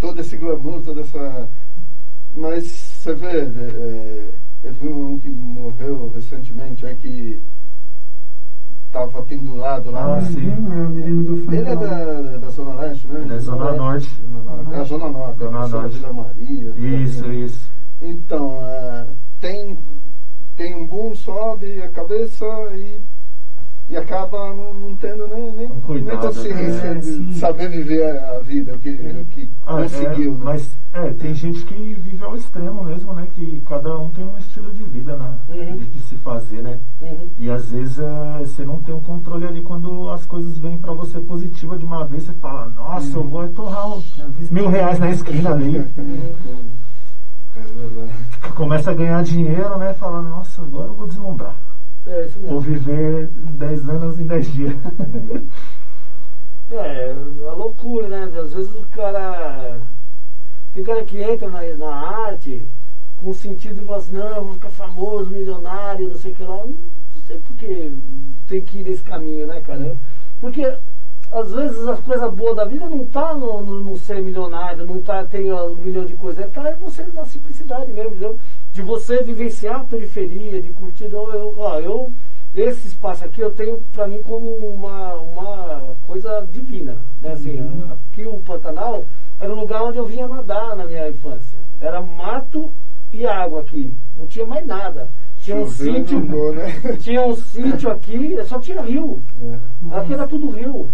todo 0.00 0.20
esse 0.20 0.36
glamour, 0.36 0.80
toda 0.82 1.00
essa. 1.02 1.48
Mas 2.36 2.93
você 3.04 3.14
vê, 3.14 3.26
é, 3.26 3.40
é, 3.42 4.30
eu 4.62 4.72
vi 4.72 4.88
um 4.88 5.18
que 5.18 5.28
morreu 5.28 6.10
recentemente, 6.14 6.86
é 6.86 6.94
que 6.94 7.42
tava 8.90 9.22
pendurado 9.24 9.90
lá. 9.90 10.16
Ah, 10.16 10.20
né? 10.22 10.30
sim. 10.30 10.48
É 10.48 10.54
o 10.54 10.88
menino 10.88 11.22
do 11.24 11.36
funk 11.44 11.54
Ele 11.54 11.68
é 11.68 11.76
da, 11.76 12.38
da 12.38 12.48
Zona 12.48 12.74
Leste, 12.80 13.06
né? 13.08 13.20
Ele 13.20 13.34
é 13.34 13.38
Zona 13.40 13.72
Norte. 13.72 14.10
Zona 14.22 14.40
Norte. 14.42 14.72
É 14.72 14.80
a 14.80 14.84
Zona 14.84 15.08
Norte, 15.10 15.38
Zona 15.38 15.58
é 15.58 15.62
a 15.62 15.68
Norte. 15.68 15.96
Vila 15.98 16.12
Maria. 16.14 16.74
Isso, 16.76 17.32
isso. 17.32 17.70
Então, 18.00 18.58
é, 18.62 19.06
tem, 19.38 19.78
tem 20.56 20.74
um 20.74 20.86
boom, 20.86 21.14
sobe 21.14 21.82
a 21.82 21.88
cabeça 21.90 22.46
e, 22.74 23.02
e 23.88 23.96
acaba 23.96 24.52
não, 24.54 24.72
não 24.74 24.96
tendo 24.96 25.28
nem, 25.28 25.52
nem, 25.52 25.66
Um 25.70 25.80
cuidado, 25.80 26.16
nem 26.16 26.26
consciência 26.26 26.94
né? 26.94 27.00
de 27.00 27.06
Sim. 27.06 27.32
saber 27.34 27.68
viver 27.68 28.16
a 28.18 28.38
vida, 28.40 28.74
o 28.74 28.78
que, 28.78 28.90
o 28.90 29.24
que 29.26 29.50
Ah, 29.66 29.80
é, 29.80 29.82
conseguiu. 29.82 30.32
né? 30.32 30.40
mas 30.42 30.76
é, 30.94 31.10
tem 31.12 31.34
gente 31.34 31.62
que 31.64 31.74
vive 31.94 32.24
ao 32.24 32.34
extremo 32.34 32.82
mesmo, 32.84 33.12
né? 33.12 33.26
Que 33.34 33.60
cada 33.68 33.98
um 33.98 34.10
tem 34.10 34.24
um 34.24 34.38
estilo 34.38 34.72
de 34.72 34.84
vida 34.84 35.16
né, 35.16 35.34
Uhum. 35.48 35.76
de, 35.76 35.84
de 35.86 36.00
se 36.00 36.14
fazer, 36.16 36.62
né? 36.62 36.78
Uhum. 37.02 37.28
E 37.38 37.50
às 37.50 37.70
vezes 37.70 37.98
é, 37.98 38.38
você 38.38 38.64
não 38.64 38.80
tem 38.80 38.94
um 38.94 39.00
controle 39.00 39.46
ali 39.46 39.60
quando 39.60 40.08
as 40.10 40.24
coisas 40.24 40.56
vêm 40.58 40.78
pra 40.78 40.92
você 40.92 41.20
positiva 41.20 41.76
de 41.76 41.84
uma 41.84 42.06
vez, 42.06 42.22
você 42.24 42.32
fala, 42.34 42.66
nossa, 42.70 43.16
eu 43.18 43.24
vou 43.24 43.46
torrar 43.48 43.86
mil 44.50 44.68
reais 44.68 44.98
na 44.98 45.10
esquina 45.10 45.50
ali. 45.52 45.84
É. 47.56 48.48
Começa 48.56 48.90
a 48.90 48.94
ganhar 48.94 49.22
dinheiro, 49.22 49.78
né? 49.78 49.94
Falando, 49.94 50.28
nossa, 50.28 50.60
agora 50.62 50.88
eu 50.88 50.94
vou 50.94 51.06
deslumbrar. 51.06 51.54
É 52.06 52.26
isso 52.26 52.38
Vou 52.40 52.60
mesmo. 52.60 52.74
viver 52.74 53.28
10 53.28 53.88
anos 53.88 54.18
em 54.18 54.26
10 54.26 54.52
dias. 54.52 54.74
É, 56.70 57.14
a 57.46 57.52
loucura, 57.52 58.08
né? 58.08 58.22
Às 58.40 58.52
vezes 58.54 58.74
o 58.74 58.82
cara. 58.86 59.80
Tem 60.72 60.82
cara 60.82 61.04
que 61.04 61.20
entra 61.22 61.48
na, 61.48 61.62
na 61.76 61.94
arte 61.94 62.62
com 63.18 63.30
o 63.30 63.34
sentido 63.34 63.80
de 63.80 63.86
falar 63.86 63.98
assim, 63.98 64.16
não, 64.16 64.36
eu 64.36 64.44
vou 64.44 64.54
ficar 64.54 64.70
famoso, 64.70 65.30
milionário, 65.30 66.08
não 66.08 66.16
sei 66.16 66.32
o 66.32 66.34
que 66.34 66.42
lá. 66.42 66.64
Não 66.66 66.76
sei 67.26 67.38
porque 67.38 67.92
tem 68.48 68.62
que 68.62 68.78
ir 68.78 68.84
nesse 68.84 69.02
caminho, 69.02 69.46
né, 69.46 69.60
cara? 69.60 69.96
Porque 70.40 70.62
às 71.30 71.52
vezes 71.52 71.86
as 71.86 72.00
coisas 72.00 72.32
boas 72.32 72.56
da 72.56 72.64
vida 72.64 72.88
não 72.88 73.04
tá 73.06 73.34
no, 73.34 73.62
no, 73.62 73.80
no 73.80 73.96
ser 73.98 74.22
milionário, 74.22 74.84
não 74.86 75.00
tá 75.00 75.24
tem 75.24 75.52
um 75.52 75.74
milhão 75.76 76.04
de 76.06 76.14
coisas, 76.14 76.44
é 76.44 76.48
tá 76.48 76.74
você 76.80 77.02
na 77.12 77.24
simplicidade 77.24 77.92
mesmo, 77.92 78.10
entendeu? 78.10 78.38
De 78.74 78.82
você 78.82 79.22
vivenciar 79.22 79.76
a 79.76 79.84
periferia, 79.84 80.60
de 80.60 80.68
curtir. 80.70 81.04
Eu, 81.04 81.32
eu, 81.32 81.54
ó, 81.56 81.80
eu 81.80 82.12
esse 82.54 82.86
espaço 82.86 83.24
aqui 83.24 83.40
eu 83.40 83.50
tenho 83.50 83.82
pra 83.92 84.06
mim 84.06 84.22
como 84.22 84.48
uma, 84.48 85.14
uma 85.14 85.96
coisa 86.06 86.46
divina. 86.52 86.96
Né? 87.20 87.32
Assim, 87.32 87.58
Aqui 88.12 88.24
o 88.26 88.38
Pantanal 88.40 89.04
era 89.40 89.52
um 89.52 89.58
lugar 89.58 89.82
onde 89.82 89.98
eu 89.98 90.06
vinha 90.06 90.28
nadar 90.28 90.76
na 90.76 90.84
minha 90.84 91.08
infância. 91.08 91.58
Era 91.80 92.00
mato 92.00 92.72
e 93.12 93.26
água 93.26 93.60
aqui. 93.60 93.92
Não 94.16 94.26
tinha 94.26 94.46
mais 94.46 94.64
nada. 94.64 95.08
Tinha 95.40 95.56
um 95.56 95.66
Choveu, 95.70 95.94
sítio. 95.94 96.52
né? 96.52 96.72
Tinha 97.02 97.22
um 97.22 97.36
sítio 97.36 97.90
aqui, 97.90 98.36
só 98.44 98.58
tinha 98.58 98.80
rio. 98.80 99.20
É. 99.42 99.58
Aqui 99.96 100.14
era 100.14 100.26
tudo 100.26 100.50
rio. 100.50 100.88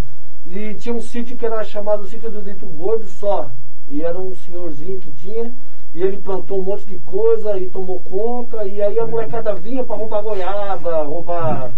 E 0.47 0.75
tinha 0.75 0.95
um 0.95 1.01
sítio 1.01 1.37
que 1.37 1.47
era 1.47 1.63
chamado 1.63 2.07
sítio 2.07 2.31
do 2.31 2.43
Dito 2.43 2.67
Gordo 2.67 3.05
só. 3.05 3.51
E 3.89 4.03
era 4.03 4.19
um 4.19 4.35
senhorzinho 4.35 4.99
que 4.99 5.11
tinha. 5.13 5.53
E 5.95 6.03
ele 6.03 6.19
plantou 6.19 6.61
um 6.61 6.63
monte 6.63 6.87
de 6.87 6.99
coisa 6.99 7.59
e 7.59 7.67
tomou 7.69 8.01
conta. 8.01 8.65
E 8.65 8.81
aí 8.81 8.99
a 8.99 9.07
molecada 9.07 9.55
vinha 9.55 9.83
para 9.83 9.97
roubar 9.97 10.23
goiaba, 10.23 11.03
roubar 11.03 11.73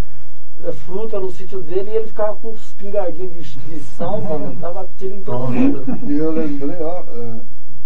eh, 0.64 0.72
fruta 0.72 1.18
no 1.18 1.30
sítio 1.30 1.62
dele 1.62 1.90
e 1.90 1.96
ele 1.96 2.06
ficava 2.08 2.34
com 2.36 2.50
uns 2.50 2.74
pingardinhos 2.74 3.46
de, 3.46 3.58
de 3.60 3.80
sal, 3.80 4.20
mano. 4.20 4.54
Tava 4.60 4.86
tiro 4.98 5.14
em 5.14 5.22
todo. 5.22 5.54
E 5.54 6.12
eu 6.12 6.32
lembrei, 6.32 6.76
ó, 6.80 7.04
eh, 7.08 7.40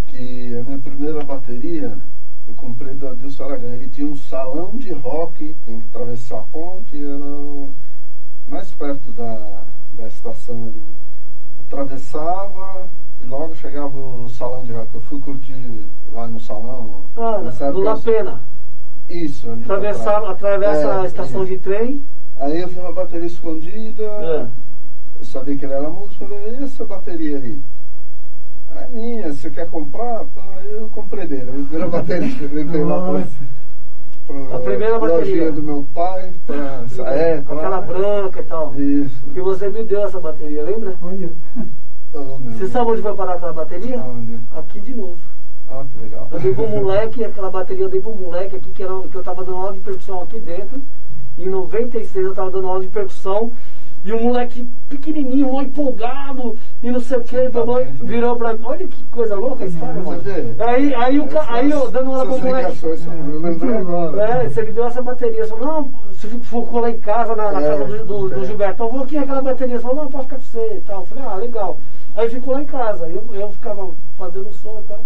que 0.09 0.57
a 0.57 0.63
minha 0.65 0.79
primeira 0.79 1.25
bateria 1.25 1.97
eu 2.49 2.55
comprei 2.55 2.95
do 2.95 3.09
Adilson 3.09 3.45
Aragão. 3.45 3.71
Ele 3.75 3.89
tinha 3.89 4.07
um 4.07 4.17
salão 4.17 4.71
de 4.77 4.93
rock, 4.93 5.55
tem 5.65 5.81
que 5.81 5.87
atravessar 5.89 6.39
a 6.39 6.43
ponte, 6.43 6.97
era 6.97 7.69
mais 8.49 8.71
perto 8.73 9.11
da, 9.13 9.65
da 9.97 10.07
estação 10.07 10.65
ali. 10.65 10.83
Atravessava 11.67 12.89
logo 13.27 13.55
chegava 13.55 13.99
o 13.99 14.29
salão 14.29 14.65
de 14.65 14.73
rock. 14.73 14.95
Eu 14.95 15.01
fui 15.03 15.21
curtir 15.21 15.85
lá 16.13 16.27
no 16.27 16.41
salão. 16.41 17.03
Ah, 17.17 17.43
no 17.73 17.81
La 17.81 17.97
Pena. 17.97 18.41
Isso, 19.09 19.49
ali. 19.51 19.63
pra 19.63 19.77
Atravessar, 19.77 20.25
atravessa 20.31 20.87
É, 20.89 21.01
a 21.01 21.07
estação 21.07 21.43
isso. 21.45 21.53
de 21.53 21.59
trem. 21.59 22.03
Aí 22.39 22.61
eu 22.61 22.69
vi 22.69 22.79
uma 22.79 22.93
bateria 22.93 23.27
escondida. 23.27 24.03
É. 24.03 24.47
Eu 25.21 25.25
sabia 25.25 25.57
que 25.57 25.65
ele 25.65 25.73
era 25.75 25.89
músico, 25.89 26.25
eu 26.25 26.29
falei, 26.29 26.57
e 26.61 26.65
essa 26.65 26.85
bateria 26.85 27.39
aí? 27.39 27.61
"Ah, 28.75 28.81
É 28.83 28.89
minha, 28.89 29.33
você 29.33 29.49
quer 29.51 29.69
comprar? 29.71 30.25
Aí 30.57 30.73
Eu 30.73 30.89
comprei 30.91 31.27
dele, 31.27 31.49
a 31.51 31.53
primeira 31.53 31.89
bateria. 31.89 32.43
Eu 32.43 32.55
levei 32.55 32.85
lá 32.85 33.23
pra, 34.27 34.57
A 34.57 34.59
primeira 34.59 34.99
bateria. 34.99 35.53
do 35.53 35.63
meu 35.63 35.87
pai. 35.95 36.33
Pra, 36.47 36.85
é, 37.13 37.41
pra, 37.41 37.55
Aquela 37.57 37.81
branca 37.81 38.41
e 38.41 38.45
tal. 38.45 38.75
Isso. 38.75 39.25
E 39.35 39.41
você 39.41 39.71
me 39.71 39.85
deu 39.85 40.05
essa 40.05 40.19
bateria, 40.21 40.63
lembra? 40.65 40.97
Olha. 41.01 41.31
Você 42.53 42.69
sabe 42.69 42.91
onde 42.91 43.03
foi 43.03 43.15
parar 43.15 43.35
aquela 43.35 43.53
bateria? 43.53 44.01
Aqui 44.57 44.81
de 44.81 44.95
novo. 44.95 45.17
Ah, 45.69 45.85
que 45.93 46.03
legal. 46.05 46.29
Eu 46.33 46.41
dei 46.41 46.55
pro 46.55 46.67
moleque, 46.69 47.25
aquela 47.25 47.51
bateria 47.51 47.85
eu 47.85 47.89
dei 47.91 48.01
pro 48.01 48.15
moleque 48.15 48.57
aqui, 48.57 48.71
que, 48.71 48.83
era, 48.83 48.93
que 49.11 49.15
eu 49.15 49.23
tava 49.23 49.45
dando 49.45 49.57
aula 49.59 49.73
de 49.73 49.81
percussão 49.81 50.23
aqui 50.23 50.39
dentro. 50.41 50.81
Em 51.39 51.49
96 51.49 52.27
eu 52.27 52.35
tava 52.35 52.51
dando 52.51 52.69
aula 52.69 52.81
de 52.81 52.89
percussão. 52.89 53.51
E 54.05 54.13
o 54.13 54.23
moleque 54.23 54.65
pequenininho, 54.89 55.49
mó 55.51 55.61
empolgado, 55.63 56.57
e 56.81 56.93
não 56.93 57.01
sei 57.01 57.17
o 57.19 57.25
que, 57.25 57.35
Exatamente. 57.35 58.05
virou 58.05 58.37
pra 58.37 58.53
mim. 58.53 58.61
Olha 58.63 58.87
que 58.87 59.03
coisa 59.07 59.35
louca 59.35 59.65
a 59.65 59.67
história, 59.67 60.01
mano. 60.01 60.23
Aí, 60.65 60.95
aí, 60.95 61.19
o, 61.19 61.27
ca- 61.27 61.47
aí 61.49 61.69
eu 61.73 61.91
dando 61.91 62.13
aula 62.13 62.25
pro 62.27 62.39
moleque. 62.39 62.79
Eu 62.85 63.41
lembrei 63.41 63.75
agora. 63.77 64.23
É, 64.23 64.49
você 64.49 64.63
me 64.63 64.71
deu 64.71 64.87
essa 64.87 65.03
bateria. 65.03 65.45
Você 65.45 65.51
falou, 65.57 65.67
não, 65.67 65.91
você 66.13 66.29
ficou 66.29 66.81
lá 66.81 66.89
em 66.91 66.99
casa, 67.01 67.35
na, 67.35 67.51
na 67.51 67.61
É, 67.61 67.69
casa 67.69 67.85
do, 67.85 68.05
do, 68.05 68.29
do 68.29 68.43
é. 68.43 68.47
Gilberto. 68.47 68.83
Eu 68.85 68.93
vou 68.93 69.03
aqui 69.03 69.19
aquela 69.19 69.43
bateria. 69.43 69.75
Você 69.77 69.83
falou, 69.83 69.97
não, 70.05 70.09
pode 70.11 70.25
ficar 70.25 70.37
pra 70.37 70.45
você 70.45 70.75
e 70.77 70.81
tal. 70.83 71.01
Eu 71.01 71.07
falei, 71.07 71.25
ah, 71.25 71.35
legal. 71.35 71.77
Aí 72.17 72.29
ficou 72.31 72.55
lá 72.55 72.63
em 72.63 72.67
casa. 72.67 73.07
Eu, 73.09 73.27
eu 73.35 73.51
ficava 73.53 73.91
fazendo 74.17 74.51
som 74.53 74.81
e 74.85 74.89
tal. 74.89 75.05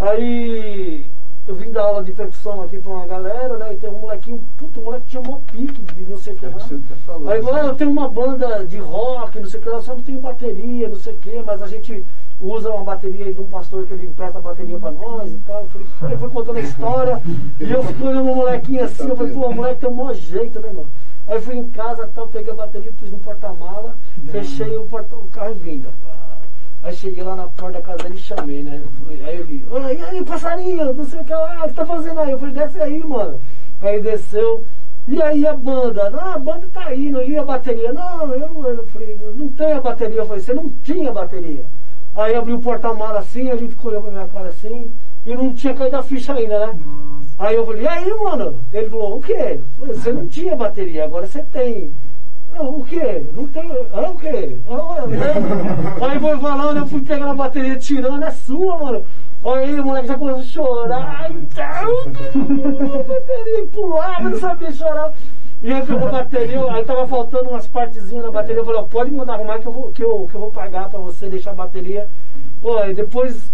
Aí 0.00 1.06
eu 1.46 1.54
vim 1.54 1.70
dar 1.70 1.82
aula 1.84 2.04
de 2.04 2.12
percussão 2.12 2.60
aqui 2.62 2.78
pra 2.78 2.92
uma 2.92 3.06
galera, 3.06 3.56
né? 3.56 3.72
E 3.72 3.76
teve 3.76 3.94
um 3.94 4.00
molequinho, 4.00 4.40
puto, 4.58 4.80
o 4.80 4.84
moleque 4.84 5.06
tinha 5.06 5.22
mó 5.22 5.38
pique 5.50 5.80
de 5.94 6.02
não 6.02 6.16
sei 6.18 6.34
o 6.34 6.36
que 6.36 6.44
É 6.46 6.48
lá. 6.50 6.58
falou. 7.06 7.30
Aí 7.30 7.42
falou, 7.42 7.56
ah, 7.56 7.64
eu 7.64 7.74
tenho 7.74 7.90
uma 7.90 8.08
banda 8.08 8.66
de 8.66 8.76
rock, 8.76 9.40
não 9.40 9.46
sei 9.48 9.58
o 9.58 9.62
que 9.62 9.68
lá, 9.70 9.80
só 9.80 9.94
não 9.94 10.02
tenho 10.02 10.20
bateria, 10.20 10.88
não 10.88 10.96
sei 10.96 11.14
o 11.14 11.18
que, 11.18 11.42
mas 11.42 11.62
a 11.62 11.66
gente 11.66 12.04
usa 12.40 12.70
uma 12.70 12.84
bateria 12.84 13.26
aí 13.26 13.34
de 13.34 13.40
um 13.40 13.46
pastor 13.46 13.86
que 13.86 13.94
ele 13.94 14.06
empresta 14.06 14.38
a 14.38 14.42
bateria 14.42 14.78
pra 14.78 14.90
nós 14.90 15.32
e 15.32 15.38
tal. 15.38 15.62
Eu 15.62 15.68
falei, 15.68 15.86
ele 16.02 16.18
foi 16.18 16.30
contando 16.30 16.56
a 16.58 16.60
história, 16.60 17.22
e 17.58 17.70
eu 17.72 17.82
fui 17.82 18.06
olhando 18.08 18.30
o 18.30 18.34
molequinho 18.36 18.84
assim, 18.84 19.08
eu 19.08 19.16
falei, 19.16 19.32
pô, 19.32 19.46
o 19.48 19.54
moleque 19.54 19.80
tem 19.80 19.88
um 19.90 19.94
maior 19.94 20.14
jeito, 20.14 20.60
né, 20.60 20.68
mano? 20.68 20.88
Aí 21.28 21.40
fui 21.40 21.56
em 21.56 21.68
casa, 21.70 22.10
tal, 22.14 22.26
peguei 22.28 22.52
a 22.52 22.56
bateria, 22.56 22.90
pus 22.98 23.10
no 23.10 23.18
porta-mala, 23.18 23.94
fechei 24.32 24.76
o, 24.76 24.84
porta, 24.86 25.14
o 25.14 25.28
carro 25.28 25.50
e 25.52 25.58
vim. 25.58 25.84
Aí 26.82 26.94
cheguei 26.96 27.22
lá 27.22 27.36
na 27.36 27.48
porta 27.48 27.78
da 27.78 27.82
casa 27.82 28.04
dele 28.04 28.14
e 28.14 28.18
chamei, 28.18 28.62
né? 28.62 28.80
Aí 29.26 29.36
eu 29.36 29.44
li, 29.44 29.64
"Oi, 29.70 29.96
e 29.98 30.02
aí, 30.04 30.24
passarinho, 30.24 30.92
não 30.94 31.04
sei 31.04 31.20
o 31.20 31.24
que 31.24 31.34
lá, 31.34 31.64
o 31.64 31.68
que 31.68 31.74
tá 31.74 31.84
fazendo 31.84 32.20
aí? 32.20 32.30
Eu 32.30 32.38
falei, 32.38 32.54
desce 32.54 32.80
aí, 32.80 33.04
mano. 33.04 33.40
Aí 33.82 34.00
desceu, 34.00 34.64
e 35.06 35.20
aí 35.20 35.46
a 35.46 35.54
banda? 35.54 36.08
Não, 36.08 36.32
a 36.34 36.38
banda 36.38 36.66
tá 36.72 36.84
aí, 36.86 37.10
não 37.10 37.22
ia 37.22 37.40
a 37.40 37.44
bateria. 37.44 37.92
Não, 37.92 38.32
eu, 38.32 38.48
não- 38.48 38.66
eu 38.68 38.86
falei, 38.86 39.18
não 39.34 39.48
tem 39.48 39.72
a 39.72 39.80
bateria. 39.80 40.18
Eu 40.18 40.26
falei, 40.26 40.40
você 40.42 40.54
não 40.54 40.70
tinha 40.84 41.12
bateria. 41.12 41.64
Aí 42.14 42.34
abri 42.34 42.52
o 42.52 42.60
porta-mala 42.60 43.18
assim, 43.18 43.48
ele 43.50 43.68
ficou 43.68 43.90
olhando 43.90 44.02
pra 44.04 44.12
minha 44.12 44.28
cara 44.28 44.48
assim, 44.48 44.90
e 45.26 45.34
não 45.34 45.52
tinha 45.52 45.74
caído 45.74 45.96
a 45.96 46.02
ficha 46.02 46.32
ainda, 46.32 46.58
né? 46.68 46.78
Nossa. 46.86 47.17
Aí 47.38 47.54
eu 47.54 47.64
falei, 47.64 47.82
e 47.82 47.88
aí, 47.88 48.14
mano? 48.14 48.58
Ele 48.72 48.90
falou, 48.90 49.18
o 49.18 49.22
quê? 49.22 49.60
Você 49.78 50.12
não 50.12 50.26
tinha 50.26 50.56
bateria, 50.56 51.04
agora 51.04 51.26
você 51.26 51.42
tem. 51.44 51.92
O 52.58 52.84
quê? 52.84 53.24
Não 53.34 53.46
tem. 53.46 53.70
É 53.70 54.08
o 54.08 54.14
quê? 54.16 54.58
Eu. 54.68 56.04
Aí 56.04 56.18
foi 56.18 56.38
falando, 56.38 56.78
eu 56.78 56.86
fui 56.86 57.00
pegando 57.02 57.30
a 57.30 57.34
bateria, 57.34 57.76
tirando, 57.76 58.24
é 58.24 58.30
sua, 58.32 58.78
mano. 58.78 59.04
Aí 59.44 59.78
o 59.78 59.84
moleque 59.84 60.08
já 60.08 60.18
começou 60.18 60.40
a 60.40 60.44
chorar, 60.44 61.30
e 61.30 61.46
tal, 61.54 61.92
a 61.94 63.02
bateria 63.04 63.66
pulava, 63.72 64.28
não 64.28 64.38
sabia 64.40 64.72
chorar. 64.72 65.12
E 65.62 65.72
aí 65.72 65.86
pegou 65.86 66.08
a 66.08 66.12
bateria, 66.12 66.72
aí 66.72 66.84
tava 66.84 67.06
faltando 67.06 67.50
umas 67.50 67.68
partezinhas 67.68 68.24
na 68.24 68.30
bateria, 68.32 68.60
eu 68.60 68.64
falei, 68.64 68.80
ó, 68.80 68.84
pode 68.84 69.12
mandar 69.12 69.34
arrumar 69.34 69.58
que 69.60 69.66
eu 69.66 69.72
vou, 69.72 69.92
que 69.92 70.02
eu, 70.02 70.28
que 70.28 70.34
eu 70.34 70.40
vou 70.40 70.50
pagar 70.50 70.88
pra 70.88 70.98
você 70.98 71.28
deixar 71.28 71.52
a 71.52 71.54
bateria. 71.54 72.08
Ó, 72.62 72.84
e 72.84 72.94
depois 72.94 73.48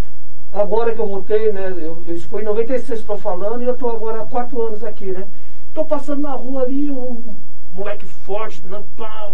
agora 0.55 0.95
que 0.95 1.01
eu 1.01 1.07
voltei, 1.07 1.53
né? 1.53 1.75
Eu, 1.77 2.03
isso 2.09 2.29
foi 2.29 2.43
em 2.43 2.45
96 2.45 3.01
que 3.03 3.11
eu 3.11 3.17
tô 3.17 3.21
falando 3.21 3.63
e 3.63 3.67
eu 3.67 3.77
tô 3.77 3.91
agora 3.91 4.23
há 4.23 4.27
quatro 4.27 4.63
anos 4.63 4.83
aqui, 4.85 5.07
né? 5.07 5.27
Tô 5.75 5.85
passando 5.85 6.23
na 6.23 6.33
rua 6.33 6.63
ali, 6.63 6.91
um 6.91 7.23
moleque 7.75 8.07
forte, 8.07 8.65
né? 8.67 8.83
Pá, 8.97 9.33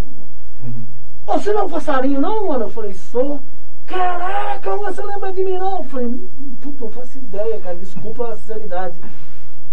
Ô, 1.26 1.32
você 1.38 1.52
não 1.52 1.60
é 1.60 1.64
um 1.64 1.70
passarinho 1.70 2.20
não, 2.20 2.48
mano? 2.48 2.64
Eu 2.64 2.70
falei, 2.70 2.94
sou. 2.94 3.40
Caraca, 3.86 4.76
você 4.76 5.02
lembra 5.02 5.32
de 5.32 5.42
mim 5.44 5.58
não? 5.58 5.78
Eu 5.78 5.84
falei, 5.84 6.06
"Hum, 6.06 6.28
puta, 6.60 6.84
não 6.84 6.90
faço 6.92 7.18
ideia, 7.18 7.60
cara, 7.60 7.74
desculpa 7.76 8.28
a 8.28 8.36
sinceridade. 8.36 8.94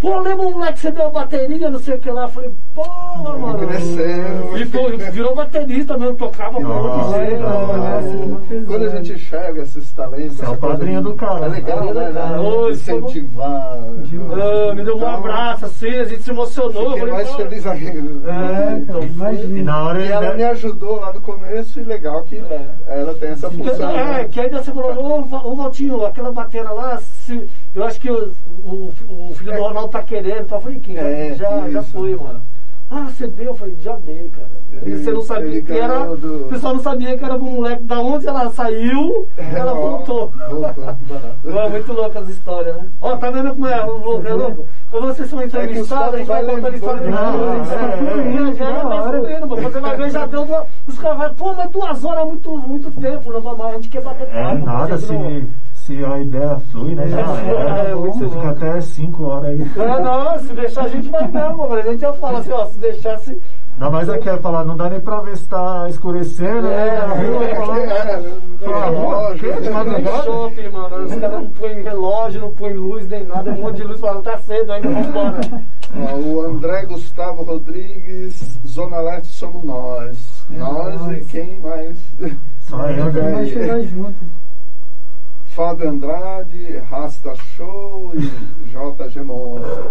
Pô, 0.00 0.20
lembra 0.20 0.46
um 0.46 0.52
moleque 0.52 0.74
que 0.74 0.78
você 0.80 0.90
deu 0.92 1.08
a 1.08 1.10
bateria, 1.10 1.68
não 1.70 1.80
sei 1.80 1.96
o 1.96 1.98
que 1.98 2.08
lá? 2.08 2.22
Eu 2.22 2.28
falei, 2.28 2.50
porra, 2.72 3.36
mano. 3.36 3.66
Cresceu. 3.66 4.56
E 4.56 5.10
virou 5.10 5.34
baterista 5.34 5.98
mesmo, 5.98 6.14
tocava 6.14 6.60
mano. 6.60 7.12
pesado. 7.18 8.64
Quando 8.66 8.84
a 8.86 8.88
gente 8.90 9.12
enxerga 9.14 9.62
esses 9.62 9.90
talentos. 9.92 10.36
Você 10.36 10.44
é 10.44 10.48
o 10.48 10.56
padrinho 10.56 11.02
do 11.02 11.14
cara. 11.14 11.46
É 11.46 11.48
legal, 11.48 11.88
do 11.88 11.94
né? 11.94 12.12
cara. 12.12 12.38
né? 12.38 12.70
Incentivar. 12.70 13.48
Ah, 13.50 14.74
me 14.74 14.84
deu 14.84 14.94
um 14.94 14.98
Então, 14.98 15.14
abraço 15.14 15.64
assim, 15.66 15.88
a 15.88 16.04
gente 16.04 16.22
se 16.22 16.30
emocionou. 16.30 16.92
Fiquei 16.92 16.98
falei, 17.00 17.14
mais 17.14 17.28
"Pô." 17.30 17.36
feliz 17.36 17.66
ainda. 17.66 18.30
É, 18.30 18.78
então, 18.78 19.02
E 19.02 19.06
Imagina. 19.06 19.62
na 19.64 19.82
hora 19.84 19.98
E 19.98 20.02
ele 20.04 20.12
ela 20.12 20.34
me 20.34 20.44
ajudou 20.44 21.00
lá 21.00 21.12
no 21.12 21.20
começo 21.20 21.80
e 21.80 21.82
legal 21.82 22.22
que 22.22 22.36
É. 22.36 22.68
ela 22.86 23.14
tem 23.14 23.30
essa 23.30 23.50
função. 23.50 23.90
É, 23.90 24.04
né? 24.04 24.24
que 24.30 24.40
ainda 24.40 24.62
você 24.62 24.70
falou, 24.70 25.28
ô 25.44 25.54
Valtinho, 25.56 26.06
aquela 26.06 26.30
batera 26.30 26.70
lá, 26.70 26.98
se, 26.98 27.48
eu 27.78 27.84
acho 27.84 28.00
que 28.00 28.10
o, 28.10 28.32
o, 28.64 28.92
o 29.08 29.34
filho 29.34 29.52
do 29.54 29.62
Ronaldo 29.62 29.88
tá 29.88 30.02
querendo, 30.02 30.40
então 30.42 30.58
eu 30.58 30.62
falei, 30.62 30.78
quem? 30.80 30.96
É, 30.96 31.34
já, 31.36 31.68
já 31.70 31.82
foi, 31.82 32.14
mano. 32.16 32.42
Ah, 32.90 33.04
você 33.10 33.26
deu? 33.26 33.48
Eu 33.48 33.54
falei, 33.54 33.76
já 33.82 33.96
dei, 33.96 34.30
cara. 34.34 34.48
E 34.86 34.96
você 34.96 35.10
não 35.10 35.20
sabia 35.20 35.60
que 35.60 35.72
era. 35.72 36.16
do- 36.16 36.46
O 36.46 36.48
pessoal 36.48 36.74
não 36.74 36.82
sabia 36.82 37.18
que 37.18 37.24
era 37.24 37.34
um 37.36 37.38
moleque, 37.40 37.82
da 37.82 38.00
onde 38.00 38.26
ela 38.26 38.50
saiu, 38.50 39.28
ela 39.36 39.72
Ó, 39.74 39.76
voltou. 39.76 40.32
Voltou, 40.48 41.70
muito 41.70 41.92
louca 41.92 42.18
as 42.20 42.28
histórias, 42.30 42.76
né? 42.76 42.86
Ó, 43.02 43.16
tá 43.16 43.30
vendo 43.30 43.50
como 43.50 43.66
é 43.66 43.84
louco, 43.84 44.26
é 44.26 44.32
louco? 44.32 44.66
Quando 44.90 45.06
vocês 45.08 45.28
são 45.28 45.42
entrevistados, 45.42 46.14
a 46.14 46.18
gente 46.18 46.26
vai 46.28 46.42
vai 46.44 46.54
contando 46.56 46.74
história 46.76 47.00
de 47.00 47.06
lembrando, 47.06 47.38
novo. 47.38 47.52
né? 47.58 48.54
Já, 48.56 48.64
já 48.64 48.72
Da 48.72 48.80
tá 48.88 49.02
hora. 49.02 49.18
fluindo, 49.20 49.46
mano. 49.48 49.62
Você 49.62 49.80
vai 49.80 49.96
ver, 49.98 50.10
já 50.10 50.26
deu 50.26 50.44
duas. 50.46 50.64
Os 50.86 50.98
caras 50.98 51.18
falam, 51.18 51.34
pô, 51.34 51.52
mas 51.54 51.70
duas 51.70 52.04
horas 52.04 52.22
é 52.22 52.24
muito, 52.24 52.56
muito 52.58 53.00
tempo, 53.00 53.32
não 53.32 53.40
vamos 53.42 53.58
mais, 53.58 53.72
a 53.72 53.76
gente 53.76 53.88
quer 53.90 54.00
bater 54.02 54.28
É 54.32 54.42
papo, 54.44 54.64
nada, 54.64 54.94
a 54.94 54.96
gente 54.96 55.12
não- 55.12 55.42
se, 55.88 56.04
a 56.04 56.18
ideia 56.18 56.60
flui, 56.70 56.94
né? 56.94 57.08
Já 57.08 57.18
É, 57.18 57.90
é. 57.90 57.94
muito 57.94 58.18
Você 58.18 58.28
fica 58.28 58.50
até 58.50 58.80
5 58.80 59.24
horas 59.24 59.50
aí. 59.50 59.62
É, 59.62 60.00
não, 60.02 60.38
se 60.38 60.52
deixar 60.52 60.84
a 60.84 60.88
gente 60.88 61.08
vai 61.08 61.26
mesmo, 61.28 61.56
mano. 61.56 61.74
A 61.74 61.82
gente 61.82 62.00
já 62.00 62.12
fala 62.12 62.40
assim, 62.40 62.52
ó, 62.52 62.66
se 62.66 62.78
deixasse. 62.78 63.40
Ainda 63.74 63.90
mais 63.90 64.08
aqui, 64.08 64.28
é 64.28 64.36
falar, 64.38 64.64
não 64.64 64.76
dá 64.76 64.90
nem 64.90 65.00
pra 65.00 65.20
ver 65.20 65.36
se 65.36 65.48
tá 65.48 65.86
escurecendo, 65.88 66.62
né? 66.62 66.88
É, 66.88 66.98
Na 66.98 67.14
rua, 67.14 67.44
é, 67.44 67.54
falar, 67.54 68.22
Fala, 68.58 68.86
amor, 68.88 69.34
que? 69.36 69.52
De 69.52 69.70
madrugada? 69.70 70.22
shopping, 70.24 70.68
mano. 70.70 71.04
Os 71.04 71.14
caras 71.14 71.40
não 71.40 71.50
põem 71.50 71.82
relógio, 71.82 72.40
não 72.40 72.50
põem 72.50 72.74
luz 72.74 73.08
nem 73.08 73.24
nada, 73.24 73.50
um 73.52 73.54
monte 73.62 73.76
de 73.76 73.84
luz 73.84 74.00
falando, 74.00 74.24
tá 74.24 74.36
cedo 74.38 74.72
ainda, 74.72 74.88
vambora. 74.88 75.40
Ó, 75.96 76.16
o 76.16 76.40
André 76.42 76.84
Gustavo 76.86 77.44
Rodrigues, 77.44 78.58
Zona 78.66 78.98
Leste 79.00 79.32
somos 79.32 79.62
nós. 79.64 80.44
É 80.54 80.58
nós 80.58 81.00
nós. 81.00 81.16
e 81.18 81.24
quem 81.26 81.58
mais? 81.60 81.96
Só 82.62 82.84
eu, 82.90 83.10
Vai 83.12 83.22
né? 83.22 83.46
chegar 83.46 83.80
junto. 83.82 84.14
Fábio 85.58 85.90
Andrade, 85.90 86.76
Rasta 86.88 87.34
Show 87.34 88.12
e 88.14 88.20
JG 88.68 89.22
Monstro. 89.22 89.90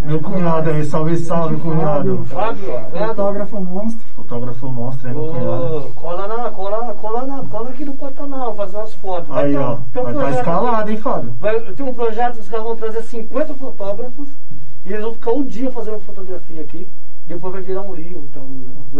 Meu 0.00 0.18
cunhado 0.18 0.70
aí, 0.70 0.82
salve, 0.82 1.18
salve, 1.18 1.56
cunhado. 1.56 2.24
Fábio, 2.24 2.72
Neto. 2.90 3.08
Fotógrafo 3.08 3.60
monstro. 3.60 4.06
Fotógrafo 4.16 4.68
monstro 4.68 5.08
aí, 5.08 5.14
meu 5.14 5.26
cunhado. 5.26 5.92
Cola, 5.94 6.26
na, 6.26 6.50
cola, 6.50 6.94
cola, 6.94 7.26
na, 7.26 7.42
cola 7.42 7.68
aqui 7.68 7.84
no 7.84 7.92
Pantanal, 7.92 8.54
fazer 8.54 8.78
umas 8.78 8.94
fotos. 8.94 9.28
Vai 9.28 9.44
Aí, 9.44 9.52
ter 9.52 9.58
ó. 9.58 9.78
tem 9.92 10.00
um 10.00 10.04
Vai 10.04 10.14
tá 10.14 10.20
projeto 10.20 10.38
escalado, 10.38 10.90
hein, 10.90 10.96
Fábio? 10.96 11.36
Vai, 11.38 11.60
tem 11.60 11.86
um 11.86 11.94
projeto 11.94 12.34
que 12.36 12.40
os 12.40 12.48
caras 12.48 12.64
vão 12.64 12.76
trazer 12.76 13.02
50 13.02 13.54
fotógrafos 13.56 14.28
e 14.86 14.88
eles 14.90 15.04
vão 15.04 15.12
ficar 15.12 15.32
um 15.32 15.44
dia 15.44 15.70
fazendo 15.70 16.00
fotografia 16.00 16.62
aqui. 16.62 16.88
Depois 17.26 17.52
vai 17.54 17.62
virar 17.62 17.82
um 17.82 17.94
livro. 17.94 18.24
Então, 18.30 18.44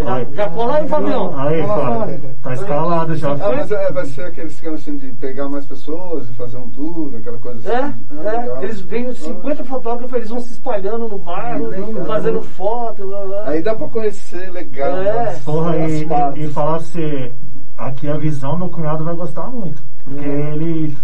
já, 0.02 0.24
já 0.24 0.48
cola 0.50 0.76
aí, 0.76 0.88
Fabião. 0.88 1.38
Aí, 1.38 1.62
Fábio, 1.66 2.30
tá 2.42 2.54
escalado 2.54 3.14
já. 3.16 3.32
Ah, 3.32 3.52
mas 3.56 3.70
é, 3.70 3.92
vai 3.92 4.06
ser 4.06 4.22
aquele 4.24 4.46
esquema 4.48 4.74
assim 4.76 4.96
de 4.96 5.08
pegar 5.12 5.48
mais 5.48 5.66
pessoas 5.66 6.28
e 6.28 6.32
fazer 6.32 6.56
um 6.56 6.68
tour, 6.70 7.14
aquela 7.16 7.38
coisa 7.38 7.70
É, 7.70 7.76
assim. 7.76 7.94
Ah, 8.10 8.14
legal. 8.40 8.56
é. 8.58 8.64
Eles 8.64 8.80
vêm 8.80 9.12
50 9.14 9.64
fotógrafos, 9.64 10.16
eles 10.16 10.30
vão 10.30 10.40
se 10.40 10.52
espalhando 10.52 11.08
no 11.08 11.18
bairro, 11.18 11.66
Legal. 11.68 12.04
fazendo 12.06 12.42
foto. 12.42 13.06
Blá, 13.06 13.24
blá. 13.24 13.48
Aí 13.48 13.62
dá 13.62 13.74
pra 13.74 13.88
conhecer 13.88 14.50
legal. 14.50 14.96
É. 14.98 15.28
as- 15.28 15.38
Porra, 15.42 15.76
as 15.84 15.92
e, 15.92 16.06
partes. 16.06 16.44
e 16.44 16.52
falar 16.52 16.78
você, 16.80 17.32
aqui 17.76 18.08
a 18.08 18.16
visão, 18.16 18.56
meu 18.58 18.68
cunhado 18.70 19.04
vai 19.04 19.14
gostar 19.14 19.48
muito. 19.48 19.82
Porque 20.04 20.26
ele 20.28 20.96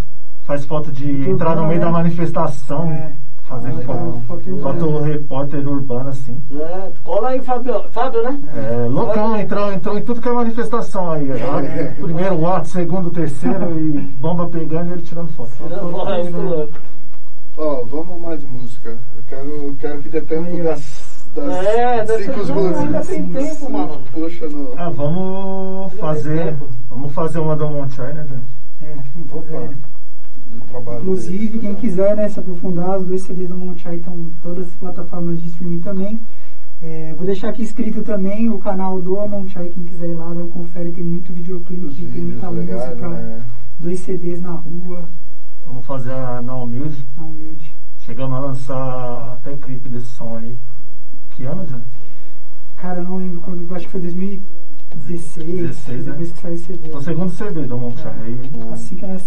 faz 0.45 0.65
foto 0.65 0.91
de 0.91 1.29
entrar 1.29 1.55
no 1.55 1.65
meio 1.67 1.79
da 1.79 1.89
manifestação, 1.91 2.91
É. 2.91 3.11
fazendo 3.51 3.81
foto, 3.83 4.21
Foto 4.27 4.57
foto 4.61 4.85
urbana. 4.85 5.05
repórter 5.07 5.67
urbano 5.67 6.09
assim. 6.09 6.37
É, 6.51 6.91
cola 7.03 7.29
aí, 7.29 7.41
Fábio, 7.41 7.83
Fábio 7.91 8.23
né? 8.23 8.39
É, 8.55 8.87
loucão, 8.87 9.35
entrou, 9.39 9.71
entrou 9.73 9.97
em 9.97 10.01
tudo 10.01 10.21
que 10.21 10.29
é 10.29 10.31
manifestação 10.31 11.11
aí. 11.11 11.27
ó. 11.31 12.01
Primeiro 12.01 12.45
ato, 12.47 12.67
segundo, 12.69 13.11
terceiro 13.11 13.77
e 13.79 13.99
bomba 14.19 14.47
pegando 14.47 14.89
e 14.89 14.93
ele 14.93 15.01
tirando 15.01 15.27
foto. 15.33 15.51
Não, 15.69 15.91
porra, 15.91 16.17
é 16.17 16.23
muito 16.23 16.37
louco. 16.37 16.73
Ó, 17.57 17.83
vamos 17.83 18.21
mais 18.21 18.39
de 18.39 18.47
música. 18.47 18.89
Eu 18.89 19.23
quero, 19.29 19.47
eu 19.49 19.75
quero 19.79 20.01
que 20.01 20.09
dê 20.09 20.21
tempo 20.21 20.45
Aí, 20.47 20.61
ó. 20.61 20.63
das, 20.63 21.29
das 21.35 21.65
É, 21.65 22.05
cinco 22.05 22.45
não, 22.45 22.57
ainda 22.57 22.79
músicas. 22.79 23.07
tem 23.07 23.27
tempo, 23.33 23.71
mano. 23.71 24.01
Puxa 24.13 24.47
no. 24.47 24.73
Ah, 24.77 24.89
vamos 24.89 25.93
fazer. 25.95 26.55
Vamos 26.89 27.11
fazer 27.13 27.39
uma 27.39 27.55
do 27.55 27.67
Monchai, 27.67 28.13
né, 28.13 28.25
Johnny? 28.27 28.41
É, 28.83 28.95
vamos 29.15 29.31
Opa, 29.33 29.61
fazer. 29.61 29.77
Do 30.51 30.61
trabalho. 30.67 31.01
Inclusive, 31.01 31.47
dele. 31.47 31.59
quem 31.59 31.75
quiser 31.75 32.15
né, 32.15 32.29
se 32.29 32.39
aprofundar, 32.39 32.99
os 32.99 33.07
dois 33.07 33.23
CDs 33.23 33.47
do 33.49 33.57
Monchai 33.57 33.95
estão 33.95 34.13
em 34.15 34.31
todas 34.43 34.67
as 34.67 34.73
plataformas 34.75 35.41
de 35.41 35.47
streaming 35.49 35.79
também. 35.79 36.19
É, 36.81 37.13
vou 37.15 37.25
deixar 37.25 37.49
aqui 37.49 37.61
escrito 37.61 38.01
também 38.03 38.49
o 38.49 38.57
canal 38.57 38.99
do 38.99 39.15
Monchai, 39.27 39.69
quem 39.69 39.83
quiser 39.83 40.09
ir 40.09 40.15
lá, 40.15 40.33
dá 40.33 40.43
um 40.43 40.49
confere, 40.49 40.91
tem 40.91 41.03
muito 41.03 41.31
videoclipe, 41.31 42.05
tem 42.05 42.21
muita 42.21 42.49
legais, 42.49 42.89
música, 42.89 43.09
né? 43.09 43.43
dois 43.79 43.99
CDs 43.99 44.41
na 44.41 44.51
rua, 44.51 45.03
Vamos 45.67 45.85
fazer 45.85 46.11
a 46.11 46.41
na 46.41 46.55
humilde. 46.55 47.05
na 47.15 47.23
humilde. 47.23 47.73
Chegamos 47.99 48.35
a 48.35 48.39
lançar 48.39 49.33
até 49.33 49.55
clipe 49.55 49.87
desse 49.89 50.07
som 50.07 50.37
aí. 50.37 50.55
Que 51.31 51.43
ano, 51.45 51.65
Johnny? 51.65 51.83
Cara, 52.77 52.99
eu 52.99 53.03
não 53.03 53.17
lembro 53.17 53.41
quando, 53.41 53.75
acho 53.75 53.85
que 53.85 53.91
foi 53.91 54.01
2016, 54.01 55.45
16, 55.45 56.05
né? 56.05 56.11
depois 56.11 56.31
que 56.31 56.41
saiu 56.41 56.55
o 56.55 56.57
CD. 56.57 56.89
É 56.91 56.97
o 56.97 57.01
segundo 57.01 57.31
CD 57.31 57.61
do 57.67 57.77
Monchai. 57.77 58.13
Aí, 58.25 58.39
Assim 58.73 58.95
que 58.95 59.05
nós 59.05 59.21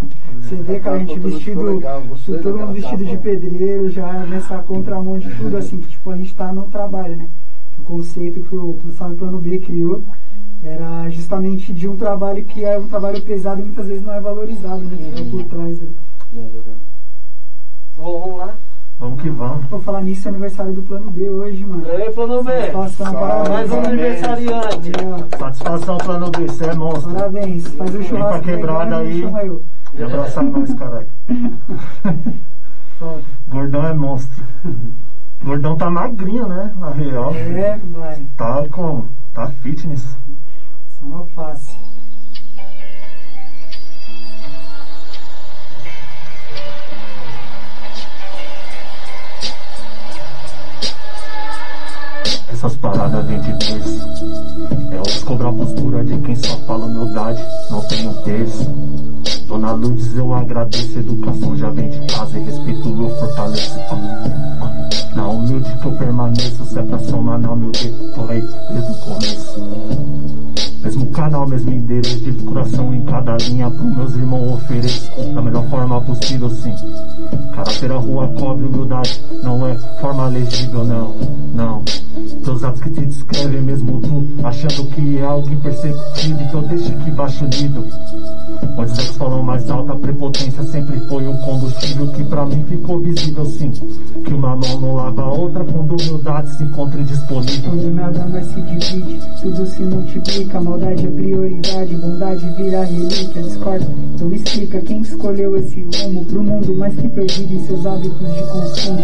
trabalha. 0.00 0.42
CD, 0.42 0.80
cara, 0.80 0.96
a 0.96 0.98
gente 1.00 1.18
vestido, 1.18 1.62
legal, 1.62 2.02
todo 2.42 2.58
mundo 2.58 2.72
vestido 2.72 3.04
de 3.04 3.16
pedreiro, 3.16 3.90
já 3.90 4.12
nessa 4.26 4.58
contramão 4.58 5.18
de 5.18 5.28
tudo, 5.36 5.56
assim, 5.56 5.78
que 5.78 5.88
tipo, 5.88 6.10
a 6.10 6.16
gente 6.16 6.34
tá 6.34 6.52
no 6.52 6.68
trabalho, 6.68 7.16
né? 7.16 7.28
O 7.78 7.82
conceito 7.82 8.40
que 8.40 8.54
o 8.54 8.78
Sabe 8.96 9.16
Plano 9.16 9.38
B 9.38 9.58
criou 9.58 10.02
era 10.62 11.08
justamente 11.10 11.72
de 11.72 11.88
um 11.88 11.96
trabalho 11.96 12.44
que 12.44 12.64
é 12.64 12.78
um 12.78 12.88
trabalho 12.88 13.22
pesado 13.22 13.60
e 13.60 13.64
muitas 13.64 13.86
vezes 13.86 14.02
não 14.02 14.12
é 14.12 14.20
valorizado, 14.20 14.82
né? 14.82 14.96
Que 14.96 15.22
fica 15.22 15.30
por 15.30 15.44
trás. 15.44 15.80
né? 15.80 15.88
Vamos 17.96 18.20
vamos 18.20 18.38
lá. 18.38 18.56
Vamos 18.98 19.22
que 19.22 19.30
vamos. 19.30 19.66
Vou 19.66 19.80
falar 19.80 20.02
nisso, 20.02 20.28
é 20.28 20.30
aniversário 20.30 20.72
do 20.72 20.82
Plano 20.82 21.10
B 21.10 21.28
hoje, 21.28 21.64
mano. 21.64 21.86
E 21.86 21.90
aí, 21.90 22.12
Plano 22.12 22.42
B? 22.42 22.52
Satisfação, 22.72 23.12
parabéns. 23.14 23.48
Mais 23.48 23.70
um 23.70 23.78
aniversariante. 23.80 24.92
Aí, 24.98 25.38
Satisfação 25.38 25.98
plano 25.98 26.30
B, 26.30 26.46
você 26.46 26.64
é 26.66 26.74
monstro. 26.74 27.12
Parabéns. 27.12 27.68
Faz 27.68 27.94
um 27.94 27.98
Vem 27.98 28.08
pra 28.08 28.18
churrasco 28.18 28.44
quebrada 28.44 28.96
aí. 28.98 29.22
eu. 29.22 29.64
E 29.94 30.02
abraçar 30.02 30.44
nós, 30.44 30.74
caralho. 30.74 31.08
Gordão 33.48 33.86
é 33.86 33.94
monstro. 33.94 34.44
Gordão 35.42 35.76
tá 35.76 35.88
magrinho, 35.88 36.48
né? 36.48 36.74
Na 36.78 36.90
real. 36.90 37.32
É, 37.34 37.78
vai. 37.92 38.26
Tá 38.36 38.66
como? 38.70 39.08
Tá 39.32 39.46
fitness. 39.62 40.16
Só 40.88 41.06
não 41.06 41.24
face. 41.26 41.76
Essas 52.50 52.76
paradas 52.76 53.24
vêm 53.26 53.40
de 53.40 53.52
dois. 53.52 54.06
É 54.92 55.00
os 55.00 55.22
cobrar 55.22 55.52
postura 55.52 56.04
de 56.04 56.18
quem 56.18 56.34
só 56.36 56.56
fala 56.66 56.86
humildade, 56.86 57.42
não 57.70 57.80
tem 57.82 58.08
um 58.08 58.14
terço. 58.22 58.64
Dona 59.46 59.72
Lourdes, 59.72 60.14
eu 60.16 60.34
agradeço, 60.34 60.98
educação 60.98 61.56
já 61.56 61.70
vem 61.70 61.88
de 61.90 61.98
casa 62.12 62.38
e 62.38 62.42
respeito 62.42 62.88
eu 62.88 63.10
fortaleço. 63.18 63.78
Ah, 63.90 64.88
Na 65.14 65.28
humilde 65.28 65.70
que 65.78 65.86
eu 65.86 65.92
permaneço, 65.92 66.64
se 66.64 66.78
é 66.78 66.82
pra 66.82 66.98
somar 66.98 67.38
na 67.38 67.52
humilde, 67.52 67.94
aí 68.28 68.42
desde 68.70 68.92
o 68.92 68.94
começo. 68.96 70.17
Canal, 71.18 71.48
mesmo 71.48 71.72
endereço 71.72 72.20
de 72.20 72.32
coração 72.44 72.94
em 72.94 73.02
cada 73.02 73.36
linha 73.38 73.68
Pro 73.68 73.84
meus 73.92 74.14
irmãos 74.14 74.54
ofereço 74.54 75.10
Da 75.34 75.42
melhor 75.42 75.68
forma 75.68 76.00
possível, 76.00 76.48
sim 76.48 76.72
Caráter 77.56 77.90
a 77.90 77.96
rua 77.96 78.28
cobre 78.38 78.66
humildade 78.66 79.20
Não 79.42 79.66
é 79.66 79.76
forma 80.00 80.28
legível, 80.28 80.84
não, 80.84 81.16
não 81.52 81.82
Teus 82.44 82.62
atos 82.62 82.80
que 82.82 82.90
te 82.90 83.04
descrevem 83.04 83.62
mesmo 83.62 84.00
tu 84.00 84.28
Achando 84.44 84.86
que 84.90 85.18
é 85.18 85.24
algo 85.24 85.50
imperceptível 85.50 86.40
Então 86.40 86.62
deixa 86.62 86.94
que 86.94 87.10
baixa 87.10 87.44
o 87.44 87.48
nível 87.48 87.84
dizer 88.88 89.08
que 89.08 89.18
falam 89.18 89.42
mais 89.42 89.70
alta, 89.70 89.94
prepotência 89.96 90.62
sempre 90.64 90.98
foi 91.08 91.26
o 91.26 91.36
combustível 91.38 92.08
que 92.08 92.24
pra 92.24 92.44
mim 92.46 92.64
ficou 92.64 93.00
visível 93.00 93.44
sim. 93.44 93.70
Que 93.70 94.34
uma 94.34 94.56
mão 94.56 94.80
não 94.80 94.94
lava 94.94 95.22
a 95.22 95.32
outra 95.32 95.64
quando 95.64 95.96
humildade 96.00 96.50
se 96.50 96.64
encontra 96.64 97.00
indisponível. 97.00 97.70
Quando 97.70 97.94
nada 97.94 98.26
mais 98.26 98.46
se 98.46 98.60
divide, 98.60 99.20
tudo 99.40 99.66
se 99.66 99.82
multiplica. 99.82 100.60
Maldade 100.60 101.07
é 101.08 101.10
prioridade, 101.10 101.96
bondade 101.96 102.46
vira 102.56 102.84
relíquia. 102.84 103.42
Discorda, 103.42 103.86
então 104.14 104.28
me 104.28 104.36
explica 104.36 104.80
quem 104.82 105.00
escolheu 105.00 105.56
esse 105.56 105.80
rumo 105.80 106.24
pro 106.26 106.42
mundo 106.42 106.76
mais 106.76 106.94
que 106.94 107.08
perdido 107.08 107.54
em 107.54 107.66
seus 107.66 107.86
hábitos 107.86 108.18
de 108.18 108.42
consumo. 108.42 108.98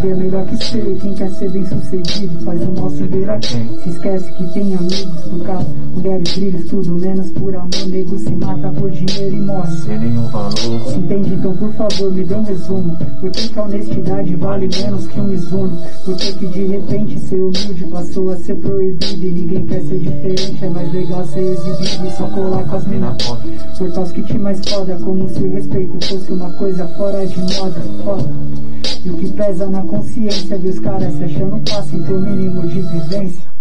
Tem 0.00 0.10
é 0.10 0.14
melhor 0.14 0.46
que 0.46 0.64
ser, 0.64 0.98
quem 1.00 1.14
quer 1.14 1.30
ser 1.30 1.50
bem 1.50 1.64
sucedido 1.66 2.44
faz 2.44 2.62
o 2.62 2.72
mal 2.72 2.90
se 2.90 3.02
ver 3.04 3.30
a 3.30 3.38
quem. 3.38 3.78
Se 3.82 3.90
esquece 3.90 4.32
que 4.32 4.52
tem 4.52 4.74
amigos 4.74 5.20
por 5.28 5.42
carro, 5.44 5.74
mulheres, 5.92 6.32
brilhos, 6.34 6.64
tudo 6.68 6.92
menos 6.94 7.30
por 7.32 7.54
amor. 7.54 7.68
Nego 7.88 8.18
se 8.18 8.30
mata 8.30 8.68
por 8.70 8.90
dinheiro 8.90 9.36
e 9.36 9.40
morre. 9.40 9.76
Sem 9.78 9.98
nenhum 9.98 10.28
valor. 10.28 10.54
Se 10.54 10.98
entende, 10.98 11.34
então 11.34 11.56
por 11.56 11.72
favor 11.72 12.12
me 12.12 12.24
dê 12.24 12.34
um 12.34 12.42
resumo. 12.42 12.96
Por 13.20 13.30
que, 13.30 13.48
que 13.48 13.58
a 13.58 13.62
honestidade 13.64 14.34
vale 14.36 14.68
menos 14.68 15.06
que 15.08 15.20
um 15.20 15.24
Mizuno? 15.24 15.78
Por 16.04 16.16
que, 16.16 16.32
que 16.34 16.46
de 16.46 16.64
repente 16.66 17.18
ser 17.20 17.36
humilde 17.36 17.84
passou 17.90 18.30
a 18.30 18.36
ser 18.36 18.54
proibido? 18.56 19.26
E 19.26 19.30
ninguém 19.30 19.66
quer 19.66 19.82
ser 19.82 19.98
diferente, 19.98 20.64
é 20.64 20.68
mais 20.68 20.92
legal 20.92 21.24
ser 21.26 21.47
exibido 21.48 22.10
só 22.16 22.26
colar 22.28 22.64
com 22.64 22.76
as 22.76 22.86
mina 22.86 23.14
top. 23.14 23.42
Por 23.78 23.92
causa 23.92 24.12
que 24.12 24.22
te 24.22 24.38
mais 24.38 24.60
foda, 24.68 24.98
como 24.98 25.28
se 25.28 25.42
o 25.42 25.52
respeito 25.52 26.06
fosse 26.06 26.32
uma 26.32 26.50
coisa 26.52 26.86
fora 26.88 27.26
de 27.26 27.38
moda. 27.40 27.80
Foda. 28.04 28.30
E 29.04 29.10
o 29.10 29.16
que 29.16 29.30
pesa 29.32 29.66
na 29.66 29.82
consciência 29.82 30.58
dos 30.58 30.78
caras 30.80 31.12
se 31.14 31.24
achando 31.24 31.62
fácil 31.68 31.98
em 31.98 32.02
ter 32.02 32.12
o 32.12 32.20
mínimo 32.20 32.66
de 32.66 32.82
vivência. 32.82 33.57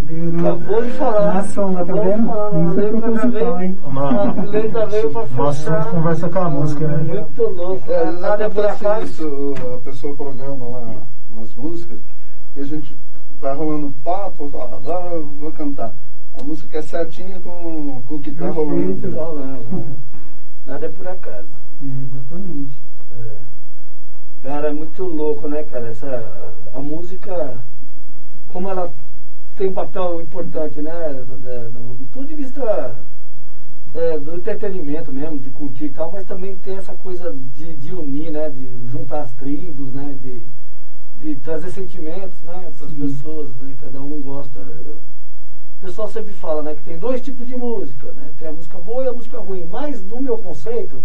Acabou 0.00 0.82
de 0.82 0.90
falar. 0.92 1.34
na 1.34 1.42
sombra, 1.44 1.84
tá 1.86 1.92
Acabou 1.92 2.04
de 2.04 2.10
vendo? 2.10 2.26
falar, 2.26 2.52
Nem 2.52 2.66
a 2.66 2.70
foi 2.70 2.82
letra 2.82 3.00
já 3.00 3.00
proposital, 3.00 3.56
veio- 3.56 3.62
hein? 3.62 3.78
Uma- 3.84 4.10
A 4.28 4.42
letra 4.44 4.86
veio 4.86 5.10
pra 5.10 5.26
fechar. 5.26 5.90
conversa 5.90 6.28
com 6.28 6.38
a 6.38 6.50
música, 6.50 6.88
né? 6.88 7.14
Muito 7.14 7.42
louco. 7.42 7.92
É, 7.92 8.12
Nada 8.12 8.44
é 8.44 8.48
por 8.50 8.66
acaso. 8.66 9.04
isso, 9.04 9.54
a 9.74 9.78
pessoa 9.78 10.14
programa 10.16 10.66
lá 10.66 10.96
umas 11.30 11.54
músicas 11.54 11.98
e 12.54 12.60
a 12.60 12.64
gente 12.64 12.96
vai 13.40 13.54
rolando 13.56 13.94
papo, 14.04 14.48
fala, 14.50 14.76
agora 14.76 15.14
eu 15.14 15.26
vou 15.26 15.52
cantar. 15.52 15.94
A 16.38 16.42
música 16.44 16.78
é 16.78 16.82
certinha 16.82 17.40
com, 17.40 18.02
com 18.06 18.14
o 18.16 18.20
que 18.20 18.30
tá 18.32 18.50
rolando. 18.50 19.10
Tá 19.10 19.24
rolando. 19.24 19.96
Nada 20.66 20.86
é 20.86 20.88
por 20.90 21.08
acaso. 21.08 21.48
É, 21.82 21.86
exatamente. 22.04 22.74
É. 23.18 23.36
Cara, 24.42 24.68
é 24.68 24.72
muito 24.74 25.04
louco, 25.04 25.48
né, 25.48 25.62
cara? 25.62 25.88
Essa, 25.88 26.52
a 26.74 26.78
música, 26.80 27.58
como 28.52 28.68
ela 28.68 28.90
tem 29.56 29.68
um 29.68 29.72
papel 29.72 30.20
importante, 30.20 30.80
né? 30.82 31.24
Do, 31.26 31.94
do 31.94 32.10
ponto 32.12 32.26
de 32.26 32.34
vista 32.34 32.94
é, 33.94 34.18
do 34.18 34.36
entretenimento 34.36 35.10
mesmo, 35.10 35.38
de 35.38 35.48
curtir 35.50 35.86
e 35.86 35.90
tal, 35.90 36.12
mas 36.12 36.24
também 36.24 36.54
tem 36.56 36.76
essa 36.76 36.94
coisa 36.94 37.34
de, 37.54 37.74
de 37.74 37.94
unir, 37.94 38.30
né? 38.30 38.50
De 38.50 38.68
juntar 38.90 39.22
as 39.22 39.32
tribos, 39.32 39.92
né? 39.92 40.14
De, 40.22 40.42
de 41.20 41.36
trazer 41.40 41.70
sentimentos, 41.70 42.40
né? 42.42 42.70
Para 42.76 42.86
as 42.86 42.92
pessoas, 42.92 43.48
né? 43.56 43.74
Cada 43.80 44.00
um 44.02 44.20
gosta. 44.20 44.60
O 44.60 45.80
pessoal 45.80 46.08
sempre 46.08 46.34
fala, 46.34 46.62
né? 46.62 46.74
Que 46.74 46.82
tem 46.82 46.98
dois 46.98 47.22
tipos 47.22 47.46
de 47.46 47.56
música, 47.56 48.12
né? 48.12 48.30
Tem 48.38 48.48
a 48.48 48.52
música 48.52 48.76
boa 48.78 49.04
e 49.04 49.08
a 49.08 49.12
música 49.12 49.38
ruim. 49.38 49.64
Mas 49.64 50.02
no 50.04 50.20
meu 50.20 50.36
conceito, 50.36 51.02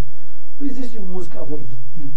não 0.60 0.68
existe 0.68 1.00
música 1.00 1.40
ruim. 1.40 1.64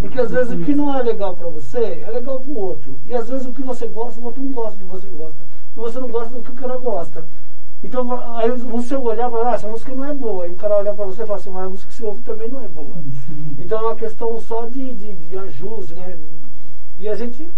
Porque 0.01 0.19
às 0.19 0.32
vezes 0.32 0.52
o 0.52 0.65
que 0.65 0.74
não 0.74 0.97
é 0.97 1.02
legal 1.02 1.36
pra 1.36 1.48
você 1.48 2.02
é 2.05 2.11
legal 2.11 2.40
pro 2.40 2.56
outro. 2.56 2.98
E 3.06 3.15
às 3.15 3.28
vezes 3.28 3.47
o 3.47 3.52
que 3.52 3.62
você 3.62 3.86
gosta, 3.86 4.20
o 4.20 4.24
outro 4.24 4.43
não 4.43 4.52
gosta 4.52 4.77
do 4.77 4.85
que 4.85 4.90
você 4.90 5.09
gosta. 5.09 5.53
E 5.77 5.79
você 5.79 5.99
não 5.99 6.09
gosta 6.09 6.35
do 6.35 6.43
que 6.43 6.51
o 6.51 6.55
cara 6.55 6.77
gosta. 6.79 7.27
Então, 7.83 8.37
aí 8.37 8.51
você 8.51 8.97
olhar 8.97 9.29
e 9.29 9.31
falar, 9.31 9.51
ah, 9.51 9.55
essa 9.55 9.69
música 9.69 9.95
não 9.95 10.05
é 10.05 10.15
boa. 10.15 10.45
Aí 10.45 10.53
o 10.53 10.57
cara 10.57 10.77
olha 10.77 10.95
pra 10.95 11.05
você 11.05 11.23
e 11.23 11.27
fala 11.27 11.39
assim, 11.39 11.51
mas 11.51 11.65
a 11.65 11.69
música 11.69 11.91
que 11.91 11.97
você 11.97 12.05
ouve 12.05 12.23
também 12.23 12.49
não 12.49 12.63
é 12.63 12.69
boa. 12.69 12.95
Sim. 13.27 13.57
Então 13.59 13.79
é 13.79 13.83
uma 13.83 13.97
questão 13.97 14.41
só 14.41 14.67
de, 14.67 14.95
de, 14.95 15.13
de 15.13 15.39
ajuste, 15.39 15.95
né? 15.95 16.19
E 16.99 17.09
a 17.09 17.15
gente 17.15 17.49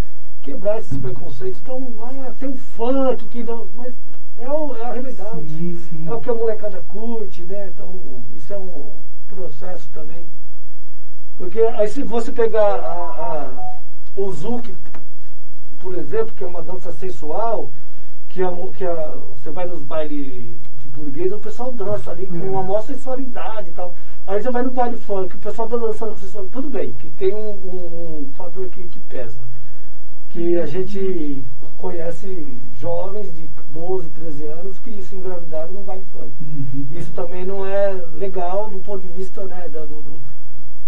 quebrar 0.42 0.78
esses 0.78 0.98
preconceitos. 0.98 1.60
Então, 1.60 1.86
ah, 2.00 2.32
tem 2.40 2.48
um 2.48 2.56
funk 2.56 3.24
que 3.26 3.44
não. 3.44 3.68
Mas 3.76 3.94
é, 4.38 4.50
o, 4.50 4.76
é 4.76 4.84
a 4.84 4.92
realidade. 4.92 5.48
Sim, 5.48 5.76
sim. 5.88 6.08
É 6.08 6.12
o 6.12 6.20
que 6.20 6.30
a 6.30 6.34
molecada 6.34 6.82
curte, 6.88 7.42
né? 7.42 7.68
Então, 7.68 7.94
isso 8.34 8.52
é 8.52 8.58
um 8.58 8.90
processo 9.28 9.88
também. 9.92 10.26
Porque 11.38 11.60
aí 11.60 11.88
se 11.88 12.02
você 12.02 12.32
pegar 12.32 12.76
a, 12.80 13.48
a, 14.16 14.20
o 14.20 14.32
Zouk, 14.32 14.74
por 15.80 15.96
exemplo, 15.96 16.34
que 16.34 16.42
é 16.42 16.46
uma 16.46 16.62
dança 16.62 16.90
sensual, 16.92 17.70
que, 18.36 18.42
a, 18.42 18.52
que 18.76 18.84
a, 18.84 19.16
você 19.34 19.50
vai 19.50 19.66
nos 19.66 19.80
bailes 19.80 20.60
de 20.82 20.88
burguês, 20.88 21.32
o 21.32 21.38
pessoal 21.38 21.72
dança 21.72 22.10
ali 22.10 22.26
com 22.26 22.34
uma 22.36 22.62
maior 22.62 22.82
sensualidade 22.82 23.70
e 23.70 23.72
tal. 23.72 23.94
Aí 24.26 24.42
você 24.42 24.50
vai 24.50 24.62
no 24.62 24.70
baile 24.72 24.98
funk, 24.98 25.34
o 25.34 25.38
pessoal 25.38 25.66
tá 25.68 25.76
dançando 25.78 26.10
com 26.12 26.18
sensualidade. 26.18 26.52
Tudo 26.62 26.68
bem, 26.70 26.92
que 26.92 27.08
tem 27.12 27.34
um, 27.34 27.48
um- 27.48 28.26
um 28.28 28.32
fator 28.36 28.68
que, 28.68 28.82
que 28.82 28.98
pesa. 29.00 29.38
Que 30.28 30.58
a 30.58 30.66
gente 30.66 31.42
conhece 31.78 32.58
jovens 32.78 33.34
de 33.34 33.48
12, 33.70 34.08
13 34.10 34.44
anos 34.48 34.78
que 34.80 35.00
se 35.00 35.16
engravidaram 35.16 35.72
no 35.72 35.80
baile 35.82 36.04
funk. 36.12 36.30
Uhum. 36.42 36.86
Isso 36.92 37.12
também 37.12 37.46
não 37.46 37.64
é 37.64 37.92
legal 38.16 38.68
do 38.68 38.78
ponto 38.80 39.00
de 39.06 39.12
vista 39.14 39.46
né, 39.46 39.66
da, 39.70 39.80
do- 39.80 40.02
do- 40.02 40.20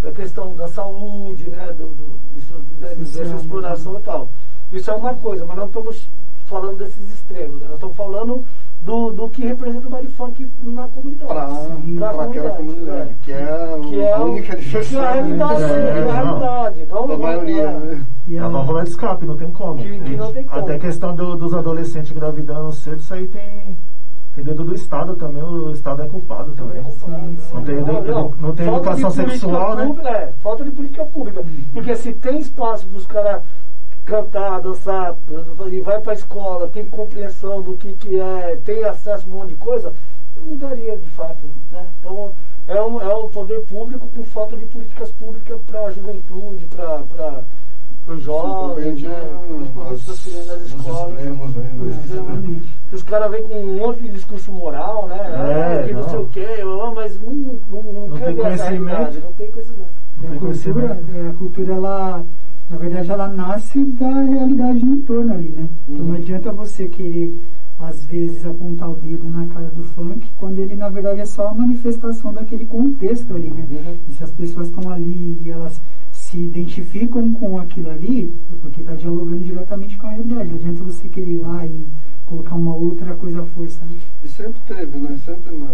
da 0.03 0.13
questão 0.13 0.55
da 0.55 0.69
saúde, 0.69 1.49
né, 1.49 1.67
do, 1.69 1.87
do- 1.95 2.19
isso, 2.37 2.53
da- 2.79 2.89
dessa 2.89 3.05
Social, 3.07 3.39
exploração 3.41 3.99
e 3.99 4.03
tal. 4.03 4.29
Isso 4.71 4.91
é 4.91 4.95
uma 4.95 5.15
coisa, 5.15 5.47
mas 5.47 5.57
não 5.57 5.67
estamos 5.67 6.09
falando 6.49 6.79
desses 6.79 7.09
extremos, 7.13 7.61
né? 7.61 7.67
nós 7.67 7.75
estamos 7.75 7.97
falando 7.97 8.45
do, 8.83 9.11
do 9.11 9.29
que 9.29 9.45
representa 9.45 9.87
o 9.87 9.91
baile 9.91 10.09
funk 10.09 10.49
na 10.63 10.89
comunidade. 10.89 11.31
Pra 11.99 12.25
aquela 12.25 12.51
comunidade, 12.51 13.11
é. 13.11 13.15
que 13.25 13.33
é 13.33 13.79
Que 13.89 14.01
é 14.01 14.13
a 14.13 14.19
o- 14.19 14.25
única 14.31 14.57
que 14.57 14.77
é 14.77 14.99
a 15.01 15.13
realidade, 15.13 15.63
É, 15.63 15.67
que 15.67 15.73
é 15.73 16.01
a 16.01 16.05
não. 16.05 16.39
realidade. 16.39 16.87
Não, 16.89 17.07
Da 17.07 17.13
não, 17.15 17.19
maioria, 17.19 17.63
é. 17.63 17.73
né? 17.73 18.03
E 18.27 18.37
É 18.37 18.41
a- 18.41 18.49
válvula 18.49 18.85
de 18.85 18.91
escape, 18.91 19.27
não 19.27 19.37
tem 19.37 19.51
como. 19.51 19.83
Que- 19.83 19.99
que 20.01 20.17
não 20.17 20.33
tem 20.33 20.45
como. 20.45 20.61
Até 20.61 20.75
a 20.75 20.79
questão 20.79 21.15
do- 21.15 21.37
dos 21.37 21.53
adolescentes 21.55 22.11
engravidando 22.13 22.73
cedo, 22.73 22.97
isso 23.01 23.13
aí 23.13 23.27
tem, 23.27 23.77
tem 24.35 24.45
dedo 24.45 24.65
do 24.65 24.75
Estado 24.75 25.17
também, 25.17 25.43
o 25.43 25.71
Estado 25.73 26.03
é 26.03 26.07
culpado 26.09 26.53
também. 26.53 26.81
Não 26.83 27.63
tem 27.65 27.77
não 27.77 28.03
tem 28.55 28.67
Falta 28.67 28.95
de 28.95 29.01
educação 29.03 29.11
sexual, 29.11 29.75
né? 29.77 29.87
pública, 29.87 30.09
é, 30.09 30.33
falta 30.43 30.65
de 30.65 30.71
política 30.71 31.05
pública. 31.05 31.45
Porque 31.73 31.97
se 31.97 32.13
tem 32.13 32.39
espaço 32.39 32.87
para 32.87 32.99
os 32.99 33.07
caras 33.07 33.43
cantar, 34.09 34.61
dançar, 34.61 35.15
e 35.71 35.81
vai 35.81 36.01
para 36.01 36.13
a 36.13 36.15
escola, 36.15 36.69
tem 36.69 36.87
compreensão 36.87 37.61
do 37.63 37.77
que, 37.77 37.93
que 37.93 38.19
é, 38.19 38.59
tem 38.65 38.83
acesso 38.85 39.27
a 39.27 39.29
um 39.35 39.39
monte 39.39 39.51
de 39.51 39.55
coisa, 39.57 39.93
mudaria 40.43 40.97
de 40.97 41.09
fato. 41.11 41.45
Né? 41.71 41.87
Então, 42.01 42.33
é, 42.67 42.81
um, 42.83 43.01
é 43.01 43.15
o 43.15 43.29
poder 43.29 43.61
público 43.63 44.09
com 44.09 44.25
falta 44.25 44.57
de 44.57 44.65
políticas 44.67 45.11
públicas 45.13 45.61
para 45.67 45.81
a 45.85 45.91
juventude, 45.91 46.67
para 46.67 47.43
os 48.09 48.23
jovens, 48.23 49.03
né? 49.03 49.15
principalmente 49.49 50.05
para 50.05 50.13
as 50.13 50.21
crianças 50.25 50.47
das 50.47 50.61
escolas. 50.63 51.13
extremos 51.15 51.55
né? 51.55 52.63
os 52.91 53.03
caras 53.03 53.31
vêm 53.31 53.43
com 53.43 53.55
um 53.55 53.77
monte 53.77 54.01
de 54.01 54.09
discurso 54.13 54.51
moral, 54.51 55.07
né? 55.09 55.19
É, 55.19 55.83
Ah, 55.83 55.87
que 55.87 55.93
não, 55.93 56.01
não. 56.01 56.09
sei 56.09 56.19
o 56.19 56.27
quê, 56.29 56.47
ah, 56.63 56.93
mas 56.95 57.21
não, 57.21 57.33
não, 57.35 57.83
não, 57.83 58.09
Não 58.09 58.17
quer 58.17 58.25
tem 58.27 58.37
conhecimento. 58.37 58.87
realidade, 58.87 59.21
não 59.21 59.33
tem 59.33 59.51
conhecimento. 59.53 59.91
Não 60.17 60.27
a 60.27 60.31
tem 60.31 60.39
cultura, 60.39 60.73
conhecimento. 60.73 61.17
é, 61.17 61.29
a 61.29 61.33
cultura, 61.35 61.73
ela, 61.75 62.25
na 62.71 62.77
verdade, 62.77 63.11
ela 63.11 63.29
nasce 63.29 63.83
da 63.83 64.23
realidade 64.23 64.85
no 64.85 64.97
entorno 64.97 65.33
ali, 65.33 65.49
né? 65.49 65.69
Então 65.89 66.05
não 66.05 66.15
adianta 66.15 66.53
você 66.53 66.87
querer, 66.87 67.35
às 67.79 68.05
vezes, 68.05 68.45
apontar 68.45 68.91
o 68.91 68.95
dedo 68.95 69.25
na 69.31 69.47
cara 69.47 69.69
do 69.71 69.85
funk, 69.85 70.29
quando 70.37 70.59
ele, 70.59 70.77
na 70.77 70.89
verdade, 70.89 71.21
é 71.21 71.27
só 71.27 71.49
a 71.49 71.55
manifestação 71.55 72.33
daquele 72.33 72.67
contexto 72.67 73.35
ali, 73.35 73.49
né? 73.49 73.67
Uhum. 73.71 73.97
E 74.09 74.13
se 74.13 74.23
as 74.23 74.31
pessoas 74.33 74.69
estão 74.69 74.91
ali 74.91 75.41
e 75.45 75.51
elas 75.51 75.81
se 76.13 76.39
identificam 76.39 77.33
com 77.33 77.59
aquilo 77.59 77.91
ali, 77.91 78.35
é 78.53 78.57
porque 78.61 78.83
está 78.83 78.95
dialogando 78.95 79.45
diretamente 79.45 79.97
com 79.97 80.07
a 80.07 80.11
realidade. 80.11 80.49
Não 80.51 80.57
adianta 80.57 80.85
você 80.85 81.09
querer 81.09 81.31
ir 81.31 81.39
lá 81.39 81.65
e 81.65 81.87
colocar 82.27 82.55
uma 82.55 82.77
outra 82.77 83.15
coisa 83.15 83.41
à 83.41 83.47
força, 83.47 83.83
né? 83.87 83.97
E 84.23 84.29
sempre 84.29 84.61
teve, 84.67 84.99
né? 84.99 85.19
Sempre 85.25 85.57
na, 85.57 85.69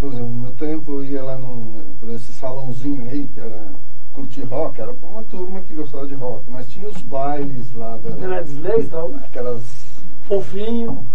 por 0.00 0.12
exemplo, 0.12 0.28
no 0.28 0.40
meu 0.42 0.52
tempo 0.52 0.92
eu 0.92 1.04
ia 1.04 1.22
lá 1.22 1.38
num, 1.38 1.82
por 2.00 2.10
esse 2.10 2.32
salãozinho 2.32 3.02
aí, 3.08 3.28
que 3.32 3.38
era 3.40 3.72
curtir 4.18 4.42
rock, 4.44 4.80
era 4.80 4.92
pra 4.92 5.08
uma 5.08 5.22
turma 5.24 5.60
que 5.60 5.74
gostava 5.74 6.06
de 6.06 6.14
rock, 6.14 6.42
mas 6.48 6.68
tinha 6.68 6.88
os 6.88 7.00
bailes 7.02 7.72
lá 7.74 7.96
da. 7.98 8.10
Grandes 8.10 8.58
leis 8.58 8.86
e 8.86 8.88
tal, 8.88 9.14
Aquelas. 9.24 9.62
fofinho. 10.26 11.06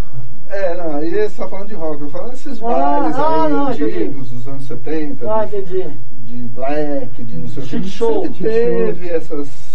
É, 0.49 0.75
não, 0.77 0.95
aí 0.97 1.09
você 1.11 1.41
tá 1.41 1.47
falando 1.49 1.67
de 1.67 1.73
rock, 1.73 2.01
eu 2.01 2.09
falo 2.09 2.29
desses 2.29 2.61
Ah, 2.63 2.67
bailes 2.67 3.15
ah, 3.17 3.45
aí 3.45 3.51
não, 3.51 3.67
antigos, 3.67 4.29
dos 4.29 4.47
anos 4.47 4.67
70, 4.67 5.33
Ah, 5.33 5.45
de, 5.45 5.57
entendi. 5.57 5.97
de 6.25 6.37
black, 6.49 7.23
de 7.23 7.37
não 7.37 7.47
sei 7.49 7.63
o 7.63 7.67
que. 7.67 7.83
show, 7.89 8.29
teve 8.29 9.09
essas. 9.09 9.73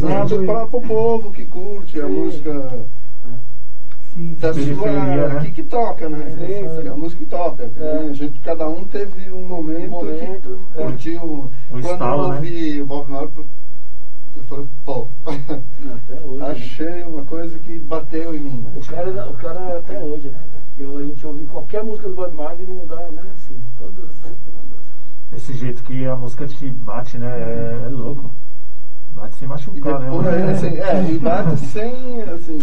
Sabe, 0.00 0.46
pra, 0.46 0.66
pro 0.66 0.80
povo 0.80 1.30
que 1.32 1.44
curte 1.46 2.00
a 2.00 2.06
Sim. 2.06 2.12
música 2.12 2.84
Sim, 4.14 4.34
da 4.40 4.52
sua. 4.52 4.90
Né? 4.92 5.40
Que, 5.40 5.50
que 5.52 5.62
toca, 5.62 6.08
né? 6.08 6.30
Sim, 6.30 6.82
sim. 6.82 6.88
A 6.88 6.94
música 6.96 7.18
que 7.24 7.30
toca. 7.30 7.66
né? 7.66 8.08
A 8.10 8.12
gente, 8.12 8.40
cada 8.40 8.68
um 8.68 8.84
teve 8.84 9.30
um 9.30 9.46
momento, 9.46 9.86
Um 9.86 9.90
momento, 9.90 10.60
que 10.74 10.80
é. 10.80 10.82
curtiu. 10.84 11.22
O 11.22 11.50
Quando 11.70 11.84
estalo, 11.84 12.22
eu 12.24 12.28
né? 12.28 12.34
ouvi 12.36 12.82
Bob 12.82 13.10
Marley, 13.10 13.30
eu 14.36 14.42
falei, 14.44 14.66
pô, 14.84 15.06
Até 15.26 16.24
hoje. 16.24 16.38
né? 16.38 16.50
achei 16.50 17.02
uma 17.04 17.24
coisa 17.24 17.58
que 17.60 17.78
bateu 17.78 18.34
em 18.36 18.40
mim. 18.40 18.66
O 18.76 18.80
cara, 18.84 19.30
o 19.30 19.34
cara 19.34 19.60
é 19.60 19.78
até 19.78 19.98
hoje, 20.00 20.28
né? 20.28 20.40
Que 20.76 20.82
a 20.82 21.04
gente 21.04 21.26
ouve 21.26 21.44
qualquer 21.46 21.84
música 21.84 22.08
do 22.08 22.14
Bob 22.14 22.34
Marley 22.34 22.66
não 22.66 22.86
dá, 22.86 23.10
né? 23.10 23.22
Assim, 23.34 23.56
todas 23.78 24.04
as 24.24 25.36
Esse 25.36 25.52
jeito 25.54 25.82
que 25.84 26.04
a 26.06 26.16
música 26.16 26.46
te 26.46 26.68
bate, 26.70 27.16
né? 27.18 27.28
É, 27.28 27.82
é 27.84 27.88
louco. 27.88 28.30
Bate 29.14 29.34
sem 29.34 29.46
E 29.46 29.48
machucar, 29.48 30.00
depois, 30.00 30.26
né? 30.26 30.50
assim, 30.52 30.76
é, 30.78 31.10
e 31.12 31.18
bate 31.18 31.56
sem, 31.66 32.22
assim, 32.22 32.58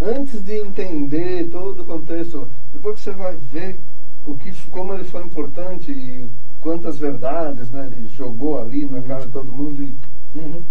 antes 0.00 0.42
de 0.44 0.54
entender 0.56 1.48
todo 1.50 1.82
o 1.82 1.84
contexto, 1.86 2.48
depois 2.72 2.96
que 2.96 3.00
você 3.02 3.10
vai 3.12 3.36
ver 3.52 3.78
o 4.26 4.34
que, 4.34 4.52
como 4.70 4.94
ele 4.94 5.04
foi 5.04 5.22
importante 5.22 5.90
e 5.90 6.26
quantas 6.60 6.98
verdades, 6.98 7.70
né, 7.70 7.88
ele 7.92 8.06
jogou 8.08 8.60
ali 8.60 8.86
na 8.86 9.00
cara 9.02 9.22
de 9.26 9.32
todo 9.32 9.50
mundo 9.52 9.82
e, 9.82 9.94
Uhum. 10.38 10.62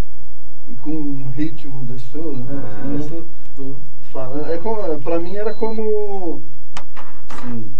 e 0.69 0.73
com 0.76 0.91
um 0.91 1.30
ritmo 1.35 1.84
delicioso, 1.85 2.38
né? 2.43 2.61
É. 2.95 2.97
Você 2.97 3.23
falando, 4.11 4.49
é 4.51 4.57
como, 4.57 4.99
pra 5.01 5.19
mim 5.19 5.35
era 5.35 5.53
como, 5.53 6.41
assim, 7.30 7.72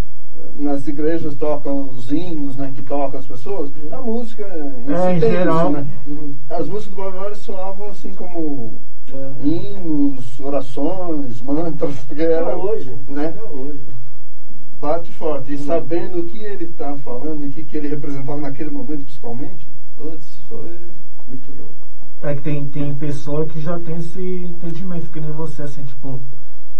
nas 0.55 0.88
igrejas 0.88 1.35
tocam 1.35 1.89
os 1.89 2.11
hinos, 2.11 2.55
né, 2.57 2.71
que 2.76 2.81
tocam 2.81 3.19
as 3.19 3.26
pessoas, 3.26 3.71
a 3.91 4.01
música 4.01 4.43
em, 4.43 4.91
É, 4.91 5.19
si 5.19 5.26
em 5.26 5.30
geral. 5.31 5.71
isso, 5.71 5.81
né? 5.81 5.88
As 6.49 6.67
músicas 6.67 6.95
do 6.95 7.01
Bob 7.01 7.15
Marley 7.15 7.35
soavam 7.35 7.88
assim 7.88 8.13
como 8.13 8.73
É. 9.11 9.45
hinos, 9.45 10.40
orações, 10.40 11.41
mantras, 11.41 11.95
porque 12.07 12.23
Até 12.23 12.34
era, 12.34 12.57
hoje. 12.57 12.95
né, 13.07 13.27
Até 13.27 13.44
hoje. 13.44 13.80
bate 14.80 15.11
forte. 15.14 15.53
E 15.53 15.57
sabendo 15.57 16.19
o 16.19 16.26
que 16.26 16.38
ele 16.40 16.65
está 16.65 16.95
falando, 16.98 17.44
e 17.44 17.48
o 17.48 17.52
que, 17.52 17.64
que 17.64 17.77
ele 17.77 17.88
representava 17.88 18.40
naquele 18.41 18.69
momento, 18.69 19.03
principalmente, 19.03 19.68
putz, 19.98 20.26
foi 20.48 20.77
muito 21.27 21.52
louco. 21.57 21.73
É 22.22 22.36
que 22.36 22.41
tem, 22.41 22.68
tem 22.68 22.94
pessoa 22.95 23.45
que 23.45 23.61
já 23.61 23.80
tem 23.80 23.98
esse 23.98 24.22
entendimento, 24.22 25.10
que 25.10 25.22
nem 25.22 25.31
você, 25.31 25.64
assim, 25.64 25.84
tipo, 25.84 26.19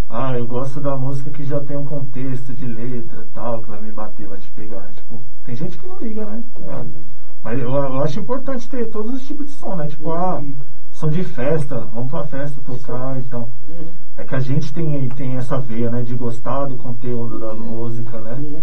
ah, 0.10 0.38
eu 0.38 0.45
gosto 0.45 0.81
da 0.81 0.97
música 0.97 1.30
que 1.30 1.43
já 1.45 1.61
tem 1.61 1.77
um 1.77 1.85
contexto 1.85 2.53
de 2.53 2.65
letra 2.65 3.26
tal, 3.34 3.61
que 3.61 3.69
vai 3.69 3.81
me 3.81 3.91
bater, 3.91 4.27
vai 4.27 4.38
te 4.39 4.51
pegar. 4.51 4.89
Tipo, 4.93 5.19
tem 5.45 5.56
gente 5.56 5.77
que 5.77 5.88
não 5.88 5.97
liga, 5.99 6.26
né? 6.26 6.43
Ah, 6.68 6.84
mas 7.43 7.60
eu, 7.60 7.69
eu 7.69 8.03
acho 8.03 8.19
importante 8.19 8.68
ter 8.68 8.88
todos 8.89 9.14
os 9.14 9.26
tipos 9.26 9.45
de 9.45 9.51
som, 9.53 9.76
né? 9.76 9.88
Tipo, 9.88 10.11
ah, 10.11 10.43
som 10.99 11.09
de 11.09 11.23
festa, 11.23 11.80
vamos 11.93 12.09
pra 12.11 12.26
festa 12.26 12.59
tocar, 12.65 13.17
então. 13.19 13.47
Uhum. 13.69 13.88
É 14.17 14.23
que 14.26 14.35
a 14.35 14.39
gente 14.41 14.73
tem, 14.73 15.07
tem 15.09 15.38
essa 15.38 15.57
veia, 15.57 15.89
né, 15.89 16.03
de 16.03 16.13
gostar 16.13 16.65
do 16.65 16.76
conteúdo 16.76 17.39
da 17.39 17.53
música, 17.53 18.19
né? 18.19 18.34
Uhum. 18.34 18.61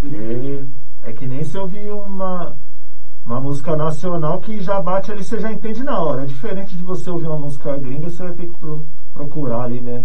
Porque 0.00 0.64
é 1.02 1.12
que 1.12 1.26
nem 1.26 1.42
se 1.42 1.58
ouvir 1.58 1.90
uma, 1.92 2.54
uma 3.26 3.40
música 3.40 3.74
nacional 3.76 4.38
que 4.40 4.60
já 4.60 4.80
bate 4.80 5.10
ali, 5.10 5.24
você 5.24 5.40
já 5.40 5.50
entende 5.52 5.82
na 5.82 5.98
hora. 6.00 6.22
É 6.22 6.26
diferente 6.26 6.76
de 6.76 6.84
você 6.84 7.10
ouvir 7.10 7.26
uma 7.26 7.38
música 7.38 7.76
gringa, 7.76 8.08
você 8.08 8.22
vai 8.22 8.32
ter 8.32 8.46
que 8.46 8.56
pro- 8.58 8.82
procurar 9.12 9.62
ali, 9.64 9.80
né? 9.80 10.04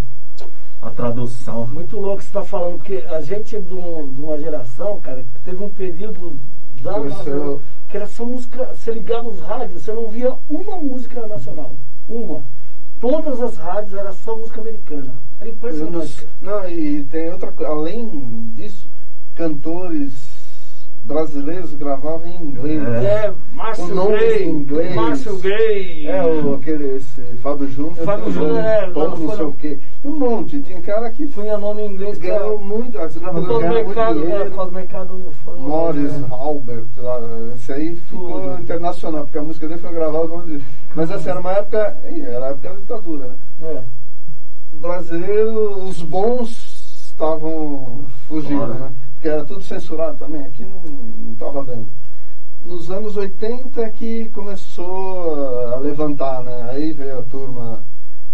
A 0.82 0.90
tradução. 0.90 1.66
Muito 1.68 1.98
louco 1.98 2.20
você 2.22 2.26
está 2.28 2.42
falando, 2.42 2.78
porque 2.78 3.04
a 3.08 3.20
gente 3.20 3.54
é 3.54 3.60
de, 3.60 3.72
um- 3.74 4.12
de 4.12 4.20
uma 4.20 4.36
geração, 4.38 4.98
cara, 5.00 5.22
que 5.22 5.40
teve 5.44 5.62
um 5.62 5.70
período 5.70 6.36
da 6.82 6.98
nossa, 6.98 7.58
que 7.88 7.96
era 7.96 8.06
só 8.06 8.24
música, 8.24 8.74
você 8.74 8.92
ligava 8.92 9.28
os 9.28 9.40
rádios, 9.40 9.82
você 9.82 9.92
não 9.92 10.08
via 10.08 10.34
uma 10.48 10.76
música 10.76 11.26
nacional. 11.26 11.74
Uma. 12.08 12.42
Todas 13.00 13.40
as 13.40 13.56
rádios 13.56 13.94
era 13.94 14.12
só 14.12 14.36
música 14.36 14.60
americana. 14.60 15.14
Era 15.40 15.50
impressionante. 15.50 16.28
Não, 16.40 16.68
e 16.68 17.04
tem 17.04 17.30
outra 17.32 17.52
coisa, 17.52 17.72
além 17.72 18.50
disso, 18.54 18.88
cantores 19.34 20.12
brasileiros 21.08 21.72
gravavam 21.74 22.26
em 22.26 22.42
inglês. 22.42 22.82
É. 22.86 23.26
É, 23.26 23.34
Márcio 23.54 23.88
Com 23.88 23.94
nomes 23.94 24.20
Gay, 24.20 24.44
em 24.44 24.50
inglês. 24.50 24.94
Márcio 24.94 25.38
Gay. 25.38 26.06
É, 26.06 26.22
o, 26.22 26.54
aquele 26.54 26.96
esse, 26.96 27.22
Fábio 27.42 27.66
Júnior. 27.66 28.04
Fábio 28.04 28.30
Júnior, 28.30 28.52
nome, 28.52 28.66
é, 28.68 28.86
no 28.86 29.08
não 29.08 29.36
sei 29.36 29.44
o 29.46 29.52
quê. 29.54 29.78
Tem 30.02 30.10
um 30.10 30.16
monte. 30.16 30.60
Tinha 30.60 30.80
cara 30.82 31.10
que 31.10 31.26
Punha 31.28 31.56
nome 31.56 31.82
em 31.82 31.92
inglês 31.92 32.18
pra... 32.18 32.28
ganhou 32.28 32.58
muito, 32.58 32.98
as 32.98 33.16
gravadoras 33.16 33.58
ganharam 33.58 33.74
muito 33.74 33.86
Mercado, 33.88 34.18
é, 34.18 34.22
dinheiro. 34.22 34.50
Cosmo 34.50 34.72
Mercado 34.72 35.32
foi- 35.44 35.58
Morris, 35.58 36.12
é. 36.12 36.26
Albert, 36.30 36.84
lá, 36.98 37.20
esse 37.54 37.72
aí 37.72 37.96
ficou 37.96 38.40
Tudo. 38.42 38.62
internacional, 38.62 39.24
porque 39.24 39.38
a 39.38 39.42
música 39.42 39.66
dele 39.66 39.80
foi 39.80 39.92
gravada 39.92 40.32
onde. 40.32 40.62
Mas 40.94 41.10
assim, 41.10 41.30
era 41.30 41.40
uma 41.40 41.52
época. 41.52 41.96
Era 42.04 42.46
a 42.46 42.48
época 42.50 42.68
da 42.68 42.74
ditadura, 42.76 43.26
né? 43.28 43.34
É. 43.62 43.82
brasileiro, 44.76 45.84
os 45.84 46.02
bons 46.02 47.08
estavam 47.10 48.04
fugindo, 48.28 48.60
Fora. 48.60 48.74
né? 48.74 48.92
Porque 49.18 49.28
era 49.28 49.44
tudo 49.44 49.60
censurado 49.62 50.16
também, 50.16 50.42
aqui 50.42 50.64
não 50.64 51.32
estava 51.32 51.64
dando. 51.64 51.88
Nos 52.64 52.88
anos 52.88 53.16
80 53.16 53.80
é 53.80 53.90
que 53.90 54.30
começou 54.32 55.74
a 55.74 55.78
levantar, 55.78 56.40
né? 56.44 56.70
Aí 56.70 56.92
veio 56.92 57.18
a 57.18 57.22
turma 57.22 57.80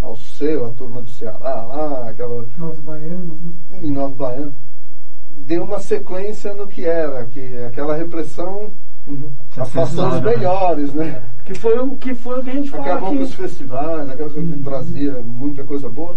ao 0.03 0.15
seu, 0.15 0.67
a 0.67 0.71
turma 0.71 1.01
do 1.01 1.09
Ceará 1.09 1.63
lá, 1.63 2.11
aquela 2.11 2.45
Novos 2.59 2.81
baianos, 2.81 3.41
né? 3.41 3.79
em 3.81 3.91
Nova 3.91 4.15
Baiana. 4.15 4.53
Deu 5.47 5.65
uma 5.65 5.81
sequência 5.81 6.53
no 6.53 6.67
que 6.67 6.85
era, 6.85 7.25
que 7.27 7.57
aquela 7.63 7.97
repressão 7.97 8.71
Uhum. 9.07 9.31
afastou 9.57 10.09
os 10.09 10.21
né? 10.23 10.37
melhores, 10.37 10.93
né? 10.95 11.23
Que 11.45 11.55
foi 11.55 11.79
o 11.79 11.97
que 11.97 12.15
foi 12.15 12.41
o 12.41 12.43
que 12.43 12.51
a 12.51 12.55
gente 12.55 12.71
fala 12.71 12.85
Acabou 12.85 13.17
com 13.17 13.23
os 13.23 13.35
festivais, 13.35 14.09
aquela 14.11 14.31
coisa 14.31 14.53
que 14.53 14.63
trazia 14.63 15.13
muita 15.21 15.65
coisa 15.65 15.89
boa. 15.89 16.17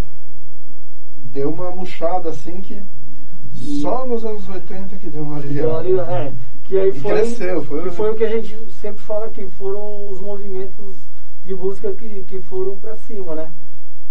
Deu 1.32 1.50
uma 1.50 1.70
murchada 1.70 2.30
assim 2.30 2.60
que 2.62 2.82
só 3.80 4.06
nos 4.06 4.24
anos 4.24 4.48
80 4.48 4.96
que 4.96 5.08
deu 5.10 5.22
uma 5.22 5.36
ali, 5.36 5.60
aliviada. 5.60 6.12
é, 6.12 6.32
que 6.64 6.78
aí 6.78 6.88
E 6.90 6.92
foi, 7.00 7.12
cresceu, 7.12 7.64
foi- 7.64 7.82
que 7.82 7.90
foi 7.90 8.10
o 8.10 8.14
que 8.16 8.24
a 8.24 8.28
gente 8.30 8.56
sempre 8.80 9.02
fala 9.02 9.28
que 9.28 9.46
foram 9.50 10.10
os 10.10 10.20
movimentos 10.20 10.94
de 11.44 11.54
música 11.54 11.92
que, 11.92 12.22
que 12.24 12.40
foram 12.42 12.76
pra 12.76 12.94
cima, 12.96 13.34
né? 13.34 13.50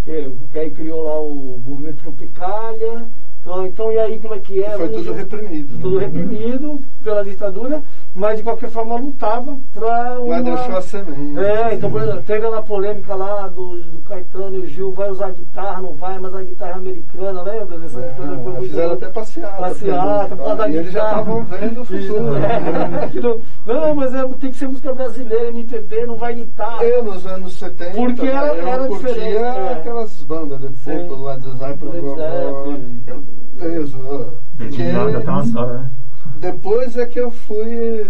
Que, 0.03 0.31
que 0.51 0.59
aí 0.59 0.71
criou 0.71 1.03
lá 1.03 1.19
o 1.21 1.59
movimento 1.65 1.97
Tropicália. 2.01 3.07
Então, 3.41 3.65
então, 3.65 3.91
e 3.93 3.97
aí 3.97 4.19
como 4.19 4.33
é 4.33 4.39
que 4.39 4.61
é? 4.61 4.71
Foi 4.71 4.89
tudo 4.89 5.13
reprimido. 5.13 5.77
Tudo 5.81 5.99
né? 5.99 6.05
reprimido 6.05 6.81
pela 7.01 7.23
ditadura, 7.23 7.81
mas 8.13 8.37
de 8.37 8.43
qualquer 8.43 8.69
forma 8.69 8.97
lutava 8.97 9.57
pra 9.73 10.19
uma... 10.19 10.35
Mas 10.41 10.43
deixou 10.43 10.75
a 10.75 10.81
semente. 10.81 11.39
É, 11.39 11.73
então, 11.75 11.89
por 11.89 12.01
exemplo, 12.01 12.23
teve 12.23 12.45
lá 12.45 12.57
a 12.57 12.61
polêmica 12.61 13.15
lá 13.15 13.47
do, 13.47 13.77
do 13.83 13.99
Caetano 13.99 14.57
e 14.57 14.59
o 14.63 14.67
Gil, 14.67 14.91
vai 14.91 15.09
usar 15.09 15.31
guitarra, 15.31 15.81
não 15.81 15.93
vai, 15.93 16.19
mas 16.19 16.35
a 16.35 16.43
guitarra 16.43 16.71
é 16.71 16.75
americana, 16.75 17.41
lembra? 17.41 17.77
Dessa 17.79 17.99
É, 18.01 18.13
foi 18.17 18.25
muito- 18.25 18.61
fizeram 18.63 18.93
até 18.93 19.07
passeata. 19.09 19.57
Passeata, 19.61 20.27
por 20.27 20.37
por 20.37 20.43
causa 20.43 20.55
da 20.57 20.69
E 20.69 20.75
eles 20.75 20.91
já 20.91 20.99
guitarra. 20.99 21.21
estavam 21.21 21.43
vendo 21.45 21.81
o 21.81 21.85
futuro. 21.85 22.23
né? 22.33 22.47
É, 23.03 23.07
que 23.07 23.19
não, 23.21 23.41
não, 23.65 23.95
mas 23.95 24.13
é, 24.13 24.23
tem 24.41 24.51
que 24.51 24.57
ser 24.57 24.67
música 24.67 24.93
brasileira, 24.93 25.47
MPB, 25.47 26.05
não 26.05 26.17
vai 26.17 26.33
guitarra. 26.35 26.83
Eu, 26.83 27.01
nos 27.01 27.25
anos 27.25 27.53
70, 27.53 27.91
Porque 27.95 28.27
era- 28.27 28.47
eu 28.55 28.67
era 28.67 28.87
curtia 28.87 29.07
diferente, 29.13 29.37
é. 29.37 29.71
aquelas 29.73 30.21
bandas 30.23 30.59
de 30.59 30.67
pop, 30.67 31.23
Led 31.23 31.57
Zeppelin, 31.59 32.97
peso. 33.59 34.33
Dedilhada 34.53 35.17
até 35.17 35.29
umas 35.29 35.55
horas, 35.55 35.81
né? 35.81 35.91
Depois 36.37 36.97
é 36.97 37.05
que 37.05 37.19
eu 37.19 37.31
fui, 37.31 38.07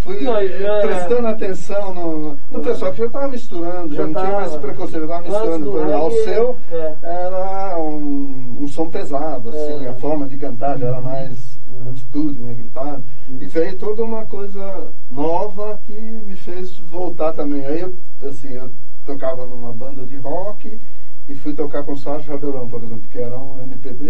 fui 0.00 0.20
Não, 0.22 0.36
é- 0.36 0.80
prestando 0.86 1.26
atenção 1.26 1.94
no, 1.94 2.18
no, 2.18 2.38
no 2.50 2.60
pessoal 2.60 2.92
que 2.92 2.98
já 2.98 3.06
estava 3.06 3.28
misturando, 3.28 3.94
já, 3.94 4.02
Já 4.02 4.06
não 4.08 4.14
tinha 4.20 4.32
mais 4.32 4.50
tava. 4.50 4.62
preconceito, 4.62 5.02
estava 5.04 5.22
misturando. 5.22 5.64
do 5.64 5.70
Por 5.72 5.78
exemplo, 5.80 5.96
ao 5.96 6.10
seu 6.12 6.56
é. 6.70 6.94
era 7.02 7.78
um, 7.78 8.56
um 8.60 8.68
som 8.68 8.88
pesado, 8.88 9.48
assim, 9.50 9.84
É. 9.84 9.88
a 9.88 9.94
forma 9.94 10.26
de 10.28 10.36
cantar 10.36 10.78
já 10.78 10.86
era 10.88 11.00
mais 11.00 11.56
atitude, 11.90 12.38
né, 12.40 12.54
gritado. 12.54 13.02
E 13.28 13.44
veio 13.46 13.76
toda 13.76 14.02
uma 14.04 14.24
coisa 14.26 14.88
nova 15.10 15.80
que 15.84 15.92
me 15.92 16.36
fez 16.36 16.78
voltar 16.78 17.32
também. 17.32 17.64
Aí, 17.66 17.80
eu, 17.80 17.94
assim, 18.28 18.52
eu 18.52 18.70
tocava 19.04 19.44
numa 19.46 19.72
banda 19.72 20.04
de 20.06 20.16
rock 20.16 20.78
e 21.28 21.34
fui 21.34 21.52
tocar 21.52 21.82
com 21.82 21.92
o 21.92 21.96
Sérgio 21.96 22.30
Rabelão, 22.30 22.68
por 22.68 22.82
exemplo, 22.82 23.08
que 23.10 23.18
era 23.18 23.38
um 23.38 23.60
MPB 23.62 24.04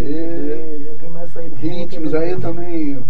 ritmos, 1.55 2.13
aí 2.13 2.31
eu 2.31 2.39
também 2.39 3.03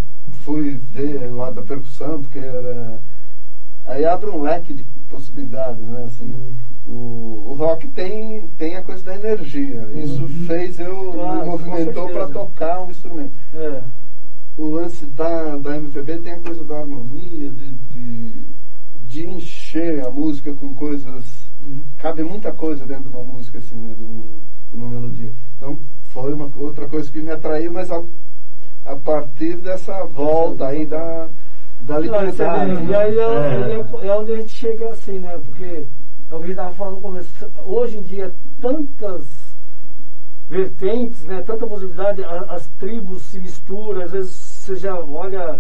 fui 0.43 0.79
ver 0.91 1.29
o 1.29 1.35
lado 1.35 1.55
da 1.55 1.61
percussão, 1.61 2.21
porque 2.21 2.39
era. 2.39 2.99
Aí 3.85 4.05
abre 4.05 4.29
um 4.29 4.41
leque 4.41 4.73
de 4.73 4.83
possibilidades, 5.09 5.81
né? 5.81 6.03
Assim, 6.05 6.33
o, 6.85 7.43
o 7.47 7.53
rock 7.53 7.87
tem, 7.87 8.47
tem 8.57 8.75
a 8.75 8.81
coisa 8.81 9.03
da 9.03 9.15
energia. 9.15 9.87
Isso 9.95 10.27
fez 10.45 10.79
eu, 10.79 11.11
Claro, 11.13 11.39
me 11.39 11.45
movimentou 11.45 12.09
para 12.09 12.27
tocar 12.27 12.81
um 12.81 12.89
instrumento. 12.89 13.33
É. 13.53 13.81
O 14.57 14.67
lance 14.69 15.05
da, 15.05 15.55
da 15.57 15.77
MPB 15.77 16.17
tem 16.19 16.33
a 16.33 16.39
coisa 16.39 16.63
da 16.63 16.79
harmonia, 16.79 17.49
de, 17.49 17.71
de, 17.71 18.43
de 19.07 19.29
encher 19.29 20.05
a 20.05 20.09
música 20.09 20.53
com 20.53 20.73
coisas. 20.73 21.46
Cabe 21.97 22.23
muita 22.23 22.51
coisa 22.51 22.85
dentro 22.85 23.09
de 23.09 23.15
uma 23.15 23.23
música, 23.23 23.57
assim, 23.57 23.75
né? 23.75 23.93
De, 23.97 24.03
um- 24.03 24.39
de 24.71 24.75
uma 24.75 24.87
melodia. 24.89 25.31
Então 25.57 25.77
foi 26.09 26.33
uma 26.33 26.49
outra 26.57 26.87
coisa 26.87 27.09
que 27.11 27.21
me 27.21 27.31
atraiu, 27.31 27.71
mas 27.71 27.91
a, 27.91 28.01
a 28.85 28.95
partir 28.95 29.57
dessa 29.57 30.05
volta 30.05 30.67
aí 30.67 30.85
da, 30.85 31.27
da 31.81 31.95
Não, 31.95 32.01
você 32.01 32.05
liberdade. 32.05 32.75
vê, 32.75 32.81
E 32.81 32.85
né? 32.85 32.95
aí 32.97 33.17
é, 33.19 34.03
É. 34.03 34.07
é 34.07 34.15
onde 34.15 34.31
a 34.33 34.37
gente 34.37 34.49
chega 34.55 34.89
assim, 34.89 35.19
né? 35.19 35.39
Porque 35.43 35.85
é 36.29 36.35
o 36.35 36.37
que 36.37 36.43
a 36.43 36.47
gente 36.47 36.49
estava 36.51 36.71
falando 36.75 36.95
no 36.95 37.01
começo. 37.01 37.29
Hoje 37.65 37.97
em 37.97 38.01
dia, 38.03 38.33
tantas 38.61 39.25
vertentes, 40.49 41.25
né? 41.25 41.41
Tanta 41.45 41.67
possibilidade, 41.67 42.23
a- 42.23 42.45
as 42.49 42.67
tribos 42.79 43.23
se 43.23 43.39
misturam, 43.39 44.01
às 44.01 44.11
vezes 44.11 44.31
você 44.33 44.75
já 44.77 44.97
olha, 44.97 45.59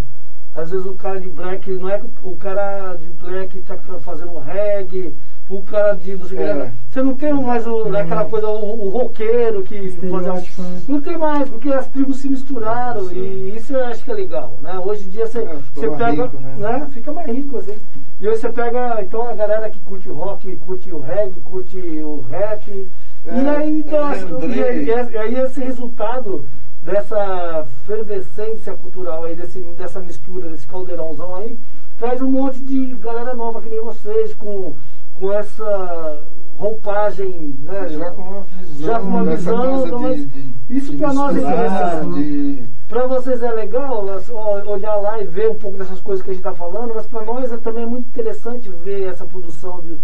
às 0.55 0.69
vezes 0.71 0.85
o 0.85 0.93
cara 0.93 1.19
de 1.19 1.27
black, 1.29 1.69
não 1.71 1.89
é 1.89 1.99
que 1.99 2.07
o 2.23 2.35
cara 2.35 2.95
de 2.95 3.07
black 3.07 3.57
está 3.57 3.75
fazendo 3.99 4.37
reggae, 4.39 5.13
o 5.49 5.61
cara 5.61 5.93
de 5.95 6.17
que, 6.17 6.35
É. 6.37 6.71
você 6.89 7.01
não 7.01 7.15
tem 7.15 7.33
mais 7.33 7.65
o, 7.65 7.83
aquela 7.95 8.25
coisa, 8.25 8.47
o, 8.49 8.85
o 8.85 8.89
roqueiro 8.89 9.63
que 9.63 9.75
Estereótipo, 9.75 10.61
né? 10.61 10.81
não 10.87 10.99
tem 11.01 11.17
mais, 11.17 11.47
porque 11.49 11.69
as 11.69 11.87
tribos 11.87 12.17
se 12.17 12.27
misturaram 12.29 13.09
e 13.11 13.55
isso 13.55 13.73
eu 13.73 13.85
acho 13.85 14.03
que 14.03 14.11
é 14.11 14.13
legal, 14.13 14.57
né? 14.61 14.77
Hoje 14.77 15.05
em 15.05 15.09
dia 15.09 15.25
você, 15.25 15.39
É, 15.39 15.57
você 15.73 15.89
pega, 15.91 16.23
rico, 16.25 16.39
né? 16.39 16.55
né? 16.57 16.87
Fica 16.91 17.11
mais 17.13 17.27
rico, 17.31 17.57
assim. 17.57 17.77
E 18.19 18.27
aí 18.27 18.37
você 18.37 18.49
pega, 18.49 19.01
então 19.01 19.27
a 19.27 19.33
galera 19.33 19.69
que 19.69 19.79
curte 19.79 20.09
o 20.09 20.13
rock, 20.13 20.53
curte 20.57 20.91
o 20.91 20.99
reggae, 20.99 21.39
curte 21.41 21.77
o 21.77 22.25
rap. 22.29 22.67
e 22.69 22.89
É, 23.29 23.49
aí, 23.49 23.79
então, 23.79 23.97
eu 23.99 24.05
acho 24.05 24.25
que- 24.25 24.45
e 24.47 24.63
aí, 24.63 24.85
e 24.85 25.17
aí 25.17 25.35
esse 25.35 25.59
resultado 25.61 26.45
dessa 26.83 27.65
fervescência 27.85 28.73
cultural 28.75 29.23
aí, 29.25 29.35
desse, 29.35 29.59
dessa 29.77 29.99
mistura, 29.99 30.49
desse 30.49 30.65
caldeirãozão 30.67 31.35
aí, 31.35 31.57
traz 31.99 32.21
um 32.21 32.29
monte 32.31 32.59
de 32.59 32.95
galera 32.95 33.33
nova 33.33 33.61
que 33.61 33.69
nem 33.69 33.81
vocês, 33.81 34.33
com, 34.35 34.73
com 35.19 35.33
essa 35.33 36.23
roupagem, 36.57 37.55
né? 37.63 37.87
Já 37.89 38.11
com 38.11 38.21
uma 38.21 38.41
visão, 38.43 38.87
Já 38.87 38.99
com 38.99 39.05
uma 39.07 39.23
visão, 39.25 39.99
mas 39.99 40.15
de, 40.17 40.25
de, 40.25 40.53
isso 40.77 40.97
pra 40.97 41.13
nós 41.13 41.35
é 41.35 41.39
interessante. 41.39 42.13
de- 42.23 42.63
Para 42.87 43.05
vocês 43.07 43.41
é 43.43 43.51
legal 43.51 44.05
é 44.09 44.63
olhar 44.69 44.95
lá 44.95 45.21
e 45.21 45.25
ver 45.25 45.49
um 45.51 45.55
pouco 45.55 45.77
dessas 45.77 45.99
coisas 45.99 46.23
que 46.23 46.31
a 46.31 46.33
gente 46.33 46.41
está 46.45 46.53
falando, 46.53 46.93
mas 46.95 47.05
para 47.05 47.23
nós 47.25 47.51
é 47.51 47.57
também 47.57 47.85
muito 47.85 48.07
interessante 48.07 48.69
ver 48.69 49.03
essa 49.09 49.25
produção 49.25 49.81
de, 49.81 49.97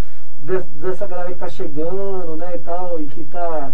de- 0.44 0.68
dessa 0.80 1.08
galera 1.08 1.30
que 1.30 1.34
está 1.36 1.48
chegando, 1.48 2.36
né, 2.36 2.56
e 2.56 2.60
tal, 2.60 3.02
e 3.02 3.06
que 3.08 3.22
está 3.22 3.72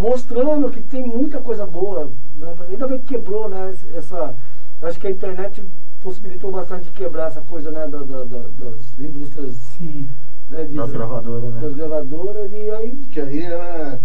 mostrando 0.00 0.70
que 0.70 0.82
tem 0.82 1.04
muita 1.06 1.38
coisa 1.40 1.66
boa. 1.66 2.10
Né, 2.36 2.54
ainda 2.68 2.86
bem 2.86 2.98
que 2.98 3.06
quebrou, 3.14 3.48
né, 3.48 3.74
essa, 3.94 4.34
acho 4.82 5.00
que 5.00 5.06
a 5.06 5.10
internet 5.10 5.64
possibilitou 6.02 6.52
bastante 6.52 6.90
quebrar 6.90 7.28
essa 7.28 7.40
coisa, 7.42 7.70
né, 7.70 7.86
da- 7.88 7.98
da- 8.02 8.24
da- 8.24 8.48
das 8.58 8.98
indústrias, 8.98 9.54
Sim. 9.78 10.08
Né, 10.50 10.64
de, 10.64 10.74
Das 10.74 10.90
gravadoras, 10.90 11.54
né? 11.54 11.60
das 11.60 11.74
gravadoras, 11.74 12.52
e 12.52 12.70
aí 12.70 12.90
que 13.10 13.20
aí 13.20 13.42
era 13.42 13.98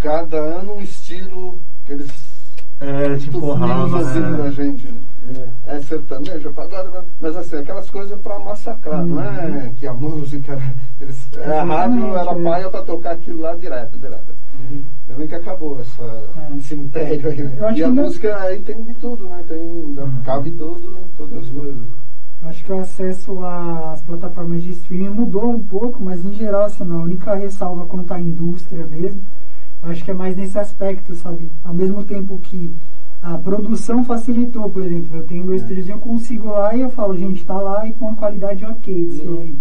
cada 0.00 0.36
ano 0.38 0.74
um 0.74 0.80
estilo 0.80 1.58
que 1.84 1.92
eles 1.92 2.10
É, 2.80 3.16
tipo, 3.16 3.40
tupindo 3.40 3.52
assim 3.54 4.20
rama, 4.20 4.30
na 4.38 4.44
né? 4.44 4.50
gente. 4.52 4.86
né? 4.88 5.48
É 5.66 5.80
sertanejo, 5.80 6.52
pagode, 6.52 6.88
mas 7.20 7.34
assim, 7.36 7.56
aquelas 7.56 7.90
coisas 7.90 8.18
pra 8.20 8.38
massacrar, 8.38 9.04
não 9.04 9.20
é 9.20 9.72
que 9.76 9.86
a 9.86 9.92
música. 9.92 10.56
Eles, 11.00 11.18
é, 11.36 11.58
a 11.58 11.64
rádio 11.64 12.04
era 12.06 12.20
Exatamente, 12.22 12.46
é. 12.46 12.50
paia 12.50 12.70
pra 12.70 12.82
tocar 12.82 13.10
aquilo 13.12 13.40
lá 13.40 13.54
direto, 13.56 13.98
direto. 13.98 14.36
Ainda 15.08 15.18
bem 15.18 15.26
que 15.28 15.34
acabou 15.34 15.80
essa, 15.80 16.02
É. 16.02 16.56
esse 16.56 16.74
império 16.74 17.28
aí. 17.28 17.42
né? 17.42 17.74
E 17.74 17.82
a 17.82 17.88
música 17.88 18.36
aí 18.40 18.60
tem 18.62 18.82
de 18.84 18.94
tudo, 18.94 19.28
né? 19.28 19.44
Tem, 19.48 19.96
cabe 20.24 20.50
tudo, 20.52 20.96
todas 21.18 21.38
as 21.42 21.48
coisas. 21.48 21.82
Acho 22.48 22.64
que 22.64 22.72
o 22.72 22.78
acesso 22.78 23.44
às 23.44 24.00
plataformas 24.02 24.62
de 24.62 24.70
streaming 24.70 25.10
mudou 25.10 25.50
um 25.50 25.62
pouco, 25.62 26.02
mas 26.02 26.24
em 26.24 26.32
geral, 26.32 26.64
assim, 26.64 26.84
a 26.90 26.96
única 26.96 27.34
ressalva 27.34 27.86
quanto 27.86 28.12
à 28.12 28.20
indústria 28.20 28.86
mesmo, 28.86 29.20
acho 29.82 30.04
que 30.04 30.10
é 30.10 30.14
mais 30.14 30.36
nesse 30.36 30.58
aspecto, 30.58 31.14
sabe? 31.14 31.50
Ao 31.64 31.74
mesmo 31.74 32.04
tempo 32.04 32.38
que 32.38 32.72
a 33.22 33.36
produção 33.36 34.04
facilitou, 34.04 34.70
por 34.70 34.82
exemplo, 34.84 35.16
eu 35.16 35.26
tenho 35.26 35.44
meu 35.44 35.56
estúdio, 35.56 35.84
eu 35.88 35.98
consigo 35.98 36.48
lá 36.48 36.74
e 36.76 36.80
eu 36.80 36.90
falo, 36.90 37.16
gente, 37.16 37.44
tá 37.44 37.58
lá 37.58 37.86
e 37.86 37.92
com 37.92 38.10
a 38.10 38.14
qualidade 38.14 38.64
ok, 38.64 39.06
desse 39.06 39.26
Uhum. 39.26 39.54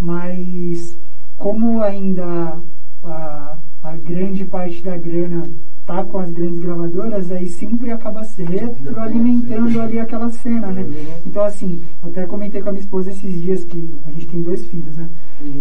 Mas 0.00 0.98
como 1.38 1.80
ainda 1.80 2.58
a, 3.04 3.56
a 3.82 3.96
grande 3.96 4.44
parte 4.44 4.82
da 4.82 4.96
grana 4.96 5.44
tá 5.86 6.04
com 6.04 6.18
as 6.18 6.30
grandes 6.30 6.60
gravadoras, 6.60 7.32
aí 7.32 7.48
sempre 7.48 7.90
acaba 7.90 8.24
se 8.24 8.42
retroalimentando 8.42 9.80
ali 9.80 9.98
aquela 9.98 10.30
cena, 10.30 10.68
né? 10.68 10.86
Então 11.26 11.44
assim, 11.44 11.82
até 12.02 12.24
comentei 12.24 12.62
com 12.62 12.68
a 12.68 12.72
minha 12.72 12.82
esposa 12.82 13.10
esses 13.10 13.40
dias 13.42 13.64
que 13.64 13.94
a 14.06 14.10
gente 14.12 14.26
tem 14.26 14.42
dois 14.42 14.64
filhos, 14.66 14.96
né? 14.96 15.08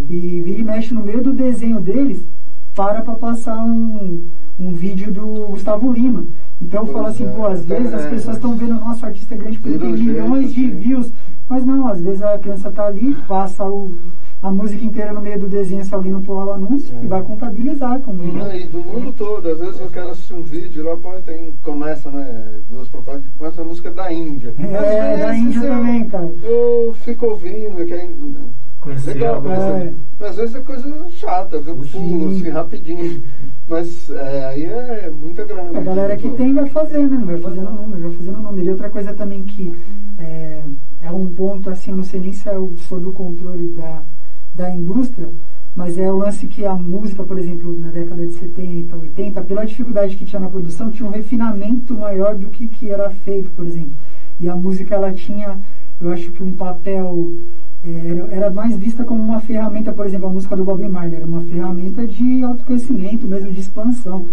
E 0.10 0.41
vira 0.43 0.61
e 0.61 0.64
mexe 0.64 0.93
no 0.93 1.03
meio 1.03 1.23
do 1.23 1.34
desenho 1.34 1.81
deles, 1.81 2.23
para 2.76 3.02
pra 3.02 3.15
passar 3.15 3.64
um, 3.64 4.23
um 4.60 4.73
vídeo 4.73 5.11
do 5.11 5.48
Gustavo 5.49 5.91
Lima. 5.91 6.26
Então 6.61 6.85
eu 6.85 6.93
falo 6.93 7.07
assim, 7.07 7.27
pô, 7.31 7.48
às 7.48 7.65
vezes 7.65 7.93
as 7.93 8.06
pessoas 8.06 8.35
estão 8.38 8.56
vendo 8.56 8.77
o 8.77 8.80
nosso 8.80 9.06
artista 9.06 9.34
é 9.34 9.38
grande 9.38 9.60
porque 9.60 9.80
tem 9.80 9.93
milhões 9.93 10.53
de 10.53 10.68
views, 10.68 11.11
mas 11.49 11.65
não, 11.65 11.88
às 11.88 12.02
vezes 12.02 12.22
a 12.22 12.38
criança 12.38 12.72
tá 12.72 12.85
ali, 12.85 13.15
passa 13.27 13.65
o, 13.65 13.91
a 14.41 14.49
música 14.51 14.84
inteira 14.84 15.13
no 15.13 15.22
meio 15.22 15.38
do 15.38 15.47
desenho 15.47 15.84
se 15.84 15.93
alguém 15.93 16.11
não 16.11 16.22
pular 16.22 16.45
o 16.45 16.51
anúncio 16.53 16.95
e 17.01 17.05
vai 17.05 17.22
contabilizar 17.22 17.99
como 17.99 18.23
Uhum, 18.23 18.51
E 18.51 18.65
do 18.65 18.80
mundo 18.80 19.13
todo, 19.15 19.47
às 19.47 19.59
vezes 19.59 19.80
eu 19.80 19.88
quero 19.89 20.09
assistir 20.09 20.34
um 20.34 20.41
vídeo, 20.41 20.84
lá 20.84 20.95
põe, 20.97 21.22
tem, 21.22 21.53
começa, 21.63 22.09
né, 22.09 22.59
duas 22.69 22.88
propagandas, 22.88 23.27
começa 23.38 23.61
a 23.61 23.63
música 23.63 23.91
da 23.91 24.11
Índia. 24.11 24.51
É, 24.59 25.18
da 25.18 25.35
Índia 25.35 25.59
eu- 25.59 25.68
também, 25.68 26.05
cara. 26.09 26.34
Eu 26.41 26.93
fico 26.95 27.26
ouvindo, 27.27 27.85
que 27.85 27.93
é 27.93 28.09
Conhecer 28.81 29.13
legal, 29.13 29.35
a- 29.35 29.41
mas, 29.41 29.59
É. 29.59 29.93
mas 30.19 30.30
às 30.31 30.35
vezes 30.38 30.55
é 30.55 30.59
coisa 30.61 31.07
chata, 31.11 31.55
eu 31.57 31.63
pulo 31.63 31.85
Sim. 31.85 32.35
assim 32.41 32.49
rapidinho. 32.49 33.23
Mas 33.69 34.09
é, 34.09 34.45
aí 34.45 34.63
é 34.63 35.11
muita 35.15 35.43
grana. 35.45 35.77
A 35.77 35.81
galera 35.84 36.18
que 36.18 36.27
tem 36.31 36.51
vai 36.51 36.65
fazendo, 36.68 37.11
né? 37.19 37.26
vai 37.26 37.38
fazendo 37.41 37.69
número, 37.69 38.01
vai 38.07 38.11
fazendo 38.18 38.39
número. 38.39 38.65
E 38.65 38.69
outra 38.72 38.89
coisa 38.89 39.13
também 39.13 39.43
que 39.43 39.72
é, 40.18 40.63
é 41.03 41.11
um 41.11 41.27
ponto, 41.27 41.69
assim, 41.69 41.91
eu 41.91 41.97
não 41.97 42.03
sei 42.03 42.19
nem 42.19 42.34
se 42.34 42.49
é 42.49 42.57
o- 42.57 42.73
sob 42.76 43.05
o 43.07 43.11
controle 43.13 43.68
da, 43.77 44.01
da 44.53 44.73
indústria, 44.73 45.30
mas 45.76 45.98
é 45.98 46.11
o 46.11 46.18
lance 46.18 46.48
que 46.48 46.65
a 46.65 46.73
música, 46.73 47.23
por 47.23 47.40
exemplo, 47.40 47.80
na 47.80 47.90
década 47.90 48.26
de 48.26 48.34
70, 48.34 48.95
80, 48.95 49.41
pela 49.44 49.65
dificuldade 49.65 50.15
que 50.15 50.26
tinha 50.26 50.40
na 50.40 50.49
produção, 50.49 50.91
tinha 50.91 51.07
um 51.07 51.11
refinamento 51.11 51.95
maior 51.95 52.36
do 52.36 52.49
que, 52.49 52.68
que 52.68 52.90
era 52.90 53.10
feito, 53.10 53.49
por 53.52 53.65
exemplo. 53.65 53.94
E 54.40 54.49
a 54.49 54.56
música, 54.56 54.95
ela 54.95 55.14
tinha, 55.14 55.57
eu 55.99 56.11
acho 56.11 56.32
que 56.32 56.44
um 56.44 56.53
papel 56.53 57.32
é, 57.84 58.36
era, 58.36 58.52
mais 58.52 58.78
vista 58.78 59.03
como 59.03 59.23
uma 59.23 59.40
ferramenta, 59.40 59.94
por 59.94 60.06
exemplo, 60.06 60.28
a 60.28 60.32
música 60.32 60.56
do 60.56 60.65
Bob 60.65 60.88
Marley 60.88 61.15
era 61.15 61.26
uma 61.26 61.41
ferramenta 61.41 62.06
de 62.06 62.44
autoconhecimento, 62.44 63.26
mesmo 63.26 63.52
de 63.52 63.60
expansão. 63.60 64.28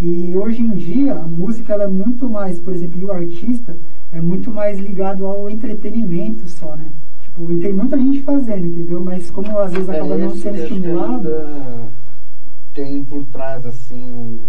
E 0.00 0.36
hoje 0.36 0.60
em 0.60 0.70
dia 0.70 1.14
a 1.14 1.22
música 1.22 1.72
ela 1.72 1.84
é 1.84 1.88
muito 1.88 2.28
mais, 2.28 2.60
por 2.60 2.74
exemplo, 2.74 3.00
e 3.00 3.04
o 3.04 3.12
artista 3.12 3.74
é 4.12 4.20
muito 4.20 4.52
mais 4.52 4.78
ligado 4.78 5.26
ao 5.26 5.48
entretenimento 5.48 6.46
só, 6.48 6.76
né? 6.76 6.86
Tipo, 7.36 7.52
e 7.52 7.60
tem 7.60 7.72
muita 7.74 7.98
gente 7.98 8.22
fazendo, 8.22 8.66
entendeu? 8.66 9.04
Mas 9.04 9.30
como 9.30 9.58
às 9.58 9.72
vezes 9.72 9.88
acaba 9.90 10.16
não 10.16 10.28
esse 10.28 10.40
sendo 10.40 10.54
que 10.54 10.66
que 10.68 10.74
estimulado. 10.74 11.30
tem 12.74 13.04
por 13.04 13.24
trás 13.24 13.66
assim 13.66 14.40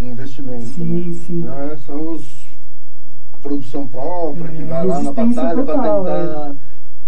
um 0.00 0.06
investimento. 0.10 0.64
Sim, 0.66 1.06
né? 1.08 1.14
sim. 1.26 1.40
Né? 1.40 1.76
São 1.86 2.12
os 2.12 2.46
a 3.32 3.38
produção 3.38 3.86
própria 3.86 4.48
que 4.48 4.62
É, 4.62 4.66
vai 4.66 4.86
lá 4.86 5.02
na 5.02 5.12
batalha 5.12 5.64
para 5.64 5.64
tentar 5.64 6.52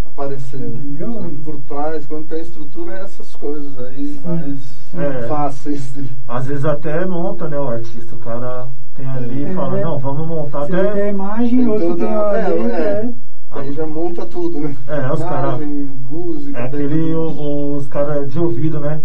aparecer. 0.06 0.60
né? 0.60 0.66
Entendeu? 0.68 1.10
Então, 1.10 1.34
por 1.44 1.56
trás, 1.62 2.06
quando 2.06 2.26
tem 2.28 2.40
estrutura, 2.40 2.94
é 2.94 3.02
essas 3.02 3.34
coisas 3.36 3.78
aí 3.80 4.18
mais 4.24 4.58
É. 4.94 5.26
fáceis 5.28 5.92
de. 5.94 6.08
Às 6.26 6.46
vezes 6.46 6.64
até 6.64 7.04
monta, 7.06 7.48
né, 7.48 7.58
o 7.58 7.68
artista. 7.68 8.14
O 8.14 8.18
cara 8.18 8.66
tem 8.94 9.06
ali 9.06 9.44
É. 9.44 9.50
e 9.50 9.54
fala, 9.54 9.78
não, 9.80 9.98
vamos 9.98 10.26
montar 10.26 10.60
Você 10.66 10.72
vai 10.72 10.80
ter 10.80 10.88
a 10.88 10.92
até. 10.92 11.10
imagem, 11.10 11.58
Tem 11.58 11.68
outro 11.68 11.88
toda- 11.88 12.04
tem 12.06 12.14
a 12.14 12.32
é, 12.38 12.48
letra, 12.48 12.78
é. 12.78 13.04
é. 13.04 13.12
Aí 13.50 13.72
já 13.72 13.86
monta 13.86 14.26
tudo, 14.26 14.60
né? 14.60 14.76
É, 14.86 15.12
os 15.12 15.20
cara- 15.20 15.48
Imagem, 15.56 15.90
música. 16.10 16.58
É 16.58 16.62
aquele, 16.64 17.14
o- 17.14 17.76
os 17.76 17.88
caras 17.88 18.30
de 18.30 18.38
ouvido, 18.38 18.78
né? 18.80 19.00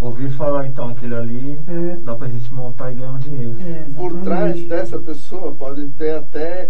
Ouvir 0.00 0.30
falar, 0.30 0.66
então, 0.66 0.88
aquele 0.88 1.14
ali 1.14 1.58
É. 1.68 1.96
dá 2.02 2.14
pra 2.16 2.26
gente 2.28 2.52
montar 2.52 2.90
e 2.90 2.94
ganhar 2.96 3.12
um 3.12 3.18
dinheiro. 3.18 3.56
É, 3.60 3.84
por 3.94 4.12
trás 4.22 4.64
dessa 4.64 4.98
pessoa 4.98 5.52
pode 5.54 5.86
ter 5.90 6.16
até 6.16 6.68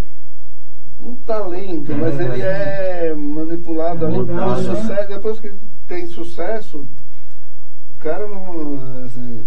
um 1.03 1.15
talento, 1.27 1.90
É. 1.93 1.94
mas 1.94 2.20
ele 2.20 2.43
é 2.43 3.15
manipulado 3.16 4.05
ali 4.07 4.19
Mudado, 4.19 4.39
pelo 4.62 4.74
né? 4.74 4.81
sucesso. 4.82 5.09
Depois 5.09 5.40
que 5.40 5.53
tem 5.89 6.07
sucesso, 6.09 6.78
o 6.78 8.03
cara 8.03 8.27
não. 8.27 9.05
assim, 9.07 9.44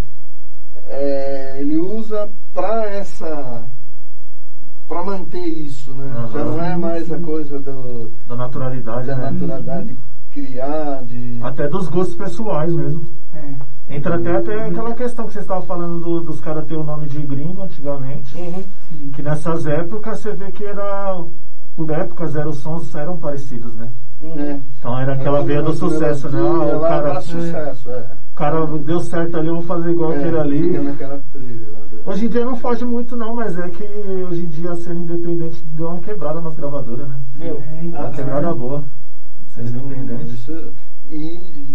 é, 0.88 1.58
ele 1.60 1.78
usa 1.78 2.30
pra 2.54 2.90
essa. 2.90 3.64
Pra 4.88 5.04
manter 5.04 5.46
isso, 5.46 5.92
né? 5.94 6.12
Aham. 6.16 6.30
Já 6.32 6.44
não 6.44 6.64
é 6.64 6.78
mais 6.78 7.12
a 7.12 7.18
coisa 7.20 7.60
do, 7.60 8.12
Da 8.28 8.36
naturalidade, 8.36 9.08
da 9.08 9.16
né? 9.16 9.32
naturalidade 9.32 9.88
de 9.88 9.98
criar, 10.32 11.04
de. 11.04 11.40
Até 11.42 11.68
dos 11.68 11.88
gostos 11.88 12.16
pessoais 12.16 12.72
mesmo. 12.74 13.04
É. 13.34 13.96
Entra 13.96 14.16
até, 14.16 14.36
até 14.36 14.66
aquela 14.66 14.94
questão 14.96 15.28
que 15.28 15.34
você 15.34 15.40
estava 15.40 15.62
falando 15.64 16.00
do- 16.00 16.22
dos 16.22 16.40
caras 16.40 16.66
ter 16.66 16.76
o 16.76 16.84
nome 16.84 17.08
de 17.08 17.20
gringo 17.22 17.62
antigamente. 17.64 18.36
Uhum. 18.36 18.64
Que 19.14 19.22
nessas 19.22 19.66
épocas 19.68 20.20
você 20.20 20.32
vê 20.32 20.52
que 20.52 20.64
era. 20.66 21.24
Por 21.76 21.92
épocas 21.92 22.36
eram 22.36 22.50
os 22.52 22.58
sons 22.60 22.96
eram 22.96 23.18
parecidos, 23.18 23.76
né? 23.76 23.92
É. 24.24 24.58
Então 24.80 24.98
era 24.98 25.14
aquela 25.14 25.42
veia 25.44 25.62
do 25.62 25.74
sucesso, 25.74 26.30
né? 26.30 26.40
Ah, 26.40 26.78
o 26.78 26.82
cara, 26.82 27.10
era 27.10 27.22
sucesso, 27.22 27.92
é. 27.92 28.06
O 28.36 28.38
cara 28.38 28.66
deu 28.80 29.00
certo 29.00 29.38
ali, 29.38 29.48
eu 29.48 29.54
vou 29.56 29.64
fazer 29.64 29.92
igual 29.92 30.12
É, 30.12 30.18
aquele 30.18 30.38
ali. 30.38 30.74
do- 30.74 32.02
Hoje 32.06 32.26
em 32.26 32.28
dia 32.28 32.44
não 32.44 32.58
foge 32.58 32.84
muito 32.84 33.16
não, 33.16 33.34
mas 33.34 33.58
é 33.58 33.70
que 33.70 33.82
hoje 34.30 34.42
em 34.42 34.48
dia 34.48 34.76
ser 34.76 34.94
independente 34.94 35.64
deu 35.74 35.88
uma 35.88 36.00
quebrada 36.02 36.42
nas 36.42 36.54
gravadoras, 36.54 37.08
né? 37.08 37.16
Viu? 37.36 37.56
É, 37.62 37.80
então, 37.86 38.02
Uma 38.02 38.12
quebrada 38.12 38.54
boa. 38.54 38.84
Ser 39.48 39.62
independente. 39.68 40.34
Isso, 40.34 40.74
e 41.10 41.66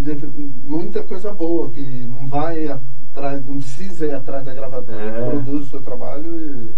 muita 0.66 1.03
coisa 1.03 1.32
boa 1.32 1.70
que 1.70 1.81
não 1.81 2.27
vai 2.28 2.69
atrás, 2.69 3.43
não 3.47 3.57
precisa 3.59 4.05
ir 4.05 4.12
atrás 4.15 4.45
da 4.45 4.53
gravadora. 4.53 5.01
É. 5.01 5.31
Produz 5.31 5.66
o 5.66 5.70
seu 5.70 5.81
trabalho 5.81 6.27
e 6.37 6.69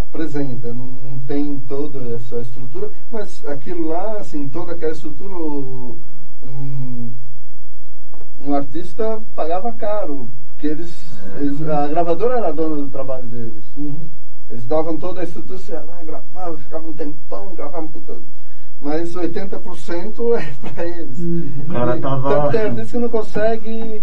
apresenta. 0.00 0.68
Não, 0.72 0.86
não 0.86 1.18
tem 1.26 1.58
toda 1.68 1.98
essa 2.16 2.40
estrutura, 2.40 2.88
mas 3.10 3.44
aquilo 3.46 3.88
lá, 3.88 4.16
assim, 4.16 4.48
toda 4.48 4.72
aquela 4.72 4.92
estrutura, 4.92 5.28
um, 5.34 7.10
um 8.44 8.54
artista 8.54 9.20
pagava 9.34 9.72
caro. 9.72 10.28
Porque 10.52 10.66
eles, 10.68 10.94
É. 11.36 11.40
eles- 11.40 11.68
a 11.68 11.86
gravadora 11.88 12.38
era 12.38 12.48
a 12.48 12.52
dona 12.52 12.76
do 12.76 12.88
trabalho 12.88 13.24
deles. 13.24 13.64
Eles 14.50 14.64
davam 14.66 14.96
toda 14.96 15.20
a 15.20 15.24
estrutura, 15.24 15.58
você 15.58 15.72
ia 15.72 15.80
lá, 15.80 15.98
gravava, 16.04 16.56
ficava 16.58 16.86
um 16.88 16.92
tempão, 16.92 17.54
gravavam 17.54 17.88
puta. 17.88 18.14
Mas 18.80 19.14
80% 19.14 20.34
é 20.36 20.52
pra 20.72 20.84
eles. 20.84 21.18
O 21.18 21.72
cara 21.72 21.98
tava- 21.98 22.30
Tanto 22.34 22.50
tem 22.52 22.60
artista 22.62 22.90
que 22.92 22.98
não 22.98 23.08
consegue. 23.08 24.02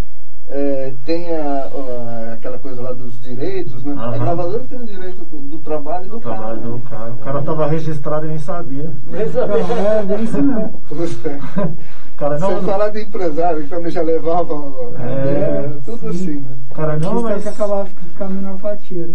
é, 0.51 0.93
tem 1.05 1.31
a- 1.35 1.69
a- 1.69 2.33
aquela 2.33 2.57
coisa 2.57 2.81
lá 2.81 2.91
dos 2.91 3.21
direitos, 3.21 3.83
né? 3.83 3.93
A 3.95 4.05
Aham. 4.07 4.17
gravadora 4.17 4.63
tem 4.67 4.79
o 4.79 4.85
direito 4.85 5.23
do, 5.25 5.37
do 5.37 5.57
trabalho 5.59 6.09
do 6.09 6.17
O 6.17 6.19
trabalho 6.19 6.57
cara. 6.59 6.71
do 6.71 6.79
cara. 6.79 7.11
O 7.11 7.17
cara 7.17 7.41
tava 7.43 7.67
registrado 7.67 8.25
e 8.25 8.29
nem 8.29 8.39
sabia. 8.39 8.91
Não, 9.05 9.13
é 9.15 10.03
bem 10.05 10.23
isso 10.25 10.37
é. 12.25 12.29
Cara 12.29 12.39
Sem 12.39 12.49
não. 12.51 12.63
falar 12.63 12.89
de 12.89 13.01
empresário, 13.01 13.63
que 13.63 13.69
também 13.69 13.91
já 13.91 14.01
levava. 14.01 14.53
É, 14.99 15.71
tudo 15.85 16.09
assim, 16.09 16.35
né? 16.35 16.55
O 16.69 16.75
cara 16.75 16.97
não, 16.97 17.21
mas. 17.21 17.43
que 17.43 17.49
acabar 17.49 17.85
ficando 17.85 18.31
a 18.31 18.33
menor 18.33 18.57
fatia. 18.57 19.07
né? 19.07 19.13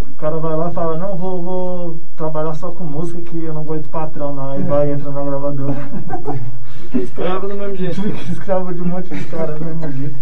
O 0.00 0.14
cara 0.18 0.36
vai 0.38 0.56
lá 0.56 0.70
e 0.70 0.74
fala, 0.74 0.96
não, 0.96 1.16
vou, 1.16 1.42
vou 1.42 2.00
trabalhar 2.16 2.54
só 2.54 2.70
com 2.70 2.84
música 2.84 3.20
que 3.20 3.44
eu 3.44 3.52
não 3.52 3.62
aguento 3.62 3.88
patrão 3.90 4.32
não. 4.34 4.50
Aí 4.50 4.62
vai 4.62 4.88
e 4.88 4.92
entra 4.92 5.10
na 5.10 5.22
gravadora. 5.24 5.76
Que 6.90 6.98
escravo 6.98 7.48
do 7.48 7.54
mesmo 7.54 7.74
jeito. 7.74 8.00
Fica 8.02 8.32
escravo 8.32 8.72
de 8.72 8.80
um 8.82 8.84
monte 8.86 9.12
de 9.12 9.24
cara 9.24 9.52
do 9.54 9.64
mesmo 9.64 9.92
jeito. 9.92 10.16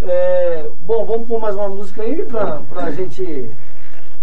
É, 0.00 0.68
bom, 0.86 1.04
vamos 1.04 1.28
pôr 1.28 1.40
mais 1.40 1.54
uma 1.54 1.68
música 1.68 2.02
aí 2.02 2.24
pra, 2.24 2.60
pra 2.68 2.90
gente. 2.90 3.50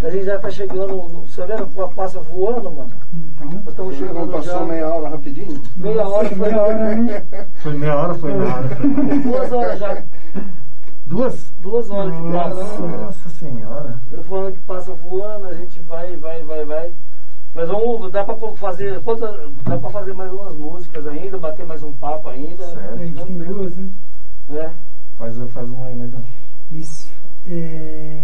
A 0.04 0.10
gente 0.10 0.26
já 0.26 0.40
tá 0.40 0.50
chegando. 0.50 0.96
No, 0.96 1.22
você 1.22 1.46
vendo 1.46 1.68
que 1.68 1.96
passa 1.96 2.20
voando, 2.22 2.72
mano? 2.72 2.92
Então, 3.14 3.50
Nós 3.52 3.68
estamos 3.68 3.96
chegando 3.96 4.14
Vamos 4.14 4.36
passar 4.36 4.60
já. 4.60 4.66
meia 4.66 4.90
hora 4.90 5.10
rapidinho? 5.10 5.62
Meia 5.78 6.08
hora 6.08 6.30
foi 6.30 6.38
meia 6.38 6.62
hora, 6.62 6.96
né? 6.96 7.26
Foi 7.56 7.74
meia 7.78 7.96
hora, 7.96 8.14
foi 8.16 8.34
meia 8.34 8.54
hora. 8.56 8.68
Foi 8.70 8.88
meia 8.88 9.08
hora. 9.08 9.22
Duas 9.22 9.52
horas 9.52 9.80
já. 9.80 10.04
Duas? 11.06 11.54
Duas 11.62 11.90
horas 11.92 12.16
que 12.16 12.32
passa. 12.32 12.88
Nossa 12.88 13.30
senhora. 13.30 14.00
Eu 14.12 14.24
falando 14.24 14.54
que 14.54 14.60
passa 14.62 14.94
voando, 14.94 15.48
a 15.48 15.54
gente 15.54 15.80
vai, 15.82 16.18
vai, 16.18 16.42
vai, 16.44 16.66
vai. 16.66 16.92
Mas 17.54 17.68
vamos, 17.68 18.12
dá 18.12 18.24
pra 18.24 18.36
fazer, 18.56 19.02
quantas, 19.02 19.30
dá 19.66 19.78
pra 19.78 19.90
fazer 19.90 20.14
mais 20.14 20.32
umas 20.32 20.56
músicas 20.56 21.06
ainda, 21.06 21.38
bater 21.38 21.66
mais 21.66 21.84
um 21.84 21.92
papo 21.94 22.30
ainda. 22.30 22.66
Certo. 22.66 22.94
A 22.94 22.96
gente 22.98 23.24
tem 23.26 23.38
duas, 23.38 23.76
né? 23.76 23.90
É. 24.52 24.70
Faz, 25.18 25.38
faz 25.52 25.70
uma 25.70 25.88
aí, 25.88 25.96
né, 25.96 26.08
João? 26.10 26.24
Isso. 26.72 27.12
É, 27.50 28.18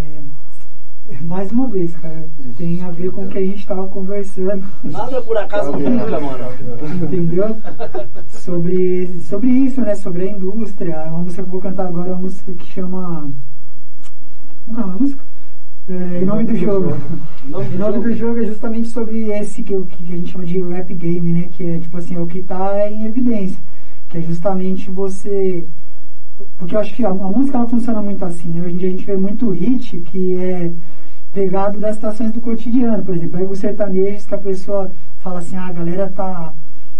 Mais 1.21 1.51
uma 1.51 1.67
vez, 1.69 1.95
cara, 1.97 2.27
tem 2.57 2.81
a 2.83 2.91
ver 2.91 3.11
com 3.11 3.23
o 3.23 3.27
que 3.29 3.37
a 3.37 3.41
gente 3.41 3.59
estava 3.59 3.87
conversando, 3.87 4.65
Nada 4.83 5.21
por 5.21 5.37
acaso 5.37 5.71
nunca, 5.71 6.19
mano. 6.19 6.45
entendeu? 7.01 7.55
Sobre, 8.29 9.07
sobre 9.21 9.47
isso, 9.49 9.81
né? 9.81 9.95
Sobre 9.95 10.23
a 10.23 10.31
indústria. 10.31 11.01
A 11.01 11.09
música 11.11 11.43
que 11.43 11.47
eu 11.47 11.51
vou 11.51 11.61
cantar 11.61 11.87
agora 11.87 12.09
é 12.09 12.11
uma 12.11 12.21
música 12.21 12.51
que 12.51 12.65
chama. 12.65 13.29
Como 14.65 14.79
é 14.79 14.83
a 14.83 14.87
música? 14.87 15.23
É, 15.89 16.21
em 16.21 16.25
nome 16.25 16.43
do 16.43 16.55
jogo. 16.55 16.97
Do 17.45 17.77
nome 17.77 17.99
do 17.99 18.13
jogo 18.13 18.39
é 18.39 18.45
justamente 18.45 18.89
sobre 18.89 19.31
esse 19.31 19.63
que, 19.63 19.73
que 19.73 20.13
a 20.13 20.17
gente 20.17 20.31
chama 20.31 20.43
de 20.43 20.61
rap 20.61 20.93
game, 20.93 21.31
né? 21.31 21.49
Que 21.51 21.69
é 21.69 21.79
tipo 21.79 21.97
assim, 21.97 22.15
é 22.15 22.19
o 22.19 22.27
que 22.27 22.39
está 22.39 22.89
em 22.89 23.05
evidência. 23.05 23.57
Que 24.09 24.17
é 24.17 24.21
justamente 24.21 24.89
você 24.91 25.65
porque 26.57 26.75
eu 26.75 26.79
acho 26.79 26.93
que 26.93 27.03
a, 27.03 27.09
a 27.09 27.13
música 27.13 27.57
ela 27.57 27.67
funciona 27.67 28.01
muito 28.01 28.23
assim, 28.23 28.49
né? 28.49 28.61
Hoje 28.61 28.75
em 28.75 28.77
dia 28.77 28.87
a 28.87 28.91
gente 28.91 29.05
vê 29.05 29.17
muito 29.17 29.49
hit 29.49 29.97
que 30.01 30.35
é 30.35 30.71
pegado 31.33 31.79
das 31.79 31.95
situações 31.95 32.31
do 32.31 32.41
cotidiano, 32.41 33.03
por 33.03 33.15
exemplo, 33.15 33.37
aí 33.37 33.45
os 33.45 33.59
sertanejos 33.59 34.25
que 34.25 34.33
a 34.35 34.37
pessoa 34.37 34.91
fala 35.19 35.39
assim, 35.39 35.55
ah, 35.55 35.67
a 35.67 35.73
galera 35.73 36.11
tá 36.15 36.53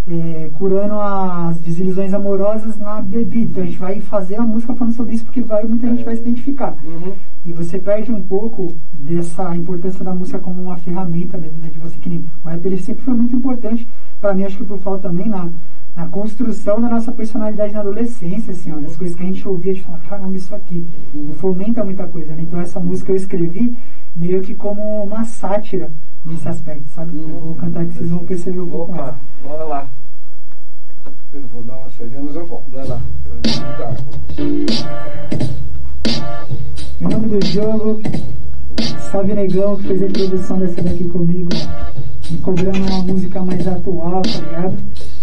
é, 0.10 0.50
curando 0.58 1.00
as 1.00 1.58
desilusões 1.58 2.14
amorosas 2.14 2.78
na 2.78 3.02
bebida. 3.02 3.52
Então 3.52 3.64
a 3.64 3.66
gente 3.66 3.78
vai 3.78 4.00
fazer 4.00 4.36
a 4.36 4.44
música 4.44 4.74
falando 4.74 4.96
sobre 4.96 5.16
isso 5.16 5.26
porque 5.26 5.42
vai, 5.42 5.64
muita 5.64 5.88
gente 5.88 6.04
vai 6.04 6.16
se 6.16 6.22
identificar. 6.22 6.76
Uhum. 6.84 7.14
E 7.46 7.52
você 7.52 7.78
perde 7.78 8.12
um 8.12 8.22
pouco 8.22 8.74
dessa 8.94 9.56
importância 9.56 10.04
da 10.04 10.14
música 10.14 10.40
como 10.40 10.62
uma 10.62 10.78
ferramenta 10.78 11.38
mesmo, 11.38 11.58
né? 11.60 11.70
De 11.70 11.80
você 11.80 11.98
que 11.98 12.10
nem. 12.10 12.26
O 12.44 12.48
rap 12.48 12.66
ele 12.66 12.78
sempre 12.78 13.04
foi 13.04 13.14
muito 13.14 13.36
importante, 13.36 13.88
para 14.20 14.34
mim, 14.34 14.44
acho 14.44 14.58
que 14.58 14.64
por 14.64 14.80
falta 14.80 15.10
também 15.10 15.28
na, 15.28 15.50
na 15.96 16.08
construção 16.08 16.80
da 16.82 16.90
nossa 16.90 17.12
personalidade 17.12 17.74
na 17.74 17.82
adolescência, 17.82 18.52
assim, 18.52 18.72
ó, 18.72 18.80
das 18.80 18.96
coisas 18.96 19.16
que 19.16 19.24
a 19.24 19.26
gente 19.26 19.48
ouvia 19.48 19.74
de 19.74 19.82
falar, 19.82 20.00
caramba, 20.00 20.36
isso 20.36 20.54
aqui. 20.56 20.88
E 21.14 21.34
fomenta 21.38 21.84
muita 21.84 22.08
coisa, 22.08 22.34
né? 22.34 22.42
Então 22.42 22.60
essa 22.60 22.80
música 22.80 23.12
eu 23.12 23.16
escrevi 23.16 23.76
meio 24.18 24.42
que 24.42 24.56
como 24.56 25.04
uma 25.04 25.24
sátira 25.24 25.92
nesse 26.26 26.48
aspecto, 26.48 26.90
sabe? 26.90 27.16
Eu 27.16 27.40
vou 27.40 27.56
cantar 27.56 27.86
que 27.86 27.94
vocês 27.94 28.10
vão 28.10 28.26
perceber 28.26 28.60
um 28.60 28.70
pouco 28.70 28.92
mais. 28.92 29.16
Bora 29.44 29.64
lá. 29.64 29.88
Eu 31.32 31.42
vou 31.54 31.64
dar 31.64 31.76
uma 31.76 31.90
saída, 31.90 32.20
mas 32.22 32.36
eu 32.36 32.46
volto. 32.46 32.72
Vai 32.72 32.88
lá. 32.88 33.00
Em 37.00 37.04
nome 37.04 37.28
do 37.28 37.46
jogo, 37.46 38.02
Salve 39.12 39.34
Negão, 39.34 39.78
que 39.78 39.84
fez 39.84 40.02
a 40.02 40.08
introdução 40.08 40.60
dessa 40.60 40.82
daqui 40.82 41.08
comigo, 41.10 41.50
me 42.32 42.38
cobrando 42.40 42.80
uma 42.80 43.04
música 43.04 43.42
mais 43.42 43.68
atual, 43.68 44.22
tá 44.24 44.40
ligado? 44.40 44.78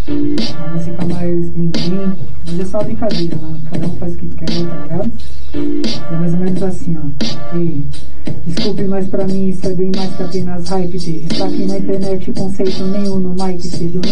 Uma 0.07 0.69
música 0.69 1.05
mais 1.05 1.49
blim-blim, 1.51 2.17
mas 2.47 2.61
é 2.61 2.65
só 2.65 2.83
brincadeira, 2.83 3.37
mano. 3.37 3.61
Cada 3.71 3.87
um 3.87 3.97
faz 3.97 4.15
o 4.15 4.19
que 4.19 4.29
quer, 4.29 4.47
tá 4.47 4.83
ligado? 4.83 5.13
É 5.53 6.17
mais 6.17 6.33
ou 6.33 6.41
menos 6.41 6.63
assim, 6.63 6.97
ó. 6.97 7.57
Ei, 7.57 7.85
desculpe, 8.47 8.85
mas 8.85 9.09
pra 9.09 9.27
mim 9.27 9.49
isso 9.49 9.67
é 9.67 9.75
bem 9.75 9.91
mais 9.97 10.15
que 10.17 10.23
apenas 10.23 10.69
hype 10.69 10.99
ter. 10.99 11.27
Está 11.31 11.47
aqui 11.47 11.65
na 11.67 11.79
internet 11.79 12.33
conceito 12.33 12.85
nenhum 12.85 13.19
no 13.19 13.31
mic 13.31 13.59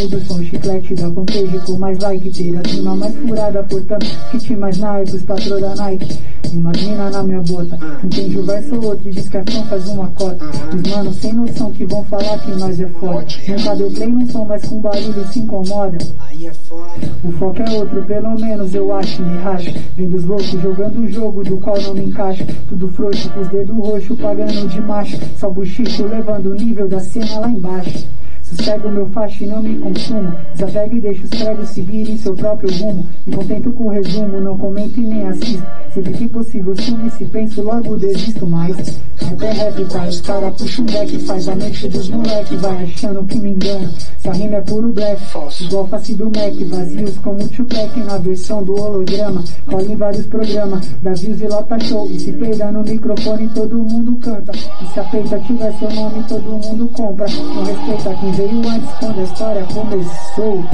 do 0.08 0.20
som, 0.26 0.42
chiclete 0.42 0.94
da 0.94 1.10
Pompeji 1.10 1.58
com 1.66 1.78
mais 1.78 1.98
like 1.98 2.30
ter. 2.30 2.56
A 2.56 2.62
rima 2.68 2.96
mais 2.96 3.14
furada, 3.16 3.62
portanto, 3.62 4.06
kit 4.30 4.56
mais 4.56 4.78
Nike, 4.78 5.16
os 5.16 5.22
patrão 5.22 5.60
da 5.60 5.74
Nike. 5.74 6.18
Imagina 6.52 7.10
na 7.10 7.22
minha 7.22 7.40
bota. 7.40 7.78
Entende 8.04 8.38
o 8.38 8.44
verso 8.44 8.74
ou 8.74 8.84
outro 8.84 9.08
e 9.08 9.12
diz 9.12 9.28
que 9.28 9.38
a 9.38 9.44
fã 9.44 9.62
faz 9.64 9.88
uma 9.88 10.08
cota. 10.08 10.44
Os 10.74 10.90
manos 10.90 11.16
sem 11.16 11.32
noção 11.32 11.70
que 11.70 11.86
vão 11.86 12.04
falar 12.04 12.38
que 12.40 12.50
nós 12.52 12.78
é 12.78 12.88
foda. 12.88 13.26
Nunca 13.48 13.76
deu 13.76 13.90
play 13.90 14.08
no 14.08 14.30
som, 14.30 14.44
mas 14.44 14.64
com 14.64 14.80
barulho 14.80 15.26
se 15.28 15.38
incomoda. 15.38 15.98
Aí 16.20 16.46
é 16.46 16.52
foda. 16.52 16.82
O 17.24 17.32
foco 17.32 17.62
é 17.62 17.70
outro, 17.78 18.02
pelo 18.04 18.38
menos 18.38 18.74
eu 18.74 18.94
acho, 18.94 19.22
me 19.22 19.38
racha. 19.38 19.72
Vendo 19.96 20.16
os 20.16 20.24
loucos 20.24 20.50
jogando 20.60 20.98
um 20.98 21.08
jogo 21.08 21.42
do 21.42 21.56
qual 21.56 21.80
não 21.80 21.94
me 21.94 22.04
encaixa. 22.04 22.46
Tudo 22.68 22.88
frouxo, 22.88 23.30
com 23.30 23.40
os 23.40 23.48
dedos 23.48 23.76
roxos, 23.76 24.01
pagando 24.16 24.68
de 24.68 24.80
macho. 24.80 25.18
Só 25.38 25.50
buchicho, 25.50 26.06
levando 26.06 26.50
o 26.50 26.54
nível 26.54 26.88
da 26.88 27.00
cena 27.00 27.38
lá 27.38 27.48
embaixo. 27.48 28.06
Sossego 28.56 28.90
meu 28.90 29.06
facho 29.06 29.44
e 29.44 29.46
não 29.46 29.62
me 29.62 29.78
consumo. 29.78 30.34
Desapego 30.54 30.96
e 30.96 31.00
deixo 31.00 31.24
os 31.24 31.30
pregos 31.30 31.68
seguirem 31.70 32.18
seu 32.18 32.34
próprio 32.34 32.70
rumo. 32.78 33.06
Me 33.26 33.36
contento 33.36 33.72
com 33.72 33.84
o 33.84 33.90
resumo, 33.90 34.40
não 34.40 34.58
comento 34.58 35.00
e 35.00 35.04
nem 35.04 35.26
assisto. 35.26 35.66
Sempre 35.94 36.12
que 36.12 36.28
possível 36.28 36.76
sumo 36.76 37.06
e 37.06 37.10
se 37.10 37.24
penso, 37.26 37.62
logo 37.62 37.96
desisto 37.96 38.46
mais. 38.46 38.76
Rap 39.20 39.42
é 39.42 39.52
rap. 39.52 40.08
Os 40.08 40.20
cara 40.20 40.50
puxa 40.50 40.82
um 40.82 40.86
deck, 40.86 41.18
faz 41.20 41.48
a 41.48 41.54
mente 41.54 41.88
dos 41.88 42.08
moleque. 42.08 42.56
Vai 42.56 42.84
achando 42.84 43.24
que 43.24 43.38
me 43.38 43.50
engana. 43.50 43.90
Se 44.18 44.28
a 44.28 44.32
rima 44.32 44.56
é 44.56 44.60
puro 44.60 44.92
black, 44.92 45.20
igual 45.60 45.86
face 45.88 46.14
do 46.14 46.26
Mac. 46.26 46.54
Vazios 46.68 47.18
como 47.18 47.48
Tupac 47.48 48.00
na 48.00 48.18
versão 48.18 48.62
do 48.62 48.74
holograma. 48.80 49.44
Cola 49.66 49.82
em 49.82 49.96
vários 49.96 50.26
programas, 50.26 50.88
dá 51.02 51.12
views 51.14 51.40
e 51.40 51.46
lota 51.46 51.78
show. 51.80 52.06
E 52.10 52.18
se 52.18 52.32
peida 52.32 52.70
no 52.70 52.82
microfone, 52.82 53.48
todo 53.48 53.76
mundo 53.78 54.16
canta. 54.16 54.52
E 54.52 54.86
se 54.92 55.00
a 55.00 55.04
peita 55.04 55.38
tiver 55.40 55.72
seu 55.78 55.90
nome, 55.90 56.24
todo 56.28 56.42
mundo 56.42 56.88
compra. 56.94 57.26
Não 57.28 57.64
respeita 57.64 58.14
quem 58.20 58.32
veio 58.46 58.68
antes 58.68 58.90
quando 58.98 59.20
a 59.20 59.22
história 59.22 59.64
começou. 59.72 60.64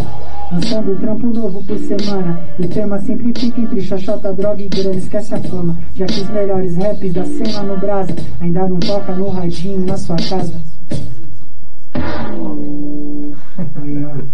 Lançando 0.50 0.98
trampo 0.98 1.26
novo 1.26 1.62
por 1.64 1.78
semana. 1.78 2.40
E 2.58 2.64
o 2.64 2.68
tema 2.68 2.98
sempre 3.00 3.38
fica 3.38 3.60
entre 3.60 3.82
xoxota, 3.82 4.32
droga 4.32 4.62
e 4.62 4.68
grana. 4.68 4.94
Esquece 4.96 5.34
a 5.34 5.40
fama. 5.40 5.78
Já 5.94 6.06
que 6.06 6.20
os 6.22 6.30
melhores 6.30 6.76
raps 6.76 7.12
da 7.12 7.24
cena 7.24 7.62
no 7.64 7.78
Brasa 7.78 8.14
ainda 8.40 8.66
não 8.66 8.80
toca 8.80 9.14
no 9.14 9.28
radinho 9.28 9.84
na 9.84 9.96
sua 9.98 10.16
casa. 10.16 10.54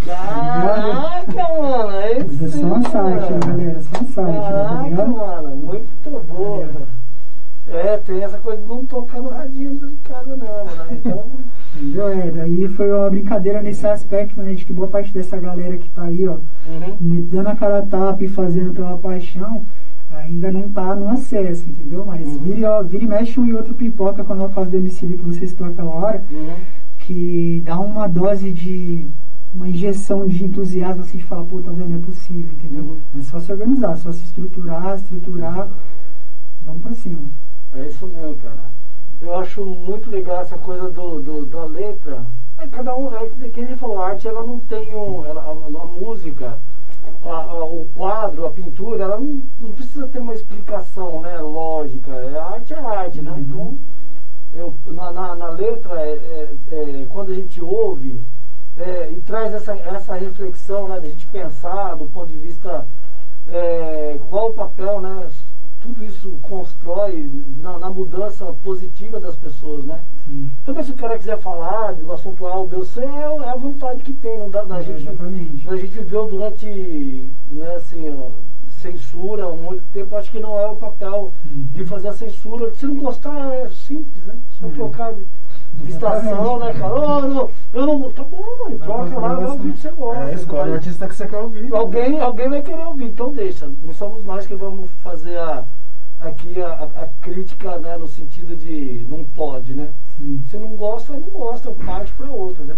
Caraca, 0.06 1.48
mano, 1.58 1.90
é 1.92 2.18
isso. 2.18 2.44
É 2.44 2.48
só 2.50 2.58
uma 2.58 2.78
mano. 2.78 3.40
galera. 3.40 3.82
Só 3.82 3.98
uma 3.98 4.08
sátira, 4.10 4.32
tá 4.34 4.50
Caraca, 4.50 4.88
ligado? 4.88 5.12
mano, 5.16 5.56
muito 5.56 6.24
boa. 6.28 6.68
É, 7.66 7.96
tem 8.06 8.22
essa 8.22 8.38
coisa 8.38 8.60
de 8.62 8.68
não 8.68 8.84
tocar 8.84 9.20
no 9.20 9.30
radinho 9.30 9.72
em 9.72 9.96
casa 10.04 10.36
não, 10.36 10.64
né? 10.64 10.86
Então, 10.92 11.24
Entendeu? 11.76 12.08
É, 12.08 12.30
daí 12.30 12.68
foi 12.68 12.92
uma 12.92 13.10
brincadeira 13.10 13.60
nesse 13.60 13.86
aspecto, 13.86 14.40
né? 14.40 14.54
De 14.54 14.64
que 14.64 14.72
boa 14.72 14.88
parte 14.88 15.12
dessa 15.12 15.36
galera 15.36 15.76
que 15.76 15.88
tá 15.90 16.02
aí, 16.04 16.26
ó, 16.28 16.34
uhum. 16.66 16.96
me 17.00 17.20
dando 17.22 17.48
a 17.48 17.56
cara 17.56 17.78
a 17.78 17.82
tapa 17.82 18.22
e 18.22 18.28
fazendo 18.28 18.72
pela 18.72 18.96
paixão, 18.96 19.64
ainda 20.10 20.52
não 20.52 20.68
tá 20.70 20.94
no 20.94 21.08
acesso, 21.08 21.68
entendeu? 21.68 22.04
Mas 22.06 22.24
Uhum. 22.26 22.38
vira, 22.38 22.58
e 22.58 22.64
ó, 22.64 22.82
vira 22.82 23.04
e 23.04 23.06
mexe 23.08 23.40
um 23.40 23.46
e 23.46 23.54
outro 23.54 23.74
pipoca 23.74 24.22
quando 24.24 24.42
eu 24.42 24.50
faço 24.50 24.70
do 24.70 24.76
domicílio 24.78 25.18
que 25.18 25.24
vocês 25.24 25.50
estão 25.50 25.66
aquela 25.66 25.90
hora, 25.90 26.22
Uhum. 26.30 26.54
que 27.00 27.62
dá 27.64 27.78
uma 27.78 28.06
dose 28.06 28.50
de. 28.52 29.06
uma 29.54 29.68
injeção 29.68 30.26
de 30.26 30.44
entusiasmo 30.44 31.02
assim 31.02 31.18
de 31.18 31.24
falar, 31.24 31.44
pô, 31.44 31.60
tá 31.60 31.70
vendo, 31.70 31.94
é 31.94 31.98
possível, 32.04 32.50
entendeu? 32.54 32.82
Uhum. 32.82 32.98
É 33.20 33.22
só 33.22 33.38
se 33.38 33.52
organizar, 33.52 33.96
só 33.98 34.10
se 34.12 34.24
estruturar, 34.24 34.96
estruturar, 34.96 35.68
vamos 36.64 36.82
pra 36.82 36.92
cima. 36.92 37.20
É 37.72 37.86
isso 37.86 38.04
mesmo, 38.08 38.34
cara. 38.36 38.73
Eu 39.24 39.38
acho 39.40 39.64
muito 39.64 40.10
legal 40.10 40.42
essa 40.42 40.58
coisa 40.58 40.90
do, 40.90 41.22
do- 41.22 41.46
da 41.46 41.64
letra. 41.64 42.26
É, 42.58 42.66
cada 42.66 42.94
um, 42.94 43.14
é 43.16 43.26
que 43.48 43.58
ele 43.60 43.74
falou, 43.74 43.98
a 44.02 44.08
arte 44.08 44.28
ela 44.28 44.42
não 44.44 44.58
tem 44.60 44.94
um. 44.94 45.24
Ela, 45.24 45.40
a, 45.40 45.50
a 45.50 45.86
música, 45.86 46.58
a- 47.24 47.28
a- 47.30 47.64
o 47.64 47.86
quadro, 47.94 48.44
a 48.44 48.50
pintura, 48.50 49.04
ela 49.04 49.16
não, 49.18 49.40
não 49.60 49.70
precisa 49.72 50.06
ter 50.08 50.18
uma 50.18 50.34
explicação 50.34 51.22
né, 51.22 51.38
lógica. 51.38 52.10
É, 52.12 52.36
a 52.38 52.44
arte 52.50 52.74
é 52.74 52.78
arte, 52.78 53.22
né? 53.22 53.34
Então, 53.38 53.78
eu, 54.52 54.74
na, 54.86 55.10
na, 55.10 55.34
na 55.34 55.48
letra, 55.48 56.00
é, 56.02 56.12
é, 56.12 56.54
é, 57.02 57.06
quando 57.08 57.30
a 57.30 57.34
gente 57.34 57.62
ouve 57.62 58.20
é, 58.76 59.10
e 59.10 59.20
traz 59.22 59.54
essa, 59.54 59.72
essa 59.74 60.14
reflexão 60.16 60.86
né, 60.86 61.00
de 61.00 61.06
a 61.06 61.10
gente 61.10 61.26
pensar 61.28 61.94
do 61.96 62.04
ponto 62.06 62.30
de 62.30 62.38
vista 62.38 62.86
é, 63.48 64.18
qual 64.28 64.50
o 64.50 64.52
papel, 64.54 65.00
né? 65.00 65.28
Tudo 65.84 66.02
isso 66.02 66.30
constrói 66.40 67.30
na, 67.60 67.76
na 67.78 67.90
mudança 67.90 68.46
positiva 68.62 69.20
das 69.20 69.36
pessoas, 69.36 69.84
né? 69.84 70.00
Sim. 70.24 70.50
Também 70.64 70.82
se 70.82 70.92
o 70.92 70.96
cara 70.96 71.18
quiser 71.18 71.38
falar 71.38 71.92
do 71.92 72.10
assunto 72.10 72.46
A 72.46 72.54
ou 72.58 72.66
B 72.66 72.76
ou 72.76 72.84
C, 72.84 73.02
é, 73.02 73.04
é 73.04 73.50
a 73.50 73.54
vontade 73.54 74.02
que 74.02 74.14
tem, 74.14 74.38
não 74.38 74.48
dá 74.48 74.62
da 74.64 74.78
É, 74.78 74.82
gente. 74.82 75.02
exatamente. 75.02 75.68
A 75.68 75.76
gente 75.76 75.92
viveu 75.92 76.26
durante, 76.26 76.66
né, 77.50 77.74
assim, 77.76 78.08
ó, 78.08 78.30
censura 78.66 79.44
há 79.44 79.50
muito 79.50 79.82
tempo, 79.92 80.16
acho 80.16 80.30
que 80.30 80.40
não 80.40 80.58
é 80.58 80.66
o 80.66 80.76
papel 80.76 81.32
de 81.44 81.84
fazer 81.84 82.08
a 82.08 82.12
censura. 82.12 82.72
Se 82.74 82.86
não 82.86 82.94
gostar, 82.96 83.52
é 83.54 83.68
simples, 83.68 84.24
né? 84.24 84.38
Só 84.58 84.64
Uhum. 84.66 84.72
trocar 84.72 85.12
de 85.12 85.26
estação, 85.86 86.58
né, 86.58 86.72
cara? 86.72 86.94
Oh, 86.94 87.20
não, 87.22 87.50
eu 87.72 87.86
não. 87.86 88.10
Tá 88.12 88.22
bom, 88.24 88.42
mano, 88.64 88.78
troca 88.78 89.18
lá, 89.18 89.34
vai 89.34 89.44
ouvir 89.46 89.68
o 89.70 89.72
que 89.74 89.80
você 89.80 89.90
gosta. 89.90 90.30
É, 90.30 90.34
escolhe 90.34 90.70
o 90.70 90.74
artista 90.74 91.08
que 91.08 91.14
você 91.16 91.26
quer 91.26 91.38
ouvir. 91.38 91.74
Alguém, 91.74 92.20
alguém 92.20 92.48
vai 92.48 92.62
querer 92.62 92.86
ouvir, 92.86 93.04
então 93.06 93.32
deixa. 93.32 93.68
Não 93.82 93.92
somos 93.94 94.24
nós 94.24 94.46
que 94.46 94.54
vamos 94.54 94.90
fazer 95.02 95.36
a, 95.38 95.64
aqui 96.20 96.60
a, 96.62 96.68
a- 96.68 97.02
a 97.02 97.08
crítica, 97.20 97.78
né, 97.78 97.96
no 97.96 98.06
sentido 98.08 98.56
de 98.56 99.06
não 99.08 99.24
pode, 99.24 99.74
né? 99.74 99.88
Sim. 100.16 100.42
Se 100.50 100.56
não 100.56 100.76
gosta, 100.76 101.12
não 101.12 101.28
gosta, 101.30 101.70
parte 101.72 102.12
para 102.12 102.26
outra, 102.30 102.64
né? 102.64 102.76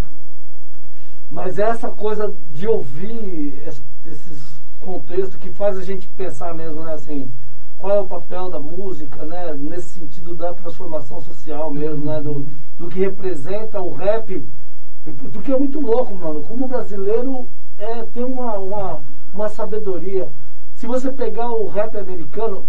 Mas 1.31 1.59
essa 1.59 1.89
coisa 1.89 2.33
de 2.53 2.67
ouvir 2.67 3.63
es- 3.67 3.83
esses 4.07 4.57
contextos 4.81 5.37
que 5.37 5.51
faz 5.51 5.77
a 5.77 5.83
gente 5.85 6.09
pensar 6.17 6.55
mesmo, 6.55 6.83
né, 6.85 6.95
assim, 6.95 7.31
qual 7.79 7.95
é 7.97 8.01
o 8.01 8.07
papel 8.07 8.49
da 8.49 8.59
música, 8.59 9.25
né, 9.25 9.53
nesse 9.55 9.99
sentido 9.99 10.35
da 10.35 10.53
transformação 10.55 11.21
social 11.21 11.71
mesmo, 11.73 12.05
né, 12.07 12.21
do, 12.23 12.47
do 12.79 12.89
que 12.89 12.99
representa 13.01 13.81
o 13.81 13.95
rap, 13.95 14.43
porque 15.33 15.53
é 15.53 15.59
muito 15.59 15.81
louco, 15.81 16.15
mano, 16.15 16.43
como 16.45 16.65
o 16.65 16.69
brasileiro 16.69 17.47
é, 17.79 18.03
tem 18.13 18.25
uma, 18.25 18.55
uma, 18.59 19.01
uma 19.33 19.49
sabedoria. 19.49 20.29
Se 20.75 20.87
você 20.87 21.11
pegar 21.11 21.51
o 21.51 21.69
rap 21.69 21.97
americano, 21.97 22.67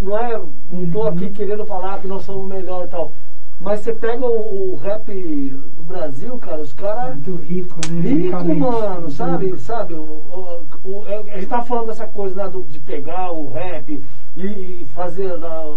não 0.00 0.18
é, 0.18 0.38
não 0.70 0.90
tô 0.90 1.04
aqui 1.06 1.30
querendo 1.30 1.64
falar 1.64 2.00
que 2.00 2.06
nós 2.06 2.22
somos 2.24 2.46
melhor 2.46 2.84
e 2.86 2.88
tal, 2.88 3.12
mas 3.60 3.80
você 3.80 3.92
pega 3.94 4.26
o, 4.26 4.72
o 4.72 4.76
rap 4.76 5.04
do 5.06 5.82
Brasil, 5.84 6.36
cara, 6.38 6.60
os 6.60 6.72
caras 6.74 7.14
Muito 7.14 7.36
rico, 7.36 7.78
né? 7.90 8.00
Rico, 8.00 8.54
mano, 8.54 9.10
sabe? 9.10 9.56
Sabe? 9.58 9.94
O, 9.94 9.98
o- 10.02 10.62
o- 10.84 11.04
a 11.06 11.38
gente 11.38 11.46
tá 11.46 11.62
falando 11.62 11.86
dessa 11.86 12.06
coisa, 12.06 12.34
né? 12.34 12.48
do- 12.50 12.64
de 12.64 12.78
pegar 12.78 13.30
o 13.32 13.50
rap 13.50 14.02
e, 14.36 14.86
fazer 14.94 15.32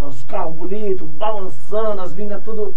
os 0.07 0.23
carros 0.23 0.55
bonitos, 0.55 1.07
balançando, 1.11 2.01
as 2.01 2.13
minas 2.13 2.43
tudo. 2.43 2.73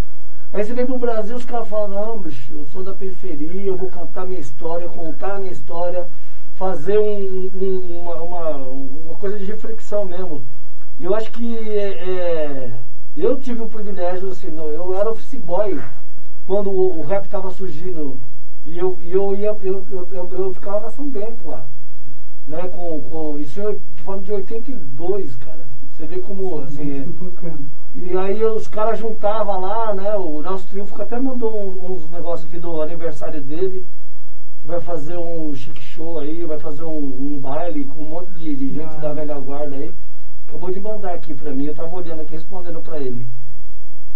Aí 0.52 0.62
você 0.62 0.72
vem 0.74 0.86
pro 0.86 0.98
Brasil, 0.98 1.34
os 1.36 1.44
caras 1.44 1.68
falam, 1.68 1.88
não, 1.88 2.18
bicho, 2.18 2.52
eu 2.52 2.64
sou 2.66 2.82
da 2.82 2.92
periferia, 2.94 3.64
eu 3.64 3.76
vou 3.76 3.88
cantar 3.88 4.26
minha 4.26 4.40
história, 4.40 4.88
contar 4.88 5.38
minha 5.38 5.52
história. 5.52 6.06
fazer 6.54 6.98
um- 6.98 7.50
um- 7.54 7.98
uma, 8.02 8.14
uma, 8.22 8.56
uma 8.58 9.14
coisa 9.14 9.36
de 9.38 9.44
reflexão 9.46 10.04
mesmo. 10.04 10.42
E 11.00 11.04
eu 11.04 11.14
acho 11.14 11.30
que 11.32 11.58
é, 11.78 12.72
eu 13.16 13.40
tive 13.40 13.62
o 13.62 13.68
privilégio, 13.68 14.28
assim, 14.30 14.48
no- 14.48 14.68
eu 14.68 14.94
era 14.94 15.10
office 15.10 15.34
boy 15.40 15.80
quando 16.46 16.70
o, 16.70 17.00
o 17.00 17.04
rap 17.04 17.24
estava 17.24 17.50
surgindo. 17.50 18.18
E 18.66 18.78
eu, 18.78 18.96
e 19.02 19.10
eu, 19.12 19.34
ia, 19.34 19.56
eu, 19.62 19.86
eu, 19.90 20.08
eu, 20.12 20.28
eu 20.32 20.54
ficava 20.54 20.80
na 20.80 20.90
São 20.90 21.08
Bento 21.08 21.48
lá. 21.48 21.64
Né, 22.46 22.68
com, 22.68 23.00
com, 23.02 23.38
isso 23.38 23.58
eu 23.58 23.74
tô 23.96 24.02
falando 24.04 24.24
de 24.24 24.32
82, 24.32 25.34
cara. 25.36 25.61
Você 26.02 26.06
vê 26.08 26.18
como. 26.18 26.62
Assim, 26.62 26.90
é, 27.00 27.06
e 27.94 28.18
aí 28.18 28.44
os 28.44 28.66
caras 28.66 28.98
juntavam 28.98 29.60
lá, 29.60 29.94
né? 29.94 30.16
O 30.16 30.42
Nelson 30.42 30.66
Triunfo 30.68 31.00
até 31.00 31.20
mandou 31.20 31.54
um- 31.56 31.92
uns 31.92 32.10
negócios 32.10 32.48
aqui 32.48 32.58
do 32.58 32.82
aniversário 32.82 33.40
dele. 33.40 33.84
que 34.60 34.66
Vai 34.68 34.80
fazer 34.80 35.16
um 35.16 35.52
chique 35.54 35.80
show 35.82 36.18
aí, 36.20 36.44
vai 36.44 36.58
fazer 36.58 36.82
um, 36.84 36.96
um 36.98 37.38
baile 37.40 37.84
com 37.84 38.02
um 38.02 38.08
monte 38.08 38.30
de, 38.32 38.54
de 38.56 38.74
gente 38.74 38.94
Ah. 38.96 39.00
da 39.00 39.12
velha 39.12 39.38
guarda 39.38 39.74
aí. 39.76 39.92
Acabou 40.48 40.70
de 40.72 40.78
mandar 40.80 41.14
aqui 41.14 41.34
pra 41.34 41.50
mim, 41.52 41.64
eu 41.66 41.74
tava 41.74 41.94
olhando 41.96 42.22
aqui, 42.22 42.32
respondendo 42.32 42.80
pra 42.80 42.98
ele. 43.00 43.26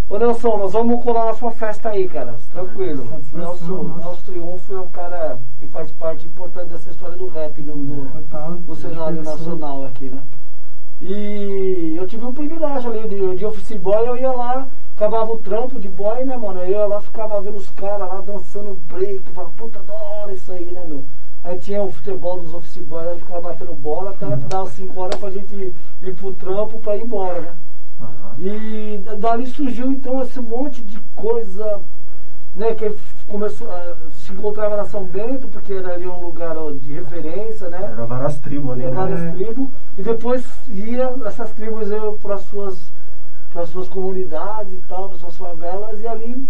Ô 0.09 0.19
Nelson, 0.19 0.57
nós 0.57 0.73
vamos 0.73 1.03
colar 1.03 1.27
na 1.27 1.35
sua 1.35 1.51
festa 1.53 1.89
aí, 1.91 2.09
cara. 2.09 2.37
Tranquilo. 2.53 3.09
Satisfação, 3.09 3.41
Nelson. 3.85 3.95
Nelson 3.99 4.23
Triunfo 4.25 4.75
é 4.75 4.81
um 4.81 4.89
cara 4.89 5.39
que 5.61 5.67
faz 5.69 5.91
parte 5.93 6.27
importante 6.27 6.69
dessa 6.69 6.91
história 6.91 7.17
do 7.17 7.27
rap 7.29 7.61
no, 7.63 7.77
no, 7.77 8.05
no 8.67 8.75
cenário 8.77 9.23
nacional 9.23 9.85
aqui, 9.85 10.09
né? 10.09 10.23
E 11.03 11.46
eu 12.07 12.09
tive 12.09 12.25
um 12.25 12.33
privilégio 12.33 12.93
ali 12.93 13.09
de, 13.09 13.35
de 13.37 13.45
office 13.45 13.77
boy, 13.77 14.07
eu 14.07 14.17
ia 14.17 14.31
lá, 14.31 14.69
acabava 14.97 15.33
o 15.33 15.39
trampo 15.39 15.81
de 15.81 15.89
boy, 15.89 16.25
né, 16.25 16.37
mano? 16.37 16.61
Eu 16.61 16.71
ia 16.71 16.87
lá, 16.87 17.01
ficava 17.01 17.41
vendo 17.41 17.57
os 17.57 17.69
caras 17.71 18.09
lá 18.09 18.21
dançando 18.21 18.81
break, 18.89 19.23
falava, 19.33 19.53
puta 19.57 19.81
da 19.81 19.93
hora 19.93 20.33
isso 20.33 20.53
aí, 20.53 20.67
né, 20.67 20.85
meu? 20.87 21.05
Aí 21.43 21.59
tinha 21.59 21.83
o 21.83 21.91
futebol 21.91 22.39
dos 22.41 22.55
office 22.55 22.79
boys, 22.79 23.09
aí 23.09 23.19
ficava 23.19 23.41
batendo 23.41 23.75
bola 23.75 24.11
até 24.11 24.37
dar 24.37 24.63
as 24.63 24.69
5 24.71 25.01
horas 25.01 25.19
pra 25.19 25.31
gente 25.31 25.53
ir, 25.53 25.75
ir 26.01 26.15
pro 26.15 26.33
trampo 26.33 26.79
pra 26.79 26.97
ir 26.97 27.03
embora, 27.03 27.41
né? 27.41 27.55
Aham. 28.01 28.35
E 28.39 28.99
da- 29.05 29.15
dali 29.15 29.47
surgiu 29.47 29.91
então 29.91 30.23
esse 30.23 30.39
monte 30.41 30.83
de 30.83 31.01
coisa, 31.17 31.81
né, 32.57 32.75
que 32.75 32.91
começou, 33.29 33.71
a- 33.71 33.97
se 34.11 34.33
encontrava 34.33 34.77
na 34.77 34.87
São 34.87 35.05
Bento, 35.05 35.47
porque 35.49 35.75
era 35.75 35.93
ali 35.95 36.07
um 36.09 36.21
lugar 36.21 36.57
ó, 36.57 36.71
de 36.73 36.93
referência, 36.93 37.69
né? 37.69 37.79
Era 37.93 38.07
várias 38.07 38.39
tribos 38.41 38.73
ali, 38.73 38.81
Tinha 38.83 38.91
né? 38.95 38.97
várias 38.97 39.35
tribos, 39.35 39.69
e 39.99 40.03
depois 40.03 40.45
ia 40.69 41.15
essas 41.27 41.51
tribos 41.53 41.89
para 42.21 42.39
suas 42.39 42.97
para 43.53 43.65
suas 43.67 43.89
comunidades 43.89 44.73
e 44.73 44.83
tal, 44.89 45.09
para 45.09 45.19
suas 45.19 45.37
favelas, 45.37 46.01
e 46.01 46.07
ali 46.07 46.47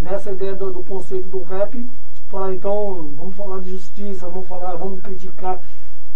nessa 0.00 0.30
ideia 0.30 0.54
do, 0.54 0.70
do 0.70 0.84
conceito 0.84 1.26
do 1.28 1.42
rap, 1.42 1.84
falar 2.28 2.54
então, 2.54 3.08
vamos 3.16 3.34
falar 3.34 3.60
de 3.60 3.70
justiça, 3.70 4.28
vamos 4.28 4.46
falar, 4.46 4.76
vamos 4.76 5.00
criticar. 5.00 5.58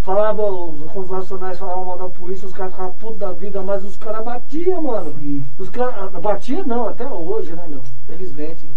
Falava, 0.03 0.43
os, 0.43 1.11
nacionais 1.11 1.59
falavam 1.59 1.85
mal 1.85 1.99
da 1.99 2.09
polícia, 2.09 2.47
os 2.47 2.55
caras 2.55 2.73
ficavam 2.73 2.93
putos 2.95 3.19
da 3.19 3.33
vida, 3.33 3.61
mas 3.63 3.85
os 3.85 3.97
caras 3.97 4.25
batiam, 4.25 4.83
mano. 4.83 5.13
Sim. 5.19 5.45
Os 5.59 5.69
caras. 5.69 6.13
Batia 6.13 6.65
não, 6.65 6.89
até 6.89 7.07
hoje, 7.07 7.53
né, 7.53 7.67
meu? 7.69 7.83
Felizmente. 8.07 8.71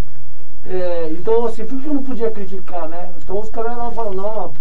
É, 0.65 1.09
então, 1.11 1.45
assim, 1.45 1.65
por 1.65 1.79
que 1.79 1.87
eu 1.87 1.93
não 1.93 2.03
podia 2.03 2.29
criticar, 2.29 2.87
né? 2.87 3.11
Então 3.17 3.39
os 3.39 3.49
caras 3.49 3.77
não 3.77 3.91
falam, 3.91 4.13
não, 4.13 4.53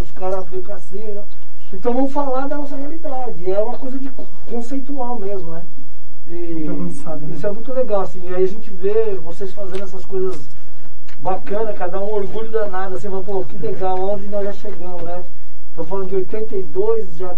os 0.00 0.10
caras 0.10 0.44
assim, 0.74 1.02
né? 1.02 1.22
Então 1.72 1.92
vamos 1.92 2.12
falar 2.12 2.48
da 2.48 2.56
nossa 2.56 2.76
realidade. 2.76 3.50
É 3.50 3.58
uma 3.60 3.78
coisa 3.78 3.98
de 3.98 4.10
conceitual 4.48 5.18
mesmo, 5.18 5.52
né? 5.52 5.62
E 6.28 6.66
avançado, 6.68 7.26
né? 7.26 7.34
Isso 7.36 7.46
é 7.46 7.50
muito 7.52 7.72
legal, 7.72 8.00
assim. 8.00 8.20
E 8.28 8.34
aí 8.34 8.44
a 8.44 8.48
gente 8.48 8.70
vê 8.70 9.14
vocês 9.16 9.52
fazendo 9.52 9.84
essas 9.84 10.04
coisas 10.04 10.48
bacanas, 11.20 11.78
cada 11.78 12.00
um 12.00 12.12
orgulho 12.12 12.50
danado, 12.50 12.96
assim, 12.96 13.08
fala, 13.08 13.22
pô, 13.22 13.44
que 13.44 13.56
legal, 13.58 13.98
onde 13.98 14.26
nós 14.28 14.44
já 14.44 14.52
chegamos, 14.52 15.02
né? 15.02 15.22
Tô 15.74 15.84
falando 15.84 16.08
de 16.08 16.16
82, 16.16 17.16
já 17.16 17.36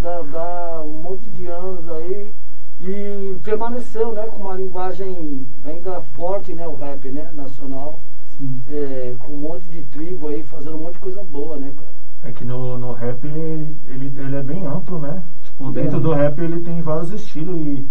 dá, 0.00 0.22
dá 0.22 0.82
um 0.84 1.02
monte 1.02 1.28
de 1.30 1.46
anos 1.46 1.90
aí. 1.90 2.32
E 2.80 3.36
permaneceu, 3.42 4.12
né, 4.12 4.22
com 4.26 4.42
uma 4.42 4.54
linguagem 4.54 5.46
ainda 5.64 6.00
forte, 6.14 6.52
né, 6.52 6.66
o 6.66 6.74
rap, 6.74 7.08
né, 7.10 7.30
nacional. 7.34 7.98
Sim. 8.36 8.60
É, 8.68 9.14
com 9.20 9.32
um 9.32 9.38
monte 9.38 9.68
de 9.68 9.82
tribo 9.82 10.28
aí, 10.28 10.42
fazendo 10.42 10.76
um 10.76 10.80
monte 10.80 10.94
de 10.94 10.98
coisa 10.98 11.22
boa, 11.22 11.56
né, 11.56 11.72
cara? 11.74 11.94
É 12.24 12.32
que 12.32 12.44
no, 12.44 12.78
no 12.78 12.92
rap 12.92 13.24
ele, 13.24 13.76
ele 13.86 14.36
é 14.36 14.42
bem 14.42 14.66
amplo, 14.66 14.98
né? 14.98 15.22
Tipo, 15.44 15.70
Bem 15.70 15.84
dentro 15.84 16.00
do 16.00 16.12
rap 16.12 16.38
ele 16.40 16.60
tem 16.60 16.80
vários 16.80 17.12
estilos 17.12 17.60
e 17.60 17.86